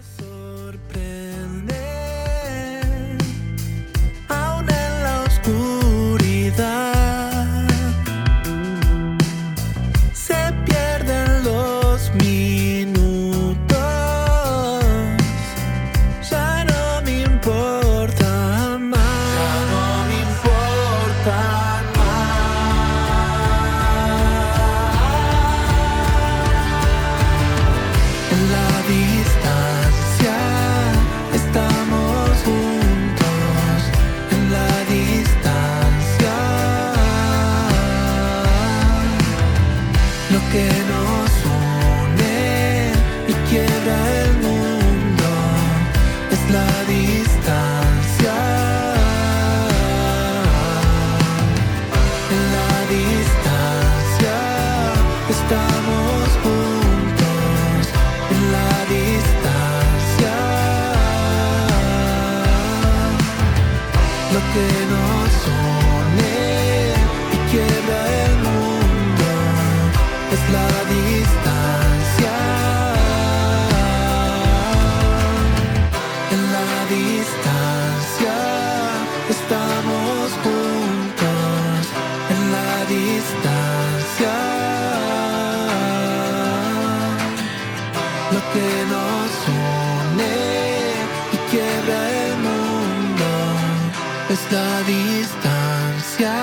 [94.30, 96.34] es la distancia.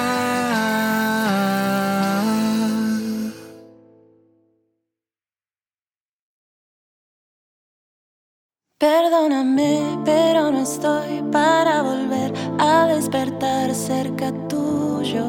[8.79, 15.25] Perdóname, pero no estoy para volver a despertar cerca tuyo.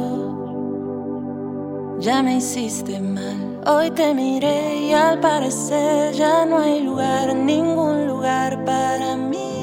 [1.99, 8.07] Ya me hiciste mal, hoy te miré y al parecer ya no hay lugar, ningún
[8.07, 9.56] lugar para mí.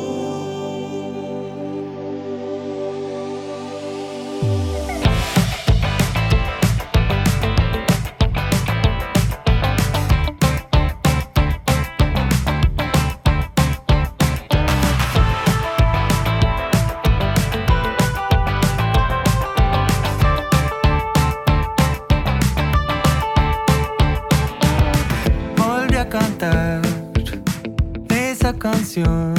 [28.93, 29.32] Canción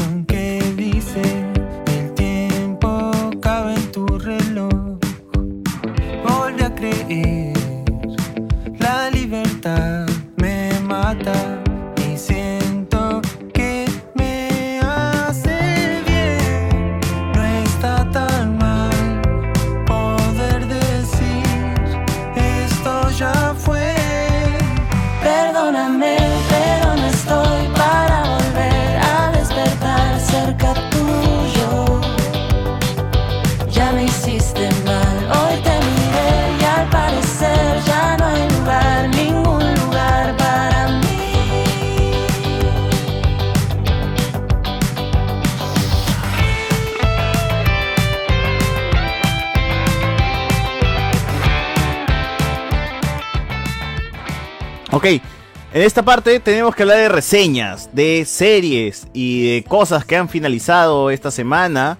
[55.84, 61.10] esta parte tenemos que hablar de reseñas, de series y de cosas que han finalizado
[61.10, 61.98] esta semana.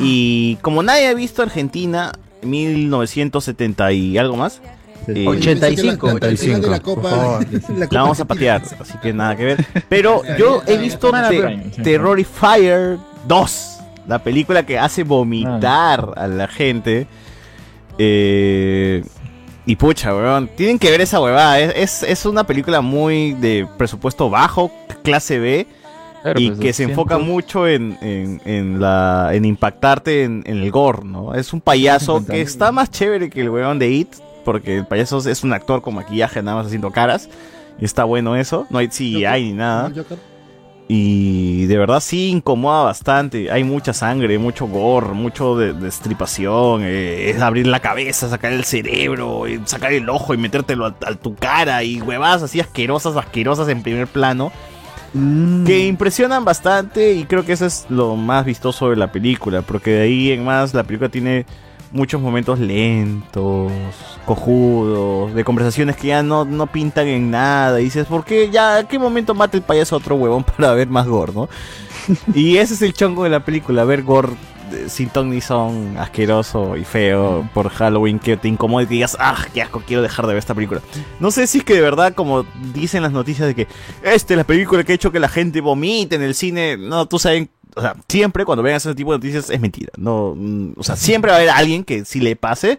[0.00, 4.60] Y como nadie ha visto Argentina, 1970 y algo más.
[5.06, 6.06] eh, 85.
[6.18, 8.96] La- la final de la Copa- por favor, la la Copa vamos a patear, así
[9.02, 9.66] que nada que ver.
[9.90, 11.82] Pero yo he visto Te-.
[11.82, 12.96] Terrifier
[13.28, 13.78] 2,
[14.08, 17.06] la película que hace vomitar a la gente.
[17.98, 19.04] Eh,
[19.66, 21.58] y pucha, weón, tienen que ver esa huevada.
[21.58, 24.70] Es, es, es una película muy de presupuesto bajo,
[25.02, 25.66] clase B.
[26.22, 26.90] Claro, y pues, que se 200.
[26.90, 31.34] enfoca mucho en, en, en la, en impactarte en, en el gore, ¿no?
[31.34, 35.18] Es un payaso que está más chévere que el weón de It, porque el payaso
[35.18, 37.28] es un actor con maquillaje nada más haciendo caras.
[37.78, 39.92] Y está bueno eso, no hay CGI ni nada.
[40.86, 43.50] Y de verdad sí incomoda bastante.
[43.50, 46.82] Hay mucha sangre, mucho gore, mucho de, destripación.
[46.82, 51.14] eh, es abrir la cabeza, sacar el cerebro, sacar el ojo y metértelo a, a
[51.14, 51.82] tu cara.
[51.84, 54.52] Y huevadas así asquerosas, asquerosas en primer plano.
[55.64, 59.62] Que impresionan bastante y creo que eso es lo más vistoso de la película.
[59.62, 61.46] Porque de ahí en más la película tiene
[61.94, 63.72] muchos momentos lentos,
[64.26, 67.80] cojudos, de conversaciones que ya no, no pintan en nada.
[67.80, 68.78] Y dices, ¿por qué ya?
[68.78, 71.48] ¿A qué momento mata el payaso a otro huevón para ver más gore, no?
[72.34, 74.32] y ese es el chongo de la película, ver gore
[74.72, 78.94] eh, sin ton ni son, asqueroso y feo por Halloween, que te incomode y que
[78.94, 80.80] digas, ah, qué asco, quiero dejar de ver esta película.
[81.20, 83.68] No sé si es que de verdad, como dicen las noticias de que
[84.02, 87.06] esta es la película que ha hecho que la gente vomite en el cine, no,
[87.06, 89.92] tú sabes, o sea, siempre cuando vean ese tipo de noticias es mentira.
[89.96, 92.78] No, mm, o sea, siempre va a haber alguien que sí le pase,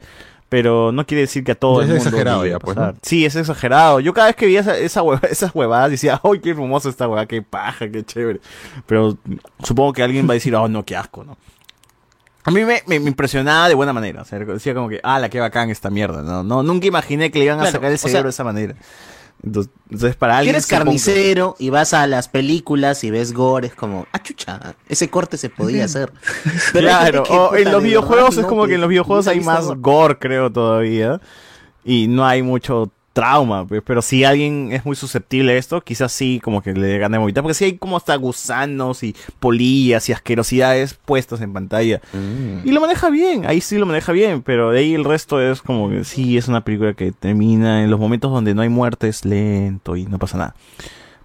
[0.49, 2.77] pero no quiere decir que a todo el es mundo exagerado ya, pues.
[3.01, 3.99] Sí, es exagerado.
[3.99, 7.07] Yo cada vez que veía esa, esa hueva- esas huevadas decía, ¡ay, qué hermosa esta
[7.07, 8.39] huevada, qué paja, qué chévere!
[8.85, 9.17] Pero
[9.63, 11.37] supongo que alguien va a decir, ¡oh, no, qué asco, ¿no?
[12.43, 14.21] A mí me, me- me impresionaba de buena manera.
[14.21, 16.21] O sea, decía como que, ah, la que bacán esta mierda.
[16.21, 18.29] No, no, nunca imaginé que le iban a Claro, sacar el o sea- cerebro de
[18.31, 18.75] esa manera.
[19.43, 20.55] Entonces, para Si alguien.
[20.55, 24.21] eres supongo que- carnicero y vas a las películas y ves gore, es como, ah,
[24.23, 26.11] chucha, ese corte se podía hacer.
[26.73, 28.81] Pero claro, que, o puta, en los de videojuegos verdad, es no, como que en
[28.81, 31.21] los videojuegos hay más gore, creo, todavía.
[31.83, 36.41] Y no hay mucho trauma, pero si alguien es muy susceptible a esto, quizás sí
[36.43, 40.95] como que le gane vomitar, porque sí hay como hasta gusanos y polillas y asquerosidades
[40.95, 42.01] puestas en pantalla.
[42.65, 45.61] Y lo maneja bien, ahí sí lo maneja bien, pero de ahí el resto es
[45.61, 49.23] como que sí, es una película que termina en los momentos donde no hay muertes
[49.23, 50.55] lento y no pasa nada.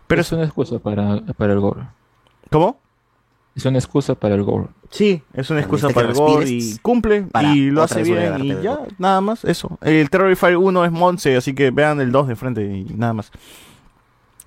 [0.06, 1.82] Pero es una excusa para, para el gore.
[2.50, 2.78] ¿Cómo?
[3.56, 4.68] Es una excusa para el gore.
[4.90, 8.60] Sí, es una excusa para el gore y cumple para y lo hace bien y
[8.60, 9.78] ya, nada más, eso.
[9.82, 13.30] El Terrifier 1 es Monse, así que vean el 2 de frente y nada más.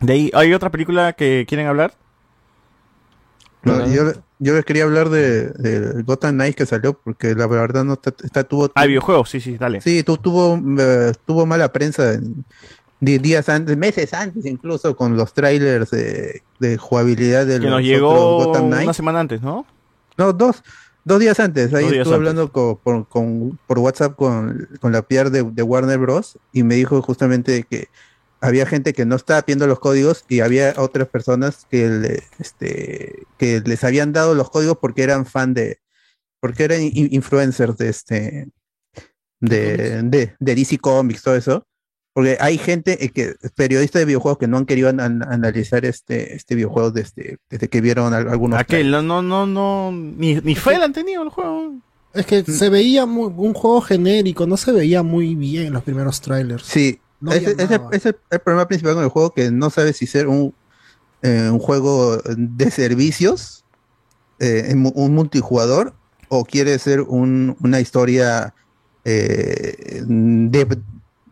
[0.02, 1.94] De ahí, ¿hay otra película que quieren hablar?
[3.64, 7.86] No, yo, yo les quería hablar de, de Gotham Knights que salió porque la verdad
[7.86, 9.80] no está, está- tuvo Ah, videojuegos, sí, sí, dale.
[9.80, 12.44] sí tu- tuvo eh, tuvo mala prensa en-
[13.00, 17.84] días antes meses antes incluso con los trailers de, de jugabilidad de Que nos los
[17.84, 19.66] llegó otros Gotham Knights una semana antes, ¿no?
[20.18, 20.64] No dos
[21.06, 22.30] dos días antes ahí días estuve antes.
[22.30, 26.64] hablando co- por, con- por WhatsApp con, con la PR de, de Warner Bros y
[26.64, 27.88] me dijo justamente que
[28.40, 33.24] había gente que no estaba viendo los códigos y había otras personas que, le- este,
[33.38, 35.80] que les habían dado los códigos porque eran fan de,
[36.42, 38.50] porque eran in- influencers de este,
[39.40, 41.66] de, de, de DC Comics, todo eso.
[42.14, 45.84] Porque hay gente eh, que, periodistas de videojuegos que no han querido an- an- analizar
[45.86, 48.60] este, este videojuego desde, desde que vieron al- algunos.
[48.60, 51.74] Aquel, no, no, no, no, ni, ni fe han tenido el juego.
[52.14, 56.22] Es que se veía muy, un juego genérico, no se veía muy bien los primeros
[56.22, 56.64] trailers.
[56.64, 57.90] Sí, No ese, ese- llamaba.
[57.96, 60.54] ese es el problema principal con el juego, que no sabes si ser un,
[61.24, 63.66] eh, un juego de servicios,
[64.40, 65.96] eh, en un multijugador,
[66.30, 68.54] o quiere ser un- una historia
[69.06, 70.78] eh, de,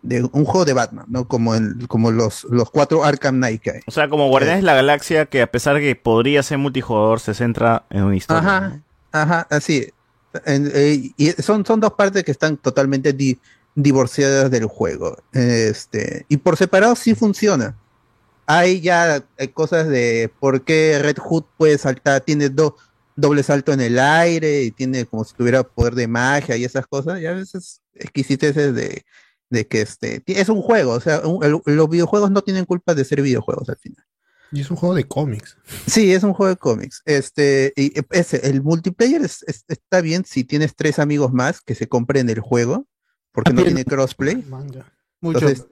[0.02, 1.28] de un juego de Batman, ¿no?
[1.28, 3.80] Como, el, como los, los cuatro Arkham Knight que hay.
[3.86, 7.19] O sea, como Guardianes de la Galaxia, que a pesar de que podría ser multijugador,
[7.19, 8.41] se centra en una historia.
[8.41, 9.88] Ajá, ajá, así.
[10.45, 13.38] En- eh, y son, son dos partes que están totalmente di-
[13.76, 15.18] divorciadas del juego.
[15.34, 17.76] Este, y por separado sí funciona.
[18.48, 22.76] Hay ya eh, cosas de por qué Red Hood puede saltar, tiene do-
[23.15, 26.88] doble salto en el aire y tiene como si tuviera poder de magia y esas
[26.88, 27.22] cosas.
[27.22, 29.06] Y a veces exquisiteces de,
[29.52, 30.94] de que este, es un juego.
[30.94, 34.03] O sea, un- el- los videojuegos no tienen culpa de ser videojuegos al final.
[34.53, 35.56] Y es un juego de cómics.
[35.88, 37.02] Sí, es un juego de cómics.
[37.06, 41.76] Este, y ese, el multiplayer es- es- está bien si tienes tres amigos más que
[41.76, 42.88] se compren el juego,
[43.32, 44.36] porque no tiene crossplay.
[45.22, 45.40] Mucho.
[45.40, 45.68] Entonces,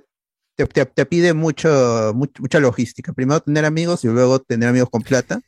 [0.56, 3.12] te, te- te pide mucho, much- mucha logística.
[3.12, 5.42] Primero tener amigos y luego tener amigos con plata.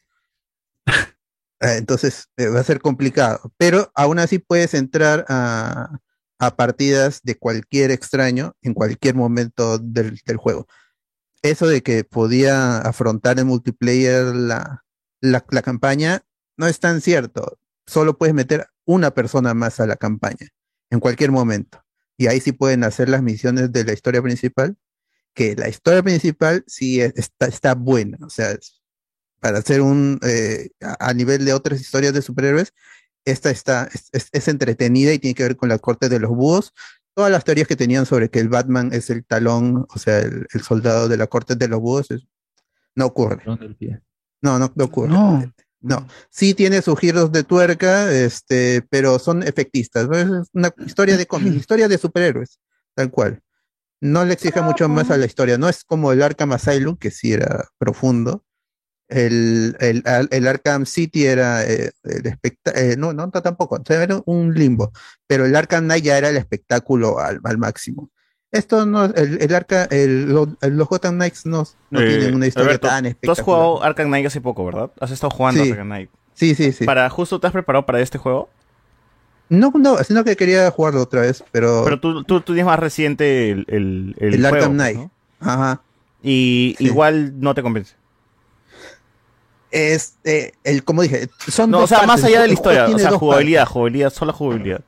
[0.87, 0.91] Eh,
[1.77, 3.51] Entonces eh, va a ser complicado.
[3.57, 5.99] Pero aún así puedes entrar a,
[6.41, 10.67] a partidas de cualquier extraño en cualquier momento del, juego.
[11.43, 14.83] Eso de que podía afrontar en multiplayer la,
[15.19, 16.23] la, campaña
[16.57, 17.59] no es tan cierto.
[17.85, 20.47] Solo puedes meter una persona más a la campaña
[20.89, 21.83] en cualquier momento.
[22.17, 24.77] Y ahí sí pueden hacer las misiones de la historia principal,
[25.35, 28.17] que la historia principal sí es- está, está buena.
[28.25, 28.57] O sea,
[29.39, 32.73] para hacer un, eh, a nivel de otras historias de superhéroes,
[33.25, 36.31] esta está, es, es- es entretenida y tiene que ver con la corte de los
[36.31, 36.73] búhos.
[37.13, 40.47] Todas las teorías que tenían sobre que el Batman es el talón, o sea, el,
[40.53, 42.25] el soldado de la corte de los búhos, es-
[42.95, 43.41] no ocurre.
[44.41, 45.09] No, no, no ocurre.
[45.83, 46.07] No.
[46.29, 50.07] sí tiene sus giros de tuerca, este, pero son efectistas.
[50.07, 50.15] ¿no?
[50.17, 52.59] Es una historia de cómics, historia de superhéroes,
[52.95, 53.41] tal cual.
[53.99, 55.57] No le exige mucho más a la historia.
[55.59, 58.43] No es como el Arkham Asylum, que sí era profundo.
[59.13, 64.53] El, el, el Arkham City era eh, el especta- eh, no, no, tampoco, era un
[64.53, 64.93] limbo.
[65.27, 68.09] Pero el Arkham Knight ya era el espectáculo al, al máximo.
[68.53, 72.47] Esto no, el, el Arca, el, lo- los Gotham Knights no, no Eh, tienen una
[72.47, 73.45] historia Alberto, tan Tú has espectacular.
[73.45, 74.91] jugado Arkham Knight hace poco, ¿verdad?
[75.01, 75.71] Has estado jugando Sí.
[75.71, 76.09] Arkham Knight.
[76.33, 76.85] Sí, sí, sí.
[76.85, 78.49] Para justo te has preparado para este juego.
[79.49, 81.81] No, no, sino que quería jugarlo otra vez, pero.
[81.83, 84.97] Pero tú, tú, tú tienes más reciente el, el, el, El juego, Arkham Knight.
[84.97, 85.11] ¿no?
[85.41, 85.81] Ajá.
[86.23, 87.95] Y igual no te convence.
[89.71, 92.85] Este, el, como dije, son No, dos o sea, más allá de la historia, o
[92.87, 94.81] tiene sea, jugabilidad, jugabilidad, solo jugabilidad.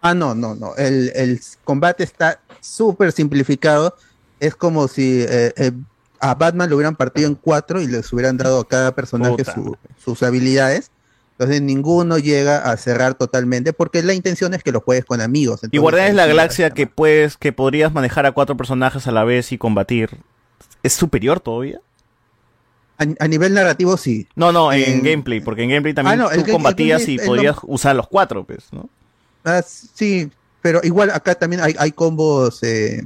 [0.00, 0.74] Ah, no, no, no.
[0.76, 3.94] El, el combate está súper simplificado.
[4.40, 5.72] Es como si eh, eh,
[6.20, 9.76] a Batman lo hubieran partido en cuatro y les hubieran dado a cada personaje su-
[10.04, 10.90] sus habilidades.
[11.38, 15.60] Entonces ninguno llega a cerrar totalmente porque la intención es que lo juegues con amigos.
[15.70, 19.24] Y Guardianes de la Galaxia que puedes, que podrías manejar a cuatro personajes a la
[19.24, 20.18] vez y combatir.
[20.82, 21.80] ¿Es superior todavía?
[22.98, 24.28] A, a nivel narrativo sí.
[24.36, 27.18] No, no, en En- gameplay, porque en gameplay también Ah, no, tú combatías el y
[27.18, 28.88] podías eh, usar los cuatro, pues, ¿no?
[29.44, 30.30] Ah, sí,
[30.62, 33.02] pero igual acá también hay, hay combos eh,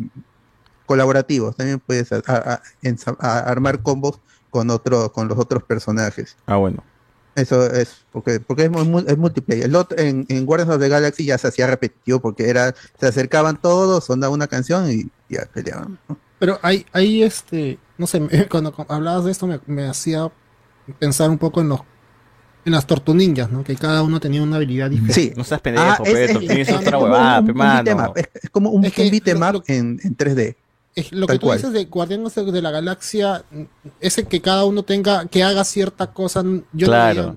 [0.86, 1.56] colaborativos.
[1.56, 4.20] También puedes a- a- a- ensa- a- armar combos
[4.50, 6.36] con otro, con los otros personajes.
[6.46, 6.82] Ah, bueno.
[7.34, 8.70] Eso es porque, porque es,
[9.06, 9.66] es multiplayer.
[9.66, 13.06] El otro, en, en Guardians of the Galaxy ya se hacía repetitivo porque era, se
[13.06, 15.98] acercaban todos, sonaba una canción y ya peleaban.
[16.08, 16.16] ¿no?
[16.40, 18.20] Pero hay, hay este, no sé,
[18.50, 20.30] cuando hablabas de esto me, me hacía
[20.98, 21.80] pensar un poco en los
[22.64, 23.64] en las tortuninjas, ¿no?
[23.64, 25.14] Que cada uno tenía una habilidad diferente.
[25.14, 25.32] Sí.
[25.36, 28.12] No seas pendejo, Ah, es- pe, es- Tortugas es- es otra como huevada, mano.
[28.16, 30.56] Es, como un, Es que un beat'em up en, en 3D.
[30.94, 31.58] Es lo Tal que tú cual.
[31.58, 33.44] dices de Guardianes de la Galaxia,
[34.00, 36.42] ese que cada uno tenga, que haga cierta cosa,
[36.72, 37.22] yo Claro.
[37.22, 37.34] veía,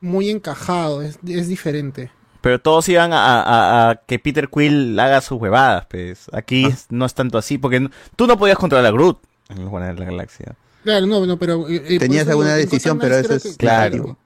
[0.00, 2.10] muy encajado, es, es diferente.
[2.40, 6.26] Pero todos iban a, a- a que Peter Quill haga sus huevadas, pues.
[6.32, 6.76] Aquí Ah.
[6.90, 9.18] no es tanto así, porque no- tú no podías controlar a Groot
[9.48, 10.54] en los Guardianes de la Galaxia.
[10.84, 11.68] Claro, no, no, pero...
[11.68, 14.16] eh, eh, Tenías alguna decisión, pero eso es que- claro.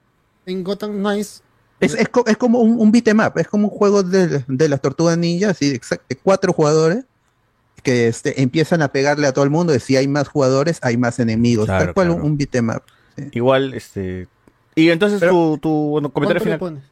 [0.46, 1.42] En Gotham Knights
[1.80, 4.42] Es, es, co- es como un, un beat 'em up, es como un juego de,
[4.46, 7.04] de las tortugas ninja, así, exact- de cuatro jugadores
[7.82, 10.96] que este, empiezan a pegarle a todo el mundo, y si hay más jugadores, hay
[10.96, 11.66] más enemigos.
[11.66, 12.22] Claro, Tal cual claro.
[12.22, 12.82] un, un beat 'em up.
[13.32, 14.26] Igual, este...
[14.74, 16.58] Y entonces tu, tu bueno, comentario ¿Cuánto le final.
[16.58, 16.82] pones?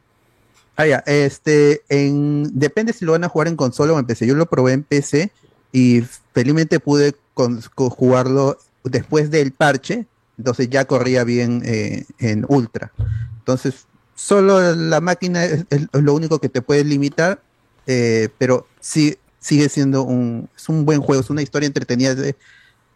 [0.77, 4.25] Ah, ya, este, en, depende si lo van a jugar en consola o en PC.
[4.27, 5.31] Yo lo probé en PC
[5.71, 6.01] y
[6.33, 10.07] felizmente pude con- con jugarlo después del parche,
[10.39, 12.91] entonces ya corría bien eh, en Ultra.
[13.39, 13.85] Entonces,
[14.15, 17.41] solo la máquina es, es lo único que te puede limitar,
[17.85, 22.35] eh, pero sí sigue siendo un, es un buen juego, es una historia entretenida de,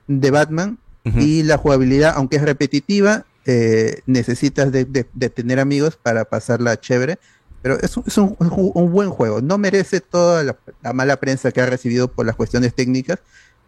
[0.07, 0.79] de Batman
[1.21, 6.79] y la jugabilidad, aunque es repetitiva, eh, necesitas de, de- de tener amigos para pasarla
[6.79, 7.17] chévere.
[7.61, 9.41] Pero es, un, es un- un buen juego.
[9.41, 13.19] No merece toda la, la mala prensa que ha recibido por las cuestiones técnicas,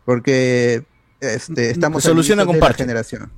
[0.06, 0.84] porque
[1.20, 2.84] este, estamos Se soluciona con parche.
[2.84, 3.32] generación.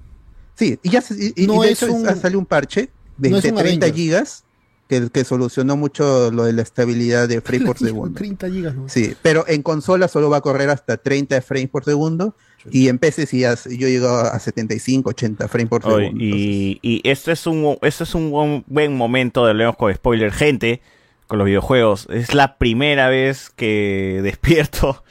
[0.55, 2.89] Sí, y ya se- y, y No de es hecho un- ha salido un parche
[3.17, 3.95] de, no es de un 30 Avengers.
[3.95, 4.43] gigas
[4.87, 8.17] que, que solucionó mucho lo de la estabilidad de frames por segundo.
[8.17, 8.87] 30 gigas, ¿no?
[8.89, 12.35] Sí, pero en consola solo va a correr hasta 30 frames por segundo
[12.71, 16.23] y en PC sí ya- yo llego a 75, 80 frames por segundo.
[16.23, 20.31] y, y esto es un esto es un buen, buen momento de leemos con spoiler
[20.31, 20.81] gente
[21.27, 25.03] con los videojuegos es la primera vez que despierto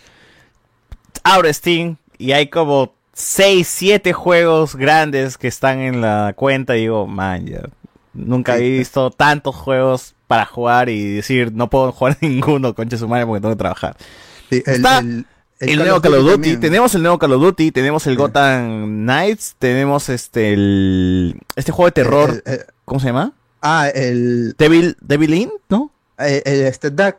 [1.25, 6.83] abro Steam y hay como 6, 7 juegos grandes que están en la cuenta y
[6.83, 7.63] digo man ya
[8.15, 13.09] nunca he visto tantos juegos para jugar y decir no puedo jugar ninguno concha su
[13.09, 13.97] madre porque tengo que trabajar
[14.51, 15.27] Sí, el, Está el-
[15.61, 16.61] el, el nuevo Call of Duty, también.
[16.61, 21.87] tenemos el nuevo Call of Duty, tenemos el Gotham Knights, tenemos este el este juego
[21.87, 23.33] de terror, El- el- ¿cómo se llama?
[23.63, 24.57] Ah, el.
[24.59, 25.93] Devil, Devil In, ¿no?
[26.19, 27.17] eh, el- este Dark,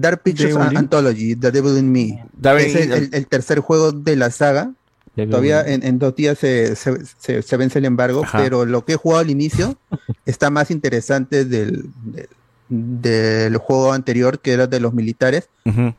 [0.00, 0.78] Dark Pictures Devil In.
[0.78, 2.24] Anthology, The Devil in Me.
[2.34, 4.72] Devil es el, el- el tercer juego de la saga.
[5.16, 8.38] Devil Todavía en, en dos días se, se- se- se vence el embargo, Ajá.
[8.38, 9.76] pero lo que he jugado al inicio
[10.26, 12.28] está más interesante del, del,
[12.68, 15.48] del juego anterior, que era de los militares.
[15.64, 15.94] Ujú.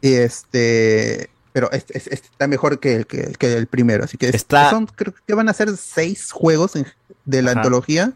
[0.00, 1.30] Y este.
[1.52, 4.04] Pero es- es- es- está mejor que el, que, que el primero.
[4.04, 6.86] Así que es- Está- son, creo que van a ser seis juegos en-
[7.24, 7.60] de la Ajá.
[7.60, 8.12] antología.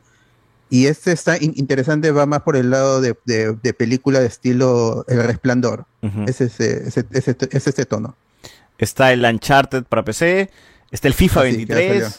[0.70, 4.26] Y este está in- interesante, va más por el lado de, de- de película de
[4.26, 5.86] estilo El Resplandor.
[6.02, 6.24] Ujú.
[6.28, 8.14] es, ese, ese, ese- es ese tono.
[8.78, 10.50] Está el Uncharted para PC,
[10.90, 12.18] está el FIFA Ah, sí, que ya 23 salió.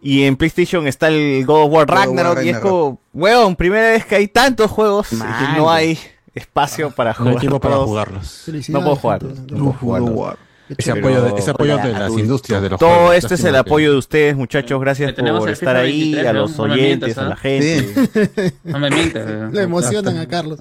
[0.00, 4.04] y en PlayStation está el God of War Ragnarok y es como, weón, primera vez
[4.06, 5.98] que hay tantos juegos y que no hay
[6.34, 8.44] espacio para No hay jugar tiempo para jugarlos.
[8.68, 9.38] No puedo jugarlos.
[9.50, 10.36] No puedo jugarlos.
[10.76, 13.14] Ese apoyo de, ese apoyo de las industrias de los Todo juegos.
[13.16, 14.80] este es el apoyo de ustedes, muchachos.
[14.80, 18.52] Gracias tenemos por estar ahí, 23, a los No oyentes, mientas, a la gente.
[18.64, 19.24] No me mientas.
[19.28, 19.48] eh.
[19.52, 20.60] Le emocionan a Carlos.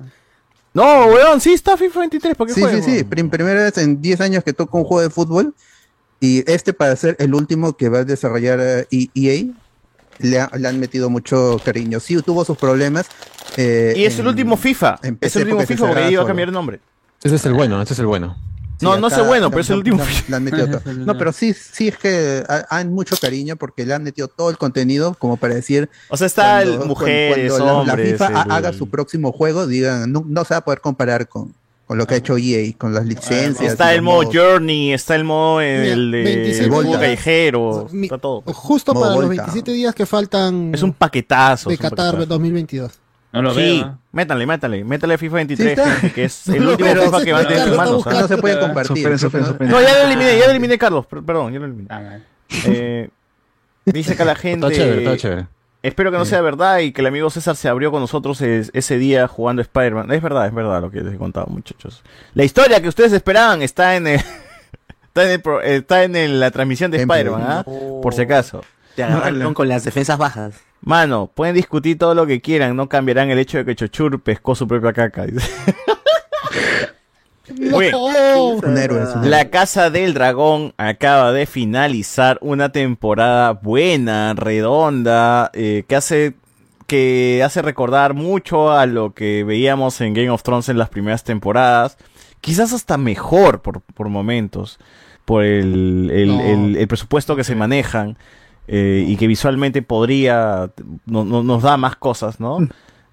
[0.74, 3.04] No, weón, sí está FIFA 23, ¿por qué Sí, sí, sí.
[3.04, 5.54] Prim- primera vez en 10 años que toco un juego de fútbol.
[6.20, 9.46] Y este para ser el último que va a desarrollar eh, E- EA,
[10.20, 12.00] le, ha- le han metido mucho cariño.
[12.00, 13.08] Sí, tuvo sus problemas.
[13.58, 15.00] eh, Y es en- el último FIFA.
[15.22, 16.80] Es el último FIFA porque iba a cambiar el nombre.
[17.24, 18.38] Ese es el bueno, ese es el bueno.
[18.82, 20.30] No, no sé bueno, pero es el último le- FIFA.
[20.30, 20.94] le han metido todo.
[20.94, 24.50] No, pero sí, sí es que ha- han mucho cariño porque le han metido todo
[24.50, 25.90] el contenido como para decir.
[26.10, 28.88] O sea, está el cuando- mujeres, cuando la- hombres, La, FIFA ha- el- haga su
[28.90, 31.54] próximo juego, digan, no, no se va a poder comparar con,
[31.88, 33.72] con lo que ha hecho EA, con las licencias.
[33.72, 34.30] Está el modo.
[34.32, 38.42] Journey, está el modo el de 26 el callejero, está todo.
[38.46, 39.30] Justo para los Volta.
[39.44, 41.70] 27 días que faltan Es un paquetazo.
[41.70, 42.26] de Qatar paquetazo.
[42.26, 42.92] 2022.
[43.38, 43.86] No lo Sí, veo.
[43.86, 43.98] ¿ah?
[44.12, 45.92] métanle, métanle, métanle FIFA 23, Sí está.
[45.96, 47.98] gente, que es el No, último pero FIFA que van a tener en sus manos.
[48.00, 48.22] está ¿ah?
[48.22, 48.98] No se puede compartir.
[48.98, 49.72] Superen, superen, no- superen.
[49.72, 51.88] No, ya lo eliminé, ya lo eliminé, Carlos, per- perdón, ya lo eliminé.
[51.92, 52.18] Ah.
[52.66, 53.10] Eh,
[53.86, 54.68] dice que la gente...
[54.68, 55.48] Está chévere, está chévere.
[55.84, 58.72] Espero que no sea verdad y que el amigo César se abrió con nosotros es-
[58.74, 60.12] ese día jugando Spider-Man.
[60.12, 62.04] Es verdad, es verdad lo que les he contado, muchachos.
[62.34, 64.16] La historia que ustedes esperaban está en el,
[65.08, 67.64] está en, el está en el- la transmisión de Spider-Man, ¿ah?
[68.02, 68.64] Por si acaso.
[68.96, 70.56] Te agarraron con las defensas bajas.
[70.82, 74.56] Mano, pueden discutir todo lo que quieran, no cambiarán el hecho de que Chochur pescó
[74.56, 75.26] su propia caca.
[77.50, 79.06] un héroe.
[79.24, 86.34] La Casa del Dragón acaba de finalizar una temporada buena, redonda, eh, que hace
[86.88, 91.26] que hace recordar mucho a lo que veíamos en Game of Thrones en las primeras
[91.26, 91.98] temporadas.
[92.40, 94.80] Quizás hasta mejor por, por momentos,
[95.26, 96.42] por el, el- No.
[96.44, 98.18] el- el presupuesto que se manejan
[98.68, 100.72] eh, y que visualmente podría,
[101.06, 102.60] no- no- nos da más cosas, ¿no?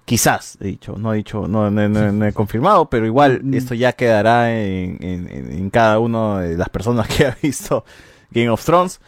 [0.05, 3.73] Quizás, he dicho, no he dicho, no, no- no- no he confirmado, pero igual esto
[3.73, 7.83] ya quedará en, en- cada una de las personas que ha visto
[8.31, 8.99] Game of Thrones.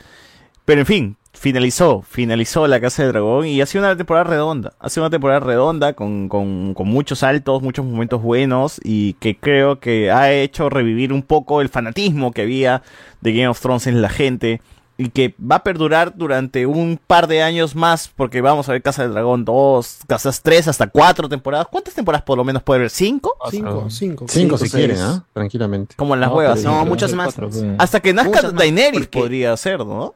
[0.65, 4.73] Pero en fin, finalizó, finalizó la Casa del Dragón y ha sido una temporada redonda.
[4.79, 9.37] Ha sido una temporada redonda con, con, con muchos altos, muchos momentos buenos y que
[9.37, 12.81] creo que ha hecho revivir un poco el fanatismo que había
[13.21, 14.61] de Game of Thrones en la gente
[14.99, 18.81] y que va a perdurar durante un par de años más porque vamos a ver
[18.81, 21.67] Casa del Dragón 2, Casas 3, hasta 4 temporadas.
[21.71, 22.89] ¿Cuántas temporadas por lo menos puede haber?
[22.89, 23.29] ¿5?
[23.51, 24.25] Cinco, cinco.
[24.27, 24.73] Cinco si seis.
[24.73, 25.23] quieren, ¿ah?
[25.33, 25.93] Tranquilamente.
[25.95, 26.63] Como en las No, huevas.
[26.63, 27.35] No, muchas más.
[27.35, 27.49] cuatro.
[27.77, 30.15] Hasta que nazca Muchas Daenerys porque- podría ser, ¿no?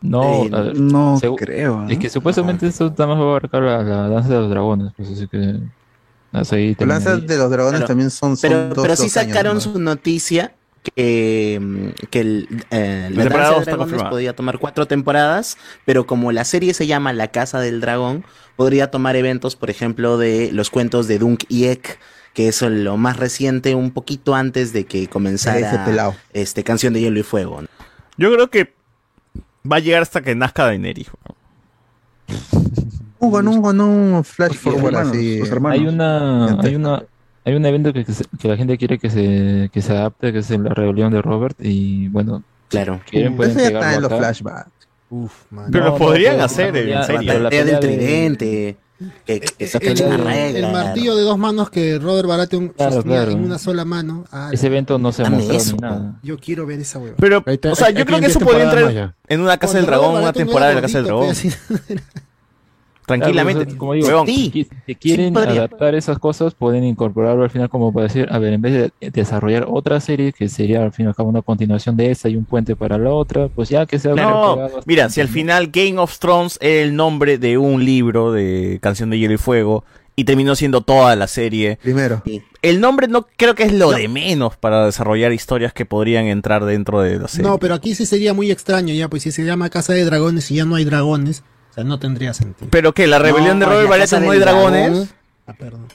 [0.00, 2.00] No, Eh, no segu- creo, Es ¿no?
[2.02, 5.08] que supuestamente esto nada más va a abarcar la, la danza de los dragones, pues
[5.10, 5.36] así que.
[6.32, 7.16] Las lanzas terminaría.
[7.28, 7.86] de los dragones Claro.
[7.86, 9.60] también son, son Pero, dos, pero sí años, sacaron ¿no?
[9.60, 14.58] su noticia que, mm, que el, eh, La la temporada Danza de Dragones podía tomar
[14.58, 18.24] cuatro temporadas, pero como la serie se llama La Casa del Dragón,
[18.56, 21.98] podría tomar eventos, por ejemplo, de los cuentos de Dunk y Ek,
[22.34, 26.14] que es lo más reciente, un poquito antes de que Ese comenzara pelado.
[26.32, 27.62] este Canción de Hielo y Fuego.
[27.62, 27.68] ¿no?
[28.16, 28.74] Yo creo que
[29.70, 31.10] va a llegar hasta que nazca Daenerys.
[33.18, 35.38] Hugo, no, Hugo, no, flash forward así.
[35.40, 35.78] sus hermanos.
[35.80, 37.04] Hay una, hay una,
[37.44, 40.32] hay un evento que, que, se- que la gente quiere que se, que se adapte,
[40.32, 43.00] que es la rebelión de Robert, y bueno, Claro.
[43.10, 44.70] quieren pueden Eso ya está en los flashbacks.
[45.10, 45.66] Uf, man.
[45.70, 47.20] Pero No, lo no, podrían pero- hacer en serie.
[47.26, 48.76] pero La la pelea del tridente,
[49.26, 50.66] que, que se El, cacha una el- regla.
[50.68, 53.32] el martillo de dos manos que Robert Baratheon Claro, sostenía claro.
[53.32, 54.24] en una sola mano.
[54.32, 56.14] Ah, Ese evento no se ha mostrado eso, ni nada.
[56.22, 57.16] Yo quiero ver esa hueva.
[57.18, 60.16] Pero, o sea, yo creo que 10 eso podría entrar en una Casa del Dragón,
[60.22, 61.34] una temporada de la Casa del Dragón.
[63.20, 63.64] Tranquilamente.
[63.64, 64.26] Claro, como digo, Huevón.
[64.26, 68.38] si, qui- si quieren adaptar esas cosas, pueden incorporarlo al final como para decir, a
[68.38, 71.42] ver, en vez de desarrollar otra serie, que sería al fin y al cabo una
[71.42, 75.08] continuación de esta y un puente para la otra, pues ya que sea No, mira,
[75.10, 79.18] si al final Game of Thrones era el nombre de un libro de Canción de
[79.18, 79.84] Hielo y Fuego
[80.14, 82.22] y terminó siendo toda la serie, Primero.
[82.60, 86.66] el nombre no creo que es lo de menos para desarrollar historias que podrían entrar
[86.66, 87.48] dentro de la serie.
[87.48, 90.50] No, pero aquí sí sería muy extraño ya, pues si se llama Casa de Dragones
[90.50, 92.68] y ya no hay dragones, o sea, no tendría sentido.
[92.70, 94.90] Pero que la rebelión No, de Robert Baratheon no hay dragones.
[94.90, 95.08] Dragón.
[95.46, 95.88] Ah, perdón.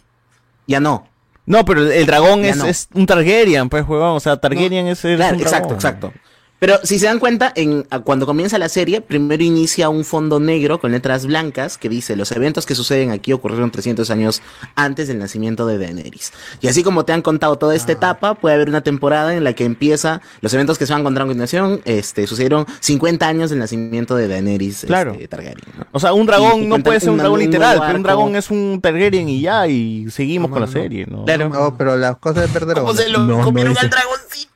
[0.65, 1.07] Ya no.
[1.45, 2.65] No, pero el, dragón es, no.
[2.65, 4.15] es un Targaryen, pues, huevón.
[4.15, 5.75] O sea, Targaryen es, es Claro, un exacto, dragón.
[5.75, 6.13] exacto.
[6.59, 10.79] Pero si se dan cuenta, en, cuando comienza la serie, primero inicia un fondo negro
[10.79, 14.41] con letras blancas que dice los eventos que suceden aquí ocurrieron 300 años
[14.75, 16.33] antes del nacimiento de Daenerys.
[16.59, 17.75] Y así como te han contado toda Ah.
[17.75, 20.99] esta etapa, puede haber una temporada en la que empieza, los eventos que se van
[20.99, 25.11] a encontrar a continuación, este, sucedieron 50 años del nacimiento de Daenerys Claro.
[25.11, 25.61] este, Targaryen.
[25.77, 25.85] ¿no?
[25.91, 28.35] O sea, un dragón y no puede ser un un- dragón literal, pero un dragón
[28.35, 31.23] es un Targaryen y ya, y seguimos No, con la no, serie, ¿no?
[31.25, 31.49] Claro.
[31.49, 32.77] No, pero las cosas de perder.
[32.79, 34.47] ¿Cómo se lo comieron al dragoncito?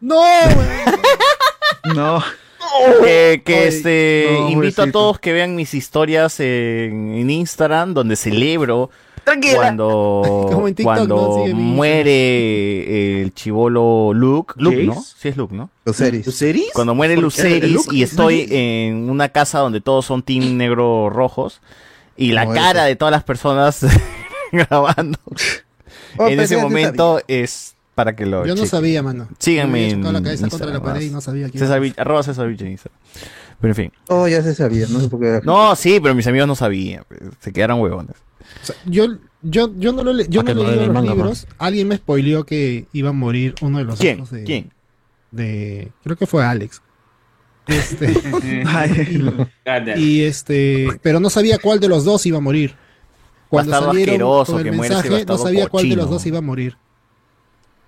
[0.00, 0.14] No,
[0.54, 0.96] güey.
[1.94, 2.22] No.
[3.02, 7.94] Que, que Ay, este no, invito a todos que vean mis historias en, en Instagram
[7.94, 8.90] donde celebro
[9.24, 9.56] Tranquila.
[9.56, 10.22] cuando
[10.66, 15.02] TikTok, cuando muere el chivolo Luke, Luke, ¿no?
[15.02, 15.70] Sí es Luke, ¿no?
[15.84, 16.26] Luceris.
[16.26, 16.70] ¿Luceris?
[16.72, 17.16] Cuando muere.
[17.16, 21.60] Luceris y ¿es estoy en una casa donde todos son team negro rojos
[22.16, 22.88] y la Como cara ese.
[22.90, 23.84] de todas las personas
[24.52, 25.18] grabando
[26.18, 27.74] Oh, en ese momento es
[28.04, 28.68] para que lo Yo no chequen.
[28.70, 29.28] sabía, mano.
[29.38, 31.94] Síganme Me en la cabeza contra la pared y no sabía quién César era.
[31.98, 32.98] Arroba César en Instagram.
[33.60, 33.92] Pero en fin.
[34.08, 35.40] Oh, ya se sabía, no sé por qué.
[35.44, 37.04] No, sí, pero mis amigos no sabían.
[37.06, 38.16] pues, Se quedaron huevones.
[38.62, 39.06] O sea, yo,
[39.42, 41.46] yo, yo no lo le- yo no leí los manga, libros.
[41.58, 44.24] Alguien me spoileó que iba a morir uno de los ¿Quién?
[44.30, 44.70] de, ¿Quién?
[45.30, 46.80] de creo que fue Alex.
[47.66, 48.14] Este,
[49.96, 52.74] y este, pero no sabía cuál de los dos iba a morir.
[53.48, 56.42] Cuando Bastardo salieron con el que mensaje, no sabía cuál de los dos iba a
[56.42, 56.76] morir.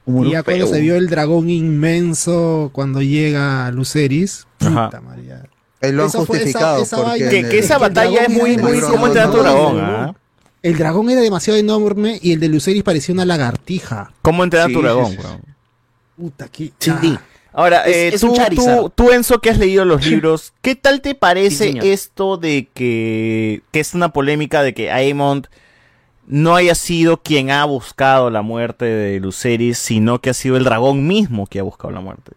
[0.06, 4.86] Y ya cuando se vio el dragón inmenso cuando llega Luceris, Ajá.
[4.86, 5.42] puta María.
[5.80, 6.82] Ahí lo han fue- esa- justificado.
[6.82, 9.06] esa porque Que, que el- esa el batalla es dragón muy, era muy demasiado como
[9.06, 9.82] enorme, dragón, ¿no?
[9.96, 10.14] ¿ah?
[10.62, 14.12] El dragón era demasiado enorme y el de Luceris parecía una lagartija.
[14.22, 15.52] ¿Cómo entrenar Sí, tu dragón, sí, sí.
[16.16, 16.72] Puta, qué.
[16.78, 16.90] Sí.
[16.92, 17.20] ah.
[17.54, 21.00] Ahora, Es- eh, es tú, tú, tú, Enzo, que has leído los libros, ¿qué tal
[21.00, 25.48] te parece esto de que, que es una polémica de que Aemond
[26.32, 30.64] no haya sido quien ha buscado la muerte de Luceris, sino que ha sido el
[30.64, 32.32] dragón mismo que ha buscado la muerte?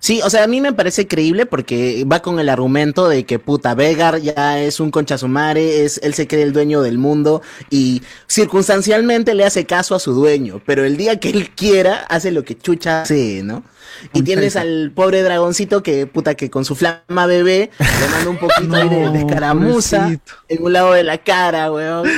[0.00, 3.38] Sí, o sea, a mí me parece creíble porque va con el argumento de que
[3.38, 8.02] puta Vegar ya es un conchasumare, es, él se cree el dueño del mundo y
[8.26, 12.44] circunstancialmente le hace caso a su dueño, pero el día que él quiera hace lo
[12.44, 13.64] que chucha hace, ¿no?
[14.12, 18.38] Y tienes al pobre dragoncito que puta que con su flama bebé le manda un
[18.38, 20.32] poquito de, de escaramuza pobrecito.
[20.48, 22.08] en un lado de la cara, weón.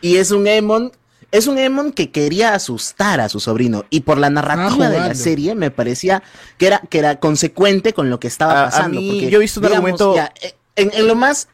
[0.00, 0.92] Y es un Emon,
[1.32, 3.84] es un Emon que quería asustar a su sobrino.
[3.90, 6.22] Y por la narrativa de la serie me parecía
[6.58, 9.00] que era, que era consecuente con lo que estaba A- a pasando.
[9.00, 11.48] mí, porque, yo he visto un argumento- ya, eh, en, en lo más.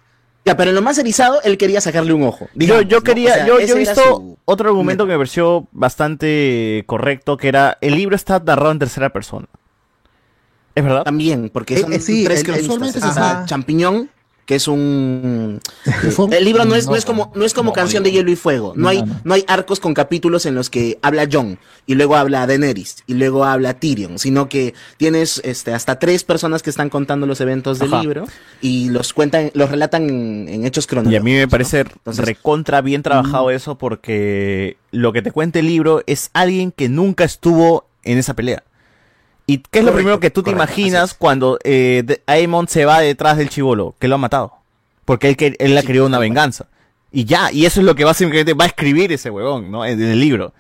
[0.45, 2.45] Ya, pero en lo más erizado, él quería sacarle un ojo.
[2.55, 5.67] Yo, digamos, yo quería, O sea, yo, he visto su- otro argumento que me pareció
[5.73, 9.49] bastante correcto, que era, el libro está narrado en tercera persona.
[10.77, 11.03] ¿Es verdad?
[11.03, 12.65] También, porque Eh, son eh, sí, tres el- el- cronistas.
[12.77, 13.47] usualmente se Está sabe.
[13.47, 14.11] Champiñón,
[14.47, 15.61] que es un...
[16.31, 18.73] el libro no es, no es como, no es como Canción de Hielo y Fuego.
[18.77, 19.35] No, hay, no.
[19.35, 23.45] hay arcos con capítulos en los que habla Jon, y luego habla Daenerys, y luego
[23.45, 27.93] habla Tyrion, sino que tienes este, hasta tres personas que están contando los eventos del
[27.93, 28.03] Ajá.
[28.03, 28.27] libro,
[28.61, 31.25] y los cuentan, los relatan en, en hechos Y a cronológicos.
[31.25, 36.03] mí me parece Entonces- recontra bien trabajado eso porque lo que te cuenta el libro
[36.07, 38.63] es alguien que nunca estuvo en esa pelea.
[39.47, 43.01] ¿Y qué es lo primero que tú te correcto, imaginas cuando eh, Aemon se va
[43.01, 43.95] detrás del chivolo?
[43.99, 44.53] Que lo ha matado.
[45.05, 46.67] Porque él, que- él ha querido una venganza.
[47.13, 49.85] Y ya, y eso es lo que básicamente va a escribir ese huevón, ¿no?
[49.85, 50.53] En, en el libro.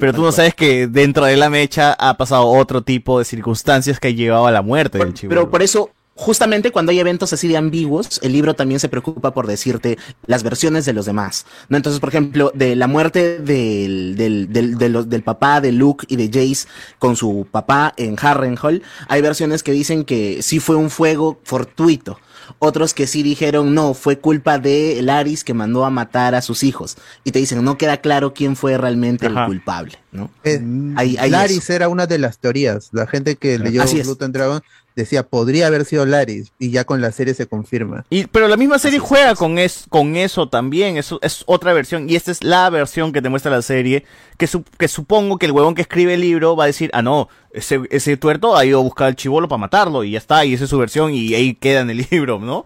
[0.00, 4.00] Pero tú no sabes que dentro de la mecha ha pasado otro tipo de circunstancias
[4.00, 5.38] que ha llevado a la muerte del chivolo.
[5.42, 9.32] Pero por eso, justamente cuando hay eventos así de ambiguos, el libro también se preocupa
[9.32, 11.46] por decirte las versiones de los demás.
[11.68, 11.76] ¿no?
[11.76, 16.06] Entonces, por ejemplo, de la muerte del, del, del, de los- del papá de Luke
[16.08, 16.68] y de Jace
[16.98, 22.18] con su papá en Harrenhal, hay versiones que dicen que sí fue un fuego fortuito.
[22.58, 26.64] Otros que sí dijeron, no, fue culpa de Laris que mandó a matar a sus
[26.64, 26.96] hijos.
[27.24, 29.42] Y te dicen, no queda claro quién fue realmente Ajá.
[29.42, 30.28] el culpable, ¿no?
[30.44, 30.60] Eh,
[30.96, 31.72] Hay- hay Laris eso.
[31.72, 32.88] era una de las teorías.
[32.92, 34.60] La gente que leyó and Dragon
[34.96, 38.04] decía, podría haber sido Laris, y ya con la serie se confirma.
[38.10, 42.08] Y, pero la misma serie juega con, es, con eso también, eso es otra versión,
[42.10, 44.04] y esta es la versión que te muestra la serie,
[44.38, 47.02] que, su- que supongo que el huevón que escribe el libro va a decir, ah
[47.02, 50.44] no, ese, ese tuerto ha ido a buscar al chivolo para matarlo, y ya está,
[50.44, 52.64] y esa es su versión, y ahí queda en el libro, ¿no?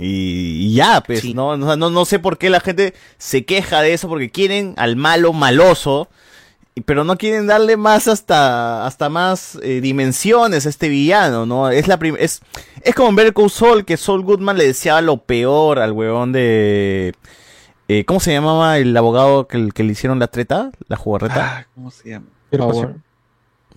[0.00, 1.56] Y, y ya, pues, ¿no?
[1.56, 4.94] No, no, no sé por qué la gente se queja de eso, porque quieren al
[4.96, 6.08] malo maloso,
[6.80, 11.70] pero no quieren darle más hasta hasta más eh, dimensiones a este villano, ¿no?
[11.70, 12.40] Es la es
[12.82, 16.32] es como en Better Call Saul que Saul Goodman le deseaba lo peor al huevón
[16.32, 17.14] de
[17.88, 20.70] eh, ¿cómo se llamaba el abogado que, que le hicieron la treta?
[20.88, 21.68] La jugarreta.
[21.74, 22.26] ¿Cómo se llama?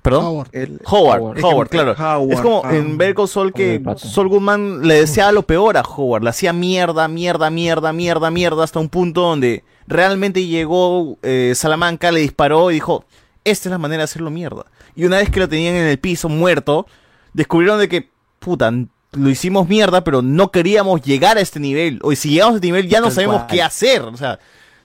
[0.01, 0.25] ¿Perdón?
[0.25, 0.47] Howard.
[0.51, 1.95] El- Howard, Howard, claro.
[1.97, 5.81] Howard, es como en Better Call Saul que Saul Goodman le deseaba lo peor a
[5.81, 11.53] Howard, le hacía mierda, mierda, mierda, mierda, mierda, hasta un punto donde realmente llegó eh,
[11.55, 13.05] Salamanca, le disparó y dijo,
[13.43, 14.65] esta es la manera de hacerlo mierda.
[14.95, 16.85] Y una vez que lo tenían en el piso muerto,
[17.33, 18.09] descubrieron de que,
[18.39, 18.71] puta,
[19.13, 21.99] lo hicimos mierda, pero no queríamos llegar a este nivel.
[22.03, 23.47] O si llegamos a este nivel ya no Tal sabemos cual.
[23.47, 24.01] qué hacer.
[24.03, 24.39] O sea,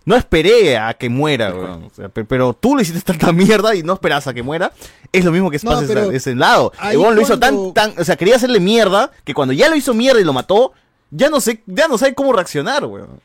[0.04, 1.84] no esperé a que muera, weón.
[1.84, 4.72] O sea, pe- pero tú le hiciste tanta mierda y no esperas a que muera.
[5.12, 6.72] Es lo mismo que No, pasa ese- ese lado.
[6.90, 9.68] El weón lo hizo cuando- tan, tan, o sea, quería hacerle mierda que cuando ya
[9.68, 10.72] lo hizo mierda y lo mató,
[11.10, 13.20] ya no sé, ya no sabe cómo reaccionar, weón.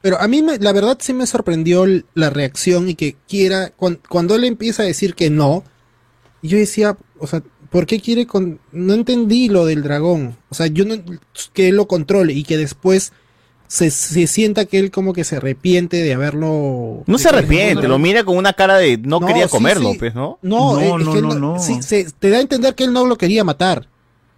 [0.00, 1.84] Pero a mí, me- la verdad, sí me sorprendió
[2.14, 3.70] la reacción y que quiera.
[3.76, 5.64] cuan- cuando él empieza a decir que no,
[6.42, 8.60] yo decía, o sea, ¿por qué quiere con.?
[8.72, 10.36] No entendí lo del dragón.
[10.50, 10.94] O sea, yo no.
[11.52, 13.12] que él lo controle y que después
[13.66, 17.02] se, se sienta que él como que se arrepiente de haberlo.
[17.06, 19.50] No de se que- arrepiente, lo mira con una cara de no, No, quería sí,
[19.50, 19.98] comerlo, sí.
[19.98, 20.38] pues, ¿no?
[20.42, 21.26] No, eh, es que él
[21.60, 23.88] sí, se- te da a entender que él no lo quería matar.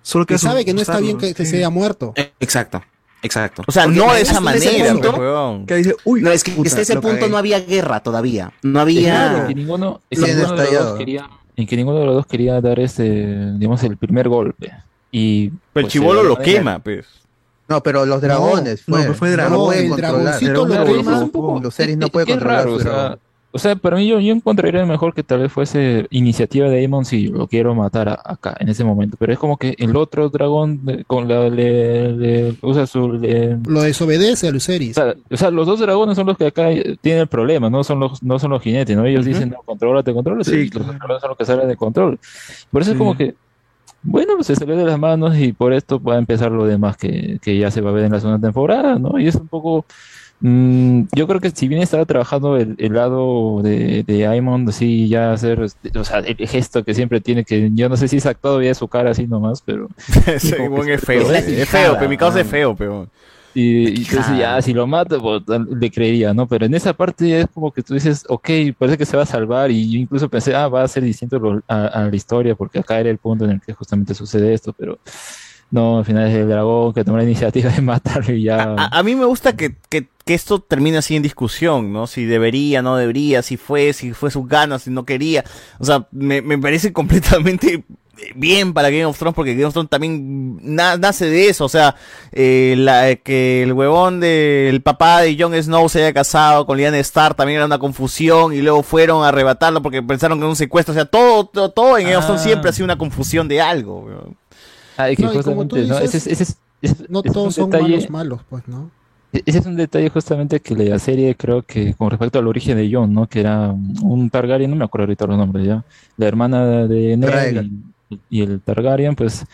[0.03, 2.15] Solo que sabe que no está bien que, que se haya muerto.
[2.41, 2.83] Exacto,
[3.23, 3.63] exacto.
[3.67, 5.65] O sea, Porque no de esa ese manera, punto-.
[5.67, 7.29] Que dice, uy, no, es que puta, hasta ese punto cagué.
[7.31, 8.53] no había guerra todavía.
[8.63, 9.11] No había.
[9.33, 10.91] Claro, que ninguno, es que Bien ninguno de los estallado.
[10.91, 14.73] dos quería, en que ninguno de los dos quería dar este, digamos, el primer golpe.
[15.13, 17.07] Y Pero el pues, chivolo lo quema, pues.
[17.69, 19.59] No, pero los dragones, No, fue, no, pues fue no dragón.
[19.59, 20.23] lo pueden el controlar.
[20.23, 20.97] dragoncito lo Dragón
[21.31, 21.61] quema.
[21.63, 23.19] Los series no es controlar
[23.53, 27.05] o sea, para mí yo, yo encontraría mejor que tal vez fuese iniciativa de Aemon
[27.05, 29.17] si lo quiero matar a- acá, en ese momento.
[29.19, 33.13] Pero es como que el otro dragón de- con la, le, le- usa su...
[33.15, 34.97] le- Lo desobedece a Luceris.
[34.97, 37.69] o sea, o sea, los dos dragones son los que acá eh, tienen el problema,
[37.69, 39.05] no son los, no son los jinetes, ¿no?
[39.05, 42.19] Ellos dicen, no, contrólate, contrólate, Sí, y los dragones son los que salen de control.
[42.71, 43.35] Por eso es como que,
[44.03, 46.97] bueno, pues se salió de las manos y por esto va a empezar lo demás
[46.97, 49.19] que, que ya se va a ver en la segunda temporada, ¿no?
[49.19, 49.85] Y es un poco...
[50.41, 55.09] mm, yo creo que si bien estaba trabajando el, el lado de, de Aemon, así
[55.09, 58.17] ya hacer, este, o sea, el gesto que siempre tiene, que yo no sé si
[58.17, 59.89] es actuado su cara así nomás, pero...
[60.27, 60.51] Es
[61.01, 63.09] feo, es feo, pero mi causa es feo, pero.
[63.55, 66.47] Y, y entonces ya, si lo mata, pues, le creería, ¿no?
[66.47, 68.49] Pero en esa parte es como que tú dices, ok,
[68.79, 71.63] parece que se va a salvar y yo incluso pensé, ah, va a ser distinto
[71.67, 74.99] a la historia porque acá era el punto en el que justamente sucede esto, pero
[75.71, 78.75] no, al final es el dragón que toma la iniciativa de matarlo y ya...
[78.77, 82.07] A, a mí me gusta que, que, esto termine así en discusión, ¿no?
[82.07, 85.45] Si debería, no debería, si fue, si fue sus ganas, si no quería.
[85.81, 87.85] O sea, me, me parece completamente
[88.35, 91.65] bien para Game of Thrones porque Game of Thrones también na- nace de eso.
[91.65, 91.97] O sea,
[92.33, 97.37] eh, que el huevón del papá de Jon Snow se haya casado con Lyanna Stark
[97.37, 100.93] también era una confusión y luego fueron a arrebatarlo porque pensaron que era un secuestro.
[100.93, 103.61] O sea, todo, todo, todo en Game of Thrones siempre ha sido una confusión de
[103.61, 104.37] algo, weón.
[105.05, 105.99] Ah, que No, y como tú justamente, ¿no?
[106.01, 108.41] dices, Ese es- ese es- ese es- no ese es todos son detalle- malos malos,
[108.49, 108.91] pues, ¿no?
[109.33, 112.77] E- Ese es un detalle justamente que la serie creo que con respecto al origen
[112.77, 113.27] de Jon, ¿no?
[113.29, 113.69] Que era
[114.03, 115.85] un Targaryen, no me acuerdo ahorita los nombres ya,
[116.17, 117.29] la hermana de Ned
[118.09, 119.45] y- y el Targaryen, pues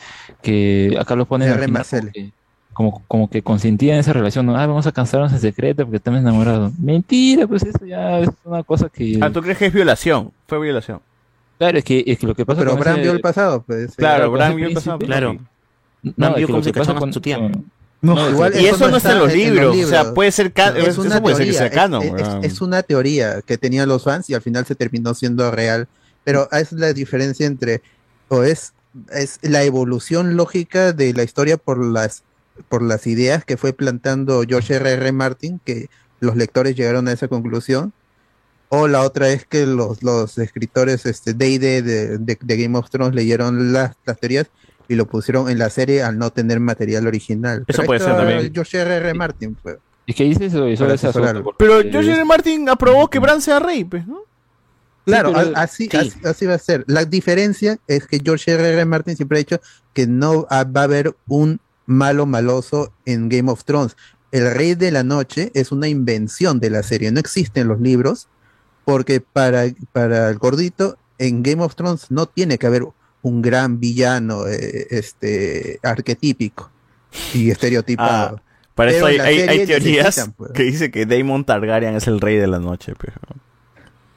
[0.43, 1.63] que acá lo ponen como
[2.13, 2.33] que,
[2.73, 4.57] como, como que consentían esa relación, ¿no?
[4.57, 6.73] Ah, vamos a casarnos en secreto porque estamos enamorados.
[6.79, 9.19] Mentira, pues eso ya es una cosa que...
[9.23, 10.31] Ah, ¿tú crees que es violación?
[10.47, 11.01] Fue violación.
[11.59, 13.95] Claro, es que, es que lo que pasa Pero Bran ese- vio el pasado, pues.
[13.97, 15.37] Claro, Bran vio el pasado, claro.
[16.03, 17.39] No, vio que cómo se que casaban con a su tía.
[18.03, 20.77] No, igual que- Y eso no está en los libros, o sea, puede ser ca-
[20.77, 22.45] es una puede ser que teoría, sea canon, es, es- weón.
[22.45, 25.89] es una teoría que tenían los fans y al final se terminó siendo real.
[26.25, 27.81] Pero es la diferencia entre
[28.29, 28.73] o es,
[29.13, 32.23] es la evolución lógica de la historia por las
[32.69, 34.91] por las ideas que fue plantando George R.
[34.93, 35.13] R.
[35.13, 35.89] Martin, que
[36.21, 37.93] los lectores llegaron a esa conclusión.
[38.69, 42.91] O la otra es que los, los escritores este, D&D de, de, de Game of
[42.91, 44.49] Thrones leyeron las, las teorías
[44.89, 47.65] y lo pusieron en la serie al no tener material original.
[47.67, 48.53] Eso Pero puede ser también.
[48.53, 48.97] George R.
[48.97, 49.15] R.
[49.15, 49.77] Martin, pues.
[50.07, 52.25] Es que dice eso, eso es asunto, Pero George R.
[52.25, 54.21] Martin aprobó que Bran sea rey, pues, ¿no?
[55.05, 55.97] Claro, así, sí.
[55.97, 56.85] así, así va a ser.
[56.89, 58.69] La diferencia es que George R.
[58.69, 58.85] R.
[58.85, 59.61] Martin siempre ha dicho
[59.95, 63.97] que no va a haber un malo maloso en Game of Thrones.
[64.33, 67.81] El Rey de la Noche es una invención de la serie, no existe en los
[67.81, 68.29] libros,
[68.87, 72.85] porque para, para el gordito, en Game of Thrones no tiene que haber
[73.21, 76.71] un gran villano eh, este, arquetípico
[77.35, 78.37] y estereotipado.
[78.39, 78.43] Ah,
[78.75, 80.53] Para eso hay, teorías pues.
[80.53, 82.95] que dice que Daemon Targaryen es el rey de la noche.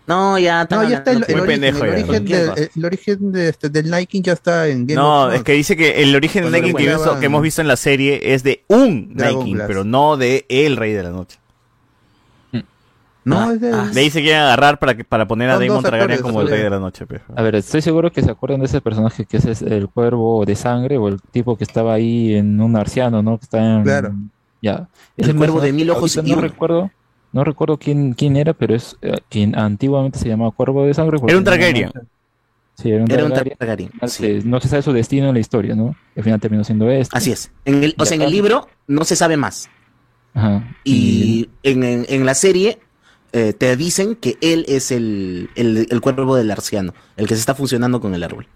[0.07, 1.93] No, ya No, ya está el, el origen, pendejo el ya.
[2.09, 5.05] origen, del, el- el origen de este, del Night King ya está en Game of
[5.05, 5.37] No, Thrones.
[5.37, 7.75] es que dice que el origen de Cuando Night King que, hemos visto en la
[7.75, 11.37] serie es de un Night King, pero no de el rey de la noche.
[13.29, 15.75] No, es de- De ahí se quieren agarrar para, que, para poner a Son Daemon
[15.77, 17.05] dos Targaryen actores, como el rey de la noche.
[17.05, 17.21] pues.
[17.35, 20.55] A ver, estoy seguro que se acuerdan de ese personaje que es el cuervo de
[20.55, 23.37] sangre o el tipo que estaba ahí en un arciano, ¿no?
[23.37, 23.83] Que está en...
[23.83, 24.13] Claro.
[24.61, 24.87] Ya.
[25.17, 26.41] El Ese cuervo de mil ojos y no uno.
[26.41, 26.91] recuerdo,
[27.31, 31.17] no recuerdo quién, quién era, pero es eh, quien antiguamente se llamaba cuervo de sangre.
[31.17, 31.91] porque Era un Targaryen.
[32.75, 33.57] Sí, era un Era un Targaryen.
[33.57, 34.23] Targaryen, Al sí.
[34.23, 35.95] que No se sabe su destino en la historia, ¿no?
[36.15, 37.17] Al final terminó siendo este.
[37.17, 37.51] Así es.
[37.65, 39.69] En el, o sea, en el libro no se sabe más.
[40.33, 40.63] Ajá.
[40.83, 42.79] Y en, en- en la serie
[43.33, 47.39] eh, te dicen que él es el, el, el cuervo del arciano, el que se
[47.41, 48.47] está funcionando con el árbol.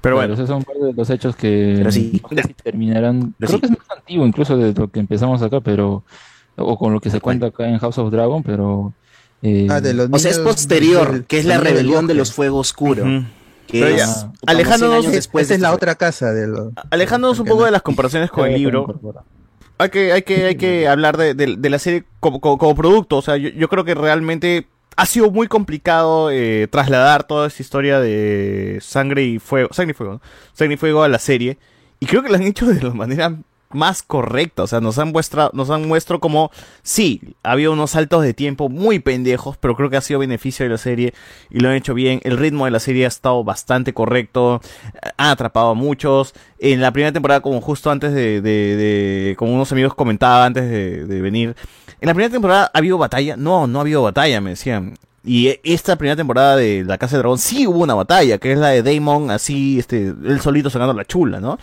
[0.00, 2.22] Pero bueno, esos son parte de los hechos que Pero sí.
[2.22, 3.34] no sé si terminarán.
[3.38, 3.60] Pero creo sí.
[3.60, 6.04] que es más antiguo incluso de lo que empezamos acá, pero
[6.56, 8.92] o con lo que se cuenta acá en House of Dragon, pero
[9.42, 12.32] eh, Ah, de los O sea, es posterior, del- que es la rebelión de los
[12.32, 13.24] fuegos oscuros.
[13.66, 16.46] Que Pero es ya, como alejándonos- 100 años después Esa es la otra casa de
[16.46, 16.68] los.
[16.90, 18.86] Alejándonos un poco de las comparaciones con el libro,
[19.78, 22.74] hay que, hay que, hay que hablar de, de- de la serie como, como, como
[22.74, 23.16] producto.
[23.18, 24.66] O sea, yo, yo creo que realmente
[24.96, 29.94] ha sido muy complicado eh, trasladar toda esa historia de sangre y fuego, sangre y
[29.94, 30.20] fuego, ¿no?
[30.54, 31.58] Sangre y fuego a la serie.
[32.00, 33.34] Y creo que lo han hecho de la manera
[33.70, 34.62] más correcta.
[34.62, 36.50] O sea, nos han muestrado, nos han muestro como,
[36.82, 40.70] sí, había unos saltos de tiempo muy pendejos, pero creo que ha sido beneficio de
[40.70, 41.14] la serie
[41.50, 42.20] y lo han hecho bien.
[42.24, 44.60] El ritmo de la serie ha estado bastante correcto,
[45.16, 46.34] ha atrapado a muchos.
[46.58, 50.70] En la primera temporada, como justo antes de, de, de- como unos amigos comentaban antes
[50.70, 51.54] de, de venir,
[52.00, 53.36] en la primera temporada ha habido batalla.
[53.36, 54.94] No, no ha habido batalla, me decían.
[55.24, 58.52] Y e- esta primera temporada de La Casa de Dragón sí hubo una batalla, que
[58.52, 61.58] es la de Damon, así, este, él solito sacando la chula, ¿no?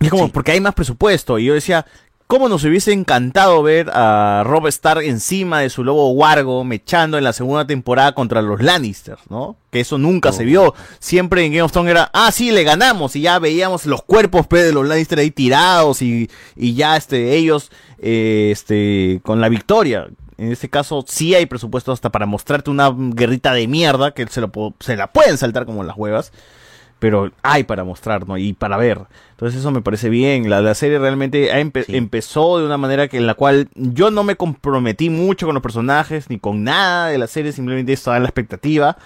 [0.00, 1.38] Es como, porque hay más presupuesto.
[1.38, 1.86] Y yo decía,
[2.26, 7.24] ¿cómo nos hubiese encantado ver a Rob Stark encima de su lobo Wargo mechando en
[7.24, 9.56] la segunda temporada contra los Lannisters, ¿no?
[9.70, 10.74] Que eso nunca se vio.
[10.98, 13.16] Siempre en Game of Thrones era, ah, sí, le ganamos.
[13.16, 17.34] Y ya veíamos los cuerpos pe, de los Lannister ahí tirados y, y ya este,
[17.34, 20.08] ellos eh, este, con la victoria.
[20.38, 24.42] En este caso sí hay presupuesto hasta para mostrarte una guerrita de mierda que se,
[24.42, 26.30] lo, se la pueden saltar como las huevas
[26.98, 28.38] pero hay para mostrar, ¿no?
[28.38, 29.02] Y para ver.
[29.32, 30.48] Entonces eso me parece bien.
[30.48, 31.50] La, la serie realmente
[31.88, 35.62] empezó de una manera que en la cual yo no me comprometí mucho con los
[35.62, 38.96] personajes ni con nada de la serie, simplemente estaba en la expectativa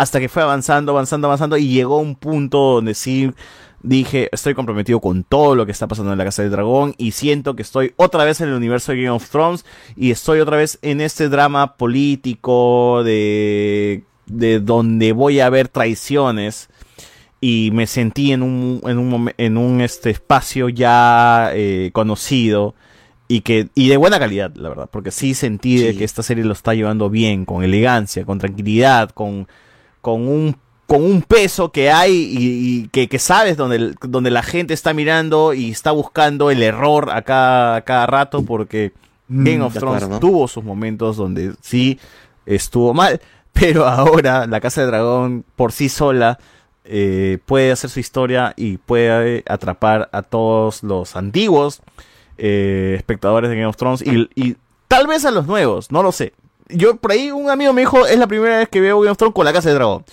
[0.00, 3.30] hasta que fue avanzando, avanzando, avanzando y llegó a un punto donde sí
[3.82, 7.10] dije, estoy comprometido con todo lo que está pasando en la Casa del Dragón y
[7.10, 9.66] siento que estoy otra vez en el universo de Game of Thrones
[9.96, 16.69] y estoy otra vez en este drama político de, de donde voy a ver traiciones
[17.40, 22.74] y me sentí en un, en un, en un este espacio ya eh, conocido
[23.28, 26.44] y que y de buena calidad, la verdad, porque sí sentí de que esta serie
[26.44, 29.46] lo está llevando bien, con elegancia, con tranquilidad, con,
[30.00, 30.56] con un
[30.86, 35.54] con un peso que hay y, y que, que sabes donde, la gente está mirando
[35.54, 38.92] y está buscando el error a cada, a cada rato porque
[39.28, 40.18] Game of Thrones acuerdo.
[40.18, 42.00] tuvo sus momentos donde sí
[42.44, 43.20] estuvo mal,
[43.52, 46.40] pero ahora la Casa de Dragón por sí sola
[46.84, 51.82] eh, puede hacer su historia y puede atrapar a todos los antiguos
[52.38, 54.56] eh, espectadores de Game of Thrones y, y
[54.88, 56.32] tal vez a los nuevos, no lo sé.
[56.68, 59.18] Yo por ahí un amigo me dijo, es la primera vez que veo Game of
[59.18, 60.04] Thrones con la Casa de Dragón.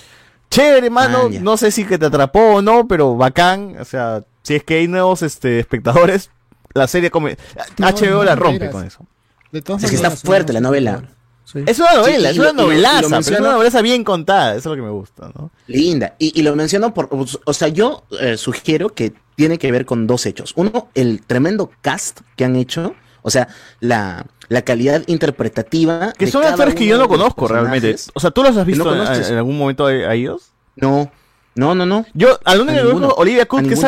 [0.50, 1.24] Chévere, mano.
[1.26, 3.76] Ah, no sé si que te atrapó o no, pero bacán.
[3.80, 6.32] O sea, si es que hay nuevos este, espectadores,
[6.74, 7.38] la serie come...
[7.78, 9.06] HBO la rompe con eso.
[9.52, 11.04] De todas Es que está fuerte la novela.
[11.52, 11.64] Sí.
[11.66, 12.72] Es una novela, Sí, es una lo-
[13.20, 15.50] es una novelaza bien contada, eso es lo que me gusta, ¿no?
[15.68, 16.14] Linda.
[16.20, 20.08] Y, y lo menciono por, o sea, yo eh, sugiero que tiene que ver con
[20.08, 20.52] dos hechos.
[20.58, 23.48] Uno, el tremendo cast que han hecho, o sea,
[23.80, 26.12] la, la calidad interpretativa.
[26.18, 27.96] Que de son cada actores que yo no conozco realmente.
[28.14, 30.52] O sea, ¿tú los has no visto en, algún momento a, a ellos?
[30.76, 31.10] No,
[31.56, 32.06] no, no, no.
[32.14, 33.88] Yo, al único A conozco, Olivia Cook, que es ninguno.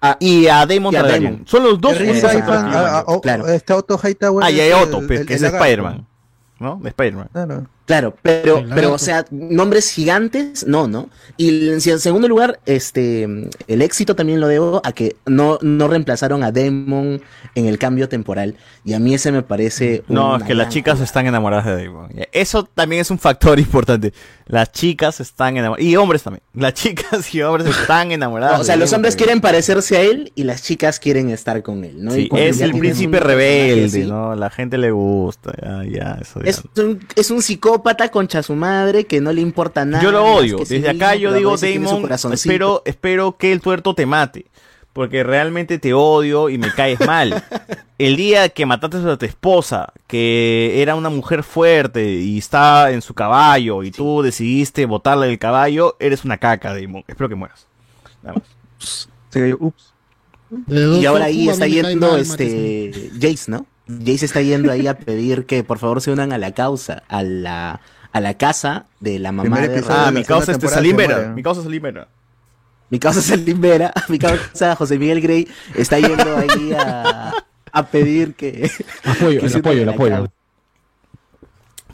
[0.00, 1.32] Alicent, y a Damon Y a Targaryen.
[1.32, 1.46] Damon.
[1.46, 3.46] Son los dos únicos ah, ah, Claro.
[3.48, 4.44] Este Otto Hightower.
[4.44, 5.52] Ah, y hay Otto, pues, el- que el es.
[5.52, 6.06] Spider-Man.
[6.58, 6.78] ¿No?
[6.82, 7.28] De Spider-Man.
[7.32, 7.66] Claro.
[7.90, 11.10] Claro, pero, pero, o sea, nombres gigantes, no, ¿no?
[11.36, 13.24] Y en segundo lugar, este,
[13.66, 17.20] el éxito también lo debo a que no, no reemplazaron a Demon
[17.56, 18.54] en el cambio temporal.
[18.84, 20.04] Y a mí ese me parece.
[20.06, 22.10] No, es que las chicas están enamoradas de Damon.
[22.30, 24.12] Eso también es un factor importante.
[24.46, 25.84] Las chicas están enamoradas.
[25.84, 26.44] Y hombres también.
[26.54, 28.60] Las chicas y hombres están enamoradas.
[28.60, 29.26] O sea, de los Damon hombres también.
[29.26, 32.12] quieren parecerse a él y las chicas quieren estar con él, ¿no?
[32.12, 34.36] Sí, es el príncipe rebelde, ¿no?
[34.36, 35.52] La gente le gusta.
[35.60, 36.50] Ya, ya, eso ya.
[36.50, 37.79] Es un, es un psicópata
[38.10, 40.02] concha su madre que no le importa nada.
[40.02, 40.58] Yo lo odio.
[40.58, 44.46] sí Desde mismo, acá yo digo, Damon, espero, espero que el tuerto te mate.
[44.92, 47.44] Porque realmente te odio y me caes mal.
[47.98, 53.02] El día que mataste a tu esposa, que era una mujer fuerte y estaba en
[53.02, 57.04] su caballo, y tú decidiste botarle del caballo, eres una caca, Damon.
[57.06, 57.66] Espero que mueras.
[58.22, 59.08] Nada más.
[59.60, 59.92] ups.
[60.66, 63.66] Y ahora ahí está yendo mal, este Jace, ¿no?
[63.98, 67.22] Jace está yendo ahí a pedir que por favor se unan a la causa, a
[67.22, 67.80] la,
[68.12, 70.90] a la casa de la mamá de Ah, de mi la causa este temporada Salim
[70.92, 71.16] se Vera.
[71.16, 71.32] muere.
[71.34, 72.08] Mi causa Salim Vera.
[72.90, 77.32] Mi causa Salim Vera, mi causa José Miguel Grey está yendo ahí a,
[77.72, 78.70] a pedir que...
[79.04, 80.28] Apoyo, que el se apoyo, el a la apoyo.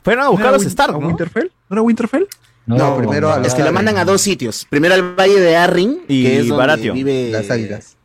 [0.03, 1.07] Fueron a buscar a los Stark, ¿no?
[1.07, 1.51] Winterfell?
[1.69, 2.27] ¿No era Winterfell?
[2.65, 3.73] No, primero a Es que lo Arryn.
[3.75, 4.65] mandan a dos sitios.
[4.69, 6.95] Primero al Valle de Arryn, Y que es donde Baratheon.
[6.95, 7.29] vive...
[7.31, 7.95] Las águilas.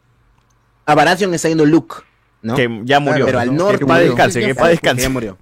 [0.86, 1.96] A Baratheon está yendo Luke,
[2.42, 2.54] ¿no?
[2.54, 3.24] Que ya murió.
[3.26, 3.64] Pero al ¿no?
[3.64, 3.78] norte...
[3.80, 5.02] Que para descanse, que para descanse.
[5.02, 5.38] ya murió.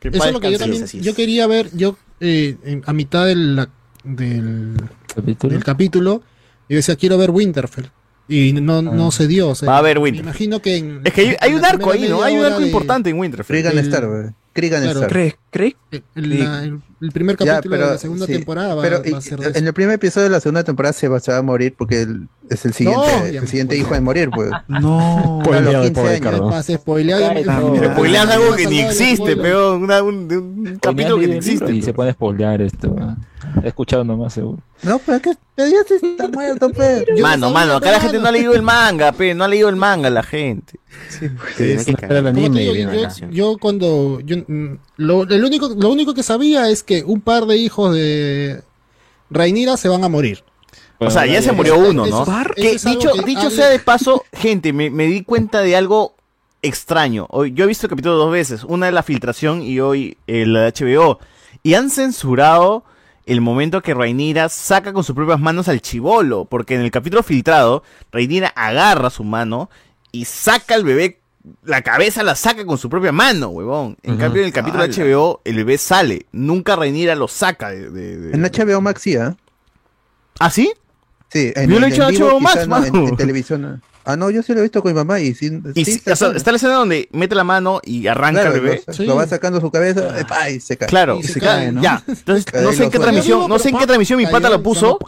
[0.00, 0.80] Que Eso pa' es lo que yo descanse.
[0.84, 1.02] también.
[1.04, 3.66] Yo quería ver, yo eh, en- a mitad del,
[4.04, 4.76] del,
[5.14, 5.52] Capítulo.
[5.54, 6.22] del capítulo,
[6.68, 7.86] yo decía, quiero ver Winterfell.
[8.28, 9.48] Y no, no se dio.
[9.50, 10.28] o sea, Va a haber Me Winterfell.
[10.30, 10.76] imagino que.
[10.76, 12.22] en- Es que hay, un arco ahí, ¿no?
[12.22, 13.56] Hay un arco de- importante en Winterfell.
[13.56, 14.24] Krigan El- Star, güey.
[14.52, 14.98] Krigan Claro.
[15.00, 15.10] Star.
[15.12, 15.34] ¿Crees?
[15.50, 15.74] ¿Crees?
[16.14, 19.18] el, la- el- el primer Ya, capítulo de la segunda sí, temporada va, pero, va
[19.18, 19.58] a ser de eso.
[19.58, 22.02] en el primer episodio de la segunda temporada se va, se va a morir porque
[22.02, 24.50] él es el siguiente, ya el siguiente hijo en morir, pues.
[24.68, 25.40] No.
[25.40, 26.40] A Spoileado los el 15 pobre años.
[26.40, 30.38] No, Te spoileas no, algo no, que no, ni no, existe, pero una- un, de
[30.38, 31.72] un capítulo que ni existe.
[31.74, 31.96] Y se pero.
[31.96, 32.88] puede spoilear esto.
[32.88, 33.16] ¿no?
[33.62, 34.58] He escuchado nomás, seguro.
[34.82, 37.04] No, pero es que pero ya se está muerto, pues.
[37.16, 39.44] Yo Mano, no mano, acá la pero gente no ha leído el manga, pe, no
[39.44, 40.78] ha leído el manga la gente.
[41.08, 45.68] Sí, hay que Era el anime digo, yo, yo cuando yo, mm, lo, el único,
[45.78, 48.62] lo único que sabía es que un par de hijos de
[49.30, 50.42] Rhaenyra se van a morir.
[50.98, 52.24] O sea, ya se murió uno, ¿no?
[52.54, 56.14] Que dicho, que dicho habla- sea de paso, gente, me, me di cuenta de algo
[56.62, 57.26] extraño.
[57.30, 60.54] Hoy, yo he visto el capítulo dos veces, una de la filtración y hoy el
[60.54, 61.18] de HBO.
[61.62, 62.84] Y han censurado
[63.26, 67.22] el momento que Rhaenyra saca con sus propias manos al chivolo, porque en el capítulo
[67.22, 67.82] filtrado,
[68.12, 69.68] Rhaenyra agarra su mano
[70.12, 71.18] y saca al bebé,
[71.64, 73.96] la cabeza la saca con su propia mano, huevón.
[74.02, 77.90] En cambio, en el capítulo de HBO, el bebé sale, nunca Rhaenyra lo saca de...
[77.90, 79.36] de- de- En HBO Max sí, ¿ah?
[80.38, 80.72] ¿Ah, sí?
[81.30, 83.62] Sí, en, Yo lo he hecho en vivo HBO Max, quizá no, en, televisión.
[83.62, 83.80] no.
[84.08, 85.50] Ah, no, yo sí lo he visto con mi mamá y sí.
[85.74, 86.36] Y sí, o sea, sabe.
[86.36, 88.82] está la escena donde mete la mano y arranca Claro, el bebé.
[88.98, 90.48] Lo, lo va sacando su cabeza ¡epa!
[90.48, 90.88] y se cae.
[90.88, 91.82] Claro, Y se claro, cae, ¿no?
[91.82, 92.02] ya.
[92.06, 94.62] Entonces, Cae no sé en qué transmisión, no sé en qué transmisión mi pata lo
[94.62, 94.98] puso,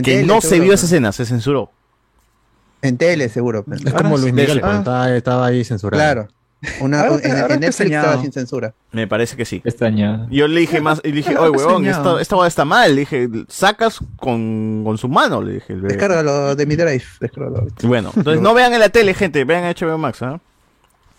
[0.00, 1.72] que no se vio esa escena, se censuró.
[2.84, 3.64] En tele, seguro.
[3.84, 4.78] Es como Luis Miguel, pero ser.
[4.78, 6.00] estaba, estaba ahí censurado.
[6.00, 6.28] Claro.
[6.80, 8.72] Una, Ahora en, ahora en Netflix estaba sin censura.
[8.90, 9.60] Me parece que sí.
[9.64, 10.26] Extrañado.
[10.30, 12.94] Yo le dije más, y le dije, oye, huevón, esta, esta boda está mal.
[12.94, 15.74] Le dije, sacas con, con su mano, le dije.
[15.74, 17.04] Descárgalo de mi drive.
[17.20, 17.66] Descárgalo.
[17.82, 20.40] Bueno, entonces no vean en la tele, gente, vean HBO Max, ¿ah?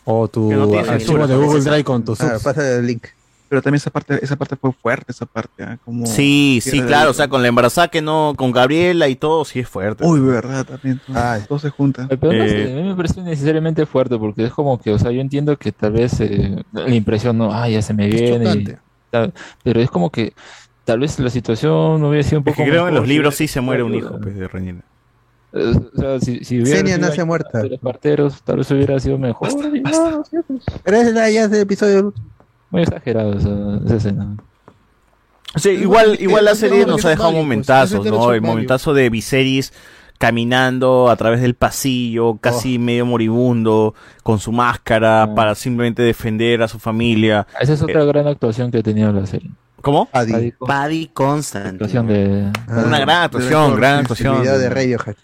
[0.05, 1.61] O tu no archivo de Google.
[1.61, 2.43] Drive con tus Ah, subs.
[2.43, 3.05] pasa el link.
[3.47, 5.63] Pero también esa parte, esa parte fue fuerte, esa parte.
[5.63, 5.77] ¿ah?
[5.85, 9.45] Como Sí, sí, claro, o sea, con la embarazada que no, con Gabriela y todo,
[9.45, 10.03] sí es fuerte.
[10.03, 10.99] Uy, verdad, también.
[11.13, 11.43] Ay.
[11.47, 12.07] Todo se junta.
[12.07, 14.97] Pero no sé, Eh, a mí me parece necesariamente fuerte porque es como que, o
[14.99, 18.15] sea, yo entiendo que tal vez eh, la impresión no, ah, ya se me Es
[18.19, 18.77] viene, y chocante.
[19.11, 20.33] tal, pero es como que
[20.83, 22.99] tal vez la situación no hubiera sido un Es poco que creo que en mejor
[23.01, 24.81] los libros sí se muere un hijo, pues, de Rhaenyra.
[25.53, 27.59] eh, O sea, si, si hubiera sido nace muerta.
[27.61, 29.49] de los parteros, tal vez hubiera sido mejor.
[29.51, 30.23] y no,
[30.83, 32.13] Pero es la, ya es el episodio.
[32.75, 34.35] Muy exagerado esa, esa escena.
[35.55, 38.33] Sí, igual, igual la serie nos ha dejado pues, momentazos, ¿no?
[38.33, 39.71] El momentazo de Viserys
[40.17, 45.35] caminando a través del pasillo, casi medio moribundo, con su máscara, Ah.
[45.35, 47.47] para simplemente defender a su familia.
[47.59, 49.51] Esa es otra gran actuación que ha tenido la serie.
[49.81, 50.09] ¿Cómo?
[50.13, 50.53] Buddy.
[50.59, 51.73] Buddy Constant.
[51.73, 52.51] Actuación de...
[52.67, 54.35] Una gran actuación, gran actuación.
[54.35, 55.15] El video de Radiohead.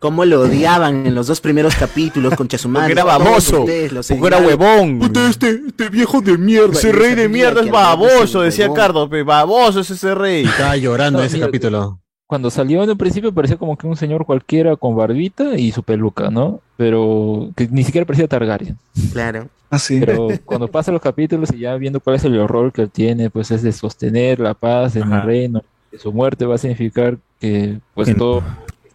[0.00, 2.82] Cómo lo odiaban en los dos primeros capítulos con Chasumán.
[2.88, 4.98] Porque era baboso, porque era huevón.
[5.28, 6.72] este, este viejo de mierda.
[6.72, 10.44] Ese rey de mierda es baboso, decía Cardo, pe, baboso es ese rey.
[10.46, 12.00] Estaba llorando No, ese mira, capítulo.
[12.26, 15.82] Cuando salió en un principio parecía como que un señor cualquiera con barbita y su
[15.82, 16.60] peluca, ¿no?
[16.76, 18.78] Pero que ni siquiera parecía Targaryen.
[19.12, 19.48] Claro.
[19.68, 20.00] Así.
[20.00, 23.28] Pero cuando pasan los capítulos y ya viendo cuál es el rol que él tiene,
[23.28, 25.62] pues es de sostener la paz en el reino.
[25.90, 28.42] Que su muerte va a significar que pues Que- todo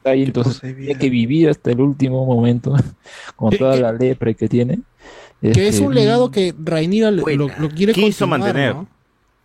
[0.05, 2.75] ahí, entonces tiene que vivir hasta el último momento
[3.35, 4.79] con toda la lepra que tiene.
[5.41, 8.73] Que es Este, un legado que Rainira lo, lo- quiere Quiso mantener.
[8.75, 8.87] ¿no?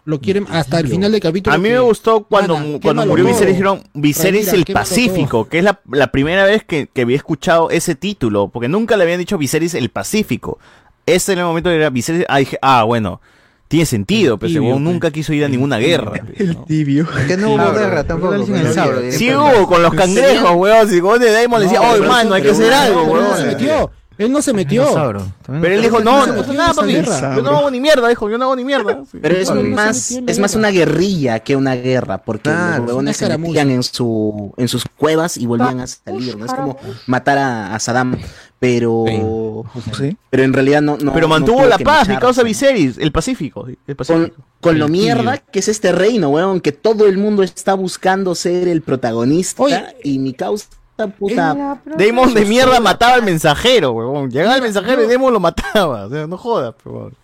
[0.07, 1.55] Lo quiere hasta el final del capítulo.
[1.55, 3.33] A mí que- me gustó cuando, Mana, cuando murió todo.
[3.35, 7.17] Viserys, dijeron Viserys Rhaenyra, el Pacífico, que es la, la primera vez que, que había
[7.17, 10.59] escuchado ese título, porque nunca le habían dicho Viserys el Pacífico.
[11.05, 13.21] Ese en el momento era Viserys, ah, dije, ah, bueno,
[13.71, 14.93] tiene sentido, pero ese huevón pues.
[14.95, 16.21] nunca quiso ir a ninguna guerra.
[16.37, 17.07] El tibio.
[17.29, 17.79] Que no hubo Claro.
[17.79, 18.35] guerra tampoco.
[19.13, 22.35] Sí hubo, con los cangrejos, weón, si con de Daemon le decía, No, oh, hermano,
[22.35, 23.29] hay que hacer no, algo, pero weón.
[23.31, 23.91] no se metió.
[24.19, 24.85] Él no se metió.
[25.47, 26.95] Pero él dijo, no, no pasa nada, papi.
[26.95, 29.05] Yo no hago ni mierda, dijo, yo no hago ni mierda.
[29.23, 33.71] Pero es más, es más una guerrilla que una guerra, porque los huevones se metían
[33.71, 36.45] en su, en sus cuevas y volvían a salir, ¿no?
[36.45, 36.77] Es como
[37.07, 38.19] matar a, a Saddam,
[38.61, 39.07] pero,
[40.29, 43.11] pero en realidad no, no Pero no mantuvo tuvo la paz, mi causa Viserys, el
[43.11, 43.67] Pacífico.
[43.67, 44.43] El Con, Pacífico.
[44.61, 48.35] con lo El mierda que es este reino, weón, que todo el mundo está buscando
[48.35, 50.69] ser el protagonista y mi causa
[51.19, 51.81] puta.
[51.87, 54.31] Damon de mierda mataba al mensajero, huevón.
[54.31, 56.05] Llegaba el mensajero y Damon lo mataba.
[56.05, 57.15] O sea, no jodas, huevón.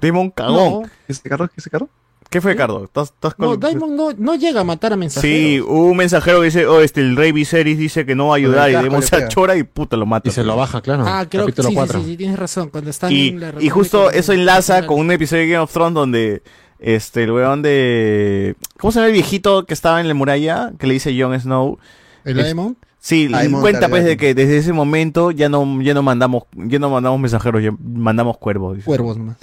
[0.00, 0.82] Damon cagón.
[0.82, 0.90] No.
[1.06, 1.48] ¿Qué se carro?
[1.48, 1.88] ¿Qué se carro?
[2.30, 2.84] ¿Qué fue, Cardo?
[2.84, 5.38] ¿Estás, estás No, con- Daimon no, no llega a matar a mensajeros.
[5.38, 8.34] Sí, hubo un mensajero que dice, oh, este, el rey Viserys dice que no va
[8.34, 10.28] a ayudar y le se achora y puta lo mata.
[10.28, 11.04] Y se lo baja, claro.
[11.06, 12.02] Ah, creo que Capítulo sí, sí, 4.
[12.04, 12.68] sí, tienes razón.
[12.68, 15.72] Cuando están Y, en la y justo eso enlaza con un episodio de Game of
[15.72, 16.42] Thrones donde
[16.80, 20.72] este el weón de ¿cómo se llama el viejito que estaba en la muralla?
[20.78, 21.78] que le dice Jon Snow?
[22.24, 22.76] ¿El Es- Aemon?
[23.00, 23.30] Sí,
[23.60, 27.18] cuenta pues de que desde ese momento ya no ya no mandamos ya no mandamos
[27.20, 28.74] mensajeros, ya mandamos cuervos.
[28.76, 28.86] dice.
[28.86, 29.36] Cuervos nomás.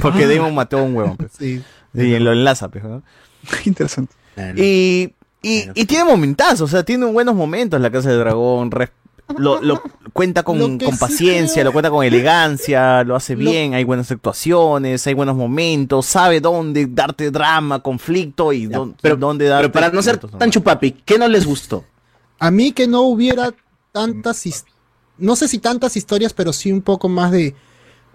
[0.00, 1.16] Porque Daemon mató a un huevón.
[1.16, 1.32] pues.
[1.38, 1.60] Sí.
[1.94, 3.02] Y lo enlaza, pues, ¿no?
[3.64, 4.14] Interesante.
[4.56, 5.12] Y,
[5.42, 8.70] y, y tiene momentazos, o sea, tiene buenos momentos la Casa del Dragón.
[8.70, 8.90] res-
[9.38, 13.14] Lo, lo cuenta con, Lo que con sí paciencia, creo- lo cuenta con elegancia, lo
[13.16, 18.66] hace Lo- bien, hay buenas actuaciones, hay buenos momentos, sabe dónde darte drama, conflicto y
[18.66, 19.68] dó- pero- dónde darte.
[19.68, 21.84] Pero para no ser tan chupapi, ¿qué no les gustó?
[22.38, 23.52] A mí que no hubiera
[23.92, 24.64] tantas, his-
[25.18, 27.54] no sé si tantas historias, pero sí un poco más de,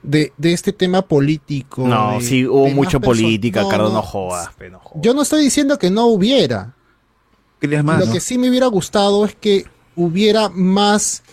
[0.05, 1.87] de, de este tema político.
[1.87, 3.95] No, de- sí, hubo mucha política, no, Cardo, no.
[3.95, 5.01] no jodas, pe, no jodas.
[5.03, 6.73] Yo no estoy diciendo que no hubiera.
[7.59, 8.13] Querías más, Lo ¿no?
[8.13, 9.65] que sí me hubiera gustado es que
[9.95, 11.23] hubiera más,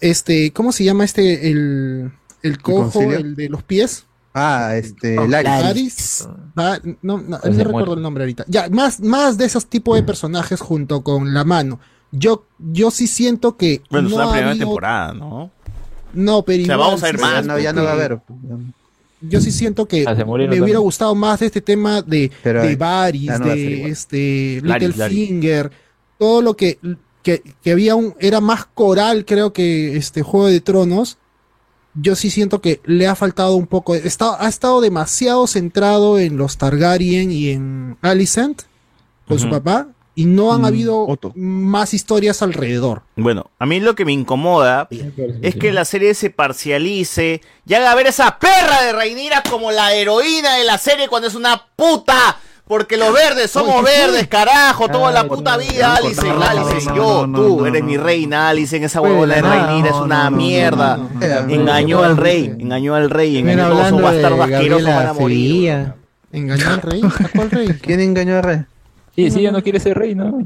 [0.00, 2.10] este, ¿cómo se llama este, el,
[2.42, 4.06] el cojo, el de los pies?
[4.34, 5.50] Ah, este, Oh, Laris.
[5.62, 6.28] Laris.
[6.56, 8.44] Ah, no, no, no recuerdo el nombre ahorita.
[8.48, 11.78] Ya, más, más de esos tipos de personajes junto con la mano.
[12.12, 15.50] Yo, yo sí siento que Bueno, no es la ha primera habido- temporada, ¿no?
[16.14, 17.96] No, pero O sea, igual vamos a ver sí más, No, ya no va a
[17.96, 18.20] que- haber.
[19.24, 20.80] Yo sí siento que Ah, me hubiera también.
[20.80, 25.70] gustado más de este tema de, Pero, de Varys, no de este Littlefinger,
[26.18, 26.78] todo lo que,
[27.22, 31.18] que, que había un, era más coral, creo que este Juego de Tronos.
[31.94, 33.94] Yo sí siento que le ha faltado un poco.
[33.94, 38.62] Está, ha estado demasiado centrado en los Targaryen y en Alicent
[39.28, 39.88] con su papá.
[40.14, 41.32] Y no han Mm, habido Otto.
[41.34, 43.02] más historias alrededor.
[43.16, 44.86] Bueno, a mí lo que me incomoda
[45.40, 49.94] es que la serie se parcialice y haga ver esa perra de Reinira como la
[49.94, 52.36] heroína de la serie cuando es una puta.
[52.64, 57.82] Porque los verdes somos verdes, carajo, toda la puta vida, Alicen, no, yo, tú, eres
[57.82, 60.98] mi reina, Alicen, esa Pues, huevona de nada, Reinira es una mierda.
[61.48, 65.92] Engañó al rey, engañó al rey, engañó a todos esos bastardos asquerosos van a morir.
[66.32, 67.02] ¿Engañó al rey?
[67.02, 67.68] ¿A cuál rey?
[67.82, 68.58] ¿Quién engañó al rey?
[69.14, 70.38] Sí, sí, ya no quiere ser rey, ¿no?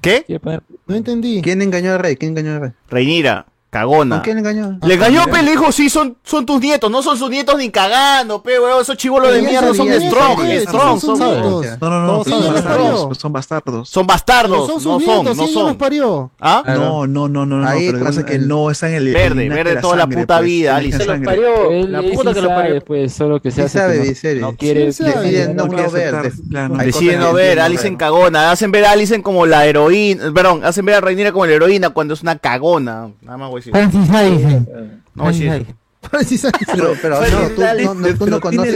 [0.00, 0.22] ¿Qué?
[0.26, 1.40] Quiere poner- No entendí.
[1.42, 2.16] ¿Quién engañó al rey?
[2.16, 2.70] ¿Quién engañó al rey?
[2.88, 4.16] Reinira, cagona.
[4.16, 4.78] ¿Con quién engañó?
[4.82, 7.70] Le engañó, pe, le dijo, sí, son, son tus nietos, no son sus nietos ni
[7.70, 11.18] cagando, pe, weón, esos chivolos de mierda son sabía, strong, strong, son.
[11.18, 13.18] No, no, no, son bastardos.
[13.18, 13.88] Son bastardos.
[13.88, 15.76] son bastardos, son sus no son, nietos, no los son.
[15.76, 16.30] parió.
[16.40, 16.62] ¿Ah?
[16.66, 17.68] No, no, no, no, no.
[17.68, 19.12] Ahí Pero lo que pasa que no está en el.
[19.12, 20.98] Verde, verde de la toda la puta pues, vida, Alice.
[20.98, 21.26] de Se lo sangre.
[21.26, 21.86] parió.
[21.88, 22.84] La puta que lo sabe, parió.
[22.84, 24.92] pues, solo que se hace no- quiere...
[24.92, 25.30] Sí sabe.
[25.30, 26.86] Decide no, ver.
[26.86, 27.98] Deciden no ver, deciden Alicen ver.
[27.98, 31.52] cagona, hacen ver a Alicen como la heroína, perdón, hacen ver a Reinira como la
[31.52, 33.10] heroína cuando es una cagona.
[33.22, 33.72] Nada más voy a decir.
[33.72, 34.68] Francis Alicent.
[35.14, 36.48] No voy a decir eso.
[36.72, 38.74] Pero, pero no, tú, no, no, tú no conoces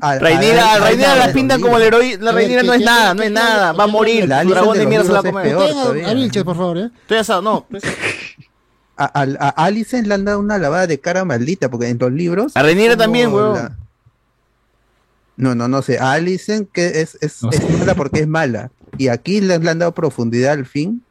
[0.00, 3.14] a- Reinira, a- Reinira la pintan como la heroína, la Reinira ¿qué- no es nada,
[3.14, 6.14] no es nada, va a morir, Alicent dragón de mierda se la va a comer.
[6.16, 6.90] Vilches, por favor, ¿eh?
[7.02, 7.66] Estoy asado, no.
[8.96, 12.12] A, a, a Alicent le han dado una lavada de cara maldita, porque en los
[12.12, 12.56] libros.
[12.56, 13.76] A Reinira también, la- weón.
[15.36, 15.98] No, no, no sé.
[15.98, 18.70] A Alicent que es, es, es mala porque es mala.
[18.98, 21.02] Y aquí le han dado profundidad al fin.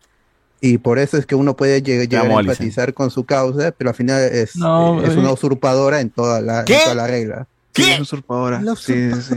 [0.61, 3.72] Y por eso es que uno puede lleg- llegar amo a empatizar con su causa,
[3.72, 7.48] pero al final es, No, es una usurpadora en toda la, en toda la regla.
[7.72, 7.94] ¿Qué?
[7.94, 8.61] Es usurpadora.
[8.76, 9.36] Sí, sí.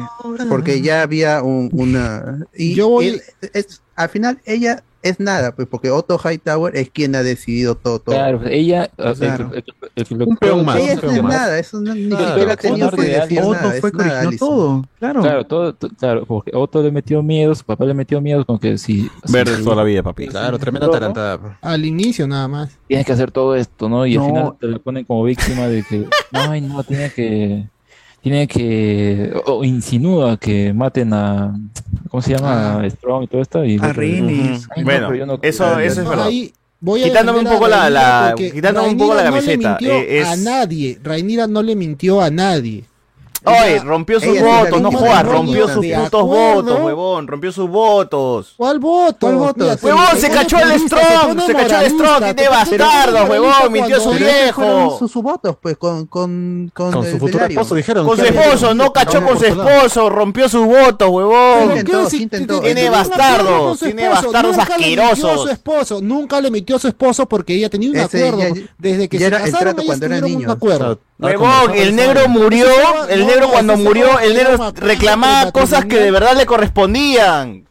[0.49, 2.45] Porque ya había un- una.
[2.57, 3.23] Y Yo voy- él-
[3.53, 7.99] es, al final ella es nada, pues porque Otto Hightower es quien ha decidido todo.
[7.99, 8.15] todo.
[8.15, 8.85] Claro, ella.
[8.85, 9.51] eh, Claro.
[9.53, 9.65] el- el-
[9.97, 11.33] el- el- Un peón más, Ella todo es más.
[11.33, 13.73] nada, eso no, ni Claro, siquiera ha tenido Otto que de decir Otto nada.
[13.81, 15.21] fue nada, todo, claro.
[15.23, 18.59] Claro, todo, to- claro, porque Otto le metió miedo, su papá le metió miedo con
[18.59, 19.11] que si...
[19.29, 20.29] Verdes si- toda la vida, papi.
[20.29, 21.59] Claro, tremenda Todo, atarantada.
[21.61, 22.79] Al inicio nada más.
[22.87, 24.07] Tienes que hacer todo esto, ¿no?
[24.07, 24.23] Y No.
[24.25, 27.69] al final te la ponen como víctima de que, ay, no, tiene que,
[28.23, 31.55] tiene que, o, o insinúa que maten a,
[32.09, 32.81] ¿cómo se llama?
[32.81, 33.65] A Strong y todo esto.
[33.65, 34.69] Y A Rhaenys.
[34.75, 36.27] Ay, no, Bueno, pero yo no- eso, eso es verdad.
[36.27, 39.71] Ahí voy a Quitándome un poco la, quitándome un poco la camiseta.
[39.73, 40.99] No le mintió eh, es, a nadie.
[41.03, 42.85] Rhaenyra no le mintió a nadie.
[43.45, 48.55] Oye, rompió sus votos, no jodas, rompió sus putos votos, huevón, rompió sus votos.
[48.57, 49.19] ¿Cuál voto?
[49.21, 49.67] ¿Cuál voto?
[49.83, 54.11] Huevón, se cachó el Strong, se cachó el Strong, tiene moralista huevón, mintió a su
[54.13, 54.99] viejo.
[54.99, 58.07] sus, votos, pues, con, con, su futuro esposo, dijeron.
[58.07, 61.85] Con su esposo, no cachó con su esposo, rompió sus votos, huevón.
[62.63, 65.43] Tiene bastardos, tiene bastardos nunca le mintió a asquerosos.
[65.43, 68.43] su esposo, nunca le mintió a su esposo porque ella tenía un acuerdo.
[68.79, 71.01] Desde que se era el casaron, trato ellos tuvieron un acuerdo.
[71.23, 72.67] Huevón, el negro murió,
[73.09, 77.69] el negro cuando murió, el negro reclamaba cosas que de verdad le correspondían.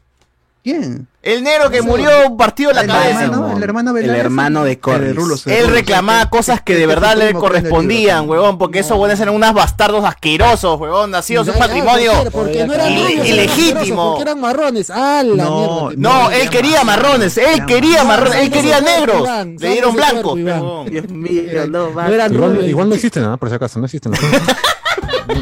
[0.64, 1.08] ¿Quién?
[1.24, 3.24] El negro que murió partió la El cabeza.
[3.26, 3.58] hermano, huevón.
[3.58, 4.26] el hermano El Velaryon.
[4.26, 4.80] hermano de.
[5.14, 5.48] Rulos.
[5.48, 10.04] Él reclamaba cosas que de verdad le correspondían, huevón, porque esos huevones eran unos bastardos
[10.06, 14.10] asquerosos, huevón, nacidos en un patrimonio porque- Porque no eran ilegítimo.
[14.12, 14.90] Porque eran marrones.
[14.92, 15.96] ¡Ah, la No, mierda!
[15.98, 19.28] No, él quería marrones, él quería marrones, él quería negros.
[19.60, 20.36] Le dieron blancos.
[20.36, 21.92] Dios mío, no.
[22.32, 23.38] No igual no existen, ¿no?
[23.38, 24.12] Por si acaso, no existen.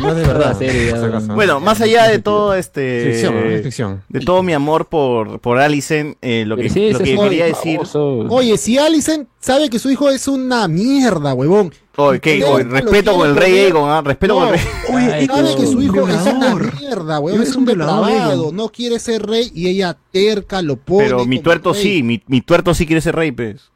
[0.01, 0.57] No de verdad.
[0.57, 0.93] serie.
[1.33, 3.49] Bueno, más allá de todo este Ficción, ¿no?
[3.49, 4.03] Es ficción.
[4.09, 7.45] de todo mi amor por por Alicent, eh, lo que, Pero sí, lo que quería
[7.45, 8.19] decir, famoso.
[8.29, 11.73] Oye, si Alicent sabe que su hijo es una mierda, huevón.
[11.95, 14.01] oye, Ustedes oye, lo respeto con el rey Aegon, ¿ah?
[14.03, 14.61] respeto con el No, rey.
[14.95, 17.41] Oye, Ay, Sabe que su hijo es una mierda, weón.
[17.41, 18.07] Es un depravado.
[18.07, 18.55] Egon.
[18.55, 21.03] No quiere ser rey y ella terca lo pone.
[21.05, 21.81] Pero mi tuerto rey.
[21.81, 23.69] sí, mi, mi tuerto sí quiere ser rey, pues.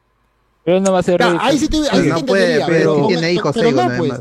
[0.66, 1.36] Pero no va a ser rey.
[1.42, 3.88] ahí sí te, ahí sí No te puede, entendería, pero pero- tiene hijos pero Aegon,
[3.92, 4.14] no, pues.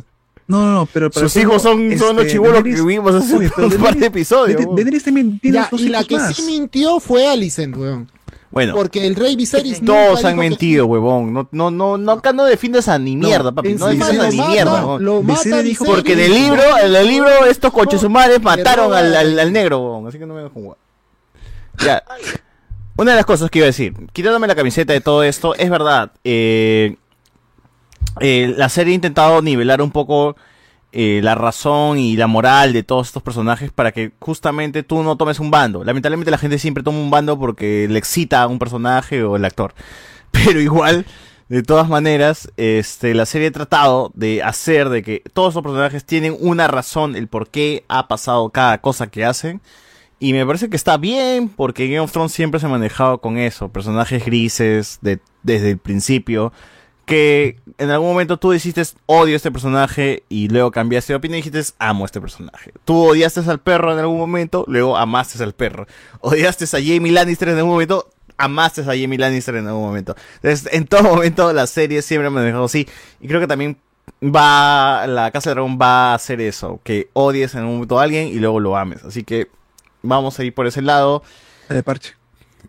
[0.52, 3.36] No, no, no, pero para Sus hijos son, son los este, chibolos que vivimos hace
[3.36, 4.60] Oye, un par de episodios.
[4.60, 6.36] Daenerys- Daenerys también tiene Ya, dos y la que más.
[6.36, 8.10] sí mintió fue Alicent, weón.
[8.50, 11.32] Bueno, Porque el rey Viserys todos han que- mentido, huevón.
[11.32, 13.72] No, no, no, no, acá no defiendas a ni mierda, papi.
[13.74, 15.26] No, defiendas a lo ni mata, mierda, lo huevón.
[15.26, 15.78] mata dijo- Viserys.
[15.86, 19.78] Porque en el libro, en el libro, estos conchesumares mataron roba- al, al, al negro,
[19.80, 20.06] huevón.
[20.06, 20.76] Así que no me dejo jugar.
[21.82, 22.02] Ya.
[22.98, 25.70] Una de las cosas que iba a decir, quitándome la camiseta de todo esto, es
[25.70, 26.12] verdad.
[26.22, 26.96] eh,
[28.20, 30.36] eh, la serie ha intentado nivelar un poco
[30.93, 35.16] eh, la razón y la moral de todos estos personajes para que justamente tú no
[35.16, 35.84] tomes un bando.
[35.84, 39.44] Lamentablemente la gente siempre toma un bando porque le excita a un personaje o el
[39.44, 39.74] actor.
[40.30, 41.06] Pero igual,
[41.48, 46.05] de todas maneras, este, la serie ha tratado de hacer de que todos estos personajes
[46.05, 49.62] tienen una razón, el por qué ha pasado cada cosa que hacen.
[50.18, 53.39] Y me parece que está bien, porque Game of Thrones siempre se ha manejado con
[53.39, 56.52] eso, personajes grises de, desde el principio,
[57.12, 61.40] que en algún momento tú dijiste odio a este personaje y luego cambiaste de opinión
[61.40, 62.72] y dijiste amo a este personaje.
[62.86, 65.86] Tú odiaste al perro en algún momento, luego amaste al perro.
[66.20, 68.09] Odiaste a Jamie Lannister en algún momento,
[68.39, 70.16] amaste a Jamie Lannister en algún momento.
[70.36, 72.89] Entonces, en todo momento la serie siempre me dejado así.
[73.20, 73.76] Y creo que también
[74.22, 78.05] va, la Casa del Dragón va a hacer eso, que odies en un momento a
[78.05, 79.05] alguien y luego lo ames.
[79.05, 79.48] Así que
[80.01, 81.22] vamos a ir por ese lado.
[81.68, 82.22] De parche.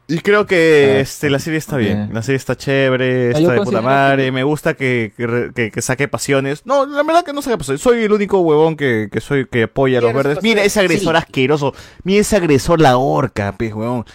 [0.07, 1.93] Y creo que Ah, este, la serie está bien.
[2.05, 2.13] bien.
[2.13, 4.25] La serie está chévere, Ah, está de puta madre.
[4.25, 6.63] que- Me gusta que, que, que- que saque pasiones.
[6.65, 7.81] No, la verdad que no saque pasiones.
[7.81, 10.39] Soy el único huevón que, que soy que apoya a los verdes.
[10.41, 11.17] Mira ese agresor sí.
[11.23, 11.73] asqueroso.
[12.03, 14.05] Mira ese agresor la horca, pues, huevón.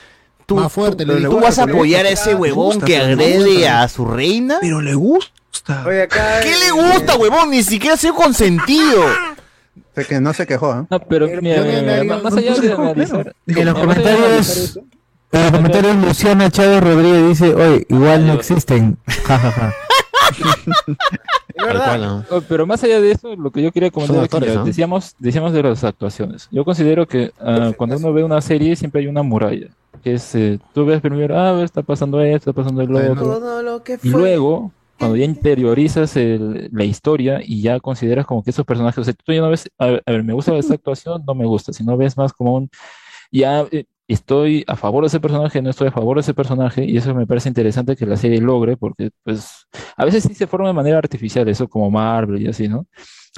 [0.45, 3.69] Tú, Más fuerte, tú, le tú vas a apoyar a ese huevón gusta, que agrede
[3.69, 4.59] a su reina.
[4.61, 5.85] Pero le gusta.
[5.87, 6.41] Oye, acá.
[6.43, 7.51] ¿Qué le gusta, huevón?
[7.51, 9.05] Ni siquiera ha sido consentido.
[9.95, 10.87] Sé que no se quejó, ¿eh?
[10.91, 13.35] No, pero mira, mira, mira, más- más allá de analizar.
[13.47, 14.79] En los comentarios,
[15.33, 18.97] en los comentarios Luciana Chávez Rodríguez dice, oye, igual no existen.
[19.27, 19.73] Ja, ja, ja.
[21.57, 22.01] Tal cual,
[22.31, 22.41] ¿no?
[22.49, 24.65] Pero más allá de eso, lo que yo quería comentar es que actores, ya ¿no?
[24.65, 26.49] decíamos, decíamos de las actuaciones.
[26.51, 29.69] Yo considero que ah, cuando uno ve una serie siempre hay una muralla.
[30.03, 33.15] Que es, eh, tú ves primero, ah, está pasando esto, está pasando el otro.
[33.39, 34.11] Todo lo que Y fue.
[34.21, 39.05] luego, cuando ya interiorizas el- la historia y ya consideras como que esos personajes, o
[39.05, 41.47] sea, tú ya no ves, a ver, a ver, me gusta esta actuación, no me
[41.47, 42.71] gusta, sino ves más como un,
[43.33, 43.85] ya, eh,
[44.15, 47.15] estoy a favor de ese personaje, no estoy a favor de ese personaje, y eso
[47.15, 49.67] me parece interesante que la serie logre, porque pues
[49.97, 52.87] a veces sí se forma de manera artificial, eso como Marvel y así, ¿no?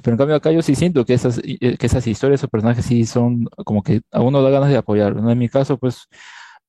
[0.03, 2.85] Pero en cambio acá yo sí siento que esas, eh, que esas historias, esos personajes
[2.85, 5.31] sí son como que a uno da ganas de apoyarlo, ¿no?
[5.31, 6.07] En mi caso, pues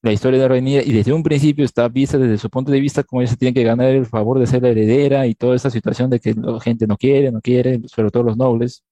[0.01, 3.03] la historia de Rhaenyra, y desde un principio está vista desde su punto de vista
[3.03, 5.69] como ella se tiene que ganar el favor de ser la heredera y toda esa
[5.69, 8.83] situación de que la gente no quiere, no quiere, sobre todo los nobles,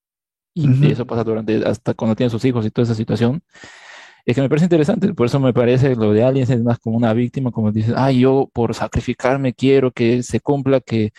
[0.53, 3.41] y eso pasa durante, hasta cuando tiene sus hijos y toda esa situación.
[4.25, 6.97] Es que me parece interesante, por eso me parece lo de Aliens es más como
[6.97, 11.11] una víctima, como dices, ah, yo por sacrificarme quiero que se cumpla, que,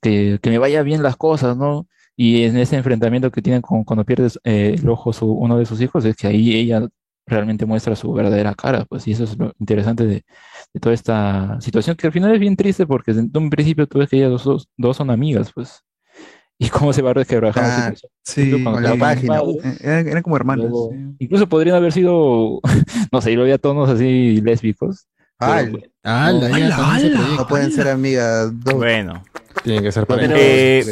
[0.00, 1.88] que, que me vaya bien las cosas, ¿no?
[2.16, 5.66] Y en ese enfrentamiento que tienen con, cuando pierdes eh, el ojo su, uno de
[5.66, 6.88] sus hijos, es que ahí ella
[7.26, 10.24] realmente muestra su verdadera cara, pues, y eso es lo interesante de,
[10.80, 14.08] toda esta situación, que al final es bien triste porque desde un principio tú ves
[14.08, 15.83] que ellas dos, dos son amigas, pues,
[16.58, 18.10] y cómo se va resquebrajando Ah, situación.
[18.24, 19.38] sí, con la página.
[19.38, 20.66] Eh, Eran, eran como hermanos.
[20.70, 22.60] luego- incluso podrían haber sido,
[23.12, 25.06] no sé, yo lo veía tonos así lésbicos.
[25.38, 25.72] Al.
[25.72, 26.86] pero- no, también se ala.
[26.86, 27.18] proyecta.
[27.36, 28.74] No pueden ser amigas dos.
[28.74, 29.22] Bueno.
[29.62, 30.84] Tienen que ser Pero- Eh,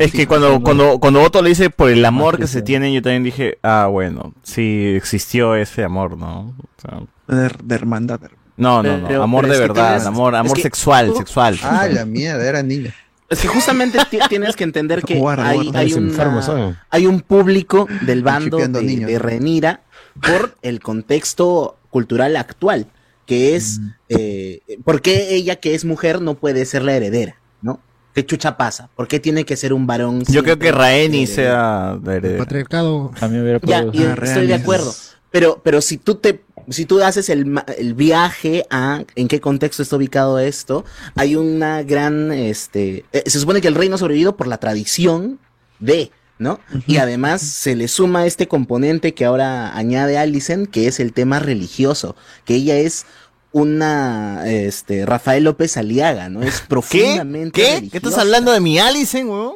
[0.00, 3.02] es que cuando, cuando, cuando Otto le dice por el amor que se tienen, yo
[3.02, 6.54] también dije, ah, bueno, sí existió ese amor, ¿no?
[6.58, 7.00] O sea,
[7.36, 8.20] De, de hermandad.
[8.56, 11.58] no, no, no, Pero- amor pero de verdad, tienes- amor, es amor que sexual, sexual.
[11.62, 12.94] Ah, la mierda, era niña.
[13.28, 16.42] Es que justamente ti- tienes que entender que Guarda, hay, guarda, hay, es una- enfermo,
[16.42, 16.74] ¿sabe?
[16.90, 19.80] hay un público del bando de, de Renira
[20.20, 22.86] por el contexto cultural actual,
[23.26, 27.80] que es eh, por qué ella que es mujer no puede ser la heredera, ¿no?
[28.14, 28.90] ¿Qué chucha pasa?
[28.94, 30.22] ¿Por qué tiene que ser un varón?
[30.28, 32.38] Yo creo que Raeni sea la heredera.
[32.38, 33.10] Patriarcado.
[33.20, 33.80] A mí me hubiera Ya,
[34.22, 34.92] estoy de acuerdo.
[35.32, 39.40] Pero, pero si tú te, si tú haces el, ma- el viaje a en qué
[39.40, 40.84] contexto está ubicado esto,
[41.14, 45.38] hay una gran, este, eh, se supone que el reino ha sobrevivido por la tradición
[45.80, 46.60] de, ¿no?
[46.86, 51.38] Y además se le suma este componente que ahora añade Alicent, que es el tema
[51.38, 53.06] religioso, que ella es
[53.52, 56.42] una, este, Rafael López Aliaga, ¿no?
[56.42, 57.66] Es profundamente ¿Qué?
[57.66, 57.96] ¿Qué religiosa.
[58.08, 59.54] estás hablando de mi Alicen, weón?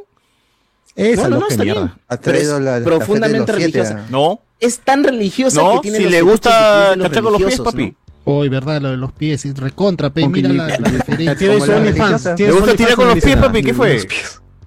[0.98, 1.80] Esa No, no, no, está mierda.
[1.80, 2.20] bien.
[2.22, 4.02] Pero es la, de profundamente los siete, religiosa.
[4.04, 4.08] ah.
[4.10, 4.40] No.
[4.60, 7.60] Es tan religiosa No, que tiene si los le gusta los cachar con los pies,
[7.60, 7.86] papi.
[7.86, 7.94] ¿no?
[8.24, 8.80] Hoy, ¿verdad?
[8.82, 11.36] Lo de los pies, y recontra, pe, mira la, la diferencia.
[11.36, 13.62] Tiene su la OnlyFans, ¿Le gusta tirar con los pies, papi?
[13.62, 14.06] ¿Qué fue?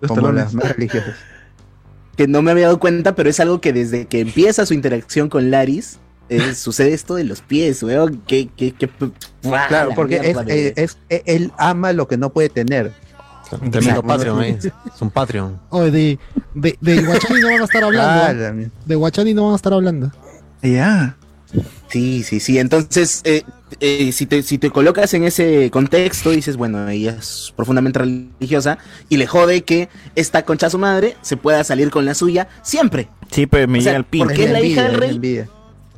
[0.08, 1.16] Como las más religiosas.
[2.16, 5.28] que no me había dado cuenta, pero es algo que desde que empieza su interacción
[5.30, 6.00] con Laris,
[6.30, 8.22] eh, sucede esto de los pies, weón.
[8.26, 8.90] Que, que, que.
[9.42, 12.94] Claro, la porque es, eh, es- eh, él ama lo que no puede tener.
[13.60, 14.08] Tremendo Exacto.
[14.08, 14.58] Patreon ahí.
[14.62, 15.60] Es un Patreon.
[15.70, 16.20] Oye, de,
[16.54, 18.24] de, de Guachani no van a estar hablando.
[18.24, 20.12] Ah, de Guachani no van a estar hablando.
[20.62, 21.16] Ya.
[21.90, 22.58] Sí, sí, sí.
[22.60, 23.44] Entonces, eh,
[23.82, 28.78] eh, si, te, si te colocas en ese contexto, dices, bueno, ella es profundamente religiosa
[29.10, 33.10] y le jode que esta concha su madre se pueda salir con la suya siempre.
[33.32, 34.26] Sí, pero me O sea, llega el pinche.
[34.28, 35.46] porque es la hija del rey.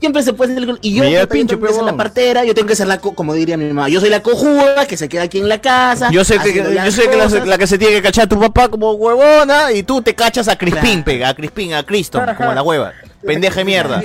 [0.04, 0.80] Siempre se puede salir con...
[0.82, 3.16] Y yo el pinche, tengo que ser la partera, yo tengo que ser la, co-
[3.16, 6.10] como diría mi mamá, yo soy la cojuda que se queda aquí en la casa.
[6.12, 7.16] Yo sé que, yo sé que
[7.46, 10.50] la, que se tiene que cachar a tu papá como huevona y tú te cachas
[10.50, 12.92] a Crispín, pega, a Crispín, a Cristo, como la hueva.
[13.26, 14.04] Pendeja de mierda.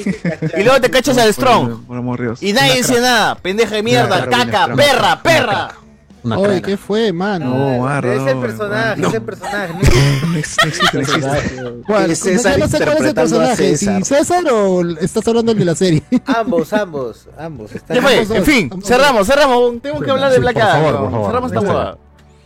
[0.57, 1.85] Y luego te cachas al Strong.
[1.85, 2.43] Por amor de Dios.
[2.45, 3.35] Y nadie dice nada.
[3.35, 5.75] Pendeja de mierda, caca, perra, perra.
[6.24, 6.62] Una Oye.
[6.62, 7.47] ¿qué fue, mano?
[7.55, 8.15] No, guarda.
[8.15, 9.09] Es el personaje, no.
[9.09, 9.73] es el personaje.
[9.74, 11.73] No existe, no existe.
[11.86, 12.11] ¿Cuál?
[12.11, 14.05] Es César Yo no sé cuál es el personaje, César.
[14.05, 16.03] si César o estás hablando del de la serie.
[16.27, 17.70] Ambos, ambos, ambos.
[17.70, 18.23] ¿Qué fue?
[18.23, 19.81] En fin, ambos cerramos, cerramos.
[19.82, 21.01] Tenemos que hablar de Black por favor, Adam.
[21.03, 21.27] por favor.
[21.28, 21.99] Cerramos esta huevada.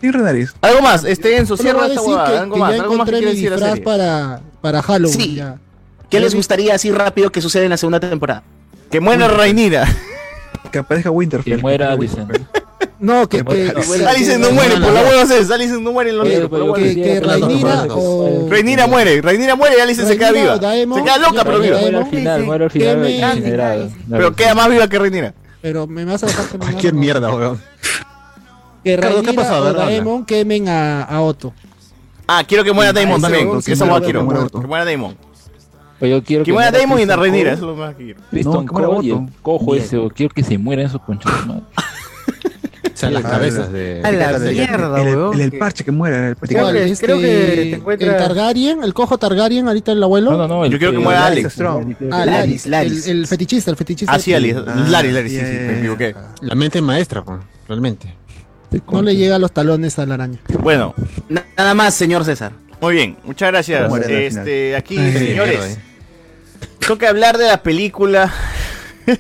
[0.03, 0.55] Y Renariz.
[0.61, 2.31] Algo más, este Enzo, cierra voy a esta decir huevada.
[2.33, 3.85] que, Algo que más, ya algo más que encontré quiere mi decir la disfraz serie.
[3.85, 5.21] para, para Halloween.
[5.21, 5.35] Sí.
[5.37, 5.57] ya.
[6.11, 8.43] ¿Qué les gustaría así rápido que suceda en la segunda temporada?
[8.91, 9.87] Que muera Rhaenyra.
[10.71, 11.55] Que aparezca Winterfell.
[11.57, 12.31] Que muera Alicent.
[13.03, 13.73] No, que, que,
[14.07, 16.79] Alicent no muere, por la hueva es Alicent no muere en los libros.
[16.79, 18.47] que, que Rhaenyra o...
[18.89, 20.55] Muere, Rhaenyra muere y Alicent se queda viva.
[20.55, 21.81] Se queda loca, pero que viva.
[21.81, 22.99] Muere al final, muere al que final
[23.41, 23.91] me-.
[24.09, 25.35] Pero queda más viva que Rhaenyra.
[25.61, 26.77] Pero me vas a dejar terminar.
[26.77, 27.61] Qué mierda, weón.
[28.85, 29.55] Que Ricardo, ¿qué Rhaenyra pasó?
[29.57, 29.73] A o.
[29.73, 31.53] Daemon quemen a, a Otto.
[32.29, 33.61] Ah, quiero que muera Daemon también.
[33.63, 34.23] Que esa hueá quiero.
[34.23, 34.49] muere.
[34.49, 35.17] Que muera Daemon.
[35.99, 38.05] Pues yo quiero Que muera muera Daemon y la Cole, eso es lo más que
[38.05, 38.21] quiero.
[38.31, 39.27] No, que Otto.
[39.43, 41.33] cojo ese, o quiero que se mueran esos conchos.
[41.33, 41.63] de madre.
[42.85, 44.01] O sea, las cabezas de.
[44.05, 46.29] A la El- mierda, El, el, el que- parche que muera.
[46.31, 49.69] El parche que Creo que- Este, creo que te encuentras- El Targaryen, el cojo Targaryen,
[49.69, 50.33] ahorita el abuelo.
[50.33, 50.65] No, no, no.
[50.65, 51.61] el Yo quiero que que- muera Alex.
[51.61, 51.81] Ah,
[52.27, 53.07] Laris, Laris, Laris.
[53.07, 54.13] El, fetichista, el fetichista.
[54.13, 54.59] Ah, sí, Alice.
[54.67, 56.15] Ah, Larry, Larry, sí, sí, me equivoqué.
[56.41, 57.39] La mente maestra, pues,
[57.69, 58.15] realmente.
[58.91, 60.39] No le llega a los talones a la araña.
[60.61, 60.95] Bueno,
[61.29, 62.53] Na- Nada más, señor César.
[62.81, 63.93] muy bien, muchas gracias.
[64.09, 65.79] Este, aquí, Ay, señores, eh.
[66.87, 68.33] toca hablar de la película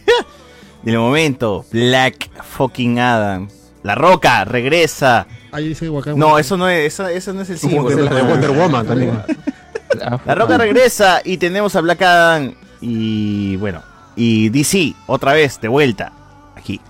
[0.83, 3.49] del momento, Black Fucking Adam.
[3.83, 5.27] La Roca regresa.
[5.51, 6.19] Ahí dice Wakanda.
[6.19, 7.97] No, eso no es, eso, eso no es el símbolo.
[7.97, 9.23] Wonder- de Woman también.
[10.25, 13.83] La Roca regresa y tenemos a Black Adam y bueno,
[14.17, 16.13] Y DC, otra vez, de vuelta,
[16.57, 16.81] aquí.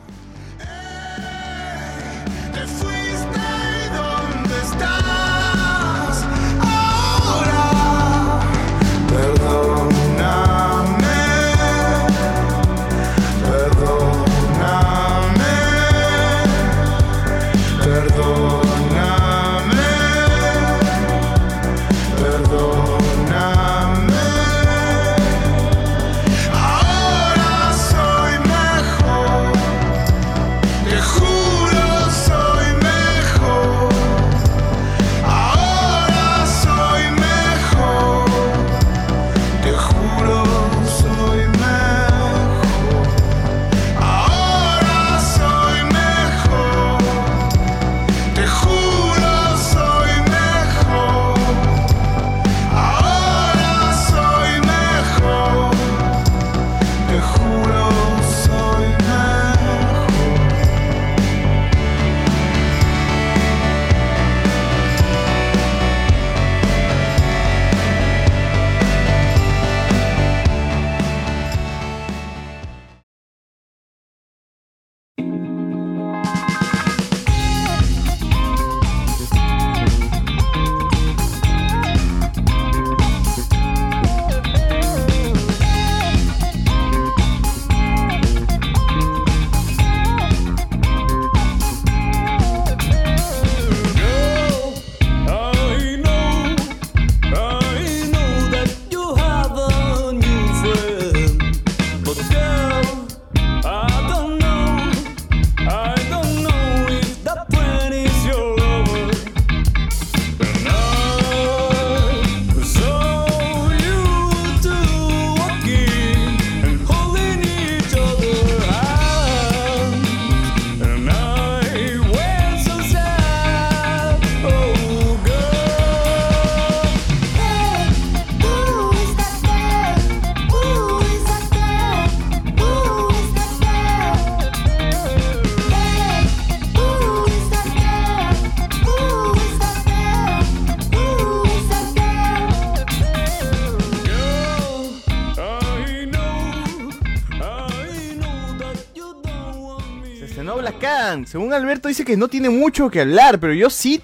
[151.33, 154.03] Según Alberto dice que no tiene mucho que hablar, pero yo sí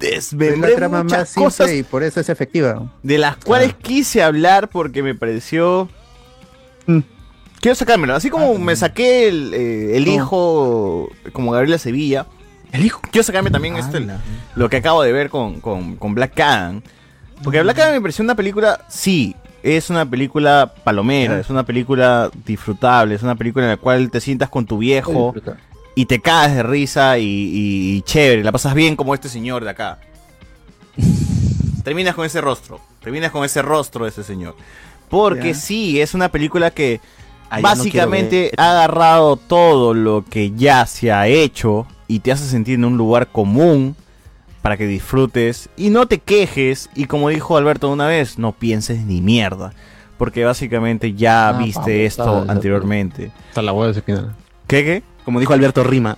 [0.00, 2.88] Es desmembré la trama muchas más cosas y por eso es efectiva.
[3.02, 5.88] de las cuales quise hablar porque me pareció...
[6.86, 7.00] Mm.
[7.60, 8.14] Quiero sacármelo.
[8.14, 12.26] Así Ah, como me saqué el, eh, el hijo, como Gabriela Sevilla.
[12.70, 13.00] ¿El hijo?
[13.10, 14.06] Quiero sacarme también este,
[14.54, 16.80] lo que acabo de ver con, con, con Black Adam.
[17.42, 22.30] Porque Black Adam me pareció una película, sí, es una película palomera, es una película
[22.44, 25.34] disfrutable, es una película en la cual te sientas con tu viejo
[25.96, 29.64] y te caes de risa y, y- y chévere, la pasas bien como este señor
[29.64, 29.98] de acá.
[31.82, 34.54] terminas con ese rostro, terminas con ese rostro de ese señor.
[35.08, 37.00] Porque sí, es una película que
[37.48, 42.44] Ah, no básicamente ha agarrado todo lo que ya se ha hecho y te hace
[42.44, 43.94] sentir en un lugar común
[44.62, 49.04] para que disfrutes y no te quejes y como dijo Alberto una vez, no pienses
[49.06, 49.72] ni mierda.
[50.18, 53.30] Porque básicamente ya Ah, viste vamos, esto anteriormente.
[53.50, 54.34] Hasta la hueá de ese final.
[54.66, 55.02] ¿Qué, qué?
[55.26, 56.16] Como dijo Alberto Rima.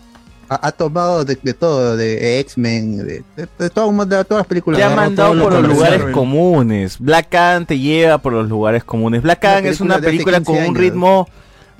[0.50, 3.04] Ha, ha tomado de, de todo, de X-Men, de,
[3.36, 4.78] de, de todo- de todas las películas.
[4.78, 6.98] Te ha mandado por los lugares comunes.
[7.00, 9.20] Black Adam te lleva por los lugares comunes.
[9.22, 11.28] Black Adam es una película con 15 un ritmo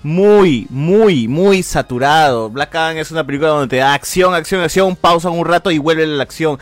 [0.03, 2.51] muy, muy, muy saturado.
[2.51, 5.79] Black Adam es una película donde te da acción, acción, acción, pausa un rato y
[5.79, 6.59] vuelve a la acción.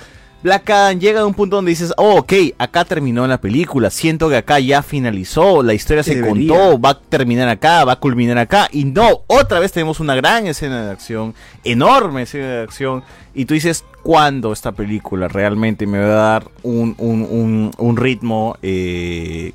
[0.47, 4.29] Black Adam llega a un punto donde dices, oh, ok, acá terminó la película, siento
[4.29, 6.55] que acá ya finalizó, la historia se Debería.
[6.57, 10.15] contó, va a terminar acá, va a culminar acá, y no, otra vez tenemos una
[10.15, 13.03] gran escena de acción, enorme escena de acción,
[13.35, 17.97] y tú dices, ¿cuándo esta película realmente me va a dar un, un, un, un
[17.97, 19.53] ritmo eh,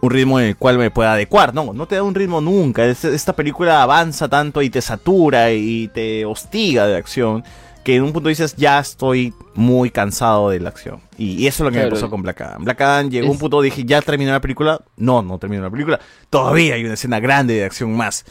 [0.00, 1.54] un ritmo en el cual me pueda adecuar.
[1.54, 2.84] No, no te da un ritmo nunca.
[2.84, 7.42] Es- esta película avanza tanto y te satura y te hostiga de acción
[7.84, 11.00] que en un punto dices, ya estoy muy cansado de la acción.
[11.18, 12.64] Y, y eso es lo que me pasó con Black Adam.
[12.64, 14.80] Black Adam llegó a un punto, dije, ya terminó la película.
[14.96, 16.00] No, no terminó la película.
[16.30, 18.24] Todavía hay una escena grande de acción más.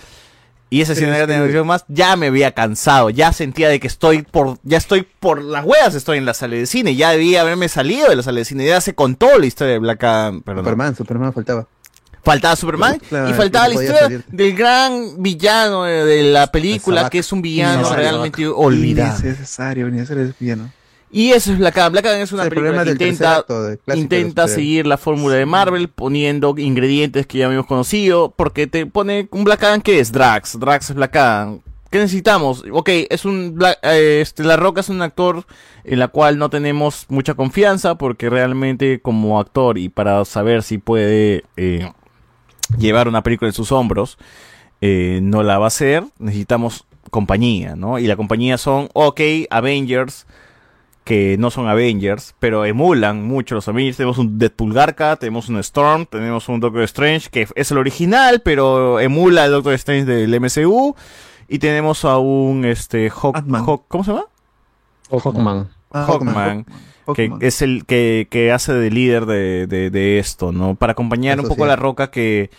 [0.73, 3.85] Y esa escena grande de acción más ya me había cansado, ya sentía de que
[3.85, 7.41] estoy por, ya estoy por las huevas, estoy en la sala de cine, ya debía
[7.41, 10.41] haberme salido de la sala de cine, ya se contó la historia de Black Adam,
[10.41, 10.63] perdón.
[10.63, 11.67] Superman, Superman faltaba.
[12.23, 14.23] Faltaba Superman Claro, y faltaba la historia salir.
[14.29, 19.17] del gran villano de, la película, que es un villano realmente olvidado.
[19.27, 20.71] Ese villano.
[21.11, 21.91] Y eso es Black Adam.
[21.91, 23.45] Black Adam es una el película que intenta,
[23.93, 29.27] intenta seguir la fórmula de Marvel poniendo ingredientes que ya habíamos conocido, porque te pone
[29.31, 30.59] un Black Adam que es Drax.
[30.59, 31.59] Drax es Black Adam.
[31.91, 32.63] ¿Qué necesitamos?
[32.71, 35.45] Ok, es un Black- eh, este, La Roca es un actor
[35.83, 40.79] en la cual no tenemos mucha confianza porque realmente como actor y para saber si
[40.79, 41.91] puede eh,
[42.77, 44.17] llevar una película en sus hombros,
[44.81, 46.03] eh, no la va a hacer.
[46.19, 47.99] Necesitamos compañía, ¿no?
[47.99, 50.25] Y la compañía son, ok, Avengers,
[51.03, 53.97] que no son Avengers, pero emulan mucho los Avengers.
[53.97, 58.41] Tenemos un Deadpool Garca, tenemos un Storm, tenemos un Doctor Strange, que es el original,
[58.41, 60.95] pero emula el Doctor Strange del MCU.
[61.49, 64.25] Y tenemos a un, este, Hawk, Hawk- ¿cómo se llama?
[65.11, 65.69] Hawkman.
[65.91, 66.65] Ah, Hawkman,
[67.15, 70.75] que es el que, que hace de líder de, de- de esto, ¿no?
[70.75, 71.63] Para acompañar un poco sí.
[71.63, 72.49] a la roca que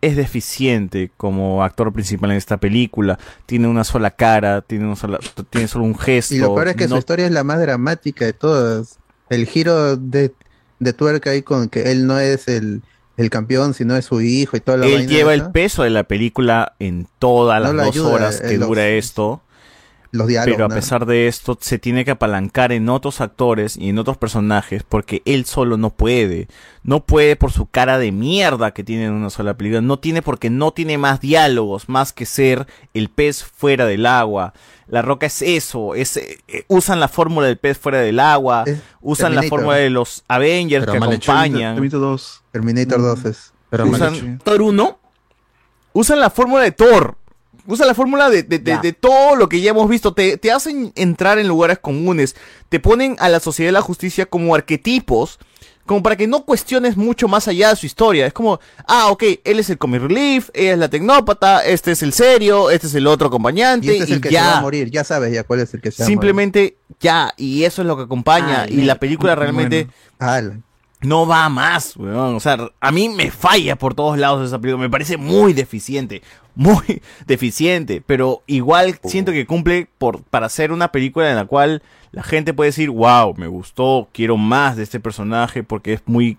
[0.00, 3.18] es deficiente como actor principal en esta película.
[3.46, 5.18] Tiene una sola cara, tiene, una sola-
[5.50, 6.34] tiene solo un gesto.
[6.34, 8.98] Y lo peor es que no- su historia es la más dramática de todas.
[9.28, 10.32] El giro de,
[10.78, 12.82] de tuerca ahí con que él no es el,
[13.16, 15.44] el campeón, sino es su hijo y toda la Él vaina lleva esa.
[15.46, 18.68] el peso de la película en todas No las dos ayuda, horas eh, que los-
[18.68, 19.42] dura esto.
[20.10, 20.56] Los diálogos.
[20.56, 20.74] Pero a ¿no?
[20.74, 25.22] pesar de esto, se tiene que apalancar en otros actores y en otros personajes porque
[25.24, 26.48] él solo no puede.
[26.82, 29.80] No puede por su cara de mierda que tiene en una sola película.
[29.80, 34.54] No tiene porque no tiene más diálogos, más que ser el pez fuera del agua.
[34.86, 38.64] La roca es eso, es, eh, eh, usan la fórmula del pez fuera del agua,
[39.02, 41.74] usan la fórmula de los Avengers Pero que acompañan.
[41.74, 42.42] Terminator 2.
[42.52, 43.52] Terminator 2 es.
[43.68, 44.98] Pero usan Thor 1,
[45.92, 47.17] usan la fórmula de Thor.
[47.68, 50.12] Usan la fórmula de, de- de- de todo lo que ya hemos visto.
[50.14, 52.34] Te, te hacen entrar en lugares comunes.
[52.68, 55.38] Te ponen a la sociedad de la justicia como arquetipos.
[55.86, 58.26] Como para que no cuestiones mucho más allá de su historia.
[58.26, 62.02] Es como, ah, ok, él es el comic relief, ella es la tecnópata, este es
[62.02, 63.86] el serio, este es el otro acompañante.
[63.86, 64.40] Y este es y el que ya.
[64.44, 66.14] se va a morir, ya sabes ya cuál es el que se va a morir.
[66.14, 68.64] Simplemente ya, y eso es lo que acompaña.
[68.64, 69.88] Ay, y la película realmente
[70.18, 70.58] Ala.
[71.00, 72.34] No va más, weón.
[72.34, 74.82] O sea, a mí me falla por todos lados esa película.
[74.82, 76.22] Me parece muy deficiente.
[76.54, 78.02] Muy deficiente.
[78.04, 82.52] Pero igual siento que cumple por, para hacer una película en la cual la gente
[82.54, 86.36] puede decir, wow, me gustó, quiero más de este personaje porque es muy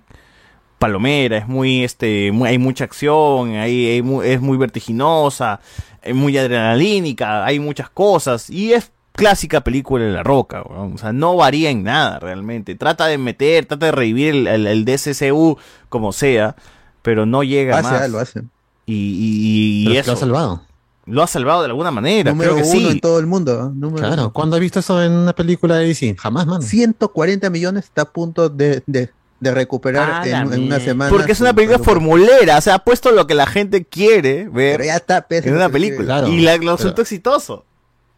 [0.77, 5.59] palomera, es muy, este, muy- hay mucha acción, hay, hay mu- es muy vertiginosa,
[6.01, 10.93] es muy adrenalínica, hay muchas cosas y es clásica película de La Roca, weón.
[10.93, 14.67] o sea, no varía en nada realmente, trata de meter, trata de revivir el, el,
[14.67, 15.57] el DCCU
[15.89, 16.55] como sea,
[17.01, 18.01] pero no llega Hace, más.
[18.01, 18.41] ah, lo hace.
[18.85, 20.11] Y, y, y Pero es que eso.
[20.11, 20.61] lo ha salvado.
[21.05, 22.91] Lo ha salvado de alguna manera, Número creo que uno sí.
[22.93, 23.71] en todo el mundo.
[23.73, 24.33] Número Claro, uno.
[24.33, 26.15] ¿cuándo has visto eso en una película de DC?
[26.19, 26.61] Jamás, mano.
[26.61, 31.09] 140 millones está a punto de, de, de recuperar Ah, en, una semana.
[31.09, 34.77] Porque es una película formulera, o sea, ha puesto lo que la gente quiere ver
[34.77, 36.05] Pero ya está, pese en una película.
[36.05, 37.65] Claro, y la, lo resultó exitoso.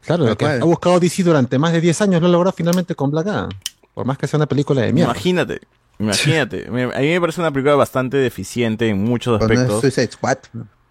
[0.05, 3.11] Claro, lo que ha buscado DC durante más de 10 años lo logró finalmente con
[3.11, 3.49] Black Adam.
[3.93, 5.11] Por más que sea una película de mierda.
[5.11, 5.61] Imagínate,
[5.99, 6.67] imagínate.
[6.67, 9.81] A mí me parece una película bastante deficiente en muchos aspectos.
[9.81, 10.37] Suicide Squad.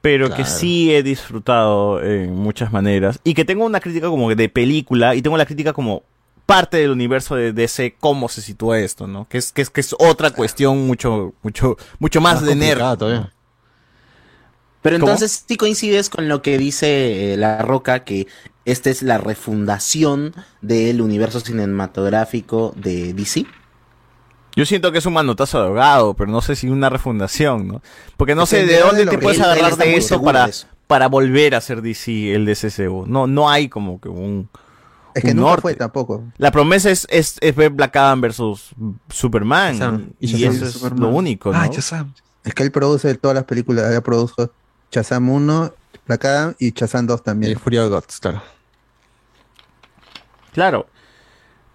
[0.00, 3.20] pero que sí he disfrutado en muchas maneras.
[3.24, 6.02] Y que tengo una crítica como de película y tengo la crítica como
[6.46, 9.28] parte del universo de DC, cómo se sitúa esto, ¿no?
[9.28, 12.98] Que es, que es, que es otra cuestión mucho, mucho, mucho más, Más de nerd.
[12.98, 13.32] todavía.
[14.82, 15.08] Pero ¿Cómo?
[15.12, 18.26] entonces sí coincides con lo que dice eh, La Roca, que
[18.64, 23.46] esta es la refundación del universo cinematográfico de DC.
[24.56, 27.82] Yo siento que es un manotazo de ahogado, pero no sé si una refundación, ¿no?
[28.16, 30.66] Porque no sé de dónde de te puedes agarrar de eso para, de eso.
[30.86, 33.06] para volver a hacer DC el DCCU.
[33.06, 34.48] No, no hay como que un.
[35.14, 35.62] Es que un nunca norte.
[35.62, 36.24] fue tampoco.
[36.38, 38.70] La promesa es, es, es ver Black Adam versus
[39.08, 40.14] Superman.
[40.20, 41.00] Y, eso es Superman.
[41.00, 41.58] lo único, ¿no?
[41.58, 41.70] Ah,
[42.44, 43.92] Es que él produce todas las películas.
[43.92, 44.50] Él produjo
[44.90, 45.72] Shazam 1,
[46.06, 47.52] Black Adam y Shazam 2 también.
[47.52, 48.42] Y Fury of Gods, claro.
[50.52, 50.86] Claro.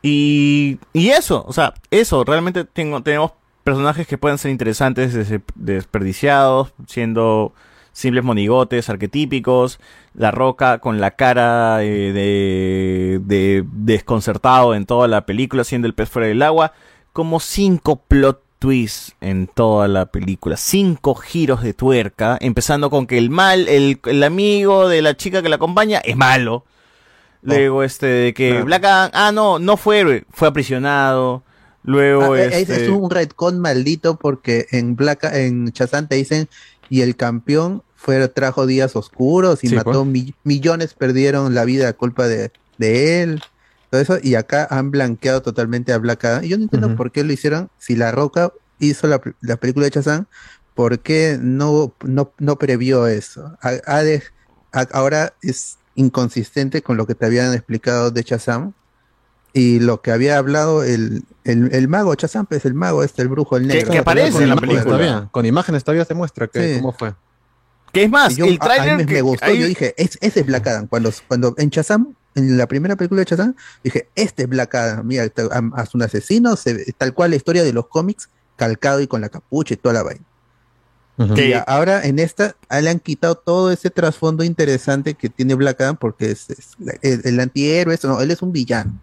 [0.02, 3.32] Y, y eso, o sea, eso, realmente tengo, tenemos
[3.64, 7.54] personajes que pueden ser interesantes, des- desperdiciados, siendo
[7.92, 9.80] simples monigotes, arquetípicos,
[10.14, 15.96] la roca con la cara eh, de, de desconcertado en toda la película, siendo el
[15.96, 16.74] pez fuera del agua,
[17.14, 23.18] como cinco plot twists en toda la película, cinco giros de tuerca, empezando con que
[23.18, 26.66] el mal, el, el amigo de la chica que la acompaña es malo.
[27.42, 28.66] Luego, este, de que Claro.
[28.66, 31.44] Black Adam, ah, no, no fue fue aprisionado.
[31.84, 32.86] Luego, Ah, es- este...
[32.86, 36.50] Es un retcon maldito porque en Black en Shazam te dicen
[36.90, 41.88] y el campeón fue trajo días oscuros y Sí, mató mi- millones perdieron la vida
[41.90, 43.44] a culpa de, de él.
[43.96, 46.44] Todo eso y acá han blanqueado totalmente a Black Adam.
[46.44, 49.86] Y yo no entiendo por qué lo hicieron si La Roca hizo la, la película
[49.86, 50.26] de Shazam,
[50.74, 53.58] ¿por qué no no, no previó eso?
[53.64, 54.22] De-
[54.92, 58.74] ahora es inconsistente con lo que te habían explicado de Shazam
[59.54, 63.30] y lo que había hablado el, el, el mago Chazam, pues el mago este, el
[63.30, 63.90] brujo, el negro.
[63.94, 64.84] que aparece Con en la película.
[64.84, 65.30] todavía.
[65.32, 66.82] Con imágenes todavía se muestra que Sí.
[66.82, 67.14] cómo fue.
[67.94, 69.66] Que es más, Y yo- el a- a mí tráiler me, que me gustó, yo
[69.66, 70.88] dije, es, ese es Black Adam.
[70.88, 75.08] Cuando, cuando en Shazam, en la primera película de Shazam, dije, este es Black Adam.
[75.08, 75.28] Mira,
[75.74, 79.30] haz un asesino, se tal cual la historia de los cómics, calcado y con la
[79.30, 80.22] capucha y toda la vaina.
[81.38, 85.80] Y a- ahora en esta le han quitado todo ese trasfondo interesante que tiene Black
[85.82, 89.00] Adam porque es, es el, el antihéroe, eso no, él es un villano.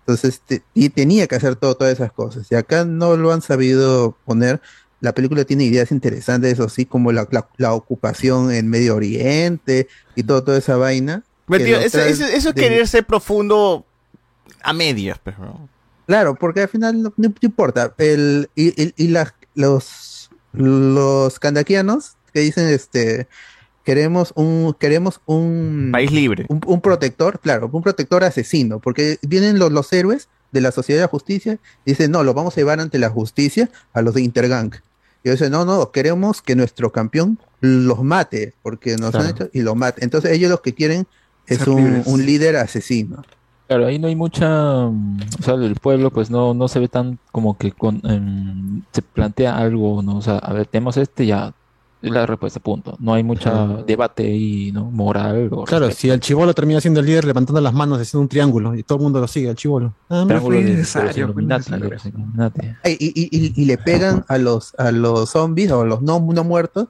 [0.00, 2.46] Entonces, te- y tenía que hacer todo, todas esas cosas.
[2.50, 4.60] Y acá no lo han sabido poner.
[5.00, 9.88] La película tiene ideas interesantes, eso sí, como la, la- la ocupación en Medio Oriente
[10.16, 11.22] y todo, toda esa vaina.
[11.48, 13.84] Tío, eso, trae eso- eso es de- querer ser profundo
[14.62, 15.68] a medias, pues, pero.
[16.06, 17.94] Claro, porque al final no, no importa.
[17.98, 23.26] El, y y- y la- los, los kandakianos que dicen este
[23.84, 26.46] queremos un queremos un país libre.
[26.48, 31.00] Un, un protector, claro, un protector asesino, porque vienen los, los héroes de la sociedad
[31.00, 34.14] de la justicia y dicen, no, lo vamos a llevar ante la justicia a los
[34.14, 34.72] de Intergang.
[35.24, 39.24] Y dicen, no, no, queremos que nuestro campeón los mate, porque nos Claro.
[39.26, 40.04] han hecho y lo mate.
[40.04, 41.06] Entonces ellos lo que quieren
[41.52, 43.22] es un, un líder asesino.
[43.68, 46.88] Claro, ahí no hay mucha, mm, o sea, el pueblo pues no, no se ve
[46.88, 50.16] tan como que con, em, se plantea algo, ¿no?
[50.18, 51.54] O sea, a ver, tenemos este, ya,
[52.02, 52.96] es la respuesta, punto.
[52.98, 54.90] No hay mucha debate ahí, ¿no?
[54.90, 58.28] Moral o Claro, si el chivolo termina siendo el líder levantando las manos haciendo un
[58.28, 59.94] triángulo y todo el mundo lo sigue, el chivolo.
[60.10, 61.08] Ah, Triángulo necesario.
[62.82, 66.02] Ay, Y, y- y- y le pegan a los, a los zombies o a los
[66.02, 66.88] no, no muertos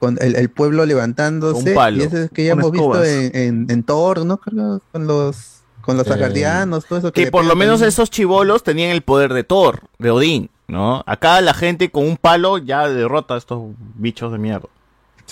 [0.00, 1.68] con el, el pueblo levantándose.
[1.68, 3.02] Un palo, Y eso es que ya hemos escobas.
[3.02, 4.38] visto en, en, en Thor, ¿no?
[4.38, 7.12] Con los, con los, Eh, asgardianos, todo eso.
[7.12, 11.04] Que le por lo menos esos chivolos tenían el poder de Thor, de Odín, ¿no?
[11.06, 13.60] Acá la gente con un palo ya derrota a estos
[13.94, 14.68] bichos de mierda.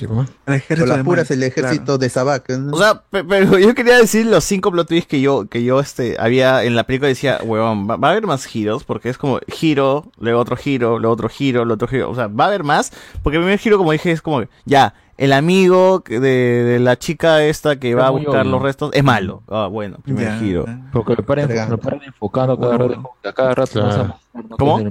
[0.06, 2.48] Con las puras el ejército de Sabak.
[2.50, 2.74] ¿no?
[2.74, 5.80] O sea, pe- pero yo quería decir los cinco plot twists que yo, que yo
[5.80, 9.18] este, había en la película decía, huevón, va, va a haber más giros, porque es
[9.18, 12.10] como giro, luego otro giro, luego otro giro, luego otro giro.
[12.10, 14.94] O sea, va a haber más, porque el primer giro, como dije, es como, ya,
[15.16, 18.52] el amigo de, de la chica esta que va a buscar obvio.
[18.52, 19.42] los restos es malo.
[19.48, 20.64] Ah, bueno, primer Ya, giro.
[20.92, 21.50] Porque lo paran,
[22.06, 24.16] enfocando cada Bueno, rato, cada rato Claro.
[24.56, 24.78] ¿Cómo?
[24.78, 24.88] el.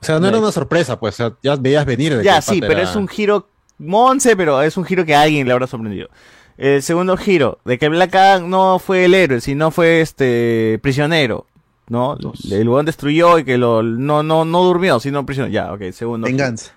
[0.00, 2.16] O sea, no era una sorpresa, pues, o sea, ya veías venir.
[2.16, 3.48] de Ya, el sí, pero era- es un giro
[3.78, 6.08] monce, pero es un giro que a alguien le habrá sorprendido.
[6.56, 11.46] El segundo giro, de que Black Adam no fue el héroe, sino fue este prisionero,
[11.88, 12.18] ¿no?
[12.50, 15.52] El lugar destruyó y que lo no no no durmió, sino prisionero.
[15.52, 16.26] Ya, ok, segundo.
[16.26, 16.36] giro.
[16.36, 16.72] Venganza.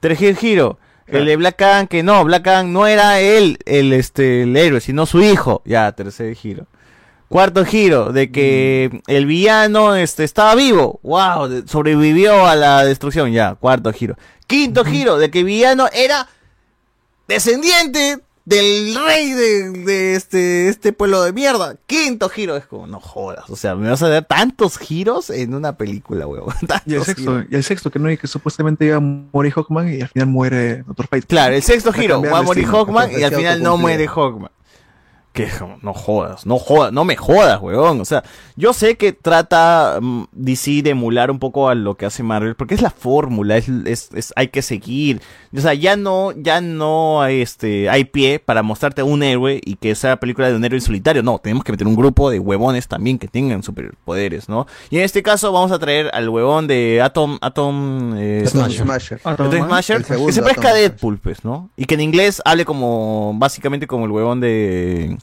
[0.00, 4.42] Tercer giro, el de Black Adam que no, Black Adam no era él el este
[4.42, 5.62] el héroe, sino su hijo.
[5.66, 6.66] Ya, tercer giro.
[7.28, 11.00] Cuarto giro, de que el villano este, estaba vivo.
[11.02, 13.32] Wow, sobrevivió a la destrucción.
[13.32, 14.16] Ya, cuarto giro.
[14.46, 16.28] Quinto giro, de que el villano era
[17.28, 21.76] descendiente del rey de, de este, este pueblo de mierda.
[21.86, 23.50] Quinto giro, es como, no jodas.
[23.50, 26.54] O sea, me vas a dar tantos giros en una película, huevón.
[26.86, 27.46] Y el sexto, giros.
[27.50, 30.28] y el sexto que no y que supuestamente iba a morir Hawkman y al final
[30.28, 31.26] muere Doctor Fate.
[31.26, 32.66] Claro, el sexto giro, va a morir.
[32.66, 34.50] Hawkman y al final no muere Hawkman.
[35.36, 35.48] Que
[35.82, 38.00] no jodas, no jodas, no me jodas, weón.
[38.00, 38.24] O sea,
[38.56, 42.54] yo sé que trata mm, DC de emular un poco a lo que hace Marvel,
[42.56, 45.20] porque es la fórmula, es, es- es- hay que seguir.
[45.56, 49.76] O sea, ya no, ya no hay este, hay pie para mostrarte un héroe y
[49.76, 51.22] que sea película de un héroe en solitario.
[51.22, 54.66] No, tenemos que meter un grupo de huevones también que tengan superpoderes, ¿no?
[54.90, 59.20] Y en este caso vamos a traer al huevón de Atom, Atom, eh, Atom Smasher.
[59.24, 61.70] Atom Atom Smasher, que se parezca a Deadpool, pues, ¿no?
[61.76, 65.16] Y que en inglés hable como, básicamente como el huevón de,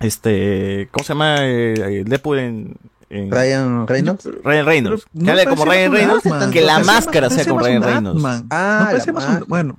[0.00, 1.36] este, ¿cómo se llama?
[1.40, 2.76] Eh, eh, Deadpool en...
[3.10, 4.28] en- Ryan Reynolds.
[4.42, 5.06] Ryan Reynolds.
[5.12, 6.50] No que hable como Ryan Reynolds, Atman.
[6.50, 8.16] que la máscara sea con más Ryan Reynolds.
[8.24, 8.46] Atman.
[8.50, 9.78] Ah, no más un, bueno,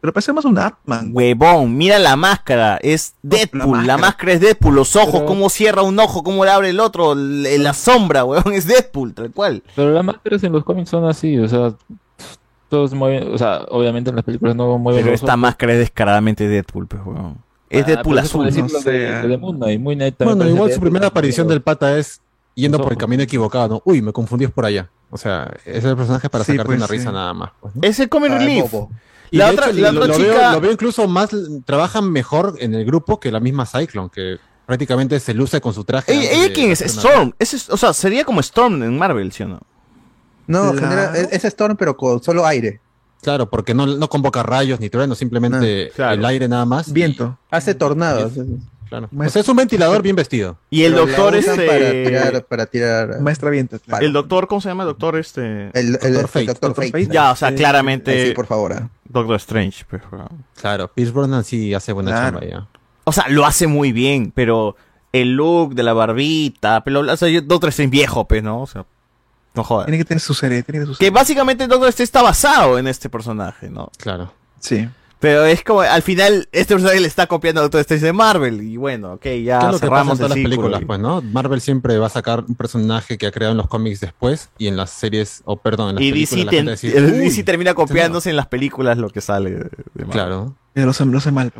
[0.00, 1.10] pero parecía más un Atman.
[1.14, 5.80] Huevón, mira la máscara, es Deadpool, la máscara, es Deadpool, los ojos, Pero- cómo cierra
[5.82, 9.62] un ojo, cómo le abre el otro, la sombra, huevón, es Deadpool, tal cual.
[9.74, 11.72] Pero las máscaras en los cómics son así, o sea,
[12.68, 15.40] todos mueven, o sea, obviamente en las películas no mueven Pero los esta ojos.
[15.40, 17.38] máscara es descaradamente Deadpool, pues, huevón.
[17.70, 18.46] Es Ah, Deadpool azul.
[18.46, 21.98] decir lo de- de Moon Knight, Moon Knight Bueno, igual su primera aparición del pata
[21.98, 22.20] es
[22.54, 23.82] yendo por el camino equivocado, ¿no?
[23.84, 24.88] Uy, me confundí es por allá.
[25.10, 26.92] O sea, ese es el personaje para Sí, sacarte pues, una sí.
[26.92, 27.50] risa nada más.
[27.60, 27.80] pues, ¿no?
[27.82, 28.70] Es el Comic Ah, Relief.
[28.70, 28.90] bobo.
[29.30, 30.38] Y La de otra, hecho, la lo, otra lo chica...
[30.38, 31.30] veo, lo veo incluso más,
[31.64, 35.84] trabajan mejor en el grupo que la misma Cyclone, que prácticamente se luce con su
[35.84, 36.12] traje.
[36.12, 36.80] ¿Ella, quién es?
[36.82, 37.32] Storm.
[37.38, 39.60] Ese es- o sea, sería como Storm en Marvel, ¿sí o no?
[40.46, 42.80] No, La- genera, es, es Storm, pero con solo aire.
[43.24, 46.12] Claro, porque no, no convoca rayos ni truenos, simplemente Ah, claro.
[46.14, 46.92] el aire nada más.
[46.92, 47.36] Viento.
[47.50, 48.32] Hace tornados.
[48.88, 49.08] Claro.
[49.16, 50.58] O sea, es un ventilador bien vestido.
[50.70, 51.66] Y el Pero doctor este...
[51.66, 53.20] Para tirar, para tirar.
[53.20, 53.78] Maestra Viento.
[53.80, 54.04] claro.
[54.06, 54.84] El doctor, ¿cómo se llama?
[54.84, 55.70] Doctor este...
[55.72, 56.40] El, el, Doctor Fate.
[56.40, 57.04] el Doctor Doctor Fate.
[57.04, 57.12] Fate.
[57.14, 58.28] Ya, o sea, claramente...
[58.28, 58.72] Sí, por favor.
[58.74, 58.88] ah.
[59.08, 60.02] Doctor Strange, pues.
[60.60, 62.38] Claro, Pierce Brosnan sí hace buena Claro.
[62.40, 62.68] chamba ya.
[63.04, 64.76] O sea, lo hace muy bien, pero
[65.12, 68.60] el look de la barbita, pero o sea, yo- Doctor Strange viejo, pues, ¿no?
[68.62, 68.84] O sea,
[69.54, 69.86] no jodas.
[69.86, 72.78] Tiene que tener su serie, tiene que tener su Que básicamente Doctor Strange está basado
[72.78, 73.90] en este personaje, ¿no?
[73.98, 74.32] Claro.
[74.60, 74.88] Sí.
[75.20, 78.60] Pero es como, al final, este personaje le está copiando a Doctor Strange de Marvel.
[78.62, 80.82] Y bueno, ok, ya ¿Qué es lo que pasa en cerramos todas el las películas,
[80.86, 81.22] pues, ¿no?
[81.22, 84.66] Marvel siempre va a sacar un personaje que ha creado en los cómics después y
[84.66, 86.74] en las series, o perdón, en las Y películas DC, la ten- gente va a
[86.74, 90.10] decir, el "Uy, DC termina copiándose en las películas lo que sale de, Marvel.
[90.10, 90.54] Claro.
[90.74, 91.52] Lo hace, lo hace mal.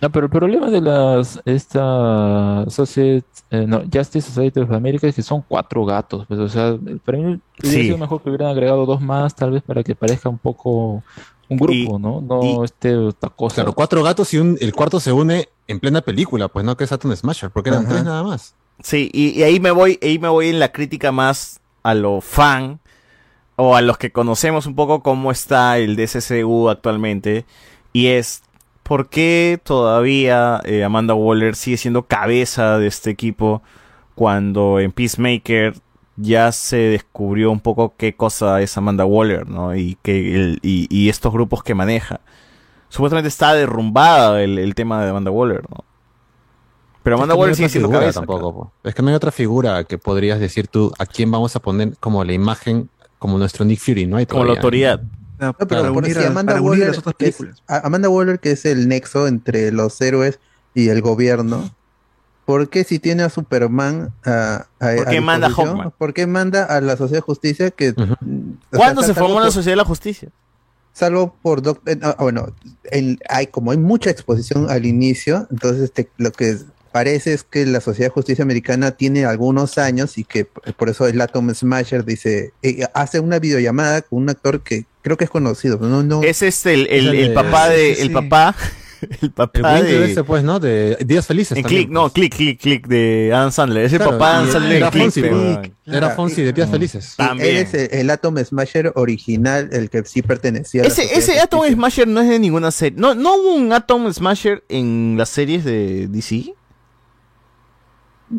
[0.00, 5.14] No, pero el problema de las esta Society, eh, no, Justice Society of America es
[5.16, 7.82] que son cuatro gatos, pues, o sea, para mí hubiera Sí.
[7.84, 11.02] sido mejor que hubieran agregado dos más, tal vez para que parezca un poco
[11.48, 12.20] un grupo, ¿no?
[12.20, 13.56] No este otra cosa.
[13.56, 16.84] Claro, cuatro gatos y un, el cuarto se une en plena película, pues no que
[16.84, 17.92] es Atom Smasher, porque eran Ajá.
[17.94, 18.54] tres nada más.
[18.80, 22.20] Sí, y, y ahí me voy, ahí me voy en la crítica más a lo
[22.20, 22.78] fan
[23.56, 27.44] o a los que conocemos un poco cómo está el DCCU actualmente
[27.92, 28.42] y es
[28.88, 33.62] por qué todavía eh, Amanda Waller sigue siendo cabeza de este equipo
[34.14, 35.74] cuando en Peacemaker
[36.16, 39.76] ya se descubrió un poco qué cosa es Amanda Waller, ¿no?
[39.76, 42.20] Y que el- y, y estos grupos que maneja.
[42.88, 45.84] Supuestamente está derrumbada el, el tema de Amanda Waller, ¿no?
[47.02, 48.20] Pero Amanda Es que no Waller sigue otra siendo cabeza.
[48.20, 48.72] tampoco, po.
[48.82, 51.96] Es que no hay otra figura que podrías decir tú a quién vamos a poner
[52.00, 55.00] como la imagen, como nuestro Nick Fury, no hay Como la autoridad.
[55.00, 57.36] No, pero Para por unir si a- Amanda para unir Waller, las otras que es-
[57.36, 57.62] películas.
[57.66, 60.38] a- Amanda Waller, que es el nexo entre los héroes
[60.74, 61.70] y el gobierno,
[62.44, 65.90] ¿por qué si tiene a Superman a, a, ¿Por a qué manda a?
[65.90, 67.92] ¿Por qué manda a la Sociedad de Justicia que...
[67.92, 68.18] sea,
[68.70, 70.28] ¿Cuándo se formó la Sociedad de la Justicia?
[70.92, 72.52] Salvo por Doc- eh, ah, bueno,
[72.90, 76.58] en- hay como hay mucha exposición al inicio, entonces este, lo que
[76.90, 80.88] parece es que la Sociedad de Justicia Americana tiene algunos años y que p- por
[80.88, 85.24] eso el Atom Smasher dice eh, hace una videollamada con un actor que creo que
[85.24, 88.12] es conocido, pero no, no Es este el, el- de- papá sí, de sí, el
[88.12, 88.54] papá
[89.20, 90.58] el papá de ese, pues, ¿no?
[90.58, 93.84] De Días Felices en también, click, no, click, click, click de Adam Sandler.
[93.84, 95.02] Es el Claro, papá de Adam Sandler era click.
[95.04, 95.96] Fonsi, pero- pues.
[95.96, 97.12] Era Fonsi de Días Felices.
[97.14, 97.48] Y También.
[97.48, 101.04] Él es el, el Atom Smasher original, el que sí pertenecía a la Ese,
[101.40, 101.76] Atom Justicia.
[101.76, 102.98] Smasher no es de ninguna serie.
[102.98, 106.54] No, no hubo un Atom Smasher en las series de DC.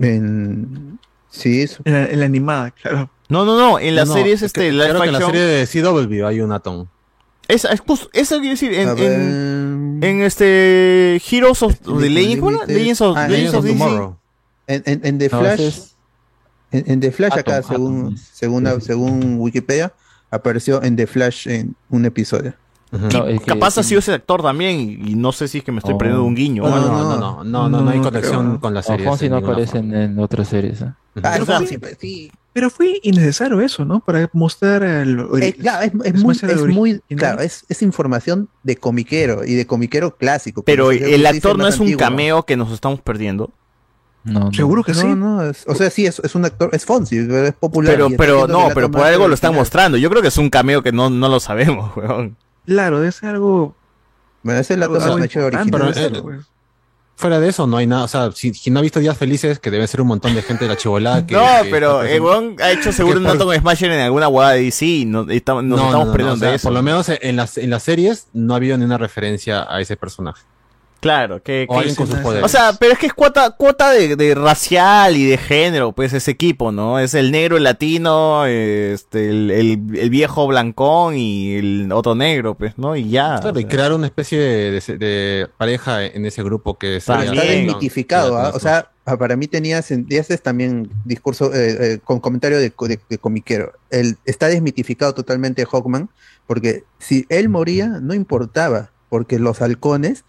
[0.01, 0.99] En-
[1.29, 3.09] Sí, es- En la, en la animada, claro.
[3.29, 3.79] No, no, no.
[3.79, 6.51] En las No, series es este creo que en la serie de CW hay un
[6.51, 6.87] Atom.
[7.47, 12.63] Esa, es justo- eso quiero decir, en, en, en este Heroes of the Legends, ¿cómo.
[12.67, 14.09] Legends of, Ah, Legends of DC.
[14.67, 15.95] En, en- en The No, Flash, es-
[16.71, 19.93] en, en The Flash acá, Atom, según, según, según Wikipedia,
[20.29, 22.53] apareció en The Flash en un episodio.
[22.91, 25.63] No, es que- Capaz ha sido ese actor también y, y no sé si es
[25.63, 25.97] que me estoy Oh.
[25.97, 26.63] perdiendo un guiño.
[26.63, 28.59] No, no, no, no, no, no, no hay conexión creo.
[28.59, 29.05] con la serie.
[29.05, 30.81] Fonsi no aparece en, en otras series.
[30.81, 30.91] ¿eh?
[31.23, 32.31] Ah, Pero, no, fue, sí, pues, sí.
[32.53, 33.99] pero fue innecesario eso, ¿no?
[33.99, 35.19] Para mostrar el.
[35.41, 39.67] Eh, claro, es, es muy, es muy- claro, es, es información de comiquero y de
[39.67, 40.63] comiquero clásico.
[40.63, 41.99] Pero el actor no es un antiguo.
[41.99, 43.51] cameo que nos estamos perdiendo.
[44.23, 45.07] No, Seguro que no, sí.
[45.07, 47.93] No, es- o sea, sí, es, es un actor, es Fonsi, pero es popular.
[47.95, 49.97] Pero, pero no, pero por algo lo están mostrando.
[49.97, 52.35] Yo creo que es un cameo que no, no lo sabemos, weón.
[52.69, 53.75] Claro, es algo.
[54.43, 55.81] Bueno, ese es algo Smasher importante, original.
[55.81, 56.45] debe ser, eh, pues.
[57.17, 58.03] Fuera de eso, no hay nada.
[58.03, 60.41] O sea, si, si no ha visto Días Felices, que debe ser un montón de
[60.41, 61.25] gente de la chivolada.
[61.27, 64.29] Que, No, que pero el weón ha hecho seguro un por- Atom Smasher en alguna
[64.29, 66.49] hueá de DC y no, estamos- nos No, no, estamos no, perdiendo no, o sea,
[66.51, 66.67] de eso.
[66.69, 69.81] Por lo menos en las, en las series no ha habido ni una referencia a
[69.81, 70.43] ese personaje.
[70.99, 72.43] Claro, que, O que- alguien con sus poderes.
[72.45, 76.11] O sea, pero es que es cuota, cuota de, de racial y de género, pues
[76.13, 76.99] ese equipo, ¿no?
[76.99, 82.55] Es el negro, el latino, este, el, el- el viejo blancón y el otro negro,
[82.55, 82.95] pues, ¿no?
[82.95, 83.39] Y ya.
[83.41, 87.21] Claro, o y crear una especie de, de- de pareja en ese grupo que Pero
[87.21, 88.51] sería- está desmitificado, ¿ah?
[88.53, 92.71] O sea, ah, para mí tenías, y es también discurso eh, eh, con comentario de,
[92.71, 93.71] co- de- de comiquero.
[93.89, 96.09] El, está desmitificado totalmente Hawkman,
[96.45, 100.25] porque si él moría, no importaba, porque los halcones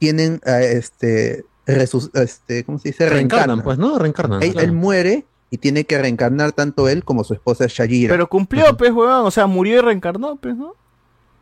[0.00, 3.08] tienen eh, este, resus- este, ¿cómo se dice?
[3.08, 3.98] Reencarnan, pues, ¿no?
[3.98, 4.42] Reencarnan.
[4.42, 4.66] Él, claro.
[4.66, 8.12] él muere y tiene que reencarnar tanto él como su esposa Shajira.
[8.14, 9.26] Pero cumplió, pues, weón.
[9.26, 10.74] O sea, murió y reencarnó, pues, ¿no?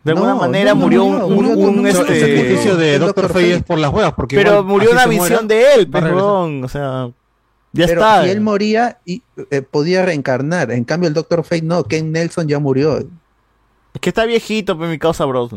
[0.02, 2.20] De alguna No, manera no, no murió, murió, un, murió, este...
[2.20, 3.36] sacrificio de Doctor Dr.
[3.36, 6.04] Fate es por las huevas, porque Pero igual, murió una visión muera, de él, pues.
[6.04, 7.10] O sea,
[7.72, 8.24] ya Pero está.
[8.24, 12.48] si él moría y eh, podía reencarnar, en cambio el Doctor Fate no, Ken Nelson
[12.48, 12.98] ya murió.
[12.98, 15.50] Es que está viejito, pues, mi causa bros.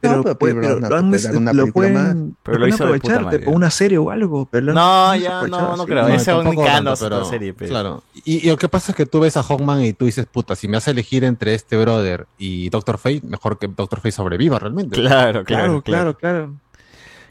[0.00, 3.50] Pero, No, pero pero Brosnan lo, una pueden, Pero lo hizo de puta aprovechar de-
[3.50, 4.46] una serie o algo.
[4.50, 6.02] Pero No, han ya, no, no creo.
[6.02, 7.70] No, Ese es un cano pero- serie, pues.
[7.70, 8.02] Claro.
[8.24, 10.54] Y, y lo que pasa es que tú ves a Hawkman y tú dices, puta,
[10.54, 14.58] si me hace elegir entre este brother y Doctor Fate, mejor que Doctor Fate sobreviva
[14.58, 14.94] realmente.
[15.00, 16.16] Claro, claro, Claro, claro.
[16.18, 16.54] claro.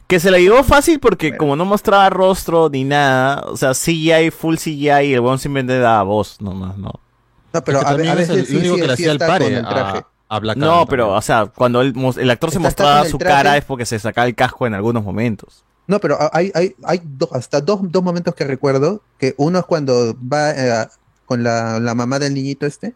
[0.08, 4.30] Que se la llevó fácil porque como no mostraba rostro ni nada, o sea, CGI,
[4.30, 6.92] full CGI, el weón simplemente daba voz nomás, ¿no?
[7.52, 9.02] No, pero Es que a, a es el veces sí, único sí, que le sí
[9.04, 9.62] hacía el pare
[10.28, 10.34] el traje.
[10.34, 13.34] a, a Black No, pero, o sea, cuando el, el actor se mostraba su traje.
[13.34, 15.64] cara es porque se sacaba el casco en algunos momentos.
[15.86, 19.64] No, pero hay, hay, hay do- hasta dos, dos momentos que recuerdo, que uno es
[19.66, 20.86] cuando va eh,
[21.26, 22.94] con la, la mamá del niñito este,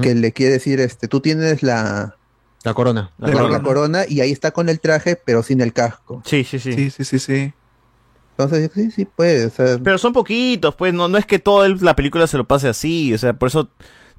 [0.00, 2.14] que le quiere decir, este, tú tienes la,
[2.62, 3.10] La corona.
[3.18, 6.22] la, la corona y ahí está con el traje, pero sin el casco.
[6.24, 6.72] Sí, sí, sí.
[6.72, 7.52] Sí, sí, sí, sí.
[8.38, 9.46] Entonces, sí, sí, puede.
[9.46, 12.38] o sea, Pero son poquitos, pues no, no es que toda el- la película se
[12.38, 13.68] lo pase así, o sea, por eso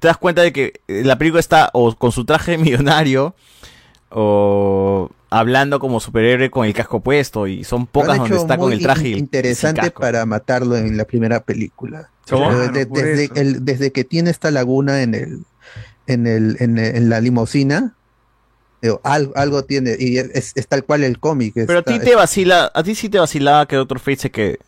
[0.02, 3.36] te das cuenta de que eh, la película está o con su traje millonario
[4.10, 8.82] o hablando como superhéroe con el casco puesto y son pocas donde está con el
[8.82, 12.10] traje interesante para matarlo en la primera película.
[12.28, 12.48] ¿Cómo?
[12.48, 13.34] Pero Claro, de- por desde, eso.
[13.36, 15.44] el- desde que tiene esta laguna en el
[16.08, 17.94] en el en, el- en la limusina
[18.82, 21.54] digo, algo, algo tiene y es, es tal cual el cómic.
[21.54, 24.58] Pero a ti te vacila, a ti sí te vacilaba que Doctor Fate se quede.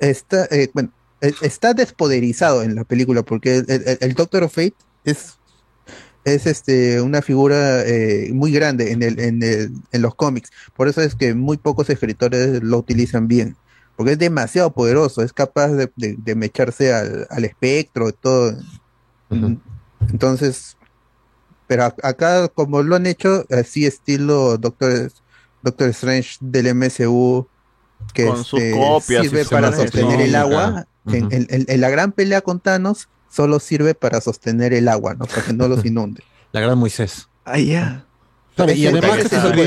[0.00, 0.90] está, eh, bueno,
[1.40, 5.38] está despoderizado en la película porque el, el- el Doctor of Fate es,
[6.24, 10.50] es este, una figura eh, muy grande en, el, en, el- en los cómics.
[10.76, 13.56] Por eso es que muy pocos escritores lo utilizan bien.
[13.96, 18.56] Porque es demasiado poderoso, es capaz de, de- de mecharse al, al espectro y todo.
[20.10, 20.76] Entonces,
[21.66, 25.10] pero a- acá como lo han hecho así estilo Doctor,
[25.62, 27.46] Doctor Strange del MCU,
[28.12, 28.72] que Con sus este,
[29.22, 30.86] sirve para sostener el agua.
[31.08, 34.88] Que en, en- en- en la gran pelea con Thanos solo sirve para sostener el
[34.88, 35.24] agua, ¿no?
[35.26, 36.22] Para que no los inunde.
[36.52, 37.28] La gran Moisés.
[37.44, 38.04] Ah, ya.
[38.54, 39.58] Claro, y además, ese es el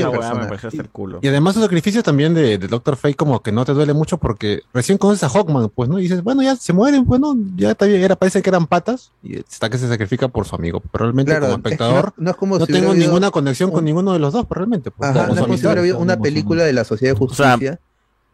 [1.20, 4.60] y además sacrificio también de, de Doctor Fate como que no te duele mucho porque
[4.72, 5.98] recién conoces a Hawkman, pues, ¿no?
[5.98, 7.34] Y dices, bueno, ya se mueren, pues, ¿no?
[7.56, 10.54] Ya está bien, era, parece que eran patas y está que se sacrifica por su
[10.54, 10.80] amigo.
[10.92, 13.30] Pero realmente Claro, como es que espectador no- no es como no si tengo ninguna
[13.32, 14.92] conexión con ninguno de los dos, pero realmente.
[14.92, 15.68] pues, Ajá, por no su es como si amistad.
[15.70, 17.80] hubiera habido una película de la Sociedad de Justicia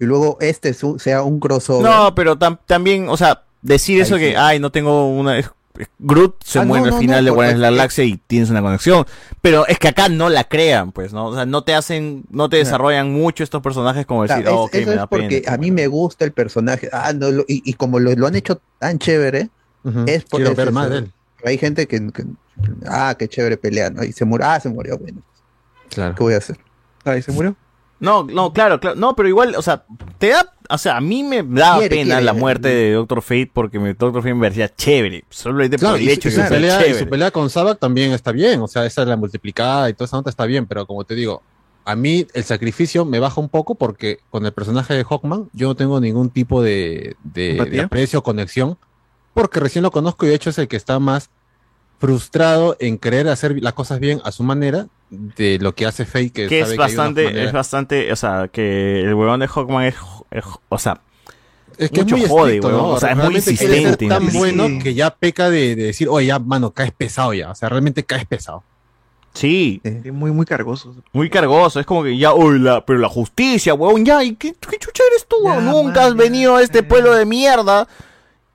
[0.02, 1.88] y luego este su- sea un crossover.
[1.90, 5.38] No, pero tam- también, o sea, decir eso que, ay, no tengo una...
[5.38, 7.68] es- es- Groot se Ah, muere no, al no, final no, de Guardianes de la
[7.68, 9.06] porque- Galaxia y tienes una conexión.
[9.40, 11.26] Pero es que acá no la crean, pues, ¿no?
[11.28, 14.64] O sea, no te hacen, no te desarrollan mucho estos personajes como decir, Claro, oh,
[14.66, 15.22] es- ok, eso me es da pena.
[15.22, 16.90] porque a mí me gusta el personaje.
[16.92, 19.48] Ah, no, lo- y, y como lo, lo han hecho tan chévere,
[20.06, 20.74] es por Quiero es ver eso.
[20.74, 21.12] más de él.
[21.44, 22.24] Hay gente que, que-
[22.88, 24.04] ah, qué chévere pelea, ¿no?
[24.04, 25.22] Y se murió, ah, se murió, bueno.
[25.88, 26.14] Claro.
[26.14, 26.58] ¿Qué voy a hacer?
[27.04, 27.56] Ahí se murió.
[28.02, 28.96] No, no, claro, claro.
[28.96, 29.84] No, pero igual, o sea,
[30.18, 32.22] te da, o sea, a mí me da Quiere, pena quiere.
[32.24, 35.24] la muerte de Doctor Fate porque me, Doctor Fate me parecía chévere.
[35.30, 37.48] Solo de Claro, por el y, hecho y su que pelea, y su pelea con
[37.48, 40.46] Sabak también está bien, o sea, esa es la multiplicada y toda esa nota está
[40.46, 41.42] bien, pero como te digo,
[41.84, 45.68] a mí el sacrificio me baja un poco porque con el personaje de Hawkman yo
[45.68, 48.78] no tengo ningún tipo de, de, de aprecio o conexión,
[49.34, 51.30] porque recién lo conozco y de hecho es el que está más
[52.06, 56.32] frustrado en querer hacer las cosas bien a su manera de lo que hace Faye,
[56.32, 59.94] que, que sabe es bastante, es bastante, o sea, que el huevón de Hawkman es,
[60.32, 61.00] es- o sea,
[61.78, 62.88] Es que mucho es muy jode, estricto, ¿no?
[62.88, 64.08] o sea, es muy insistente.
[64.08, 64.36] tan Sí.
[64.36, 67.50] bueno que ya peca de, de decir, oye, ya, mano, caes pesado ya.
[67.52, 68.64] O sea, realmente caes pesado.
[69.32, 69.80] Sí.
[70.12, 70.96] Muy, muy cargoso.
[71.12, 74.54] Muy cargoso, es como que ya, uy, la, pero la justicia, huevón, ya, ¿y qué,
[74.54, 75.66] qué chucha eres tú, huevón?
[75.66, 77.86] Nunca has venido a este pueblo de mierda.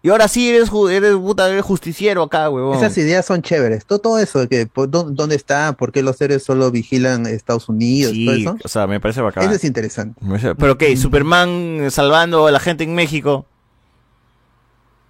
[0.04, 2.78] Y ahora sí eres, eres, puta, eres justiciero acá, huevón.
[2.78, 3.86] Esas ideas son chéveres.
[3.86, 5.74] Todo, todo eso, de que, ¿dónde está?
[5.74, 8.12] ¿Por qué los seres solo vigilan Estados Unidos?
[8.14, 8.58] todo Sí, eso.
[8.64, 9.44] o sea, me parece bacán.
[9.44, 10.22] Eso es interesante.
[10.58, 13.46] Pero qué, Superman salvando a la gente en México.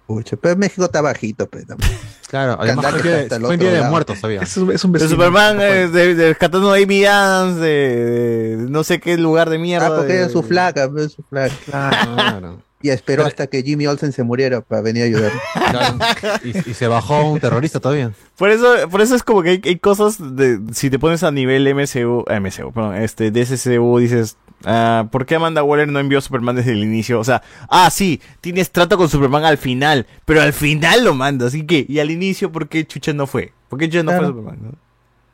[0.06, 1.66] Pucha, pero México está bajito, pues.
[1.66, 1.90] también.
[2.28, 4.42] Claro, además Andate fue otro día de muertos, sabía.
[4.42, 5.08] Es un, es un vecino.
[5.10, 9.56] Superman eh, de, de- rescatando a Amy Adams de, de no sé qué lugar de
[9.56, 9.86] mierda.
[9.86, 11.54] Ah, porque de- era su flaca, pues, su flaca.
[11.64, 12.60] Claro.
[12.80, 15.32] Y esperó hasta que Jimmy Olsen se muriera para venir a ayudar.
[15.70, 15.98] Claro.
[16.44, 18.12] Y, y se bajó un terrorista todavía.
[18.36, 21.30] Por eso, por eso es como que hay, hay cosas de, si te pones a
[21.32, 26.18] nivel MCU, eh, MCU, perdón, este, DCCU, dices, ah, ¿por qué Amanda Waller no envió
[26.18, 27.18] a Superman desde el inicio?
[27.20, 31.46] O sea, ah, sí, tienes trato con Superman al final, pero al final lo manda,
[31.48, 33.52] así que, y al inicio, ¿por qué Chucha no fue?
[33.68, 34.26] ¿Por qué Chucha no Claro.
[34.32, 34.58] fue Superman?
[34.62, 34.87] no?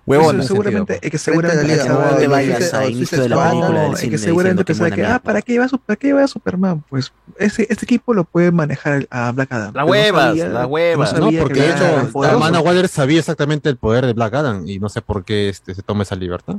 [0.07, 0.39] Huevón.
[0.41, 2.79] Eso seguramente, es que seguramente, Frente a la Liga, pensaba- no te vayas Suicide- a
[2.81, 5.19] o inicio Suicide de la Squad, película no, del es que seguramente pensaba que, ah.
[5.19, 6.85] ¿para qué, va, ¿para qué va Superman?
[6.91, 9.73] Pues ese, este equipo lo puede manejar a Black Adam.
[9.75, 11.13] No huevas, sabía- las huevas.
[11.15, 12.37] no porque que de hecho, poderoso.
[12.37, 15.75] Amanda Waller sabía exactamente el poder de Black Adam y no sé por qué este,
[15.75, 16.57] se toma esa libertad.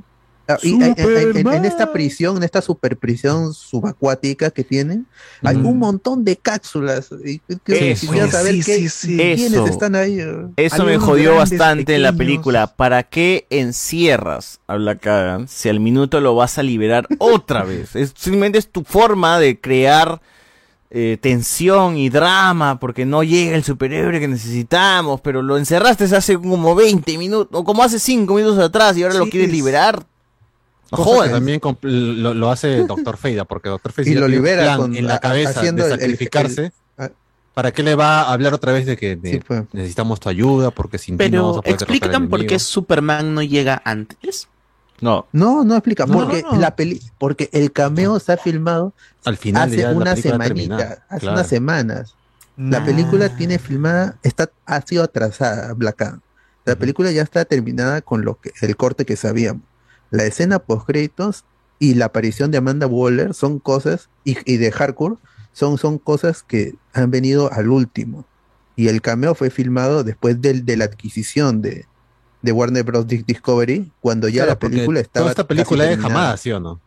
[0.47, 5.07] Ah, y, eh, eh, en, en esta prisión, en esta super prisión subacuática que tienen,
[5.43, 7.09] hay un montón de cápsulas.
[7.25, 8.01] Y, Eso.
[8.07, 9.17] quisiera saber Sí, qué- sí, sí.
[9.17, 9.65] quiénes Eso.
[9.65, 10.19] están ahí.
[10.57, 12.67] Eso me jodió bastante en la película.
[12.75, 17.95] ¿Para qué encierras a Black Adam si al minuto lo vas a liberar otra vez?
[17.95, 20.21] Es, simplemente es tu forma de crear
[20.91, 26.35] eh, tensión y drama porque no llega el superhéroe que necesitamos, pero lo encerraste hace
[26.37, 30.05] como 20 minutos, o como hace 5 minutos atrás y ahora lo quieres es- liberar.
[30.91, 31.31] No jodas.
[31.31, 35.07] también lo, lo hace Doctor Fate, porque Doctor Y ya lo libera plan con- en
[35.07, 36.71] la cabeza haciendo de el- el- sacrificarse.
[36.97, 37.11] el-
[37.53, 39.63] ¿Para qué le va a hablar otra vez de que de- Sí, pues.
[39.71, 40.71] necesitamos tu ayuda?
[40.71, 42.59] Porque sin ti no vamos Pero a poder derrotar al explican por qué?
[42.59, 44.49] Superman no llega antes.
[45.01, 45.25] No.
[45.31, 46.05] No, no explica.
[46.05, 46.59] No, porque no, no.
[46.59, 48.93] la peli, porque el cameo se ha filmado
[49.25, 51.35] Al final hace una semanita, hace claro.
[51.37, 52.15] unas semanas.
[52.57, 52.85] La Nah.
[52.85, 56.17] película tiene filmada, está, ha sido atrasada, Black.
[56.65, 59.61] La película ya está terminada con lo que, el corte que sabíamos.
[60.11, 61.43] La escena post créditos
[61.79, 65.15] y la aparición de Amanda Waller son cosas, y, y de Hardcore,
[65.51, 68.25] son, son cosas que han venido al último.
[68.75, 71.85] Y el cameo fue filmado después del- de la adquisición de,
[72.41, 73.07] de Warner Bros.
[73.07, 75.23] Dis- Discovery, cuando ya Claro, la película estaba.
[75.23, 76.79] Toda esta película es jamás, ¿sí o no?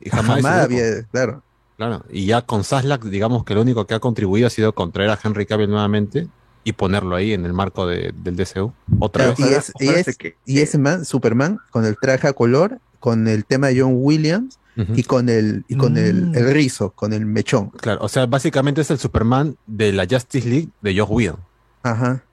[0.00, 0.48] Y hueco.
[0.48, 1.42] había- claro.
[1.76, 5.10] Claro, y ya con Saslak, digamos que lo único que ha contribuido ha sido contraer
[5.10, 6.28] a Henry Cavill nuevamente
[6.64, 8.72] y ponerlo ahí en el marco de- del DCU.
[8.98, 9.50] Otra Claro, vez.
[9.50, 13.44] y, es, y, es, y ese man, Superman, con el traje a color, con el
[13.44, 16.34] tema de John Williams y con el y con el, Mm.
[16.36, 17.70] el rizo, con el mechón.
[17.70, 21.36] Claro, o sea, básicamente es el Superman de la Justice League de Josh Whedon.
[21.84, 22.24] Ajá.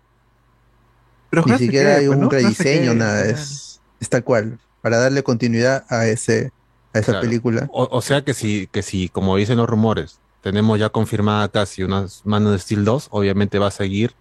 [1.30, 5.86] Pero Ni siquiera hay pues, un rediseño, nada, es, es tal cual, para darle continuidad
[5.90, 6.52] a ese
[6.94, 7.22] a esa Claro.
[7.28, 7.70] película.
[7.72, 11.84] O, o sea que si, que si, como dicen los rumores, tenemos ya confirmada casi
[11.84, 14.14] unas manos de Steel 2, obviamente va a seguir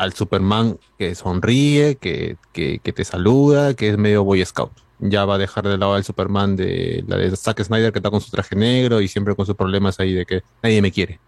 [0.00, 4.72] al Superman que sonríe, que, que, que te saluda, que es medio Boy Scout.
[4.98, 8.10] Ya va a dejar de lado al Superman de la de Zack Snyder que está
[8.10, 11.20] con su traje negro y siempre con sus problemas ahí de que nadie me quiere.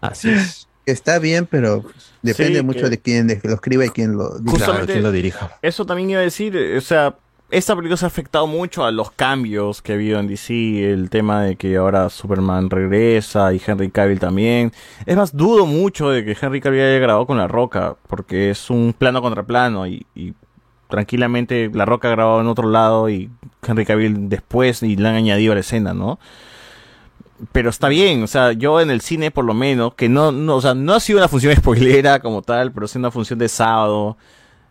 [0.00, 0.68] Así es.
[0.84, 1.84] Está bien, pero
[2.22, 4.38] depende Sí, mucho que- de quién de que lo escriba y quién lo.
[4.46, 5.58] Justamente- dirija.
[5.60, 7.16] Eso también iba a decir, o sea,
[7.50, 11.10] esta película se ha afectado mucho a los cambios que ha habido en DC, el
[11.10, 14.72] tema de que ahora Superman regresa y Henry Cavill también.
[15.06, 18.68] Es más, dudo mucho de que Henry Cavill haya grabado con La Roca, porque es
[18.68, 20.04] un plano contra plano y,
[20.88, 23.28] tranquilamente La Roca ha grabado en otro lado y
[23.66, 26.18] Henry Cavill después y le han añadido a la escena, ¿no?
[27.52, 30.56] Pero está bien, o sea, yo en el cine por lo menos, que no, no,
[30.56, 33.48] o sea, no ha sido una función spoilera como tal, pero sí una función de
[33.48, 34.16] sábado.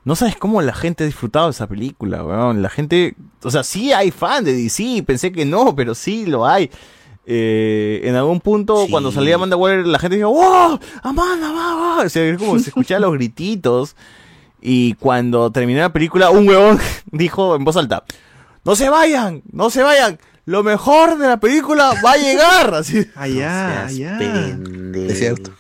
[0.06, 2.62] No sabes cómo la gente ha disfrutado de esa película, weón.
[2.62, 6.46] La gente, o sea, sí hay fan de DC, pensé que no, pero sí lo
[6.46, 6.70] hay.
[7.26, 10.80] Eh, en algún punto, cuando salía Amanda Waller, la gente dijo, ¡Wow!
[11.02, 12.04] ¡Amanda, va, va!
[12.06, 13.96] O sea, es como se escuchaban los grititos.
[14.62, 16.80] Y cuando terminó la película, un huevón
[17.12, 18.04] dijo en voz alta,
[18.64, 19.42] ¡No se vayan!
[19.52, 20.20] ¡No se vayan!
[20.46, 22.74] Lo mejor de la película va a llegar.
[22.76, 23.08] Así.
[23.16, 24.20] Allá, allá.
[24.20, 25.52] Es cierto.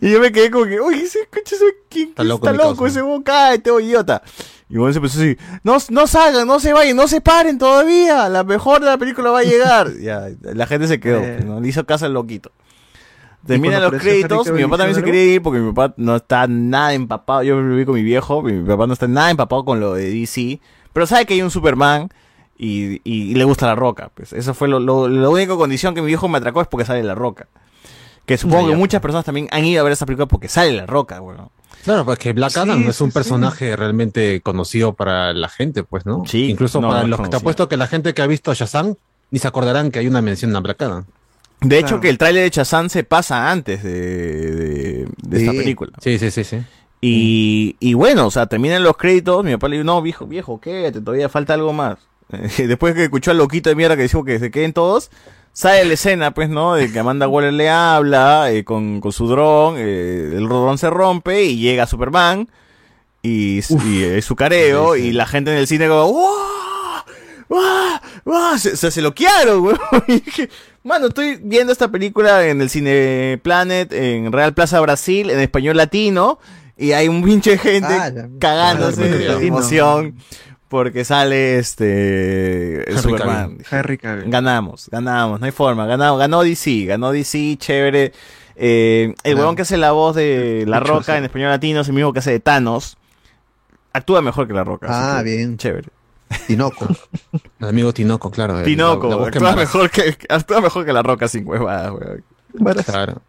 [0.00, 1.56] Y yo me quedé como que, oye, ese coche
[1.88, 4.22] ¿quién- Está loco está loco, ese huevón, cállate, oh, idiota.
[4.68, 8.28] Y bueno, se empezó así, no, no salgan, no se vayan, no se paren todavía,
[8.28, 9.92] la mejor de la película va a llegar.
[10.00, 11.42] ya, la gente se quedó, Eh.
[11.44, 11.60] ¿no?
[11.60, 12.50] le hizo caso al loquito.
[13.46, 16.46] Terminan los créditos, mi papá también se ¿dijeron quería ir porque mi papá no está
[16.46, 19.94] nada empapado, yo viví con mi viejo, mi papá no está nada empapado con lo
[19.94, 20.60] de DC,
[20.92, 22.08] pero sabe que hay un Superman
[22.58, 25.94] y, y- y le gusta la roca, pues eso fue lo, lo, la única condición
[25.94, 27.46] que mi viejo me atracó es porque sale la roca.
[28.26, 30.86] Que supongo que muchas personas también han ido a ver esa película porque sale la
[30.86, 31.48] roca, weón.
[31.82, 36.22] Claro, porque Black Adam no es un personaje realmente conocido para la gente, pues, ¿no?
[36.26, 38.54] Sí, Incluso no, para no los que te apuesto que la gente que ha visto
[38.54, 38.94] Shazam
[39.32, 41.04] ni se acordarán que hay una mención a Black Adam.
[41.60, 45.92] De hecho, que el tráiler de Chazán se pasa antes de, de- de esta película.
[46.00, 46.58] Sí, sí, sí, sí.
[47.00, 50.60] Y, y bueno, o sea, terminan los créditos, mi papá le dijo, no, viejo, viejo,
[50.60, 51.98] quédate, todavía falta algo más.
[52.58, 55.10] Después que escuchó al loquito de mierda que dijo que se queden todos,
[55.52, 56.74] sale la escena, pues, ¿no?
[56.74, 60.90] De que Amanda Waller le habla eh, con, con su dron, eh, el dron se
[60.90, 62.48] rompe y llega Superman
[63.22, 66.32] y, y es su careo y la gente en el cine como, ¡Wow!
[67.48, 67.60] ¡Wow!
[68.24, 68.58] ¡Wow!
[68.58, 69.78] Se, se, se loquearon, weón.
[70.08, 70.48] Y dije,
[70.84, 75.76] Mano, estoy viendo esta película en el Cine Planet, en Real Plaza Brasil, en español
[75.76, 76.40] latino,
[76.76, 80.16] y hay un pinche gente Ah, cagándose de emoción
[80.72, 83.58] porque sale este Henry Superman.
[83.58, 83.66] Cavill.
[83.70, 84.30] Henry Cavill.
[84.30, 88.12] Ganamos, ganamos, no hay forma, ganamos, ganó DC, ganó DC, chévere.
[88.56, 90.80] Eh, el huevón que hace la voz de La.
[90.80, 92.96] Roca en español latino es el mismo que hace de Thanos.
[93.92, 94.86] Actúa mejor que La Roca.
[94.88, 95.58] Ah, así bien.
[95.58, 95.88] Chévere.
[96.46, 96.88] Tinoco.
[97.60, 98.58] El amigo Tinoco, claro.
[98.58, 101.46] el- Tinoco, la- la voz que actúa, mejor que, actúa mejor que La Roca sin
[101.46, 102.24] huevadas, weón.
[102.86, 103.20] Claro.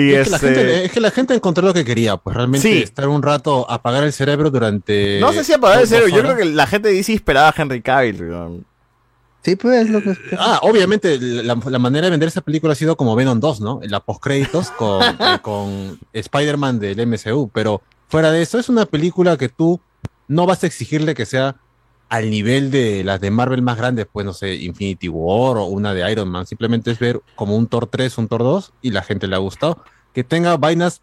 [0.00, 2.36] Y es, que la este- gente, es que la gente encontró lo que quería, pues
[2.36, 2.78] realmente Sí.
[2.82, 5.18] estar un rato, apagar el cerebro durante.
[5.20, 7.82] No sé si apagar el cerebro, yo creo que la gente DC esperaba a Henry
[7.82, 8.64] Cavill.
[9.42, 10.14] Sí, pues es lo que.
[10.38, 13.80] Ah, obviamente, la, la manera de vender esa película ha sido como Venom 2, ¿no?
[13.84, 17.48] La postcréditos con, eh, con Spider-Man del MCU.
[17.54, 19.80] Pero fuera de eso, es una película que tú
[20.26, 21.56] no vas a exigirle que sea
[22.08, 25.92] al nivel de las de Marvel más grandes, pues no sé, Infinity War o una
[25.94, 26.46] de Iron Man.
[26.46, 29.38] Simplemente es ver como un Thor 3, un Thor 2 y la gente le ha
[29.38, 29.82] gustado.
[30.14, 31.02] Que tenga vainas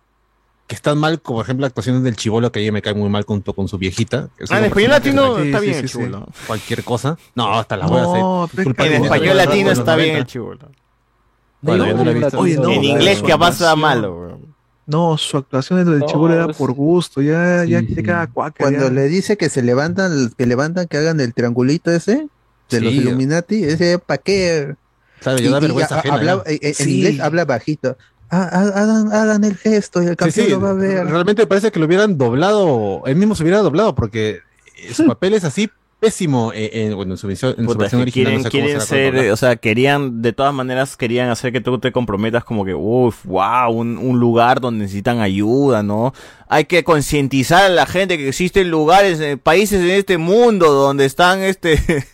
[0.67, 2.95] que están mal, como por ejemplo la actuación del chivolo que a ella me cae
[2.95, 4.30] muy mal junto con su viejita.
[4.50, 6.25] Ah, en español latino está Sí, bien sí, el sí, chibolo.
[6.34, 6.40] sí.
[6.48, 7.17] Cualquier cosa.
[7.35, 10.19] No, hasta las voy a No, En español latino está bien 90.
[10.22, 12.40] el yo no.
[12.40, 14.40] Oye, en inglés que pasa malo.
[14.88, 18.06] No, su actuación dentro del No, chibolo era por gusto, ya, ya Sí, quiere sí.
[18.08, 18.58] cada cuaca.
[18.64, 18.94] Cuando ya.
[18.94, 22.28] le dice que se levantan, que levantan, que hagan el triangulito ese
[22.70, 22.94] de los.
[22.94, 24.76] Illuminati, ese ¿para qué?
[25.22, 26.44] Claro, ya da vergüenza ajena, habla- ¿no?
[26.46, 26.98] en, en Sí.
[26.98, 27.98] inglés habla bajito.
[28.30, 28.44] Ah,
[28.76, 31.06] hagan, hagan el gesto y el campeón sí, lo va a ver.
[31.08, 34.40] realmente parece que lo hubieran doblado, él mismo se hubiera doblado, porque
[34.78, 35.70] eh, su papel es así
[36.06, 38.34] pésimo eh, en, bueno, en su versión, en su Puta, es versión que original.
[38.34, 41.61] quieren, no sé cómo quieren ser, o sea, querían, de todas maneras, querían hacer que
[41.61, 46.14] tú te comprometas como que, uff, wow, un, un lugar donde necesitan ayuda, ¿no?
[46.48, 51.06] Hay que concientizar a la gente que existen lugares, eh, países en este mundo donde
[51.06, 51.77] están, este,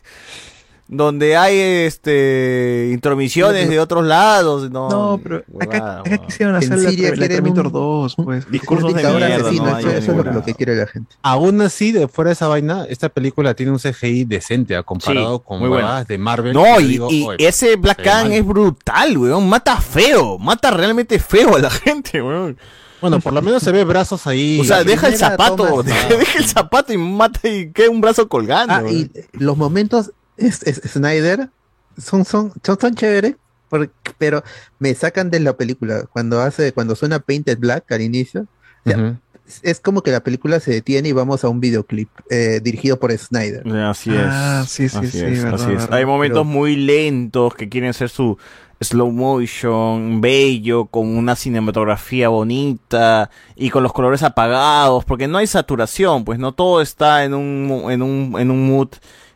[0.93, 4.89] donde hay, este, intromisiones de otros lados, ¿no?
[4.89, 8.51] No, pero acá, Huevada, acá quisieron En hacer la, Siria la Terminator un- 2, pues.
[8.51, 11.15] Discursos de mierda, asesino, no hay eso, es lo, que quiere la gente.
[11.21, 15.37] Aún así, de fuera de esa vaina, esta película tiene un CGI decente ah, comparado
[15.37, 15.85] Sí, con muy bueno.
[15.85, 16.53] huevadas de Marvel.
[16.53, 18.31] No, y, digo, y "Oye, ese Black mal".
[18.33, 19.47] es brutal, weón.
[19.47, 22.57] Mata feo, mata realmente feo a la gente, weón.
[22.99, 24.59] Bueno, por lo menos se ve brazos ahí.
[24.59, 28.73] O sea, deja el zapato, deja, el zapato y mata y queda un brazo colgando.
[28.75, 30.11] Ah, y los momentos
[30.41, 31.49] es, es- Snyder
[31.97, 33.35] son, son, son, son chéveres,
[33.69, 34.43] porque- pero
[34.79, 36.03] me sacan de la película.
[36.11, 38.47] Cuando hace, cuando suena Painted Black al inicio,
[38.85, 42.09] o sea, es, es como que la película se detiene y vamos a un videoclip
[42.29, 43.67] eh, dirigido por Snyder.
[43.83, 44.21] Así es.
[44.25, 45.77] Ah, sí, sí, así sí, es, verdad, así es.
[45.81, 45.93] verdad.
[45.93, 48.37] Hay momentos Pero- muy lentos que quieren ser su
[48.79, 55.45] slow motion, bello, con una cinematografía bonita y con los colores apagados, porque no hay
[55.45, 58.89] saturación, pues no todo está en un, en un, en un mood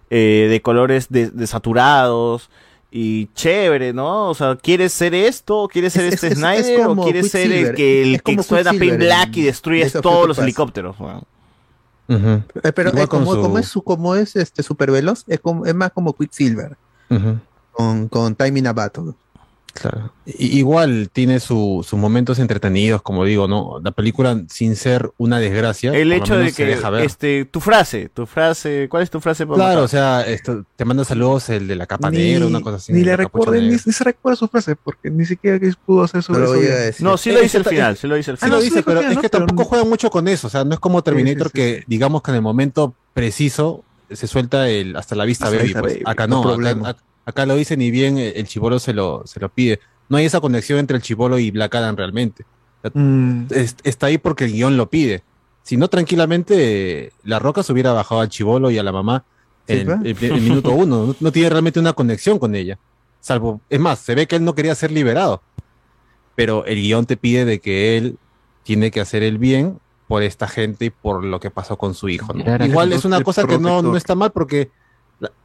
[0.09, 2.49] eh, de colores de- desaturados.
[2.97, 4.29] Y chévere, ¿no?
[4.29, 5.67] O sea, ¿quieres ser esto?
[5.69, 6.79] ¿Quieres ser Es- este es- es- Snyder?
[6.79, 9.39] es ¿O quieres ser el que, el es que como suena Pain Quicksilver Black en-
[9.39, 10.95] y destruyes todos los helicópteros?
[12.07, 15.65] Eh, Pero con como, su- como es su, como es este super veloz, es, como,
[15.65, 16.77] es más como Quicksilver
[17.09, 17.39] Ujú.
[17.71, 19.13] con, con Timing a Battle.
[19.75, 20.13] Claro.
[20.25, 23.81] Igual tiene su- sus momentos entretenidos, como digo, ¿no?
[23.83, 25.91] La película, sin ser una desgracia.
[25.93, 27.03] El hecho de que, deja ver.
[27.03, 29.45] este, tu frase, tu frase, ¿cuál es tu frase?
[29.45, 29.83] para Claro, matar?
[29.83, 32.93] o sea, esto, te manda saludos el de la capa Ni, negra, una cosa así.
[32.93, 36.21] ni de le recuerden, ni, se recuerda su frase, porque ni siquiera que pudo hacer
[36.21, 36.71] eso bien.
[36.71, 37.03] decir.
[37.05, 38.77] No, sí lo dice al final, sí lo dice al Sí Ah, lo no, dice,
[38.77, 39.69] sí, pero es que pero tampoco no.
[39.69, 40.47] juega mucho con eso.
[40.47, 41.53] O sea, no es como Terminator sí, sí.
[41.53, 45.73] que, digamos que en el momento preciso se suelta el hasta la vista Hasta baby.
[45.73, 45.93] pues.
[45.95, 46.95] baby, Acá no acá.
[47.25, 49.79] Acá- lo dice ni bien el, el chibolo se lo, se lo pide.
[50.09, 52.45] No hay esa conexión entre el chibolo y Black Adam realmente.
[52.93, 55.23] Mm, es- está ahí porque el guion lo pide.
[55.63, 59.23] Si no, tranquilamente, eh, La Roca se hubiera bajado al chivolo y a la mamá
[59.67, 61.07] en el, el minuto uno.
[61.07, 62.77] No, no tiene realmente una conexión con ella.
[63.19, 65.41] Salvo, es más, se ve que él no quería ser liberado.
[66.35, 68.17] Pero el guion te pide de que él
[68.63, 72.09] tiene que hacer el bien por esta gente y por lo que pasó con su
[72.09, 72.33] hijo.
[72.33, 72.43] ¿no?
[72.67, 74.69] Igual es una cosa que no, no está mal porque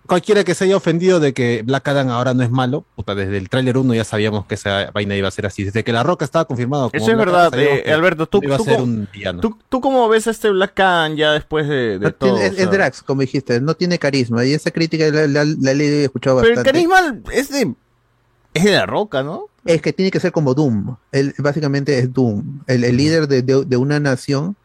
[0.07, 3.37] cualquiera que se haya ofendido de que Black Adam ahora no es malo, puta, desde
[3.39, 5.63] el tráiler 1 ya sabíamos que esa vaina iba a ser así.
[5.63, 6.91] Desde que La Roca estaba confirmado.
[6.91, 8.27] como Eso es Black verdad, Adam, eh, Alberto.
[8.27, 9.41] Tú, iba a tú ser cómo- un villano.
[9.41, 12.35] tú- tú cómo ves a este Black Adam ya después de, de No todo?
[12.35, 12.65] tiene- es, o sea?
[12.65, 14.45] es Drax, como dijiste, no tiene carisma.
[14.45, 16.73] Y esa crítica la, la- la he leído y he escuchado Pero el bastante.
[16.87, 17.75] carisma es de,
[18.55, 19.47] es de la roca, ¿no?
[19.65, 20.97] Es que tiene que ser como Doom.
[21.13, 24.57] Él básicamente es Doom, el, el líder de, de- de una nación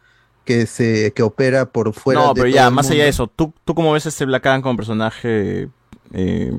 [0.45, 3.27] que se que opera por fuera no, de pero todo ya, más allá de eso,
[3.27, 5.67] ¿tú, ¿tú cómo ves a este Black Adam como personaje
[6.13, 6.57] eh,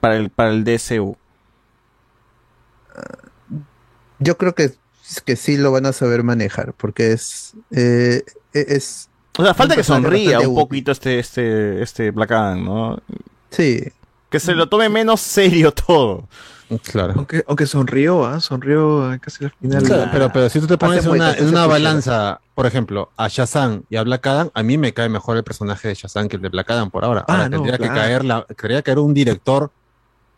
[0.00, 1.16] para, el, para el DCU?
[4.18, 4.72] Yo creo que,
[5.24, 9.84] que sí lo van a saber manejar, porque es eh, es O sea, falta que
[9.84, 13.02] sonría un poquito este, este, este Black Adam, ¿no?
[13.50, 13.82] Sí.
[14.32, 16.26] Que se lo tome menos serio todo.
[16.90, 17.12] Claro.
[17.16, 18.40] Aunque, aunque sonrió, ¿ah?
[18.40, 19.82] Sonrió casi al final.
[19.82, 21.10] Claro, pero, pero si tú te pones en
[21.48, 25.36] una, balanza, por ejemplo, a Shazam y a Black Adam, a mí me cae mejor
[25.36, 27.24] el personaje de Shazam que el de Black Adam por ahora.
[27.28, 28.00] Ah, Ahora no, tendría que claro.
[28.00, 29.70] caer la, tendría que caer un director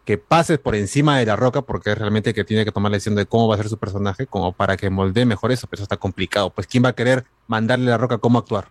[0.05, 2.97] que pase por encima de la roca, porque es realmente que tiene que tomar la
[2.97, 5.78] decisión de cómo va a ser su personaje, como para que moldee mejor eso, pero
[5.78, 6.50] eso está complicado.
[6.50, 8.68] Pues quién va a querer mandarle a la roca cómo actuar.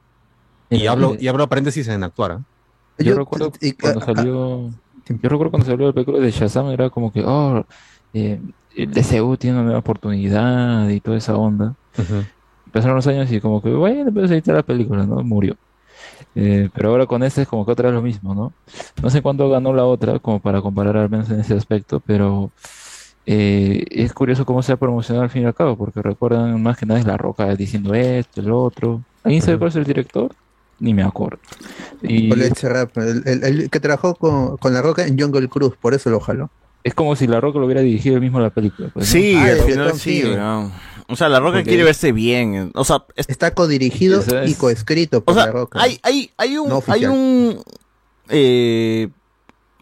[0.69, 2.31] Y hablo, eh, y hablo paréntesis en actuar.
[2.33, 2.37] ¿eh?
[2.99, 4.69] Yo, Yo- recuerdo y- cuando ah, salió.
[5.07, 7.65] Yo recuerdo cuando salió el película de Shazam, era como que, oh,
[8.13, 8.39] eh,
[8.75, 11.75] el DCU tiene una nueva oportunidad y toda esa onda.
[12.71, 15.23] Pasaron los años y como que, bueno, pues ahí está la película, ¿no?
[15.23, 15.55] Murió.
[16.35, 18.53] Eh, pero ahora con este es como que otra vez lo mismo, ¿no?
[19.01, 22.51] No sé cuánto ganó la otra, como para comparar al menos en ese aspecto, pero
[23.25, 26.77] eh, es curioso cómo se ha promocionado al fin y al cabo, porque recuerdan más
[26.77, 29.01] que nada es La Roca diciendo esto, el otro.
[29.23, 30.31] ¿Alguien sabe cuál es el director?
[30.83, 31.39] Ni me acuerdo.
[32.01, 36.09] Y el, el- el que trabajó con, con la roca en Jungle Cruise, por eso
[36.09, 36.49] lo jaló.
[36.83, 38.89] es como si La Roca lo hubiera dirigido él mismo la película.
[38.93, 39.11] pues, ¿no?
[39.13, 40.23] Sí, Ah, al final sí.
[41.07, 42.71] O sea, la roca Porque- quiere verse bien.
[42.75, 44.49] O sea, es- Está codirigido es.
[44.49, 45.81] y coescrito por o sea la roca.
[45.81, 47.59] hay, hay, hay un, No hay un,
[48.29, 49.07] eh,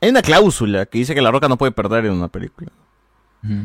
[0.02, 2.72] hay una cláusula que dice que la roca no puede perder en una película.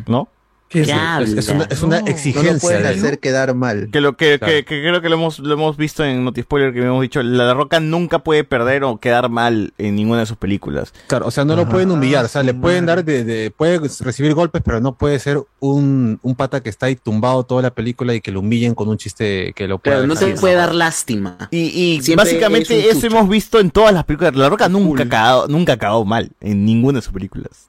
[0.07, 0.29] ¿no?
[0.69, 0.89] ¿Qué es?
[0.89, 2.99] Es- es una- es una exigencia No lo pueden de él.
[2.99, 3.89] hacer quedar mal.
[3.93, 4.53] Que lo que, Claro.
[4.53, 7.55] que- que creo que lo hemos, lo hemos visto en Notispoiler que hemos dicho, La
[7.55, 10.93] Roca nunca puede perder o quedar mal en ninguna de sus películas.
[11.07, 13.79] Claro, o sea, no lo pueden humillar, o sea, le pueden dar de, de- puede
[13.79, 17.71] recibir golpes, pero no puede ser un, un pata que está ahí tumbado toda la
[17.71, 20.37] película y que lo humillen con un chiste que lo pueda Claro, no bien.
[20.39, 21.49] puede dar lástima.
[21.53, 23.07] Y, y básicamente es eso chucho.
[23.19, 24.35] hemos visto en todas las películas.
[24.35, 27.69] La Roca nunca ha cagado, nunca ha cagado mal en ninguna de sus películas.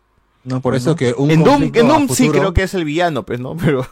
[0.62, 3.24] Por eso que un en Doom, en Doom sí futuro- creo que es el villano,
[3.26, 3.56] pues, ¿no?
[3.66, 3.86] Pero.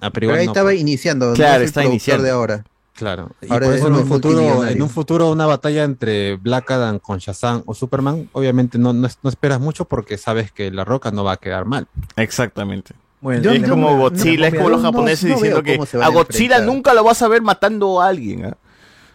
[0.00, 0.80] Ah, pero Pero ahí no, estaba pues.
[0.80, 2.22] iniciando, Claro, no está iniciando.
[2.24, 2.64] de ahora.
[2.94, 3.30] Claro.
[3.42, 6.70] Y Ahora por es eso en un futuro, en un futuro una batalla entre Black
[6.72, 10.84] Adam con Shazam o Superman, obviamente no, no, no esperas mucho porque sabes que la
[10.84, 11.86] roca no va a quedar mal.
[12.16, 12.94] Exactamente.
[13.20, 15.74] Bueno, es yo- como yo- Godzilla, no, es como los no, japoneses no diciendo que
[15.74, 16.62] a Godzilla enfrentar.
[16.64, 18.46] nunca lo vas a ver matando a alguien.
[18.46, 18.56] ¿ah?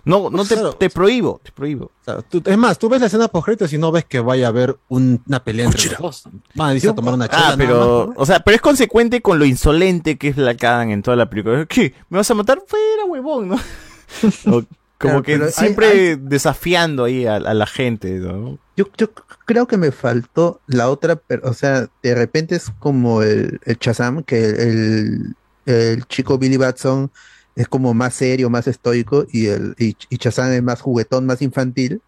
[0.05, 1.85] No, no te, te prohíbo, te prohíbo.
[1.85, 4.47] O sea, tú- es más, tú ves la escena post y no ves que vaya
[4.47, 6.23] a haber un- una pelea entre los dos.
[6.55, 7.39] Van a tomar una chela.
[7.41, 10.61] Ah, nada pero, más, o sea, pero es consecuente con lo insolente que es Black
[10.63, 11.65] Adam en toda la película.
[11.65, 11.93] ¿Qué?
[12.09, 12.61] ¿Me vas a matar?
[12.67, 13.55] Fuera, huevón, ¿no?
[14.47, 14.63] O
[14.99, 18.57] como Claro, que hay- siempre hay- desafiando ahí a, a la gente, ¿no?
[18.75, 19.09] Yo, yo
[19.45, 23.77] creo que me faltó la otra, pero, o sea, de repente es como el, el
[23.79, 27.11] Shazam, que el, el chico Billy Batson
[27.55, 31.41] es como más serio, más estoico, y el y, y Shazam es más juguetón, más
[31.41, 32.01] infantil.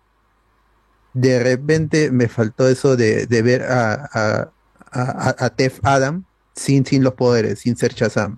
[1.13, 4.49] De repente me faltó eso de, de ver a, a,
[4.91, 6.23] a, a Tef Adam
[6.55, 8.37] sin, sin los poderes, sin ser Shazam.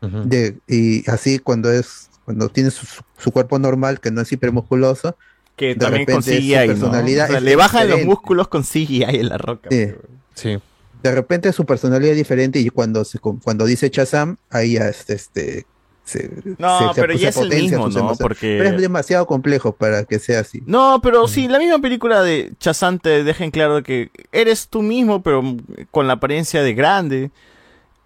[0.00, 4.30] de, y así cuando es, cuando tiene su, su- su cuerpo normal, que no es
[4.30, 5.16] hipermusculoso,
[5.56, 6.66] Que de también con repente su CGI, ¿no?
[6.66, 9.68] personalidad O sea, es le bajan los músculos con CGI en la roca.
[9.70, 9.86] Sí.
[10.34, 10.58] Sí.
[11.02, 15.14] De repente su personalidad es diferente y cuando se cuando dice Shazam, ahí ya este,
[15.14, 15.66] este
[16.08, 17.84] se, No, pero ya es el mismo, ¿no?
[17.86, 18.18] emociones.
[18.18, 20.62] Porque- Pero es demasiado complejo para que sea así.
[20.66, 24.82] No, pero sí, la misma película de Chazán te deja en claro que eres tú
[24.82, 25.42] mismo, pero
[25.90, 27.30] con la apariencia de grande.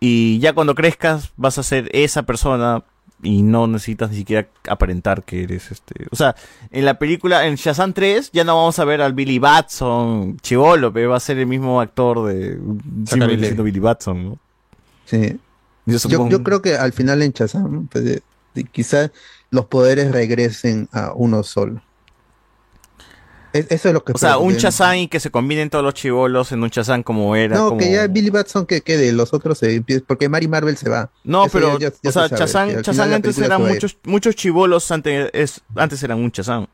[0.01, 2.83] Y ya cuando crezcas vas a ser esa persona
[3.23, 6.07] y no necesitas ni siquiera aparentar que eres este.
[6.11, 6.35] O sea,
[6.73, 10.93] en la película, en Shazam 3, ya no vamos a ver al Billy Batson chivolo,
[10.93, 12.59] pero va a ser el mismo actor de.
[13.07, 14.39] Siendo Billy Batson, ¿no?
[15.05, 15.39] Sí.
[15.87, 18.23] Yo Yo, creo que al final en Shazam, pues, de-
[18.71, 19.11] quizás
[19.51, 21.83] los poderes regresen a uno solo.
[23.53, 25.93] Es- eso es lo que O sea, un Shazam y que se combinen todos los
[25.93, 27.57] chivolos en un Shazam como era.
[27.57, 27.81] No, como...
[27.81, 31.11] que ya Billy Batson que quede, los otros se empiezan, porque Mary Marvel se va.
[31.25, 34.91] No, Eso pero, ya- ya- ya o se sea, la antes eran muchos, muchos chivolos,
[34.91, 36.67] antes, es, antes eran un Chazán.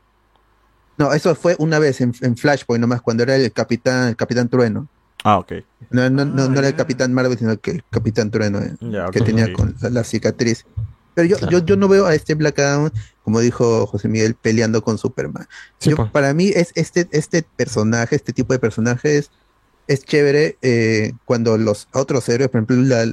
[0.97, 4.47] No, eso fue una vez en, en Flashpoint nomás, cuando era el Capitán, el Capitán
[4.47, 4.87] Trueno.
[5.23, 5.53] Ah, ok.
[5.91, 8.75] No, no, no, no era el Capitán Marvel, sino que el Capitán Trueno, eh,
[9.11, 10.65] que tenía con la, la cicatriz.
[11.13, 12.89] Pero yo, yo, yo no veo a este Black Adam,
[13.23, 15.47] como dijo José Miguel, peleando con Superman.
[15.79, 16.11] Sí, Yo- pues.
[16.11, 19.31] para mí es este, este personaje, este tipo de personajes,
[19.87, 23.05] es chévere eh, cuando los otros héroes, por ejemplo, la,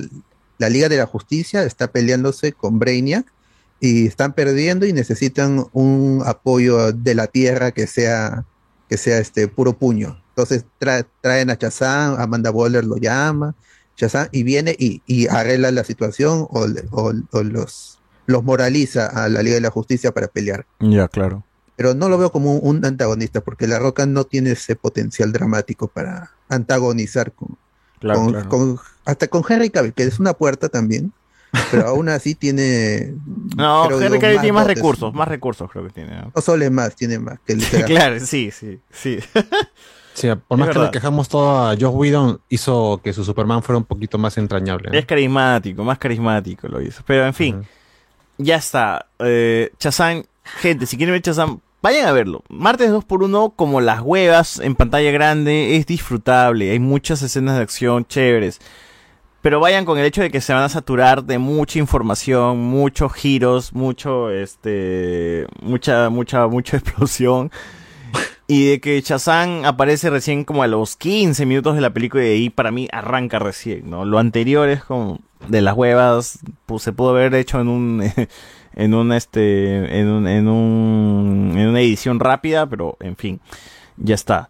[0.58, 3.26] la Liga de la Justicia está peleándose con Brainiac
[3.80, 8.44] y están perdiendo y necesitan un apoyo de la Tierra que sea,
[8.88, 10.22] que sea este puro puño.
[10.36, 13.54] Entonces tra- traen a Shazam, Amanda Waller lo llama,
[13.96, 19.06] Shazam, y viene y, y arregla la situación o, le- o- o los, los moraliza
[19.06, 21.42] a la Liga de la Justicia para pelear Ya, claro.
[21.76, 25.32] pero no lo veo como un, un antagonista, porque La Roca no tiene ese potencial
[25.32, 27.56] dramático para antagonizar con,
[27.98, 28.48] Claro, con- claro.
[28.50, 31.14] con- hasta con Henry Cavill, que es una puerta también,
[31.70, 33.14] pero aún así tiene...
[33.56, 34.76] No, creo Henry Cavill tiene más dotes.
[34.76, 36.14] recursos, más recursos creo que tiene.
[36.20, 36.32] ¿no?
[36.34, 37.38] No solo es más, tiene más.
[37.46, 37.86] Que literal.
[37.86, 39.18] claro, sí, sí, sí.
[40.16, 43.62] Sí, por Es más que le quejamos todo a Josh Whedon, hizo que su Superman
[43.62, 44.90] fuera un poquito más entrañable.
[44.90, 44.98] ¿no?
[44.98, 47.02] Es carismático, más carismático lo hizo.
[47.06, 47.66] Pero en fin,
[48.38, 49.06] ya está.
[49.18, 52.42] Eh, Chazán, gente, si quieren ver Chazán, vayan a verlo.
[52.48, 56.70] Martes 2x1, como las huevas en pantalla grande, es disfrutable.
[56.70, 58.58] Hay muchas escenas de acción chéveres.
[59.42, 63.12] Pero vayan con el hecho de que se van a saturar de mucha información, muchos
[63.12, 67.52] giros, mucho, este, mucha, mucha, mucha explosión.
[68.48, 72.26] Y de que Shazam aparece recién como a los 15 minutos de la película y
[72.26, 74.04] de ahí para mí arranca recién, ¿no?
[74.04, 75.18] Lo anterior es como
[75.48, 78.02] de las huevas, pues se pudo haber hecho en un
[78.74, 83.40] en un este en un, en un en una edición rápida, pero en fin,
[83.96, 84.48] ya está.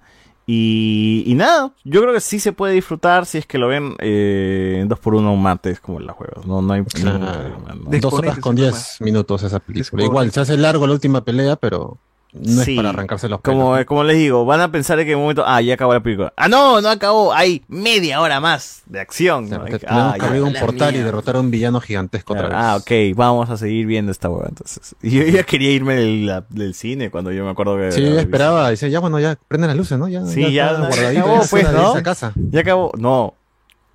[0.48, 3.96] Y, y nada, yo creo que sí se puede disfrutar si es que lo ven
[3.98, 7.98] eh, en 2x1 un martes como en las huevas, no, no hay problema, ¿no?
[7.98, 10.04] Dos horas con diez minutos esa película.
[10.04, 11.98] Igual, se hace largo la última pelea, pero
[12.40, 12.72] no Sí.
[12.72, 13.58] es para arrancarse los pelos.
[13.62, 16.00] Como, como les digo, van a pensar que en un momento, ah, ya acabó la
[16.02, 16.32] película.
[16.36, 19.48] Ah, no, no acabó, hay media hora más de acción.
[19.50, 19.64] ¿no?
[19.64, 22.56] Que Ah, tenemos que abrir un portal y derrotar a un villano gigantesco otra vez.
[22.58, 24.94] Ah, ok, vamos a seguir viendo esta hueá entonces.
[25.02, 27.92] Y Yo ya quería irme del, la- del cine cuando yo me acuerdo que...
[27.92, 30.08] Sí, yo esperaba, dice, ya bueno, ya prenden las luces, ¿no?
[30.08, 32.02] Ya, Sí, ya, ya guardadito, acabó, ya es pues, ¿no?
[32.02, 32.32] casa.
[32.36, 32.92] Ya acabó.
[32.98, 33.34] No.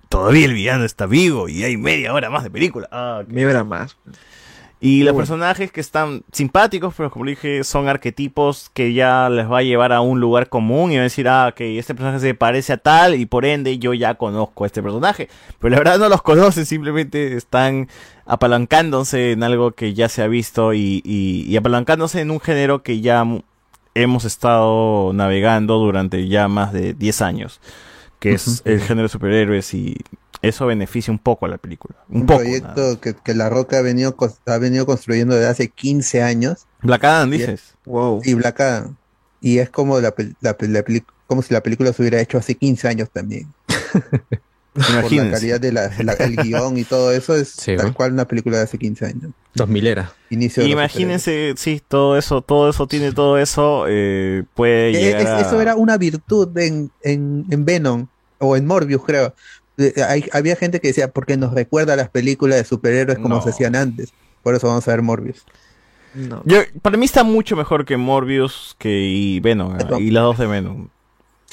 [0.08, 2.86] todavía el villano está vivo y hay media hora más de película.
[2.92, 3.96] Ah, Media hora más.
[4.84, 9.58] Y los personajes que están simpáticos, pero como dije, son arquetipos que ya les va
[9.58, 12.34] a llevar a un lugar común y van a decir, ah, que este personaje se
[12.34, 15.28] parece a tal y por ende yo ya conozco a este personaje.
[15.60, 17.88] Pero la verdad no los conocen, simplemente están
[18.26, 22.82] apalancándose en algo que ya se ha visto y, y- y apalancándose en un género
[22.82, 23.24] que ya
[23.94, 27.60] hemos estado navegando durante ya más de 10 años,
[28.22, 29.96] que es el género de superhéroes y
[30.42, 31.94] eso beneficia un poco a la película.
[32.08, 32.40] Un, Un poco.
[32.40, 36.66] proyecto que, que La Roca ha venido, ha venido construyendo desde hace 15 años.
[36.82, 37.74] Black Adam, Y- dices.
[38.24, 38.96] Y Black Adam.
[39.40, 40.84] Y es como, la, la la
[41.26, 43.48] como si la película se hubiera hecho hace 15 años también.
[44.74, 47.94] Por la calidad del el guion y todo eso es Sí, tal ¿no?
[47.94, 49.32] cual una película de hace 15 años.
[49.54, 50.12] 2000 era.
[50.30, 55.26] Inicio de Imagínense, sí, todo eso, todo eso tiene todo eso, eh, puede llegar es-
[55.28, 58.06] a- Eso era una virtud en, en, en Venom
[58.42, 59.34] o en Morbius, creo.
[59.78, 63.36] Eh, hay- había gente que decía, porque nos recuerda a las películas de superhéroes como
[63.36, 63.42] No.
[63.42, 64.12] se hacían antes.
[64.42, 65.44] Por eso vamos a ver Morbius.
[66.44, 70.46] Yo- para mí está mucho mejor que Morbius que y Venom, y las dos de
[70.46, 70.88] Venom.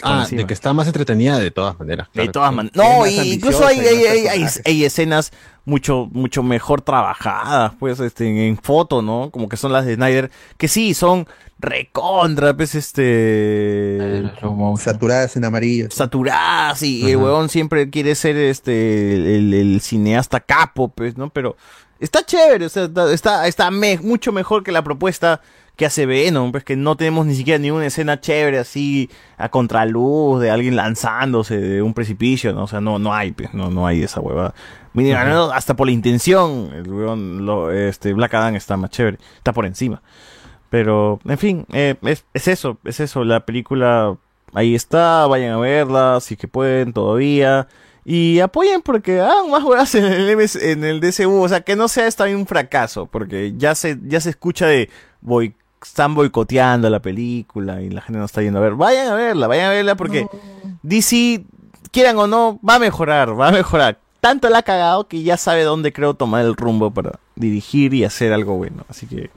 [0.03, 0.41] Ah, encima.
[0.41, 2.07] de que está más entretenida de todas maneras.
[2.13, 2.75] De todas maneras.
[2.75, 4.61] No, y incluso hay, hay, más hay- hay- personajes.
[4.65, 5.31] hay escenas
[5.65, 9.29] mucho, mucho mejor trabajadas, pues, este, en foto, ¿no?
[9.31, 11.27] Como que son las de Snyder, que sí, son
[11.59, 14.23] recontra, pues, este...
[14.77, 15.87] Saturadas en amarillo.
[15.91, 21.29] Saturadas, y el huevón siempre quiere ser, este, el, el cineasta capo, pues, ¿no?
[21.29, 21.55] Pero
[21.99, 25.41] está chévere, o sea, está, está, está me- mucho mejor que la propuesta
[25.79, 29.49] que hace Venom, pues que no tenemos ni siquiera ni una escena chévere así a
[29.49, 32.65] contraluz de alguien lanzándose de un precipicio, ¿no?
[32.65, 34.53] O sea, no, no hay, pues, no, no hay esa huevada.
[34.93, 39.17] Mira, no, hasta por la intención, el huevón, lo- este, Black Adam está más chévere,
[39.37, 40.01] está por encima.
[40.69, 44.15] Pero, en fin, eh, es, es eso, es eso, la película
[44.53, 47.67] ahí está, vayan a verla, si que pueden todavía.
[48.05, 51.75] Y apoyen porque hagan más huevas en el, MS en el DCU, o sea, que
[51.75, 54.89] no sea esta un fracaso, porque ya se, ya se escucha de
[55.21, 58.75] boy, están boicoteando la película y la gente no está yendo a ver.
[58.75, 60.27] Vayan a verla, vayan a verla porque
[60.83, 61.43] DC,
[61.91, 63.99] quieran o no, va a mejorar, va a mejorar.
[64.21, 68.03] Tanto la ha cagado que ya sabe dónde creo tomar el rumbo para dirigir y
[68.03, 68.85] hacer algo bueno.
[68.89, 69.29] Así que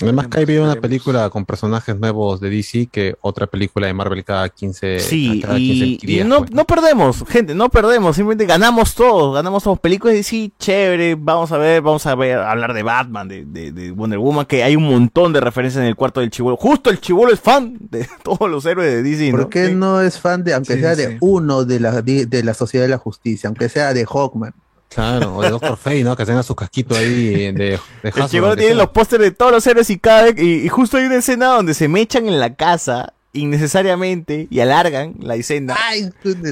[0.00, 4.24] Además que hay una película con personajes nuevos de DC que otra película de Marvel
[4.24, 6.50] cada 15, Sí, cada 15 y, y días, no, pues.
[6.52, 9.78] no perdemos, gente, no perdemos, simplemente ganamos todos, ganamos todos.
[9.80, 13.72] Películas de sí, chévere, vamos a ver, vamos a ver, hablar de Batman, de, de-
[13.72, 16.56] de Wonder Woman, que hay un montón de referencias en el cuarto del chivolo.
[16.56, 19.38] Justo el chivolo es fan de todos los héroes de DC, ¿no?
[19.38, 21.02] ¿Por qué no es fan de, aunque Sí, sea sí.
[21.02, 24.54] de uno de la, de la Sociedad de la Justicia, aunque sea de Hawkman?
[24.94, 26.16] Claro, o de Doctor Fate, ¿no?
[26.16, 28.82] Que tenga su casquito ahí de, de El Hasbro, que tiene sea.
[28.84, 31.46] los pósteres de todos los héroes y cada vez- y, y justo hay una escena
[31.46, 35.74] donde se mechan en la casa innecesariamente y alargan la escena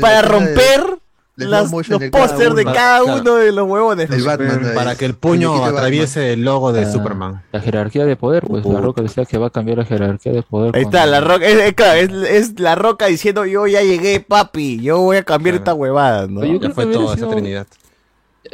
[0.00, 0.98] para romper
[1.36, 4.10] las- los pósters de cada uno de los huevones.
[4.74, 7.42] Para que el puño atraviese el logo de Superman.
[7.52, 10.42] La jerarquía de poder, pues la Roca decía que va a cambiar la jerarquía de
[10.42, 10.76] poder.
[10.76, 14.20] Ahí está, la roca, es, es- claro, es, es la roca diciendo yo ya llegué,
[14.20, 16.40] papi, yo voy a cambiar esta huevada, ¿no?
[16.44, 17.30] Yo creo que hubiera sido-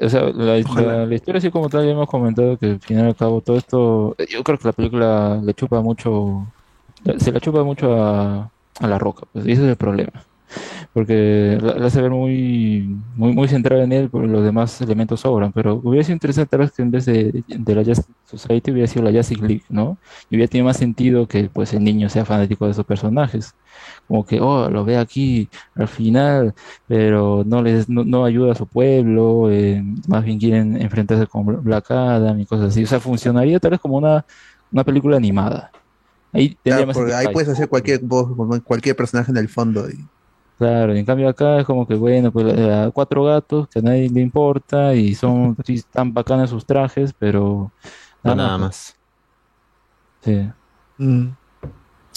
[0.03, 3.05] O sea, la, la- la historia así como tal ya hemos comentado que al final
[3.07, 6.55] y al cabo todo esto, yo creo que la película le chupa mucho,
[7.19, 10.27] se la chupa mucho a, a la roca, pues y ese es el problema.
[10.93, 15.21] Porque la, la hace ver muy, muy, muy centrada en él, porque los demás elementos
[15.21, 18.71] sobran, pero hubiera sido interesante tal vez que en vez de, de la Justice Society
[18.73, 19.99] hubiera sido la Justice League, ¿no?
[20.31, 23.53] Y hubiera tenido más sentido que pues el niño sea fanático de esos personajes
[24.07, 26.55] como que, oh, lo ve aquí al final,
[26.87, 31.63] pero no les no, no ayuda a su pueblo, eh, más bien quieren enfrentarse con
[31.63, 32.85] Black Adam y cosas así.
[32.85, 34.25] O sea, funcionaría tal vez como una,
[34.71, 35.71] una película animada.
[36.33, 36.97] Ahí Claro, más
[37.33, 38.29] puedes hacer cualquier voz,
[38.65, 39.89] cualquier personaje en el fondo.
[39.89, 40.05] y-
[40.59, 44.09] Claro, en cambio acá es como que, bueno, pues eh, cuatro gatos que a nadie
[44.09, 47.71] le importa y son sí, tan bacanas sus trajes, pero
[48.23, 48.97] No, nada más.
[50.25, 50.49] Sí.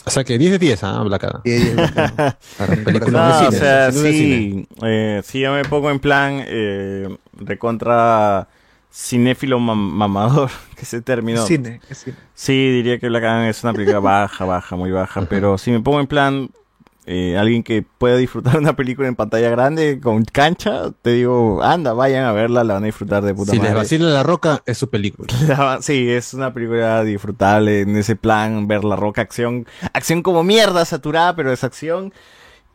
[0.06, 1.03] O sea que 10 de 10, ¿ah?
[1.03, 1.42] Black Adam.
[2.58, 6.42] Para película No, de o sea, de sí, eh, sí, yo me pongo en plan
[6.48, 8.48] eh, recontra
[8.92, 11.45] cinéfilo mam- mamador, que se terminó.
[11.45, 12.16] Cine, es cine.
[12.34, 15.82] Sí, diría que Black Adam es una película baja, baja, muy baja, pero si me
[15.82, 16.50] pongo en plan
[17.12, 21.94] eh, alguien que pueda disfrutar una película en pantalla grande con cancha, te digo, anda,
[21.94, 23.76] vayan a verla, la van a disfrutar de puta Si les madre.
[23.76, 25.28] vacila la roca, es su película.
[25.48, 30.44] La- Sí, es una película disfrutable en ese plan, ver la roca acción, acción como
[30.44, 32.14] mierda, saturada, pero es acción.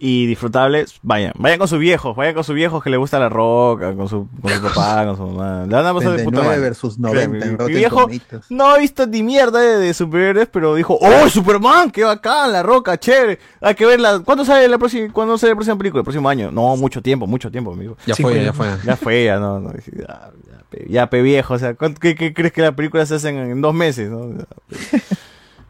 [0.06, 1.32] Y disfrutables, vayan.
[1.38, 4.28] Vayan con sus viejos, vayan con sus viejos que les gusta la roca, con su,
[4.42, 5.64] con su papá, con su mamá.
[5.66, 6.60] Le van a pasar de puta 39 madre.
[6.60, 8.44] versus Créeme, 90 en mi, Rotten viejo Tomatoes.
[8.50, 11.90] no ha visto ni mierda de, de superhéroes, pero dijo, ¡Oh, Superman!
[11.90, 12.52] ¡Qué bacán!
[12.52, 13.38] La roca, chévere.
[13.62, 14.20] Hay que verla.
[14.24, 16.00] ¿Cuándo sale la próxima, ¿cuándo sale la próxima película?
[16.00, 16.50] El próximo año.
[16.50, 17.96] No, mucho tiempo, mucho tiempo, amigo.
[18.06, 18.66] Ya fue, ya fue.
[18.84, 19.58] Ya fue, ya no.
[19.58, 19.72] no.
[19.72, 20.30] Ya, ya,
[20.68, 21.54] pe- ya, pe viejo.
[21.54, 24.10] O sea, ¿cuánto- ¿qué, qué crees que la película se hace en, en dos meses?
[24.10, 24.28] no?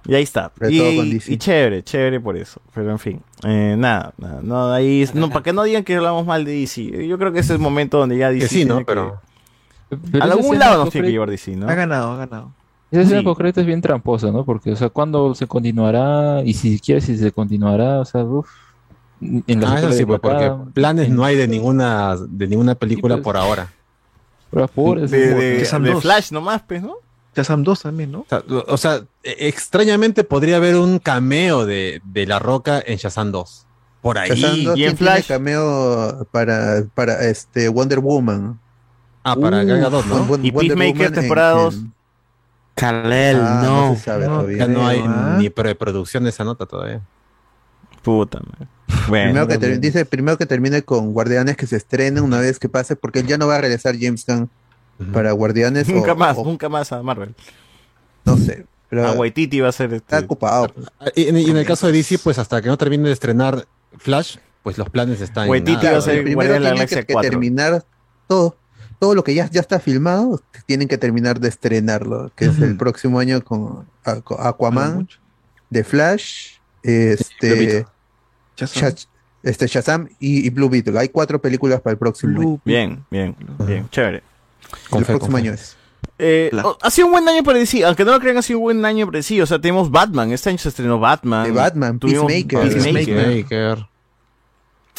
[0.07, 0.53] Y ahí está.
[0.69, 2.61] Y, chévere, chévere por eso.
[2.75, 6.27] Pero en fin, eh, nada, nada, no, ahí, no, para que no digan que hablamos
[6.27, 7.07] mal de DC.
[7.07, 8.41] Yo creo que ese es el momento donde ya DC.
[8.47, 8.85] Que sí, ¿no?
[8.85, 9.21] tiene que- Pero-
[10.21, 11.69] a algún lado nos tiene que llevar DC, ¿no?
[11.69, 12.53] Ha ganado, ha ganado.
[12.91, 13.25] Esa escena Sí.
[13.25, 14.45] concreta es bien tramposa, ¿no?
[14.45, 16.43] Porque, o sea, ¿cuándo se continuará?
[16.45, 18.49] Y si siquiera si se continuará, o sea, uff.
[19.21, 23.17] En la Ah, eso sí, pues, porque planes no hay de ninguna, de ninguna película
[23.23, 23.69] por ahora.
[24.51, 25.35] puras puras, De, así.
[25.35, 26.03] de- Shazam de 2.
[26.03, 26.97] Flash nomás, pues, ¿no?
[27.35, 28.21] Shazam 2 también, ¿no?
[28.21, 32.97] O sea, o sea, e- extrañamente podría haber un cameo de, de La Roca en
[32.99, 33.67] Shazam 2.
[34.03, 34.31] Por ahí.
[34.31, 35.27] Shazam 2, y en ¿quién tiene Flash.
[35.29, 38.59] cameo para, para este Wonder Woman.
[39.25, 40.25] Ah, para Gal Gadot, ¿no?
[40.27, 41.75] Won- Y Wonder Peacemaker, Woman en- temporada dos.
[41.77, 41.95] en-
[42.75, 43.89] Kalel, Ah, no.
[43.91, 44.59] no se sabe todavía.
[44.59, 45.37] Ya no hay Ah.
[45.39, 47.01] ni preproducción de esa nota todavía.
[48.03, 48.69] Puta, man.
[49.09, 49.47] Bueno.
[49.47, 52.97] Primero que dice primero que termine con Guardianes que se estrene una vez que pase,
[52.97, 54.51] porque ya no va a regresar James Gunn
[55.13, 55.89] para Guardianes.
[55.89, 57.35] nunca o- más, o- nunca más a Marvel.
[58.25, 58.67] no sé.
[58.91, 60.15] Pero A Waititi va a ser este.
[60.15, 60.73] está ocupado.
[61.01, 63.13] Ah, Y en, y en el caso de DC, pues hasta que no termine de
[63.13, 63.67] estrenar
[63.99, 66.01] Flash, pues los planes están Waititi en va a nada.
[66.03, 67.31] ser Primero de la tiene Galaxia que, que 4.
[67.31, 67.85] terminar
[68.29, 68.57] todo.
[69.01, 72.77] Todo lo que ya, ya está filmado, tienen que terminar de estrenarlo, que es el
[72.77, 75.09] próximo año con Aqu- Aquaman,
[75.73, 77.85] The Flash, este.
[78.57, 78.83] Shazam.
[78.83, 79.09] Shaz-
[79.43, 80.99] este Shazam y, y Blue Beetle.
[80.99, 82.61] Hay cuatro películas para el próximo año.
[82.65, 83.35] Bien, bien,
[83.67, 84.23] bien, chévere.
[84.91, 85.49] Con el fe, próximo con fe.
[85.49, 85.77] año es.
[86.19, 86.79] Eh, Claro.
[86.81, 88.85] ha sido un buen año para DC, aunque no lo crean, ha sido un buen
[88.85, 89.43] año para DC.
[89.43, 91.45] O sea, tenemos Batman, este año se estrenó Batman.
[91.45, 92.73] De Batman, Tuvimos Peacemaker.
[92.73, 93.05] Peacemaker.
[93.47, 93.87] Peacemaker.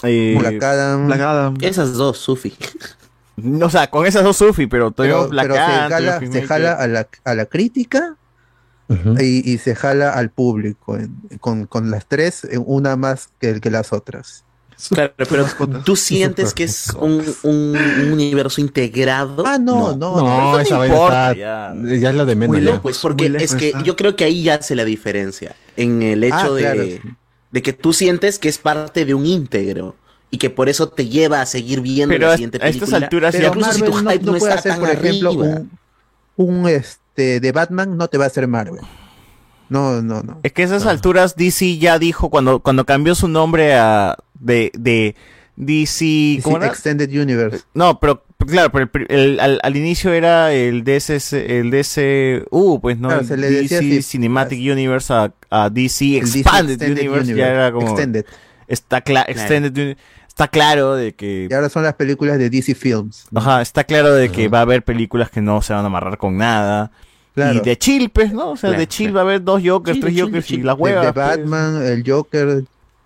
[0.03, 1.07] Eh, Black Adam.
[1.07, 1.57] Black Adam.
[1.61, 2.53] Esas dos, Sufi.
[3.61, 6.73] o sea, con esas dos Sufi, pero pero, Black pero se Adam, jala, se jala
[6.73, 8.15] a la, a la crítica
[9.19, 13.71] y, y se jala al público en- con, con las tres, una más que, que
[13.71, 14.44] las otras.
[14.89, 15.45] Claro, pero
[15.85, 19.43] tú sientes que es un, un- un universo integrado.
[19.47, 20.59] Ah, no, no, No, no.
[20.59, 21.39] esa vaina importa, está.
[21.39, 21.73] ya.
[21.97, 22.09] Ya.
[22.09, 22.55] es la de menos.
[22.57, 22.71] Muy ya.
[22.73, 23.83] lejos, porque muy es que está.
[23.83, 25.55] yo creo que ahí ya hace la diferencia.
[25.77, 26.83] En el hecho Ah, de, claro.
[27.51, 29.95] de que tú sientes que es parte de un íntegro.
[30.31, 33.05] Y que por eso te lleva a seguir viendo Pero la siguiente a estas película.
[33.05, 35.31] alturas Pero incluso si tu no, hype no no, puede está hacer, tan por ejemplo,
[36.35, 38.81] un, este de Batman, no te va a hacer Marvel.
[39.69, 40.39] No, no, no.
[40.43, 44.71] Es que a esas alturas DC ya dijo cuando, cuando cambió su nombre a de,
[44.77, 45.15] de
[45.57, 46.39] DC.
[46.43, 46.71] ¿cómo Sí, era?
[46.71, 47.63] Extended Universe.
[47.73, 52.97] No, pero claro, pero el el- al, al inicio era el DCS, el DCU, pues
[52.99, 54.01] no, Claro, el se le DC así.
[54.01, 58.25] Cinematic Universe a, a DC El DC Expanded Extended Universe, ya era como Extended.
[58.67, 59.97] está cla- Extended Uni-
[60.27, 63.25] está claro de que Y ahora son las películas de DC Films.
[63.33, 66.17] ajá, está claro de que va a haber películas que no se van a amarrar
[66.17, 66.91] con nada.
[67.33, 67.57] Claro.
[67.57, 68.51] Y de chill, pues, ¿no?
[68.51, 69.15] O sea, Claro, de chill claro.
[69.15, 71.05] va a haber dos Jokers, de tres chill, de Jokers y la De, hueva.
[71.05, 71.25] de pues.
[71.27, 72.63] Batman, el Joker.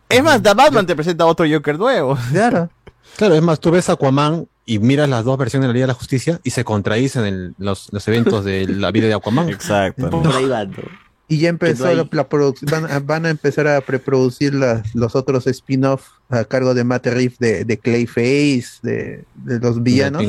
[0.10, 2.18] Es más, The Batman te presenta otro Joker nuevo.
[2.32, 2.70] Claro.
[3.16, 5.88] Claro, es más, tú ves Aquaman y miras las dos versiones de la Liga de
[5.90, 9.50] la Justicia y se contradicen en los, los eventos de la vida de Aquaman.
[9.50, 10.10] Exacto.
[10.10, 10.74] Por ahí va, ¿no?
[11.32, 12.28] Y ya empezó la, la
[12.64, 17.06] van, a- van a empezar a preproducir las, los otros spin-off a cargo de Matt
[17.06, 20.24] Reeves de, de Clayface, de, de los villanos.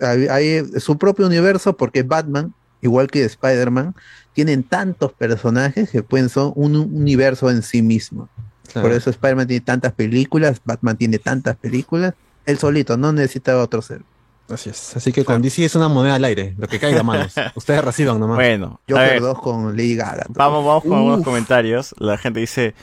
[0.00, 2.54] Hay, hay su propio universo porque Batman,
[2.86, 3.94] igual que Spider-Man,
[4.32, 8.28] tienen tantos personajes que pueden ser un universo en sí mismo.
[8.72, 8.88] Claro.
[8.88, 12.14] Por eso Spider-Man tiene tantas películas, Batman tiene tantas películas.
[12.44, 14.02] Él solito, no necesita otro ser.
[14.48, 14.96] Así es.
[14.96, 17.34] Así que con DC es una moneda al aire, lo que caiga, manos.
[17.56, 18.36] Ustedes reciban nomás.
[18.36, 20.26] Bueno, Joker ver, 2 con Lady Gaga.
[20.28, 21.24] Vamos, vamos con algunos Uf.
[21.24, 21.94] comentarios.
[21.98, 22.74] La gente dice,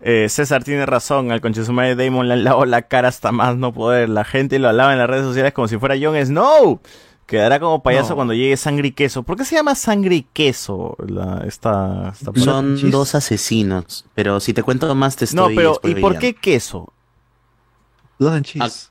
[0.00, 3.56] eh, César tiene razón, al conchesumario de Damon le han lavado la cara hasta más
[3.56, 4.08] no poder.
[4.08, 6.80] La gente lo alaba en las redes sociales como si fuera Jon Snow.
[7.30, 8.14] Quedará como payaso No.
[8.16, 9.22] cuando llegue sangre y queso.
[9.22, 12.90] ¿Por qué se llama sangre y queso la, esta, esta Son Chis.
[12.90, 14.04] dos asesinos.
[14.16, 16.92] Pero si te cuento más, te estoy No, pero ¿y por qué queso?
[18.18, 18.88] Blood and Cheese.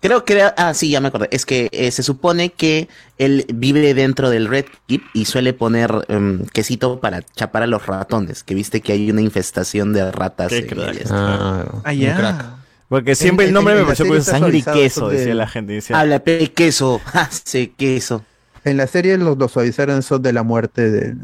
[0.00, 2.88] Creo que ah sí ya me acordé es que eh, se supone que
[3.18, 7.84] él vive dentro del Red Keep y suele poner em, quesito para chapar a los
[7.86, 10.88] ratones que viste que hay una infestación de ratas Qué en crack.
[10.88, 11.08] el este.
[11.12, 12.16] Ah, Ah, un ya.
[12.16, 12.44] crack.
[12.92, 15.16] Porque siempre En- el nombre en- me pareció que está sangre y queso, eso de-
[15.16, 15.72] decía la gente.
[15.72, 18.22] Decía, habla pe queso hace queso
[18.64, 21.14] En la serie los, los suavizaron eso de la muerte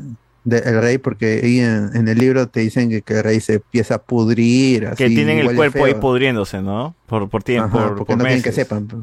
[0.44, 3.56] del rey, porque ahí en, en el libro te dicen que, que el rey se
[3.56, 4.88] empieza a pudrir.
[4.96, 6.00] que así, tienen el cuerpo ahí feo.
[6.00, 6.94] pudriéndose, ¿no?
[7.04, 8.86] Por, por tiempo, Ajá, por, porque por no quieren que sepan.
[8.86, 9.02] pues.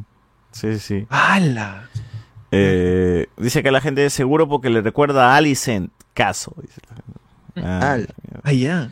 [0.51, 1.05] Sí, sí.
[1.09, 1.87] ¡Hala!
[2.51, 5.91] Eh, dice que la gente es seguro porque le recuerda a Alicent.
[6.15, 6.55] Caso.
[6.61, 7.19] Dice la gente.
[7.69, 8.07] Ah, Al.
[8.43, 8.91] Ah, ya.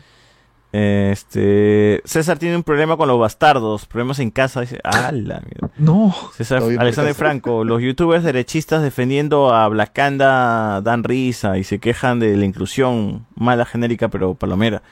[0.76, 4.60] Este, César tiene un problema con los bastardos, problemas en casa.
[4.62, 5.12] Dice, ¡ala!
[5.12, 5.70] mierda".
[5.78, 6.12] No.
[6.36, 7.14] César, Alexander.
[7.14, 13.24] Franco, los youtubers derechistas defendiendo a Blacanda dan risa y se quejan de la inclusión
[13.36, 14.82] mala genérica pero palomera.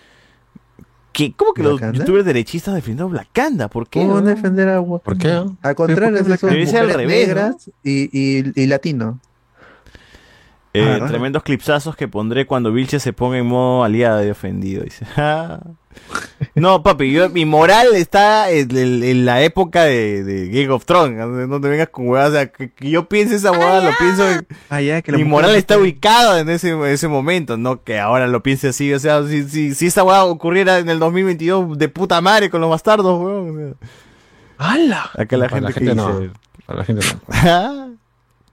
[1.10, 1.32] ¿Qué?
[1.32, 3.66] ¿Cómo que los youtubers derechistas defendiendo a Blacanda?
[3.66, 4.02] ¿Por qué?
[4.02, 4.22] ¿Cómo no?
[4.22, 5.44] defender a ¿Por qué?
[5.62, 7.34] Al contrario, ¿Por qué es al revés, ¿no?
[7.34, 9.18] negras y, y, y latino.
[10.74, 14.82] Eh, Ah, tremendos clipsazos que pondré cuando Vilche se ponga en modo aliada y ofendido.
[14.84, 15.04] Dice.
[16.54, 20.86] No, papi, yo- mi moral está en, en- en la época de, de Game of
[20.86, 21.18] Thrones.
[21.48, 22.30] No te vengas con huevadas.
[22.30, 25.18] O sea, que, que yo piense esa huevada, lo pienso en- Ah, ya, que la
[25.18, 28.92] Mi moral está ubicada en ese, en ese momento, no que ahora lo piense así.
[28.94, 32.62] O sea, si, si, si esa hueá ocurriera en el 2022 de puta madre con
[32.62, 33.50] los bastardos, weón.
[33.50, 33.88] o sea.
[34.58, 35.10] ¡Hala!
[35.16, 36.30] Acá la gente, la que gente no.
[36.66, 37.92] Para la gente no.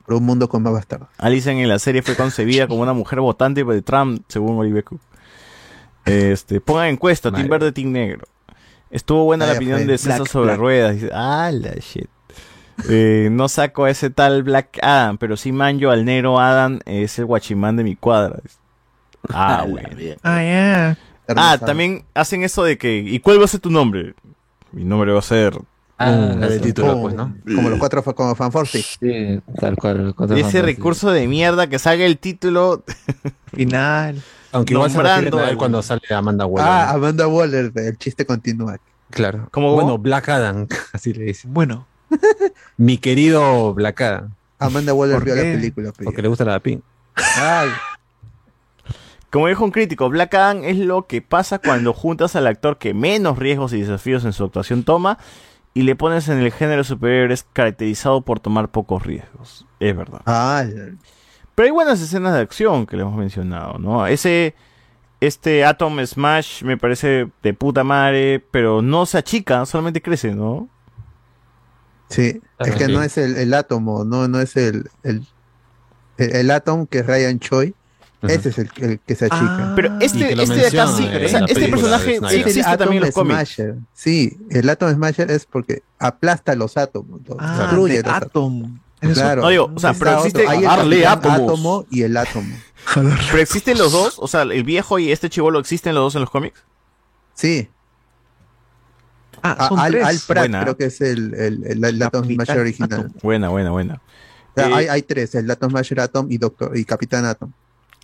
[0.09, 1.07] Por un mundo con más bastardos.
[1.19, 4.99] Alison en la serie fue concebida como una mujer votante de Trump, según Oliver Cook.
[6.03, 8.25] Este, pongan encuesta, Team Verde, Team Negro.
[8.89, 9.85] Estuvo buena la opinión fue.
[9.85, 10.59] de César Black, sobre Black.
[10.59, 10.95] ruedas.
[10.95, 12.09] Dice, ah, la shit.
[12.89, 17.19] Eh, no saco a ese tal Black Adam, pero sí manjo al negro Adam, es
[17.19, 18.39] el guachimán de mi cuadra.
[19.31, 19.89] Ah, bueno.
[20.23, 20.97] Ah, ya.
[21.27, 24.15] Ah, también hacen eso de que, ¿y cuál va a ser tu nombre?
[24.71, 25.55] Mi nombre va a ser...
[26.01, 27.35] Ah, el título, Como- pues, ¿no?
[27.55, 28.81] Como los cuatro como fanforce.
[28.81, 30.15] Sí, tal cual.
[30.35, 32.83] Y ese recurso de mierda que salga el título
[33.53, 34.21] final.
[34.53, 36.67] Aunque igual se a él cuando sale Amanda Waller.
[36.71, 36.91] Ah.
[36.91, 38.77] Amanda Waller, el chiste continúa.
[39.09, 39.49] claro.
[39.51, 39.97] ¿Cómo, bueno?
[39.97, 41.47] Black Adam, así le dice.
[41.51, 41.85] Bueno.
[42.77, 44.31] Mi querido Black Adam.
[44.57, 45.91] Amanda Waller ¿Por vio la película.
[45.91, 46.05] pe.
[46.05, 46.81] Porque le gusta la pin.
[47.15, 47.69] Ay,
[49.29, 52.93] Como dijo un crítico, Black Adam es lo que pasa cuando juntas al actor que
[52.93, 55.17] menos riesgos y desafíos en su actuación toma
[55.73, 59.65] y le pones en el género superhéroes caracterizado por tomar pocos riesgos.
[59.79, 60.21] Es verdad.
[60.25, 60.73] ay,
[61.55, 64.07] Pero hay buenas escenas de acción que le hemos mencionado, ¿no?
[64.07, 64.55] Ese,
[65.19, 70.69] este Atom Smash me parece de puta madre, pero no se achica, solamente crece, ¿no?
[72.09, 75.25] Sí, Claro, es que no es el, el átomo, no, no es el, el,
[76.17, 77.75] el, el átomo que es Ryan Choi.
[78.21, 79.73] Ese es el, el que se achica.
[79.75, 83.07] Pero Y este, este de acá sí, o sea, este personaje sí existe también en
[83.07, 83.61] los cómics.
[83.93, 87.21] Sí, el Atom Smasher es porque aplasta los átomos.
[87.25, 88.71] los Ah, destruye de los átomos.
[89.13, 89.43] Claro.
[89.43, 90.25] No digo, o sea, pero otro.
[90.25, 92.53] existe Hay el átomo y el átomo.
[92.93, 96.21] Pero existen los dos, o sea, el viejo y este chivolo existen los dos en
[96.21, 96.61] los cómics.
[97.35, 97.69] Sí.
[99.41, 100.05] Ah, A- son Al, tres.
[100.05, 100.61] Al Pratt Buena.
[100.63, 102.91] creo que es el, el, el, el Atom Smasher original.
[102.99, 103.13] Atom.
[103.23, 103.93] Buena, buena, buena.
[103.95, 107.51] O sea, Eh, hay, hay tres, el Atom Smasher Atom y Doctor y Capitán Atom.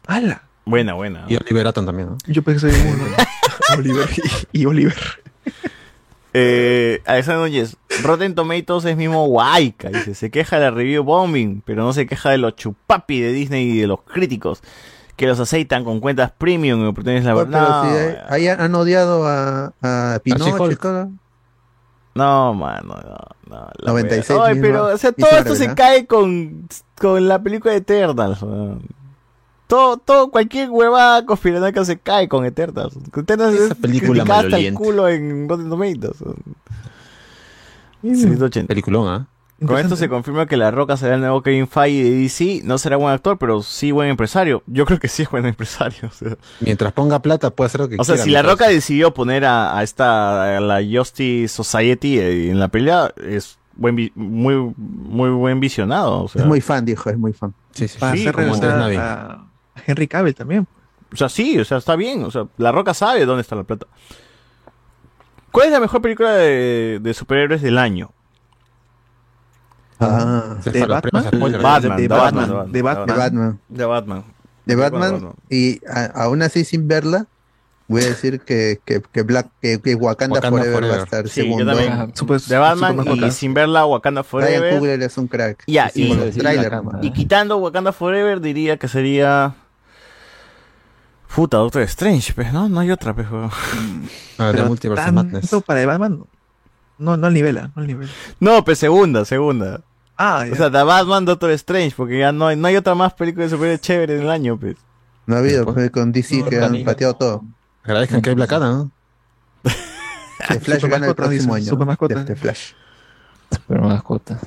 [0.07, 0.43] ¡Hala!
[0.65, 1.25] Buena, buena.
[1.27, 2.17] Y Oliver Atom también, ¿no?
[2.27, 3.03] Yo pensé en uno.
[3.77, 4.09] Oliver
[4.51, 4.95] y, y Oliver.
[6.37, 11.61] Eh, Alexander Núñez, Rotten Tomatoes es mismo guayca, dice, se queja de la review bombing,
[11.65, 14.61] pero no se queja de los chupapi de Disney y de los críticos
[15.15, 17.55] que los aceitan con cuentas premium y oportunidades No, laborales.
[17.57, 20.57] pero No, si hay- ahí han odiado a, a Pinocho
[22.15, 23.69] no, mano, no, no.
[23.77, 24.47] la 96 wea.
[24.47, 25.75] Ay, pero, o sea, todo esto se ¿ah?
[25.75, 26.67] cae con,
[26.99, 28.39] con la película de Eternals.
[29.67, 32.95] Todo, todo, cualquier huevada conspiranoica se cae con Eternals.
[33.15, 36.17] Eternals Esa es película hasta el culo en Rotten Tomatoes.
[38.01, 38.67] 180.
[38.67, 39.27] Peliculón, ¿ah?
[39.65, 42.61] Con esto se confirma que La Roca será el nuevo Kevin Feige de DC.
[42.65, 44.61] No será buen actor, pero sí buen empresario.
[44.67, 45.97] Yo creo que sí es buen empresario.
[46.09, 48.23] O sea, Mientras ponga plata puede hacer lo que O sea, quiera.
[48.25, 52.67] si La Roca decidió poner a, a esta, a la Justice Society eh, en la
[52.67, 56.23] pelea, es buen muy, muy buen visionado.
[56.23, 57.53] O sea, Es muy fan, dijo, es muy fan.
[57.71, 57.97] Sí, sí.
[57.97, 59.45] Para Sí, hacer regresar a
[59.85, 60.67] Henry Cavill también.
[61.13, 62.23] o sea, sí, o sea, está bien.
[62.23, 63.85] O sea, La Roca sabe dónde está la plata.
[65.51, 68.11] ¿Cuál es la mejor película de, de superhéroes del año?
[69.99, 71.23] Ah, ¿De Batman?
[71.23, 73.07] Batman, de de Batman, Batman, de Batman.
[73.07, 73.59] de Batman.
[73.69, 74.23] De Batman.
[74.65, 75.33] De Batman.
[75.49, 77.27] Y a- aún así, sin verla,
[77.87, 81.27] voy a decir que, que, que Black, que, que Wakanda, Wakanda Forever, va a estar
[81.29, 81.65] Sí, yo segundo.
[81.73, 82.13] también.
[82.15, 84.73] Super- De Batman super y sin verla Wakanda Ryan Forever.
[84.79, 85.63] Coogler es un crack.
[85.65, 87.07] Sí, y-.
[87.07, 89.55] Y quitando Wakanda Forever, diría que sería.
[91.35, 92.69] Puta, Doctor Strange, pues, ¿no?
[92.69, 93.29] No hay otra, pues.
[93.29, 93.49] weón.
[94.37, 95.51] Ah, de Pero Multiverse tanto Madness.
[95.65, 96.27] para de Batman no.
[96.97, 97.85] No, no al nivel, ah, no.
[98.39, 99.81] No, pues segunda, segunda.
[100.17, 103.13] Ah, O sea, The Batman, Doctor Strange, porque ya no hay, no hay otra más
[103.13, 104.77] película de superhéroes chévere en el año, pues.
[105.25, 107.43] No ha habido, pues, con DC No, que han pateado todo.
[107.83, 108.91] Agradezcan que hay Black Adam, ¿no?
[110.47, 111.65] The Flash Super gana el próximo año.
[111.65, 112.15] super mascota.
[112.15, 112.71] The- The Flash.
[113.67, 114.39] Pero mascota.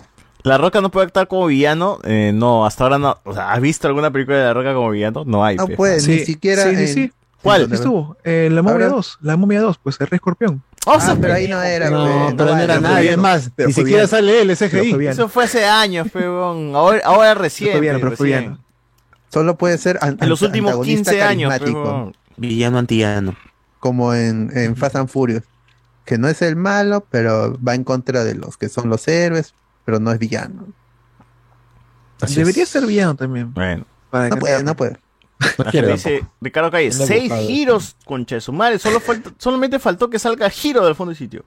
[0.49, 1.99] La Roca no puede actuar como villano.
[2.05, 3.19] Eh, no, hasta ahora no.
[3.25, 5.25] O sea, ¿has visto alguna película de La Roca como villano?
[5.27, 5.57] No hay.
[5.57, 5.77] No pues.
[5.77, 6.65] puede, Sí, ni siquiera.
[6.65, 7.13] sí, sí, en- sí.
[7.43, 7.73] ¿Cuál?
[7.73, 8.17] Estuvo.
[8.25, 9.19] Eh, la momia Ahora- 2.
[9.23, 10.63] La momia 2, pues el rey escorpión.
[10.87, 11.89] O Ah, pero ahí no era.
[11.91, 13.21] No, pues, pero no era nadie bien.
[13.21, 13.51] más.
[13.57, 14.09] Ni siquiera bien.
[14.09, 14.91] sale él, es Pero CGI.
[14.91, 15.13] fue bien.
[15.13, 16.75] Eso fue hace años, peón.
[16.75, 17.81] Ahora, ahora recién.
[17.81, 18.41] Bien, pero fue recién.
[18.55, 18.59] bien.
[19.29, 22.17] Solo puede ser an- En los últimos antagonista 15 años, peón.
[22.37, 23.37] Villano antillano.
[23.81, 25.45] como en, en Fast and Furious,
[26.05, 29.55] que no es el malo, pero va en contra de los que son los héroes,
[29.89, 30.67] pero no es villano.
[32.35, 33.55] Debería ser villano también.
[33.55, 33.87] Bueno.
[34.11, 34.99] Para No que- puede, no puede.
[35.73, 37.97] Dice Ricardo Calle, seis giros,
[38.41, 38.79] su madre.
[38.79, 39.01] Solo
[39.39, 41.47] solamente faltó que salga giro del fondo del sitio.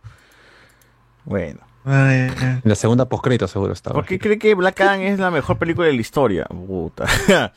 [1.24, 1.60] Bueno.
[1.86, 3.94] En la segunda postcrédito seguro estaba.
[3.94, 6.46] ¿Por qué cree que Black Adam es la mejor película de la historia?
[6.46, 7.06] Puta.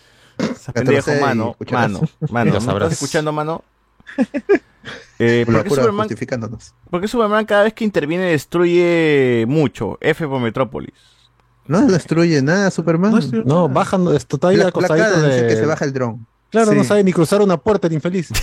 [0.74, 1.56] Pendejo, mano.
[1.70, 2.52] Mano, mano.
[2.52, 2.92] Lo ¿Me sabrás.
[2.92, 3.64] estás escuchando, mano?
[5.18, 6.74] Eh, Por la ¿por, qué Superman, justificándonos.
[6.90, 9.98] por qué Superman cada vez que interviene destruye mucho?
[10.00, 10.94] F por Metrópolis.
[11.66, 13.20] No destruye nada, Superman.
[13.44, 16.26] No, bajan, Black Adam es el de- que se baja el dron.
[16.50, 16.76] Claro, Sí.
[16.76, 18.30] no sabe ni cruzar una puerta el infeliz.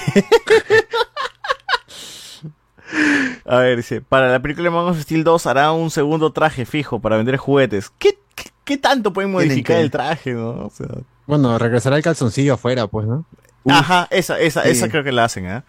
[3.45, 6.65] A ver, dice, para la película de Man of Steel 2 hará un segundo traje
[6.65, 7.91] fijo para vender juguetes.
[7.97, 10.49] ¿Qué, qué, qué tanto pueden modificar el traje, no?
[10.65, 10.87] O sea,
[11.25, 13.25] Bueno, regresará el calzoncillo afuera, pues, ¿no?
[13.69, 14.69] Ajá, esa, esa, Sí.
[14.69, 15.63] esa creo que la hacen,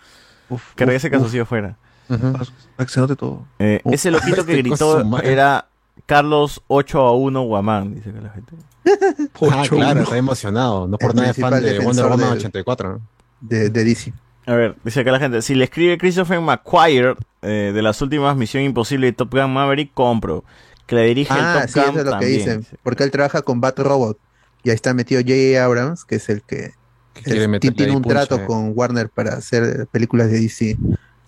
[0.51, 0.57] ¿ah?
[0.77, 1.77] que regrese el calzoncillo afuera.
[2.09, 3.45] Para que se note todo.
[3.59, 3.95] Eh, Uf.
[3.95, 5.67] ese loquito que gritó era
[6.07, 8.53] Carlos 8 a 1 Guamán, dice que la gente.
[9.51, 10.87] Ah, claro, está emocionado.
[10.89, 12.93] No por El nada es fan de Wonder Woman del- 84.
[12.93, 13.01] ¿no?
[13.41, 14.13] De, de DC.
[14.47, 18.37] A ver, dice acá la gente, si le escribe Christopher McQuire eh, de las últimas
[18.37, 20.45] Misión Imposible de Top Gun Maverick, compro.
[20.87, 22.39] Que le dirige Ah, el sí, Top eso Gun es lo que también.
[22.39, 22.67] dicen.
[22.83, 24.19] Porque él trabaja con Bat Robot.
[24.65, 25.65] Y ahí está metido J.A.
[25.65, 26.73] Abrams, que es el que
[27.15, 28.45] meterle tiene un trato eh.
[28.47, 30.77] con Warner para hacer películas de DC.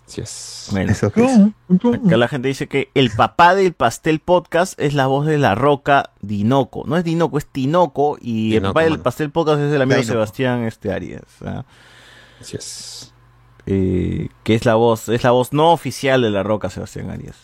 [0.06, 0.68] Sí es.
[0.70, 0.92] Bueno.
[0.92, 1.38] Eso que es.
[2.06, 5.54] Acá la gente dice que el papá del pastel podcast es la voz de la
[5.54, 6.84] roca Dinoco.
[6.86, 8.18] No es Dinoco, es Tinoco.
[8.20, 10.12] Y el papá del pastel podcast es el amigo Dinoco.
[10.12, 11.22] Sebastián este, Arias.
[11.44, 11.64] ¿ah?
[12.40, 13.12] Así es.
[13.66, 17.36] Eh, que es la voz, es la voz no oficial de la roca Sebastián Arias.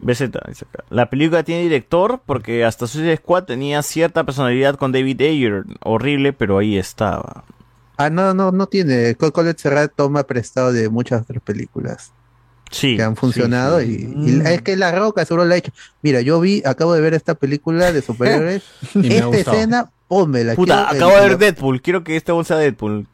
[0.00, 0.84] BZ, dice acá.
[0.90, 5.64] La película tiene director porque hasta Suicide Squad tenía cierta personalidad con David Ayer.
[5.82, 7.44] Horrible, pero ahí estaba.
[7.96, 9.16] Ah, no, no, no tiene.
[9.16, 12.12] Col- Colette Serrat toma prestado de muchas otras películas.
[12.70, 12.96] Sí.
[12.96, 14.12] Que han funcionado sí.
[14.14, 15.72] y, y es que La Roca seguro la ha hecho.
[16.02, 18.62] Mira, yo vi, acabo de ver esta película de superhéroes.
[18.94, 19.56] Y me ha esta gustado.
[19.56, 20.54] escena, pónmela.
[20.54, 21.82] Puta, quiero- acabo de ver la- Deadpool.
[21.82, 23.08] Quiero que este sea Deadpool.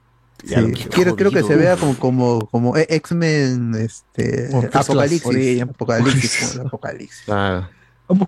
[0.47, 0.55] Sí,
[0.91, 5.63] quiero, quiero que se vea como, como, como e- X-Men, este, Apocalipsis.
[5.63, 7.23] Apocalipsis, Apocalipsis.
[7.25, 7.69] Claro.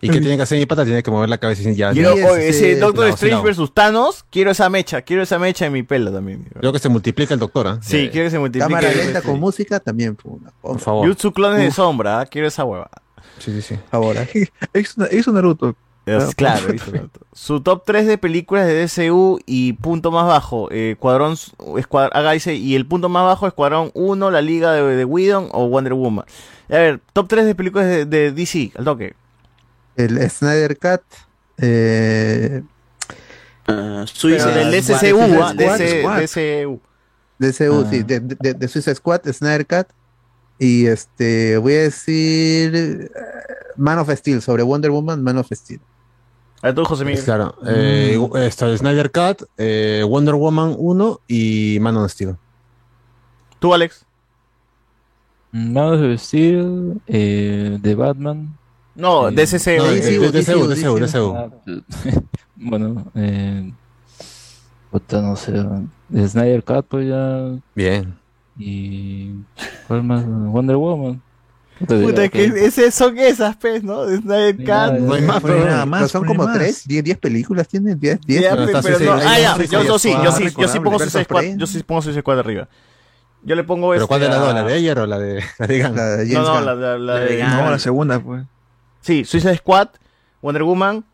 [0.00, 0.84] ¿Y qué tiene que hacer mi pata?
[0.86, 1.92] Tiene que mover la cabeza y ya.
[1.92, 3.42] Quiero, oye, este, ese Doctor Strange lado.
[3.44, 6.46] versus Thanos, quiero esa mecha, quiero esa mecha en mi pelo también.
[6.58, 7.78] Creo que se multiplica el doctor, ¿ah?
[7.82, 8.66] Sí, quiero que se multiplique.
[8.72, 10.16] Cámara ese- lenta ese- con música también.
[10.16, 11.06] fue una- Por favor.
[11.06, 12.26] Jutsu clones de sombra, ¿ah?
[12.26, 12.88] quiero esa hueva.
[13.38, 13.78] Sí, sí, sí.
[13.90, 14.26] Ahora.
[15.12, 15.76] Hizo Naruto.
[16.06, 16.66] Es, claro.
[17.32, 21.32] Su top 3 de películas de DCU y punto más bajo, eh, Cuadrón,
[21.76, 25.48] Escuad- haga dice, y el punto más bajo, Escuadrón 1, La Liga de, de Whedon
[25.52, 26.24] o Wonder Woman.
[26.68, 29.14] A ver, top 3 de películas de, de DC, al toque.
[29.96, 31.02] El Snyder Cut.
[31.58, 32.62] Eh,
[33.66, 34.08] del
[34.82, 35.54] Squad.
[35.56, 36.20] DCU, ¿ah?
[36.20, 36.80] DCU.
[37.38, 37.88] DCU, Ah.
[37.90, 39.88] sí, de, de, de Suicide Squad, Snyder Cut.
[40.58, 43.10] Y este, voy a decir eh,
[43.76, 45.80] Man of Steel, sobre Wonder Woman, Man of Steel.
[46.66, 47.22] A ver, tú, José Miguel.
[47.22, 47.54] Claro.
[47.64, 52.34] Eh, está el Snyder Cut, eh, Wonder Woman 1 y Man of Steel.
[53.60, 54.04] ¿Tú, Alex?
[55.52, 58.58] Man of Steel, eh, de Batman.
[58.96, 59.76] No, eh, DCCU.
[59.78, 61.36] No, DCU, DCU.
[61.36, 61.50] Ah,
[62.56, 63.72] bueno, eh,
[64.90, 65.52] puta, no sé.
[66.08, 67.60] De Snyder Cut, pues ya.
[67.76, 68.18] Bien.
[68.58, 69.34] Y.
[69.86, 70.26] ¿Cuál más?
[70.26, 71.22] Wonder Woman.
[71.78, 74.06] Puta, que ese son esas, pes, ¿no?
[74.06, 74.98] De Snyder Cut.
[75.00, 76.54] no hay más, Pero, nada más, son como más.
[76.56, 78.42] 3, 10, 10 películas, tienen 10, 10.
[78.42, 80.44] Ya, Bueno, pe- está pero Suicide no, Squad, ah, ya, yo, yo sí, yo sí,
[80.58, 82.68] yo sí pongo Suicide Squad, yo sí pongo Suicide Squad arriba.
[83.42, 84.54] Yo le pongo ¿Pero este cuál de las a- dos?
[84.54, 86.76] ¿La de Ayer o la de, la de No, no, la,
[87.20, 88.44] de No, la segunda, pues.
[89.02, 89.88] Sí, Suicide Squad,
[90.42, 91.04] Wonder Woman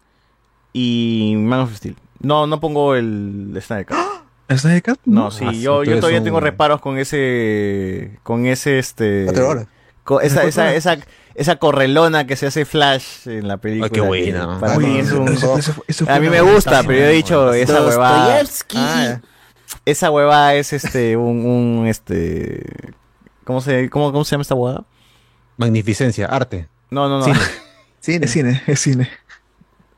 [0.73, 1.97] y Man of Steel.
[2.20, 3.97] No, no pongo el Snyder Cut.
[4.57, 4.99] ¿Snyder Cut?
[5.05, 9.24] No, sí, Ah, yo, tú yo eres todavía tengo reparos con ese, con ese, este...
[9.24, 9.66] Cuatro horas.
[10.23, 10.99] Esa, esa, esa,
[11.35, 13.89] esa correlona que se hace Flash en la película.
[13.89, 14.59] qué que buena.
[14.59, 15.29] Para Oye, mí es un...
[15.29, 18.43] eso- eso eso fue A mí me gusta, pero yo he dicho, esa huevada...
[18.75, 19.21] Ah,
[19.85, 22.65] esa huevada es este, un, un, este...
[23.45, 24.85] ¿Cómo se, cómo, cómo se llama esta huevada?
[25.57, 26.69] Magnificencia, arte.
[26.91, 27.25] No, no, no.
[27.25, 27.39] Cine.
[28.01, 28.25] Cine.
[28.27, 29.11] Es cine, es cine.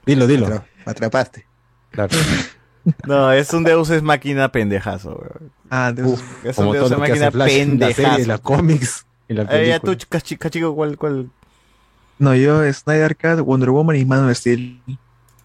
[0.06, 0.48] Dilo, dilo.
[0.48, 1.46] Me atrapaste.
[1.90, 2.16] Claro.
[3.06, 5.50] No, es un Deus es máquina pendejazo, weón.
[5.70, 6.20] Ah, Dios.
[6.44, 8.26] Es un Deus es máquina en la serie, pendejazo.
[8.26, 10.20] la cómics y la Eh, ya tú, película.
[10.20, 11.30] chica, chico, ¿cuál, cuál?
[12.18, 14.80] No, yo Snyder Cut, Wonder Woman y Man of Steel.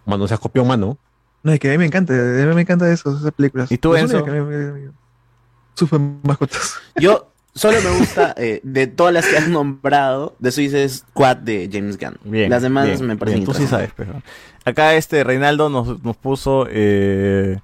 [0.06, 0.98] Mano, se has copiado mano.
[1.44, 3.72] No, es que a mí me encanta, a mí me encanta eso, esas películas.
[3.72, 4.26] ¿Y tú, Enzo?
[5.74, 6.76] Super mascotas.
[7.00, 11.70] Yo solo me gusta eh, de todas las que has nombrado de Suicide Squad de
[11.72, 12.18] James Gunn.
[12.26, 12.50] Bien.
[12.50, 13.94] Las demás bien, me parecen bien, Tú sí interesantes.
[13.96, 14.22] sabes, pero.
[14.66, 17.58] Acá este Reinaldo nos, nos puso eh,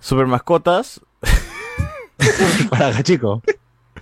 [0.00, 1.00] super mascotas.
[2.70, 3.42] Para chico.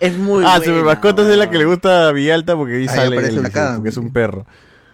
[0.00, 2.80] Es muy Ah, buena, Super Mascotas es la que le gusta a Villalta porque ahí
[2.82, 3.74] Ahí sale aparece el- la cara.
[3.76, 4.46] porque es un perro.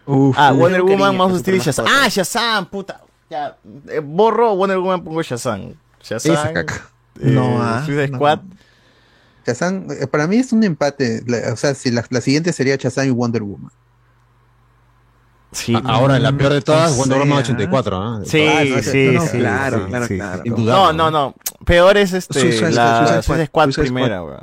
[0.04, 0.52] Uf, ah.
[0.52, 1.86] Wonder Woman, cariño, Mouse of Steel y Super Shazam.
[1.88, 3.00] Ah, Shazam, puta.
[3.30, 3.56] Ya,
[3.88, 5.74] eh, borro Wonder Woman, pongo Shazam.
[6.02, 6.32] Shazam.
[6.34, 6.74] Esa caca.
[7.20, 8.16] eh, No, ah, Suicide no.
[8.18, 8.40] Squad.
[9.46, 11.22] Shazam, eh, para mí es un empate.
[11.26, 13.70] La- o sea, si la, la siguiente sería Shazam y Wonder Woman.
[15.52, 15.74] Sí.
[15.74, 17.40] A- Ahora, la peor de todas, Wonder Woman ¿ah?
[17.42, 18.20] 84, ¿ah?
[18.24, 20.42] Sí, Ah, no, sí, no, sí, claro, sí, claro, sí, claro.
[20.44, 21.34] Indudable, No, no, no.
[21.64, 24.40] Peor es este, Suicide Squad, la Suicide Suicide Squad, Squad Suicide primera, weón.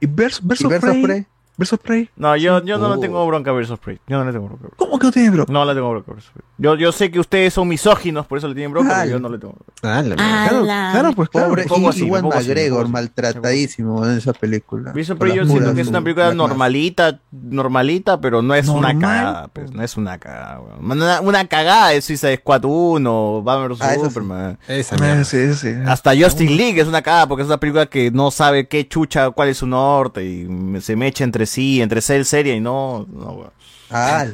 [0.00, 1.02] ¿Y Versus, ¿Y versus, Versus Prey?
[1.02, 1.26] Prey?
[1.56, 2.10] ¿Versus Prey?
[2.16, 2.94] No, yo, yo no Oh.
[2.96, 3.98] le tengo bronca a Versus Prey.
[4.08, 4.68] Yo no le tengo bronca.
[4.76, 5.46] ¿Cómo que no tienes bro?
[5.46, 5.54] Prey.
[5.54, 6.44] No le tengo bronca a Versus Prey.
[6.58, 9.28] Yo, yo sé que ustedes son misóginos, por eso le tienen bronca, pero yo no
[9.28, 9.98] le tengo bronca.
[9.98, 10.14] Ah, la.
[10.16, 11.48] Claro, claro, pues claro.
[11.48, 12.92] Pobre, y- así, McGregor, así.
[12.92, 14.92] maltratadísimo en esa película.
[14.92, 19.48] Versus Prey yo siento que es una película normalita, normalita, pero no es una cagada,
[19.48, 20.90] pues, no es una cagada, weón.
[20.92, 23.94] Una, una cagada es Suicide Squad 1, Batman vs Ah.
[23.94, 24.58] Superman.
[24.68, 25.72] Esa Ah, sí, sí.
[25.86, 29.30] Hasta Justin League es una cagada porque es una película que no sabe qué chucha,
[29.30, 30.48] cuál es su norte y
[30.80, 33.06] se mecha entre sí, entre ser seria y no.
[33.12, 33.52] No.
[33.90, 34.24] Ah,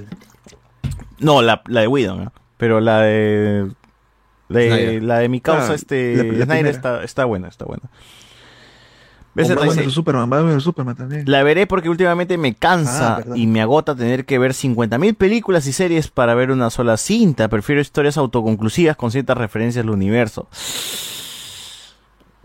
[1.19, 2.33] No, la, la de Whedon, ¿no?
[2.57, 3.71] pero la de.
[4.49, 6.17] la de mi causa, Ah, este.
[6.17, 7.85] la- la Snyder está, está buena, está buena.
[9.33, 11.23] Batman vs Superman, Batman Superman también.
[11.27, 15.67] La veré porque últimamente me cansa Ah, y me agota tener que ver 50.000 películas
[15.69, 17.49] y series para ver una sola cinta.
[17.49, 20.49] Prefiero historias autoconclusivas con ciertas referencias al universo.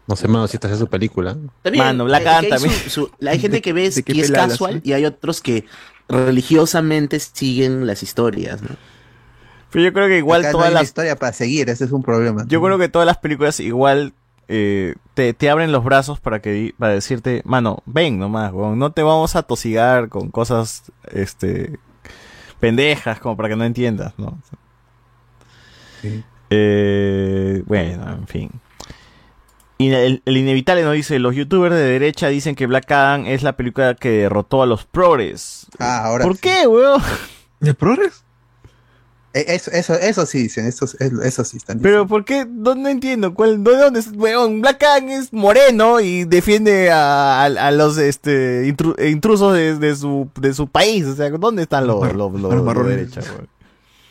[0.08, 1.36] No sé, mano, si esta es su película.
[1.64, 2.60] También, Mano, Black hay- hay
[2.90, 4.82] su- hay gente que ve de qué que es casual ¿no?
[4.84, 5.66] y hay otros que
[6.08, 8.70] religiosamente siguen las historias, ¿no?
[9.72, 11.86] Pero yo creo que igual acá no todas hay una las historia para seguir, ese
[11.86, 12.46] es un problema.
[12.48, 14.14] Yo creo que todas las películas igual
[14.48, 18.92] eh, te, te abren los brazos para que para decirte, mano, ven nomás, weón, no
[18.92, 21.80] te vamos a tosigar con cosas este
[22.60, 24.38] pendejas como para que no entiendas, ¿no?
[26.50, 28.52] Eh, bueno, en fin.
[29.78, 33.44] Y el, el inevitable nos dice, los youtubers de derecha dicen que Black Adam es
[33.44, 35.68] la película que derrotó a los progres.
[35.80, 36.42] Ah, ahora ¿Por sí.
[36.44, 37.02] qué, weón?
[37.60, 38.24] ¿De Progress?
[39.34, 42.46] Eh, Eso, eso, eso sí dicen, eso, eso sí están Pero ¿por qué?
[42.50, 43.34] No, no entiendo.
[43.34, 44.12] ¿Cuál, ¿De dónde es?
[44.16, 49.76] Weón, Black Adam es moreno y defiende a, a- a los este, intru- intrusos de,
[49.78, 51.06] de su, de su país.
[51.06, 52.96] O sea, ¿dónde están los, los, los- los de marrones.
[53.12, 53.50] derecha, weón?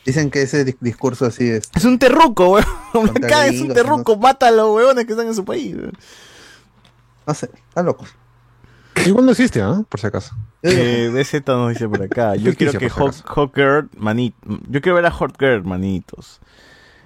[0.04, 1.70] Dicen que ese di- discurso así es.
[1.74, 2.66] Es un terruco, weón.
[3.24, 4.16] Adam es un terruco.
[4.16, 5.74] Mata a los weones que están en su país.
[5.76, 5.92] weón.
[7.26, 8.04] No sé, está loco.
[9.06, 9.82] Igual no existe, ¿ah?
[9.88, 10.34] Por si acaso.
[10.62, 12.34] Eh, BZ nos dice por acá.
[12.36, 14.34] Yo quiero Ficticio, que por si Hawk, Hawker, manit,
[14.68, 16.40] yo quiero ver a Hawker, manitos.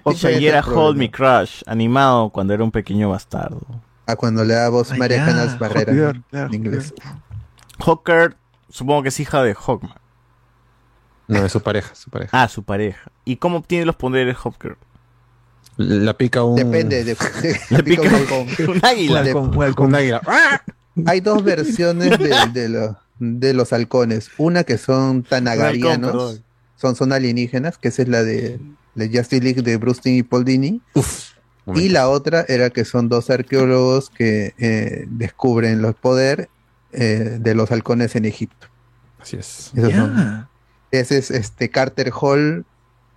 [0.05, 0.97] Hawker Y es era el Hold.
[0.97, 3.61] Me Crush, animado cuando era un pequeño bastardo.
[4.05, 6.93] Ah, cuando le da voz Ah, María Canas Barrera en inglés.
[7.79, 8.35] Hawker,
[8.69, 9.93] supongo que es hija de Hawkman.
[11.29, 12.43] No, es su pareja, su pareja.
[12.43, 13.11] Ah, su pareja.
[13.23, 14.75] ¿Y cómo obtiene los poderes Hawker?
[15.77, 16.55] La pica un...
[16.57, 17.15] Depende, de,
[17.69, 18.35] Le pica pica
[18.71, 19.23] un águila.
[19.23, 19.33] De-.
[19.33, 20.21] Un águila.
[21.05, 24.29] Hay dos versiones de, de lo- de los halcones.
[24.37, 26.41] Una que son tanagarianos,
[26.75, 28.59] son, son alienígenas, que esa es la de,
[28.95, 30.81] de Justice League de Bruce Timm y Paul Dini.
[30.93, 31.31] Uf.
[31.75, 36.47] Y la otra era que son dos arqueólogos que eh, descubren los poderes
[36.91, 38.67] eh, de los halcones en Egipto.
[39.21, 39.71] Así es.
[39.75, 40.49] Esos son- Ya.
[40.91, 42.65] Ese es este Carter Hall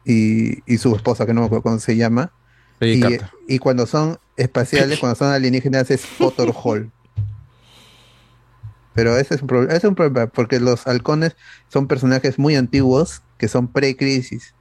[0.04, 2.32] y, y su esposa, que no me acuerdo cómo se llama.
[2.80, 6.92] Y, cuando son espaciales, cuando son alienígenas, es Potter Hall.
[8.94, 11.36] Pero ese es un, pro- ese es un problema, porque los halcones
[11.68, 14.54] son personajes muy antiguos que son pre-crisis.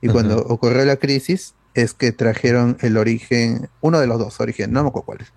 [0.00, 4.70] Y cuando ocurrió la crisis, es que trajeron el origen, uno de los dos orígenes,
[4.72, 5.32] no me acuerdo cuál es.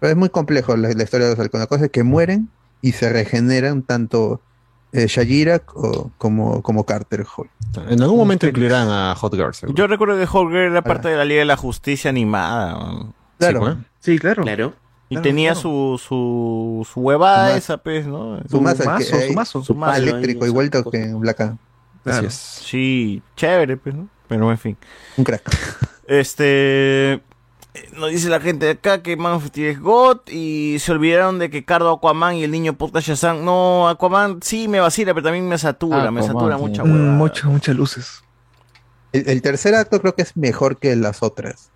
[0.00, 1.64] Pero es muy complejo la, la historia de los halcones.
[1.64, 4.45] La cosa es que mueren y se regeneran tanto
[4.96, 7.48] eh, Shajira co- como, como Carter Hall.
[7.88, 9.56] En algún momento incluirán a Hot Girls.
[9.58, 9.76] seguro.
[9.76, 13.06] Yo recuerdo que Hawker era parte de la Liga de la Justicia animada.
[13.38, 13.74] Claro.
[14.00, 14.12] Sí.
[14.12, 14.42] Sí, claro.
[14.44, 14.74] Claro.
[15.08, 15.60] Y Claro, tenía claro.
[15.60, 18.38] su, su, su huevada Su esa, pues, ¿no?
[18.50, 19.62] Su que- mazo, eh, su mazo.
[19.64, 20.02] Su mazo.
[20.02, 21.58] eléctrico, ahí, igual que en Black Adam.
[22.02, 22.18] Claro.
[22.18, 22.34] Así es.
[22.34, 24.08] Sí, chévere, pues, ¿no?
[24.28, 24.76] Pero en fin.
[25.16, 25.42] Un crack.
[26.08, 27.20] Este.
[27.96, 31.38] Nos dice la gente de acá que Man of Steel es God y se olvidaron
[31.38, 33.44] de que Cardo Aquaman y el niño podcast Shazam.
[33.44, 36.62] No, Aquaman sí me vacila, pero también me satura, me satura sí.
[36.62, 37.12] mucha Mm, huevada.
[37.12, 38.22] muchas, muchas luces.
[39.12, 41.70] El, el tercer acto creo que es mejor que las otras.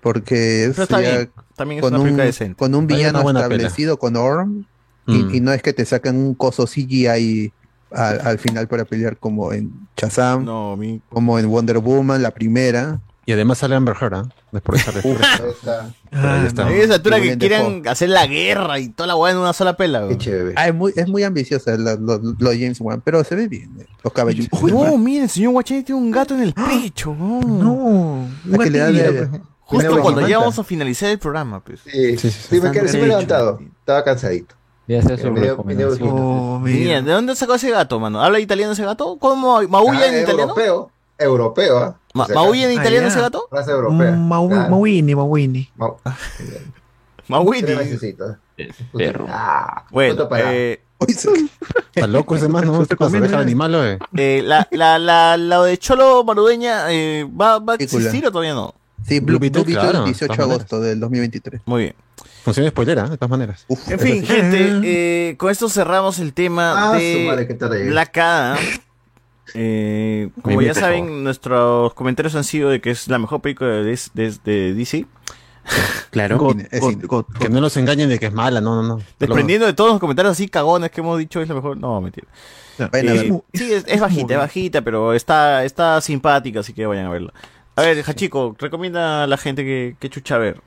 [0.00, 2.56] Porque es Pero está ya bien, también es con una un, película decente.
[2.56, 4.64] con un Hay una villano establecido con Orm.
[5.08, 5.34] Y, Mm.
[5.36, 7.52] y no es que te sacan un coso CGI
[7.92, 11.00] al, al final para pelear como en Shazam, No, mi.
[11.08, 13.00] como en Wonder Woman, la primera.
[13.28, 14.28] Y además sale Amber Heard, ¿ah?
[14.52, 16.62] Después de Uf, estar está- ahí Ah, está.
[16.64, 16.70] no.
[16.70, 19.76] Hay esa altura que quieren hacer la guerra y toda la hueá en una sola
[19.76, 19.98] pela.
[20.00, 20.18] Qué güey.
[20.18, 20.54] chévere.
[20.56, 23.48] Ah, es, muy, es muy ambiciosa lo, lo- lo de James Wan, pero se ve
[23.48, 23.76] bien.
[23.80, 24.46] eh, Los cabellos.
[24.62, 27.14] No, miren, el señor Guachani tiene un gato en el pecho.
[27.18, 28.28] no.
[28.44, 29.40] La que le da de- pues.
[29.82, 31.80] Justo cuando ya vamos a finalizar el programa, pues.
[31.84, 33.06] Sí, Sí, sí, sí, me, quedé- sí me he Derecho.
[33.08, 33.58] levantado.
[33.80, 34.54] Estaba cansadito.
[34.86, 36.08] Ya sea su recomendación.
[36.08, 36.60] ojito.
[36.62, 38.22] Mira, ¿de dónde sacó ese gato, mano?
[38.22, 39.16] ¿Habla italiano ese gato?
[39.18, 39.60] ¿Cómo?
[39.68, 40.42] ¿Maulla Ah, en italiano?
[40.52, 40.92] Europeo.
[41.18, 41.96] Europeo, ¿ah?
[42.14, 43.22] Ma- O sea, ¿Maulla en italiano Ah, ese ya.
[43.22, 43.48] gato?
[43.50, 44.12] Raza europea.
[44.12, 44.70] Mm, Mau- Claro.
[44.70, 45.70] Mauini, Mauini.
[45.76, 45.96] Mau-
[47.28, 47.66] Mauini.
[48.92, 49.26] Perro.
[49.28, 50.80] Ah, Bueno, eh,
[51.94, 52.86] Está loco ese man, ¿no?
[52.86, 53.20] ¿Qué pasa?
[53.20, 58.26] ¿Deja el eh, la, la, la, la de Cholo Marudeña eh, ¿va, va a existir
[58.26, 58.74] o todavía no?
[59.06, 61.60] Sí, Blue, Beetle, claro, 18 de agosto del 2023.
[61.66, 61.94] Muy bien.
[62.44, 63.66] Funciona spoilera, de todas maneras.
[63.68, 67.26] En fin, gente, eh, con esto cerramos el tema Ah, de
[67.58, 67.88] madre.
[67.90, 68.58] Black Adam.
[69.54, 73.98] Eh, como ya saben, nuestros comentarios han sido de que es la mejor película de,
[74.44, 75.06] de- DC.
[76.10, 76.38] Claro.
[76.38, 77.02] God, Es God, cine.
[77.06, 79.02] God, Que no los engañen de que es mala, no, no, no.
[79.18, 81.76] Desprendiendo de todos los comentarios así cagones que hemos dicho es la mejor.
[81.76, 82.26] No, mentira.
[82.78, 83.32] A Eh, ver.
[83.54, 87.32] sí, es, es bajita, es bajita, pero está, está simpática, así que vayan a verla.
[87.74, 90.60] A ver, Hachico, recomienda a la gente que, que chucha a ver.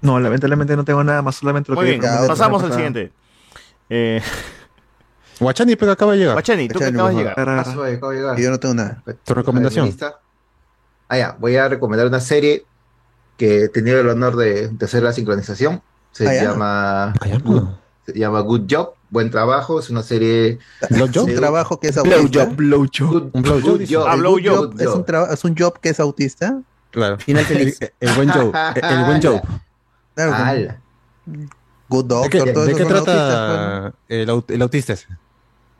[0.00, 3.12] No, lamentablemente no tengo nada más, solamente lo Muy que bien, pasamos al siguiente.
[3.90, 4.20] Eh,
[5.38, 6.34] Guachani, pero acaba de llegar.
[6.34, 7.48] Guachani, tú que acabas de llegar.
[7.48, 8.38] Ah, suave, acabo de llegar.
[8.38, 9.02] Y yo no tengo nada.
[9.24, 9.94] Tu recomendación.
[11.08, 12.64] Ah, ya, voy a recomendar una serie
[13.36, 15.82] que he tenido el honor de, de hacer la sincronización.
[16.12, 17.68] Se Ah, llama Ah, Good,
[18.06, 19.78] se llama Good Job, buen trabajo.
[19.78, 20.58] Es una serie
[20.90, 21.24] ¿Blow job?
[21.28, 22.46] Un trabajo que es Blow autista.
[22.46, 23.10] job, blow job.
[23.10, 23.94] Good, Un blowjob, good dice.
[23.94, 24.06] job.
[24.08, 24.56] Ah, El blow job.
[24.56, 26.58] job es un, es un job que es autista.
[26.90, 27.18] Claro.
[27.18, 27.78] Final El, feliz.
[28.00, 28.50] el buen Joe.
[28.74, 29.42] El, el buen Joe.
[30.16, 30.74] Claro.
[31.88, 35.06] Good ¿De qué, Doctor, todo de qué trata el, aut- el autista ese?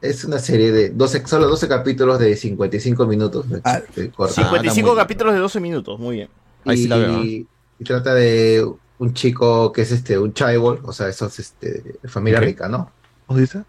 [0.09, 3.47] Es una serie de 12, solo 12 capítulos de 55 minutos.
[3.65, 4.35] Ah, de corto.
[4.35, 5.05] 55 muy bien.
[5.05, 6.29] capítulos de 12 minutos, muy bien.
[6.65, 7.47] Ahí sí la veo, y,
[7.79, 8.67] y trata de
[8.99, 12.45] un chico que es este un chaibol, o sea, eso es este de familia Ok.
[12.47, 12.91] rica, ¿no?
[13.27, 13.63] ¿Cómo dice?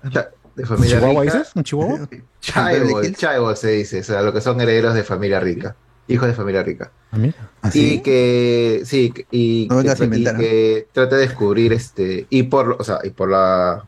[0.55, 1.37] De ¿Un familia chihuahua rica.
[1.37, 1.55] dices?
[1.55, 2.09] ¿Un chihuahua?
[2.41, 5.75] Chaibol, chaibol se dice, o sea, lo que son herederos de familia rica,
[6.07, 6.91] hijos de familia rica.
[7.11, 7.35] Ah, mira.
[7.63, 7.99] Y ¿Así?
[8.01, 12.83] que sí, que- y, No que, y que trata de descubrir este y por, o
[12.83, 13.83] sea, y por la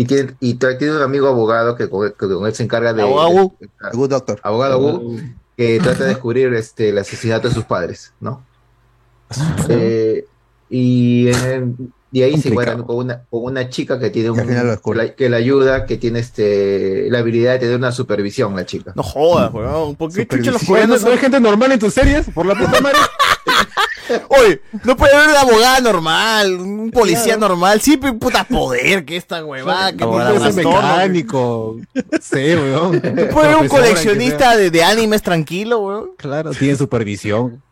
[0.00, 3.02] y tiene, y tiene un amigo abogado que con, que con él se encarga de,
[3.02, 3.56] Abogado Wu.
[3.58, 4.38] de- Good Doctor.
[4.44, 5.18] abogado Wu,
[5.56, 8.44] que trata de descubrir este el asesinato de sus padres, ¿no?
[9.68, 10.24] Eh,
[10.70, 14.94] y, en- y ahí se encuentra con una, con una chica que tiene un, que,
[14.94, 18.92] la, que la ayuda, que tiene este la habilidad de tener una supervisión, la chica.
[18.94, 19.96] No jodas, weón.
[19.96, 22.30] ¿Por qué chucha los Oye, ¿No, coreanos no hay gente normal en tus series?
[22.30, 22.98] Por la puta madre.
[24.28, 29.44] Oye, no puede haber una abogada normal, un policía normal, siempre puta poder que esta
[29.44, 31.76] huevada, que No puede ser mecánico.
[32.20, 32.92] Sí, weón.
[33.02, 36.10] No puede haber un coleccionista de, de animes tranquilo, weón.
[36.16, 37.62] Claro, tiene supervisión.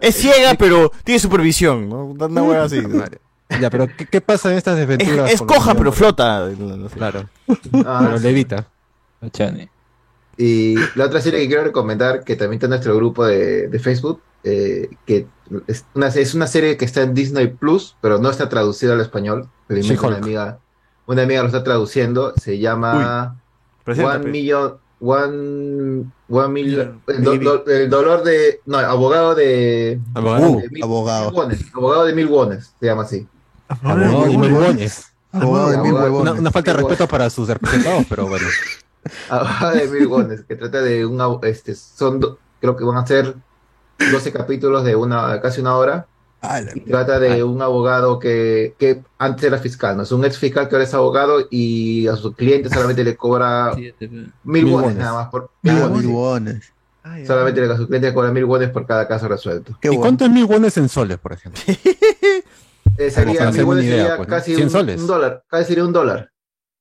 [0.00, 2.06] Es ciega, pero tiene supervisión, ¿no?
[2.06, 2.80] Una hueá así.
[3.60, 5.30] Ya, pero ¿qué, qué pasa en estas Es, desventuras?
[5.30, 6.48] es coja, pero flota.
[6.96, 7.28] Claro.
[7.84, 8.66] Ah, Pero levita.
[10.38, 13.78] Y la otra serie que quiero recomendar, que también está en nuestro grupo de, de
[13.78, 15.26] Facebook, eh, que
[15.66, 19.00] es una, es una serie que está en Disney Plus, pero no está traducida al
[19.00, 19.48] español.
[19.68, 20.58] Felizmente una amiga,
[21.06, 22.32] una amiga lo está traduciendo.
[22.36, 23.36] Se llama.
[23.86, 24.74] One Million.
[25.04, 28.60] One, one million el, do- do- el dolor de.
[28.66, 30.00] No, abogado de.
[30.14, 30.56] Abogado.
[30.60, 31.30] de mil- abogado.
[31.32, 33.26] mil wones, abogado de mil wones, se llama así.
[33.66, 35.06] Abogado de mil huevones.
[35.32, 36.20] Abogado de mil huevones.
[36.30, 38.46] Una, una falta de respeto para sus representados, pero bueno.
[39.28, 41.20] Abogado de mil wones, que trata de un.
[41.42, 42.20] Este, son.
[42.20, 43.34] do- creo que van a ser
[44.10, 46.06] 12 capítulos de una casi una hora.
[46.40, 46.72] Ala.
[46.74, 50.02] Y trata de un abogado que, que antes era fiscal, ¿no?
[50.02, 53.72] Es un ex fiscal que ahora es abogado y a su cliente solamente le cobra
[54.00, 55.28] mil Mil wones nada más.
[55.28, 56.72] Por, mil Ah, wones, mil wones.
[57.26, 59.78] Solamente le- a su cliente le cobra mil wones por cada caso resuelto.
[59.82, 61.62] ¿Y cuánto es mil wones en soles, por ejemplo?
[62.98, 64.34] Eh, sería, para mil hacerme wones una idea, sería pues, ¿no?
[64.36, 65.00] casi 100 un, soles.
[65.00, 65.42] un dólar.
[65.48, 66.30] Casi sería un dólar.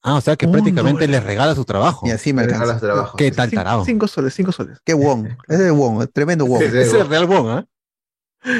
[0.03, 1.09] Ah, o sea que prácticamente dólar.
[1.21, 2.07] les regala su trabajo.
[2.07, 2.85] Y así me regalas alcanza.
[2.87, 3.17] trabajo.
[3.17, 3.85] ¿Qué tal tarado?
[3.85, 4.79] Cinco soles, cinco soles.
[4.83, 5.37] Qué won.
[5.47, 6.61] Ese es won, tremendo won.
[6.63, 7.65] Ese es real bon, ¿ah?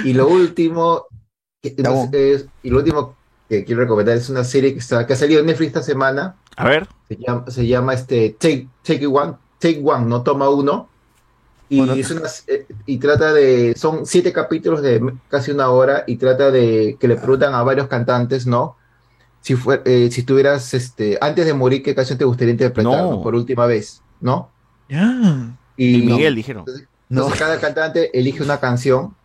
[0.03, 1.07] Y lo último,
[1.61, 3.15] que- no es- y lo último
[3.49, 6.35] que quiero recomendar es una serie que, está, que ha salido en Netflix esta semana.
[6.55, 6.87] A ver.
[7.09, 10.89] Se llama, se llama este Take, Take One, Take One, no toma uno.
[11.69, 11.93] Y Bueno.
[11.93, 16.51] es una, eh, y trata de, son siete capítulos de casi una hora y trata
[16.51, 18.75] de que le preguntan a varios cantantes, ¿no?
[19.41, 23.11] Si fue, eh, si tuvieras, este, antes de morir, ¿qué canción te gustaría interpretar No.
[23.11, 23.21] ¿no?
[23.23, 24.49] por última vez, ¿no?
[25.77, 26.65] Y, Y Miguel dijeron.
[27.09, 29.15] entonces cada cantante elige una canción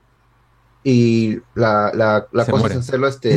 [0.82, 2.74] y la, la, la cosa muere.
[2.76, 3.36] es hacerlo este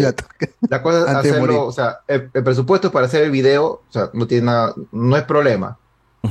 [0.69, 4.11] la cosa es hacerlo, o sea, el, el presupuesto para hacer el video, o sea,
[4.13, 5.77] no tiene nada, no es problema,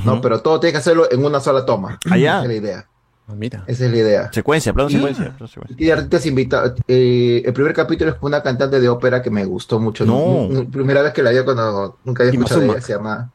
[0.05, 0.21] ¿no?
[0.21, 1.99] Pero todo tiene que hacerlo en una sola toma.
[2.09, 2.37] Ah, ya.
[2.37, 2.87] Esa es la idea.
[3.29, 3.63] Ah, Mira.
[3.67, 4.33] Esa es la idea.
[4.33, 5.35] Secuencia, plano secuencia.
[5.77, 6.73] Y artistas invitados.
[6.87, 10.03] eh, el primer capítulo es con una cantante de ópera que me gustó mucho.
[10.05, 10.49] No.
[10.71, 12.81] Primera vez que la vi cuando nunca había escuchado de ella.
[12.81, 13.31] Se llama,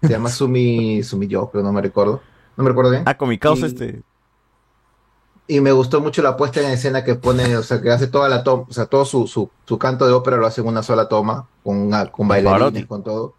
[0.00, 2.20] se llama Sumi, Sumi Yo, pero no me recuerdo.
[2.56, 3.02] No me recuerdo bien.
[3.06, 4.02] Ah, con mi causa Y- este.
[5.48, 8.28] y me gustó mucho la puesta en escena que pone, o sea, que hace toda
[8.28, 10.82] la toma, o sea, todo su, su, su canto de ópera lo hace en una
[10.84, 13.34] sola toma, con, una- con bailarines, con todo.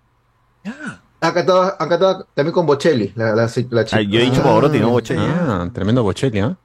[1.28, 3.98] Ha cantado, ha cantado también con Bocelli, la, la, la chica.
[3.98, 5.22] Ah, yo he dicho Pavarotti, no Bocelli.
[5.26, 6.56] Ah, tremendo Bocelli, ¿ah?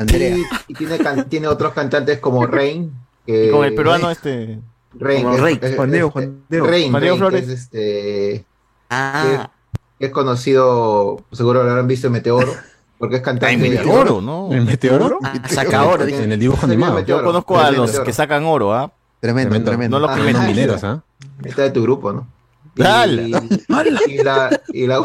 [0.00, 2.92] Y, y tiene, can- tiene otros cantantes como Rain.
[3.26, 4.58] que- con el peruano Rain- este.
[4.96, 5.58] Rain, Como es- Rey.
[5.60, 6.66] es- Juan Diego, Juan Diego.
[6.66, 7.48] Rain, Juan Diego Rain, que Flores.
[7.48, 8.44] es este.
[8.90, 9.50] Ah.
[9.72, 12.52] Que, que es conocido, seguro lo habrán visto en Meteoro,
[12.98, 13.46] porque es cantante.
[13.46, 14.52] Ah, en Meteoro, ¿no?
[14.52, 15.18] ¿En Meteoro?
[15.22, 17.00] Ah, saca oro, En el dibujo animado.
[17.00, 18.92] Yo conozco a los que sacan oro, ¿ah?
[19.20, 19.98] Tremendo, tremendo.
[19.98, 20.86] No los que Ah, ah, dinero, sí.
[20.86, 21.02] ¿ah?
[21.44, 22.26] Está de tu grupo, ¿no?
[22.76, 23.22] Y, ¡Hala!
[24.08, 25.02] y la, y la,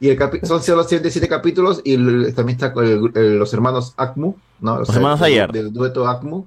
[0.00, 3.52] y el capi- son solo 107 capítulos y el- también está con el- el- los
[3.54, 4.74] hermanos Acmu, ¿no?
[4.74, 5.52] O Los hermanos del- Ayer.
[5.52, 6.44] Del dueto Acmu.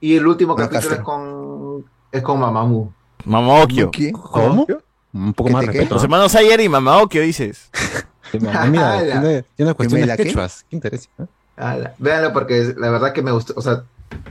[0.00, 2.92] Y el último capítulo es con, es con Mamamoo.
[3.24, 3.90] Mamaokio.
[4.12, 4.66] ¿Cómo?
[5.12, 5.94] Un poco más respeto.
[5.94, 7.70] Los hermanos Ayer y Mamaokio, dices.
[8.52, 9.20] Ah, mira, Ala.
[9.56, 10.64] tiene, tiene quechuas.
[10.68, 11.08] Qué interés.
[11.18, 11.26] ¿eh?
[11.98, 13.84] Véanlo porque la verdad que me gustó, o sea,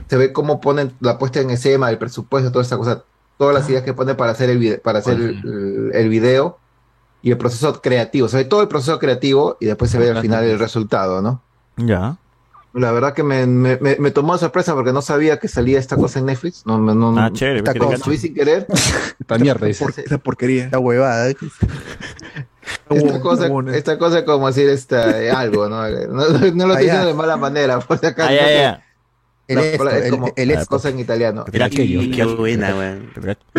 [0.08, 3.04] se ve cómo ponen la puesta en escena, el presupuesto, toda esa cosa,
[3.42, 6.58] todas las ideas que ponen para hacer el video, para hacer el, el- el video
[7.22, 10.20] y el proceso creativo, se ve todo el proceso creativo y después se ve al
[10.22, 11.42] final el resultado, ¿no?
[11.76, 12.16] Ya.
[12.72, 15.80] La verdad que me, me, me- me tomó de sorpresa porque no sabía que salía
[15.80, 16.64] esta cosa en Netflix.
[16.66, 18.66] No, no, no, Ah, chévere, esta cosa sin querer.
[19.20, 19.86] Esta mierda, dice.
[19.96, 20.68] Esa porquería.
[20.70, 21.28] La huevada.
[21.30, 21.36] ¿eh?
[22.90, 25.82] Esta cosa, esta cosa como decir esta, eh, algo, ¿no?
[26.08, 28.28] No, no lo estoy diciendo de mala manera, por si acaso.
[28.30, 28.84] Ah, ya, ya.
[29.48, 30.66] El No, esto, es el- como el esto.
[30.66, 31.44] cosa en italiano.
[31.52, 33.10] Mira qué buena, weón.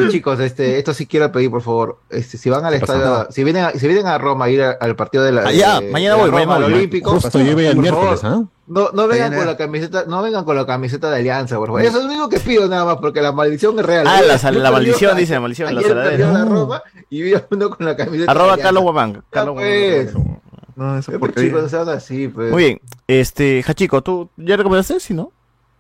[0.09, 3.65] Chicos, este, esto sí quiero pedir, por favor, este, si van al estadio, si vienen,
[3.65, 6.21] a, si vienen a Roma a ir a- al partido de la, de- mañana de
[6.21, 6.73] voy, Roma, mañana voy.
[6.75, 8.43] Olímpico, Justo yo iba el miércoles, ¿ah?
[8.65, 11.81] no, no vengan con la camiseta, no vengan con la camiseta de Alianza, por favor.
[11.81, 14.07] Eso es lo único que pido nada más, porque la maldición es real.
[14.07, 16.31] Ah, la, perdí la maldición, dice la maldición, la saladera.
[16.31, 18.83] la Roma y vi a uno con la camiseta Arroba de Carlos.
[18.83, 19.23] Guamán.
[19.29, 20.13] Carlos pues.
[20.13, 20.39] Guamán.
[20.75, 20.99] No,
[21.35, 22.51] chicos, sean así, pues.
[22.51, 22.81] Muy bien.
[23.07, 24.99] Este, Hachico, ¿tú ya recomendaste?
[24.99, 25.31] Sí, ¿no?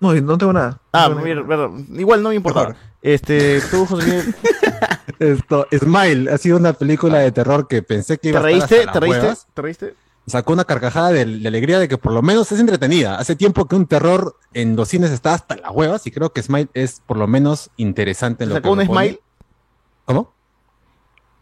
[0.03, 0.79] No, no tengo nada.
[0.91, 1.69] Ah, No tengo mira, nada.
[1.99, 2.75] igual no me importa.
[3.01, 4.35] Este, tú, José Miguel,
[5.19, 8.69] Esto, Smile ha sido una película de terror que pensé que ¿te iba a estar
[8.69, 8.79] reíste?
[8.81, 9.21] hasta ¿Te reíste?
[9.21, 9.47] huevas.
[9.53, 9.95] ¿Te reíste?
[10.25, 13.17] Sacó una carcajada de, de alegría de que por lo menos es entretenida.
[13.17, 16.41] Hace tiempo que un terror en los cines está hasta las huevas y creo que
[16.41, 19.05] Smile es por lo menos interesante en ¿Te lo sacó que un propone.
[19.07, 19.21] smile?
[20.05, 20.33] ¿Cómo?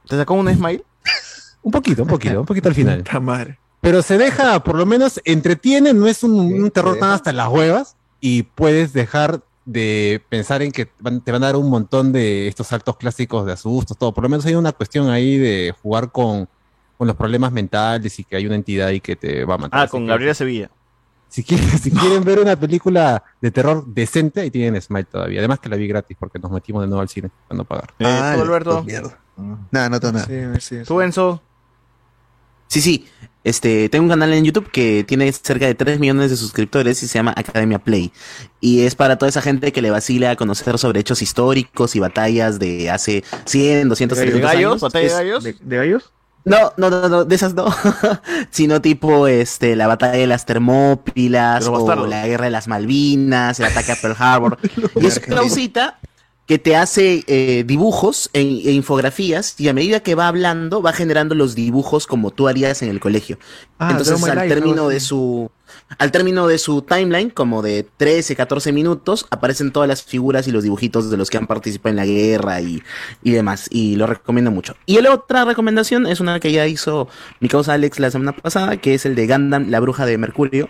[0.07, 0.83] ¿Te sacó un smile?
[1.63, 3.03] Un poquito, un poquito, un poquito al final.
[3.81, 7.49] Pero se deja, por lo menos entretiene, no es un, un terror tan hasta las
[7.49, 12.13] huevas y puedes dejar de pensar en que van- te van a dar un montón
[12.13, 14.13] de estos saltos clásicos de asustos, todo.
[14.13, 16.47] Por lo menos hay una cuestión ahí de jugar con,
[16.97, 19.79] con los problemas mentales y que hay una entidad ahí que te va a matar.
[19.79, 20.69] Ah, Así con Gabriela Sevilla.
[21.27, 25.39] Si quieren, si quieren ver una película de terror decente, ahí tienen Smile todavía.
[25.39, 27.89] Además que la vi gratis porque nos metimos de nuevo al cine para no pagar.
[27.99, 28.83] Eh, Ah, ¿Tú, Alberto?
[28.83, 29.17] mierda.
[29.71, 30.25] Nada, no tengo nada.
[30.25, 30.83] Sí, sí, sí.
[30.85, 31.41] ¿Tú, Enzo?
[32.71, 33.05] Sí, sí.
[33.43, 37.07] Este, tengo un canal en YouTube que tiene cerca de 3 millones de suscriptores y
[37.09, 38.13] se llama Academia Play.
[38.61, 41.99] Y es para toda esa gente que le vacila a conocer sobre hechos históricos y
[41.99, 44.71] batallas de hace 100, 200, ¿De 300 gallos?
[44.71, 44.81] años.
[44.81, 45.43] ¿Batalla de gallos?
[45.43, 46.13] ¿De, de gallos?
[46.45, 47.65] No, no, no, no, de esas no.
[48.51, 53.65] Sino tipo este la batalla de las Termópilas o la guerra de las Malvinas, el
[53.65, 54.57] ataque a Pearl Harbor.
[54.95, 55.41] y es una
[56.45, 60.91] que te hace eh, dibujos e, e infografías y a medida que va hablando va
[60.91, 63.37] generando los dibujos como tú harías en el colegio.
[63.79, 65.49] Ah, Entonces al Life, término de su
[65.97, 70.51] al término de su timeline, como de 13, 14 minutos, aparecen todas las figuras y
[70.51, 72.81] los dibujitos de los que han participado en la guerra y,
[73.23, 73.67] y demás.
[73.69, 74.75] Y lo recomiendo mucho.
[74.85, 77.07] Y la otra recomendación es una que ya hizo
[77.39, 80.69] mi causa Alex la semana pasada, que es el de Gundam, la bruja de Mercurio.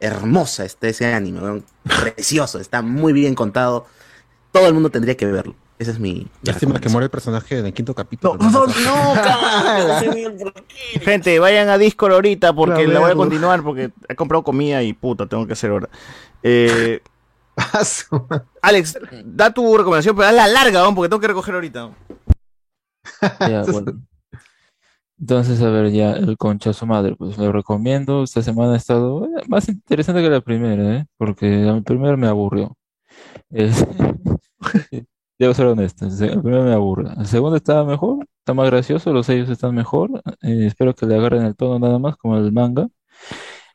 [0.00, 3.86] Hermosa está ese anime, precioso, está muy bien contado.
[4.52, 5.54] Todo el mundo tendría que verlo.
[5.78, 6.26] Ese es mi.
[6.42, 8.36] Lástima que muere el personaje en el quinto capítulo.
[8.36, 10.52] No, no, No, cabrón,
[11.00, 14.92] Gente, vayan a Discord ahorita porque la voy a continuar porque he comprado comida y
[14.92, 15.88] puta, tengo que hacer ahora.
[16.42, 17.00] Eh,
[18.62, 20.94] Alex, da tu recomendación, pero hazla larga, ¿no?
[20.94, 21.80] porque tengo que recoger ahorita.
[21.80, 21.94] ¿no?
[23.40, 24.02] Ya, bueno.
[25.18, 28.22] Entonces, a ver, ya, el concha su madre, pues lo recomiendo.
[28.22, 31.06] Esta semana ha estado eh, más interesante que la primera, ¿eh?
[31.18, 32.74] Porque la primera me aburrió.
[35.38, 37.10] Debo ser honesto, el primero me aburre.
[37.18, 40.22] El segundo está mejor, está más gracioso, los sellos están mejor.
[40.42, 42.88] eh, espero que le agarren el tono nada más, como el manga.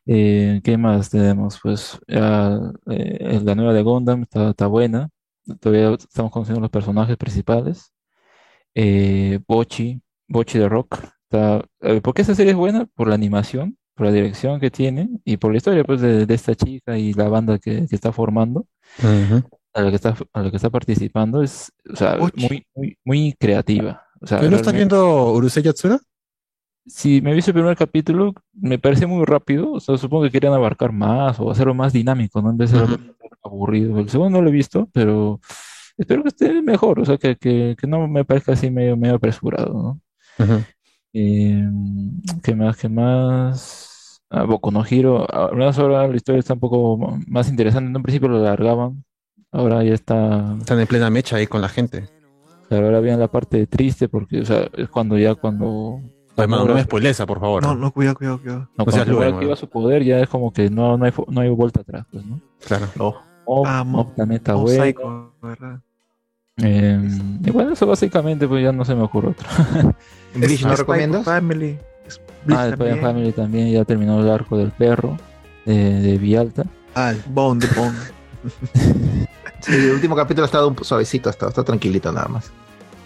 [0.05, 1.59] Eh, ¿qué más tenemos?
[1.61, 5.09] Pues ya, eh, la nueva de Gundam está, buena.
[5.59, 7.91] Todavía estamos conociendo los personajes principales.
[9.47, 10.99] Bochi, Bochi de Rock.
[11.23, 11.65] Está,
[12.03, 12.85] ¿por qué esta serie es buena?
[12.95, 16.55] Por la animación, por la dirección que tiene y por la historia pues, de, esta
[16.55, 18.67] chica y la banda que, que está formando,
[19.75, 21.43] a la que está, a la que está participando.
[21.43, 24.03] Es o sea, muy, muy, muy creativa.
[24.21, 25.99] O sea, ¿Tú no estás viendo Urusei Yatsura?
[26.87, 29.71] si me viste el primer capítulo, me pareció muy rápido.
[29.73, 32.51] O sea, supongo que querían abarcar más o hacerlo más dinámico, ¿no?
[32.51, 32.97] En vez de Ujú.
[33.43, 33.99] aburrido.
[33.99, 35.39] El segundo no lo he visto, pero
[35.97, 36.99] espero que esté mejor.
[36.99, 40.01] O sea, que, que, que no me parezca así medio, medio apresurado, ¿no?
[41.13, 41.63] Eh,
[42.43, 42.77] ¿qué más?
[42.77, 44.21] ¿Qué más?
[44.29, 45.25] Ah, Boku no Hero.
[45.33, 47.89] Al menos ahora la historia está un poco más interesante.
[47.89, 49.04] En un principio lo alargaban.
[49.55, 50.55] Ahora ya está.
[50.59, 52.09] Están en plena mecha ahí con la gente.
[52.67, 56.01] Claro, ahora viene la parte triste porque, o sea, es cuando ya cuando.
[56.35, 57.63] hermano, no Gamora- me por favor.
[57.63, 58.59] No, no, cuidado, cuidado, cuidado.
[58.59, 59.55] No, No cuando seas activa weón.
[59.57, 62.41] su poder ya es como que no, no hay, no hay vuelta atrás, pues, ¿no?
[62.67, 62.87] Claro.
[63.45, 64.83] O, Ah, o Mo- planeta bueno.
[64.83, 65.79] Psycho, ¿verdad?
[66.57, 66.99] Eh,
[67.45, 69.47] y bueno, eso básicamente, pues ya no se me ocurre otro.
[70.35, 71.23] Bleach, ¿no recomiendas?
[71.23, 71.77] Family.
[72.49, 73.01] Ah, después de también.
[73.01, 75.17] Family también ya terminó el arco del perro
[75.65, 76.65] de, de Vialta.
[76.93, 77.97] Ah, Bond, de Bond.
[79.65, 82.51] Sí, el último capítulo ha estado un suavecito, está, está tranquilito nada más.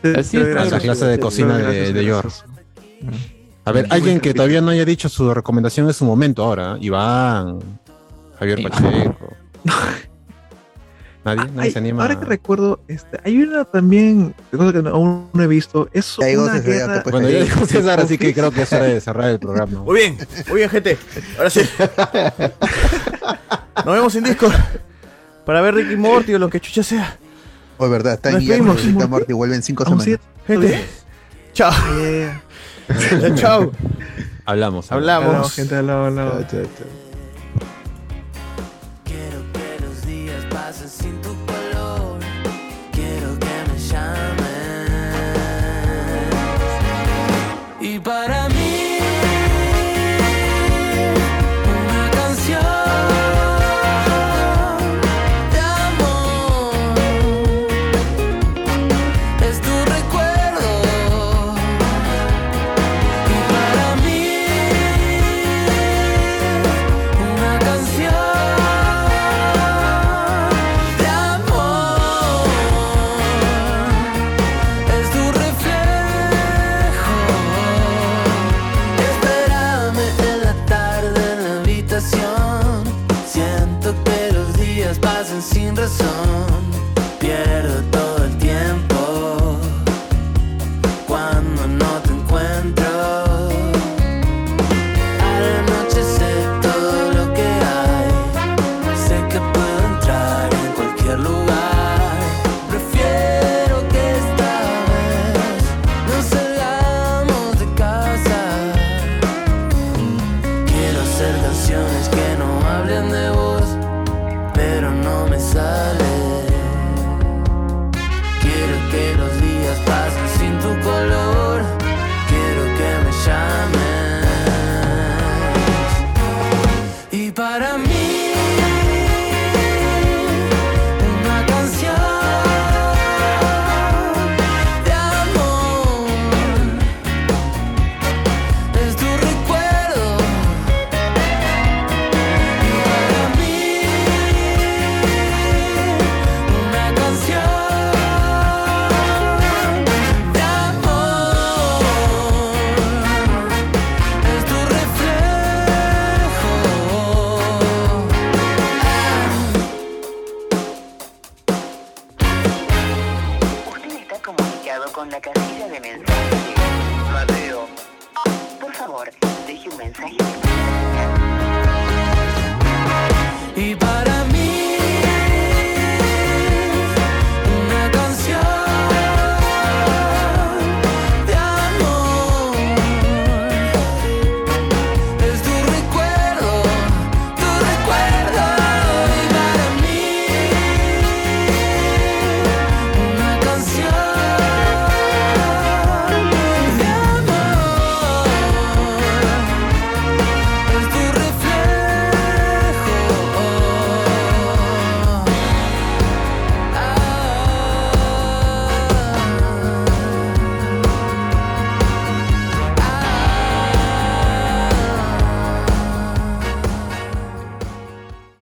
[0.04, 2.24] Así es, es, la clase de cocina de, de Yor.
[2.24, 2.46] gracioso.
[3.64, 6.74] A ver, Muy alguien que todavía no haya dicho su recomendación en su momento ahora.
[6.76, 6.80] ¿eh?
[6.82, 7.60] Iván,
[8.40, 9.34] Javier Pacheco.
[11.24, 12.02] Nadie, nadie Ay, se anima.
[12.02, 16.28] ahora que recuerdo, este, hay una también, cosa que aún no he visto, es Ya
[16.28, 17.04] llegó una guerra...
[17.10, 19.84] Bueno, ya dijo César, así que creo que es hora de cerrar el programa.
[19.84, 20.98] Muy bien, muy bien, gente.
[21.38, 21.62] Ahora sí.
[23.86, 24.54] Nos vemos en Discord
[25.50, 27.18] para ver Ricky Morty o lo que chucha sea.
[27.80, 28.94] Oh, es verdad, está en Nos Guillermo despedimos.
[29.00, 30.22] Rick and Morty, vuelve en cinco Aún semanas.
[30.22, 30.86] sí- Gente,
[31.54, 31.72] chao.
[32.00, 32.42] Yeah.
[33.20, 33.72] Chao, chao.
[34.46, 34.92] Hablamos.
[34.92, 35.26] Hablamos.
[35.28, 36.46] Hablamos, gente, hablamos, hablamos.
[39.06, 40.88] Quiero que los días pasen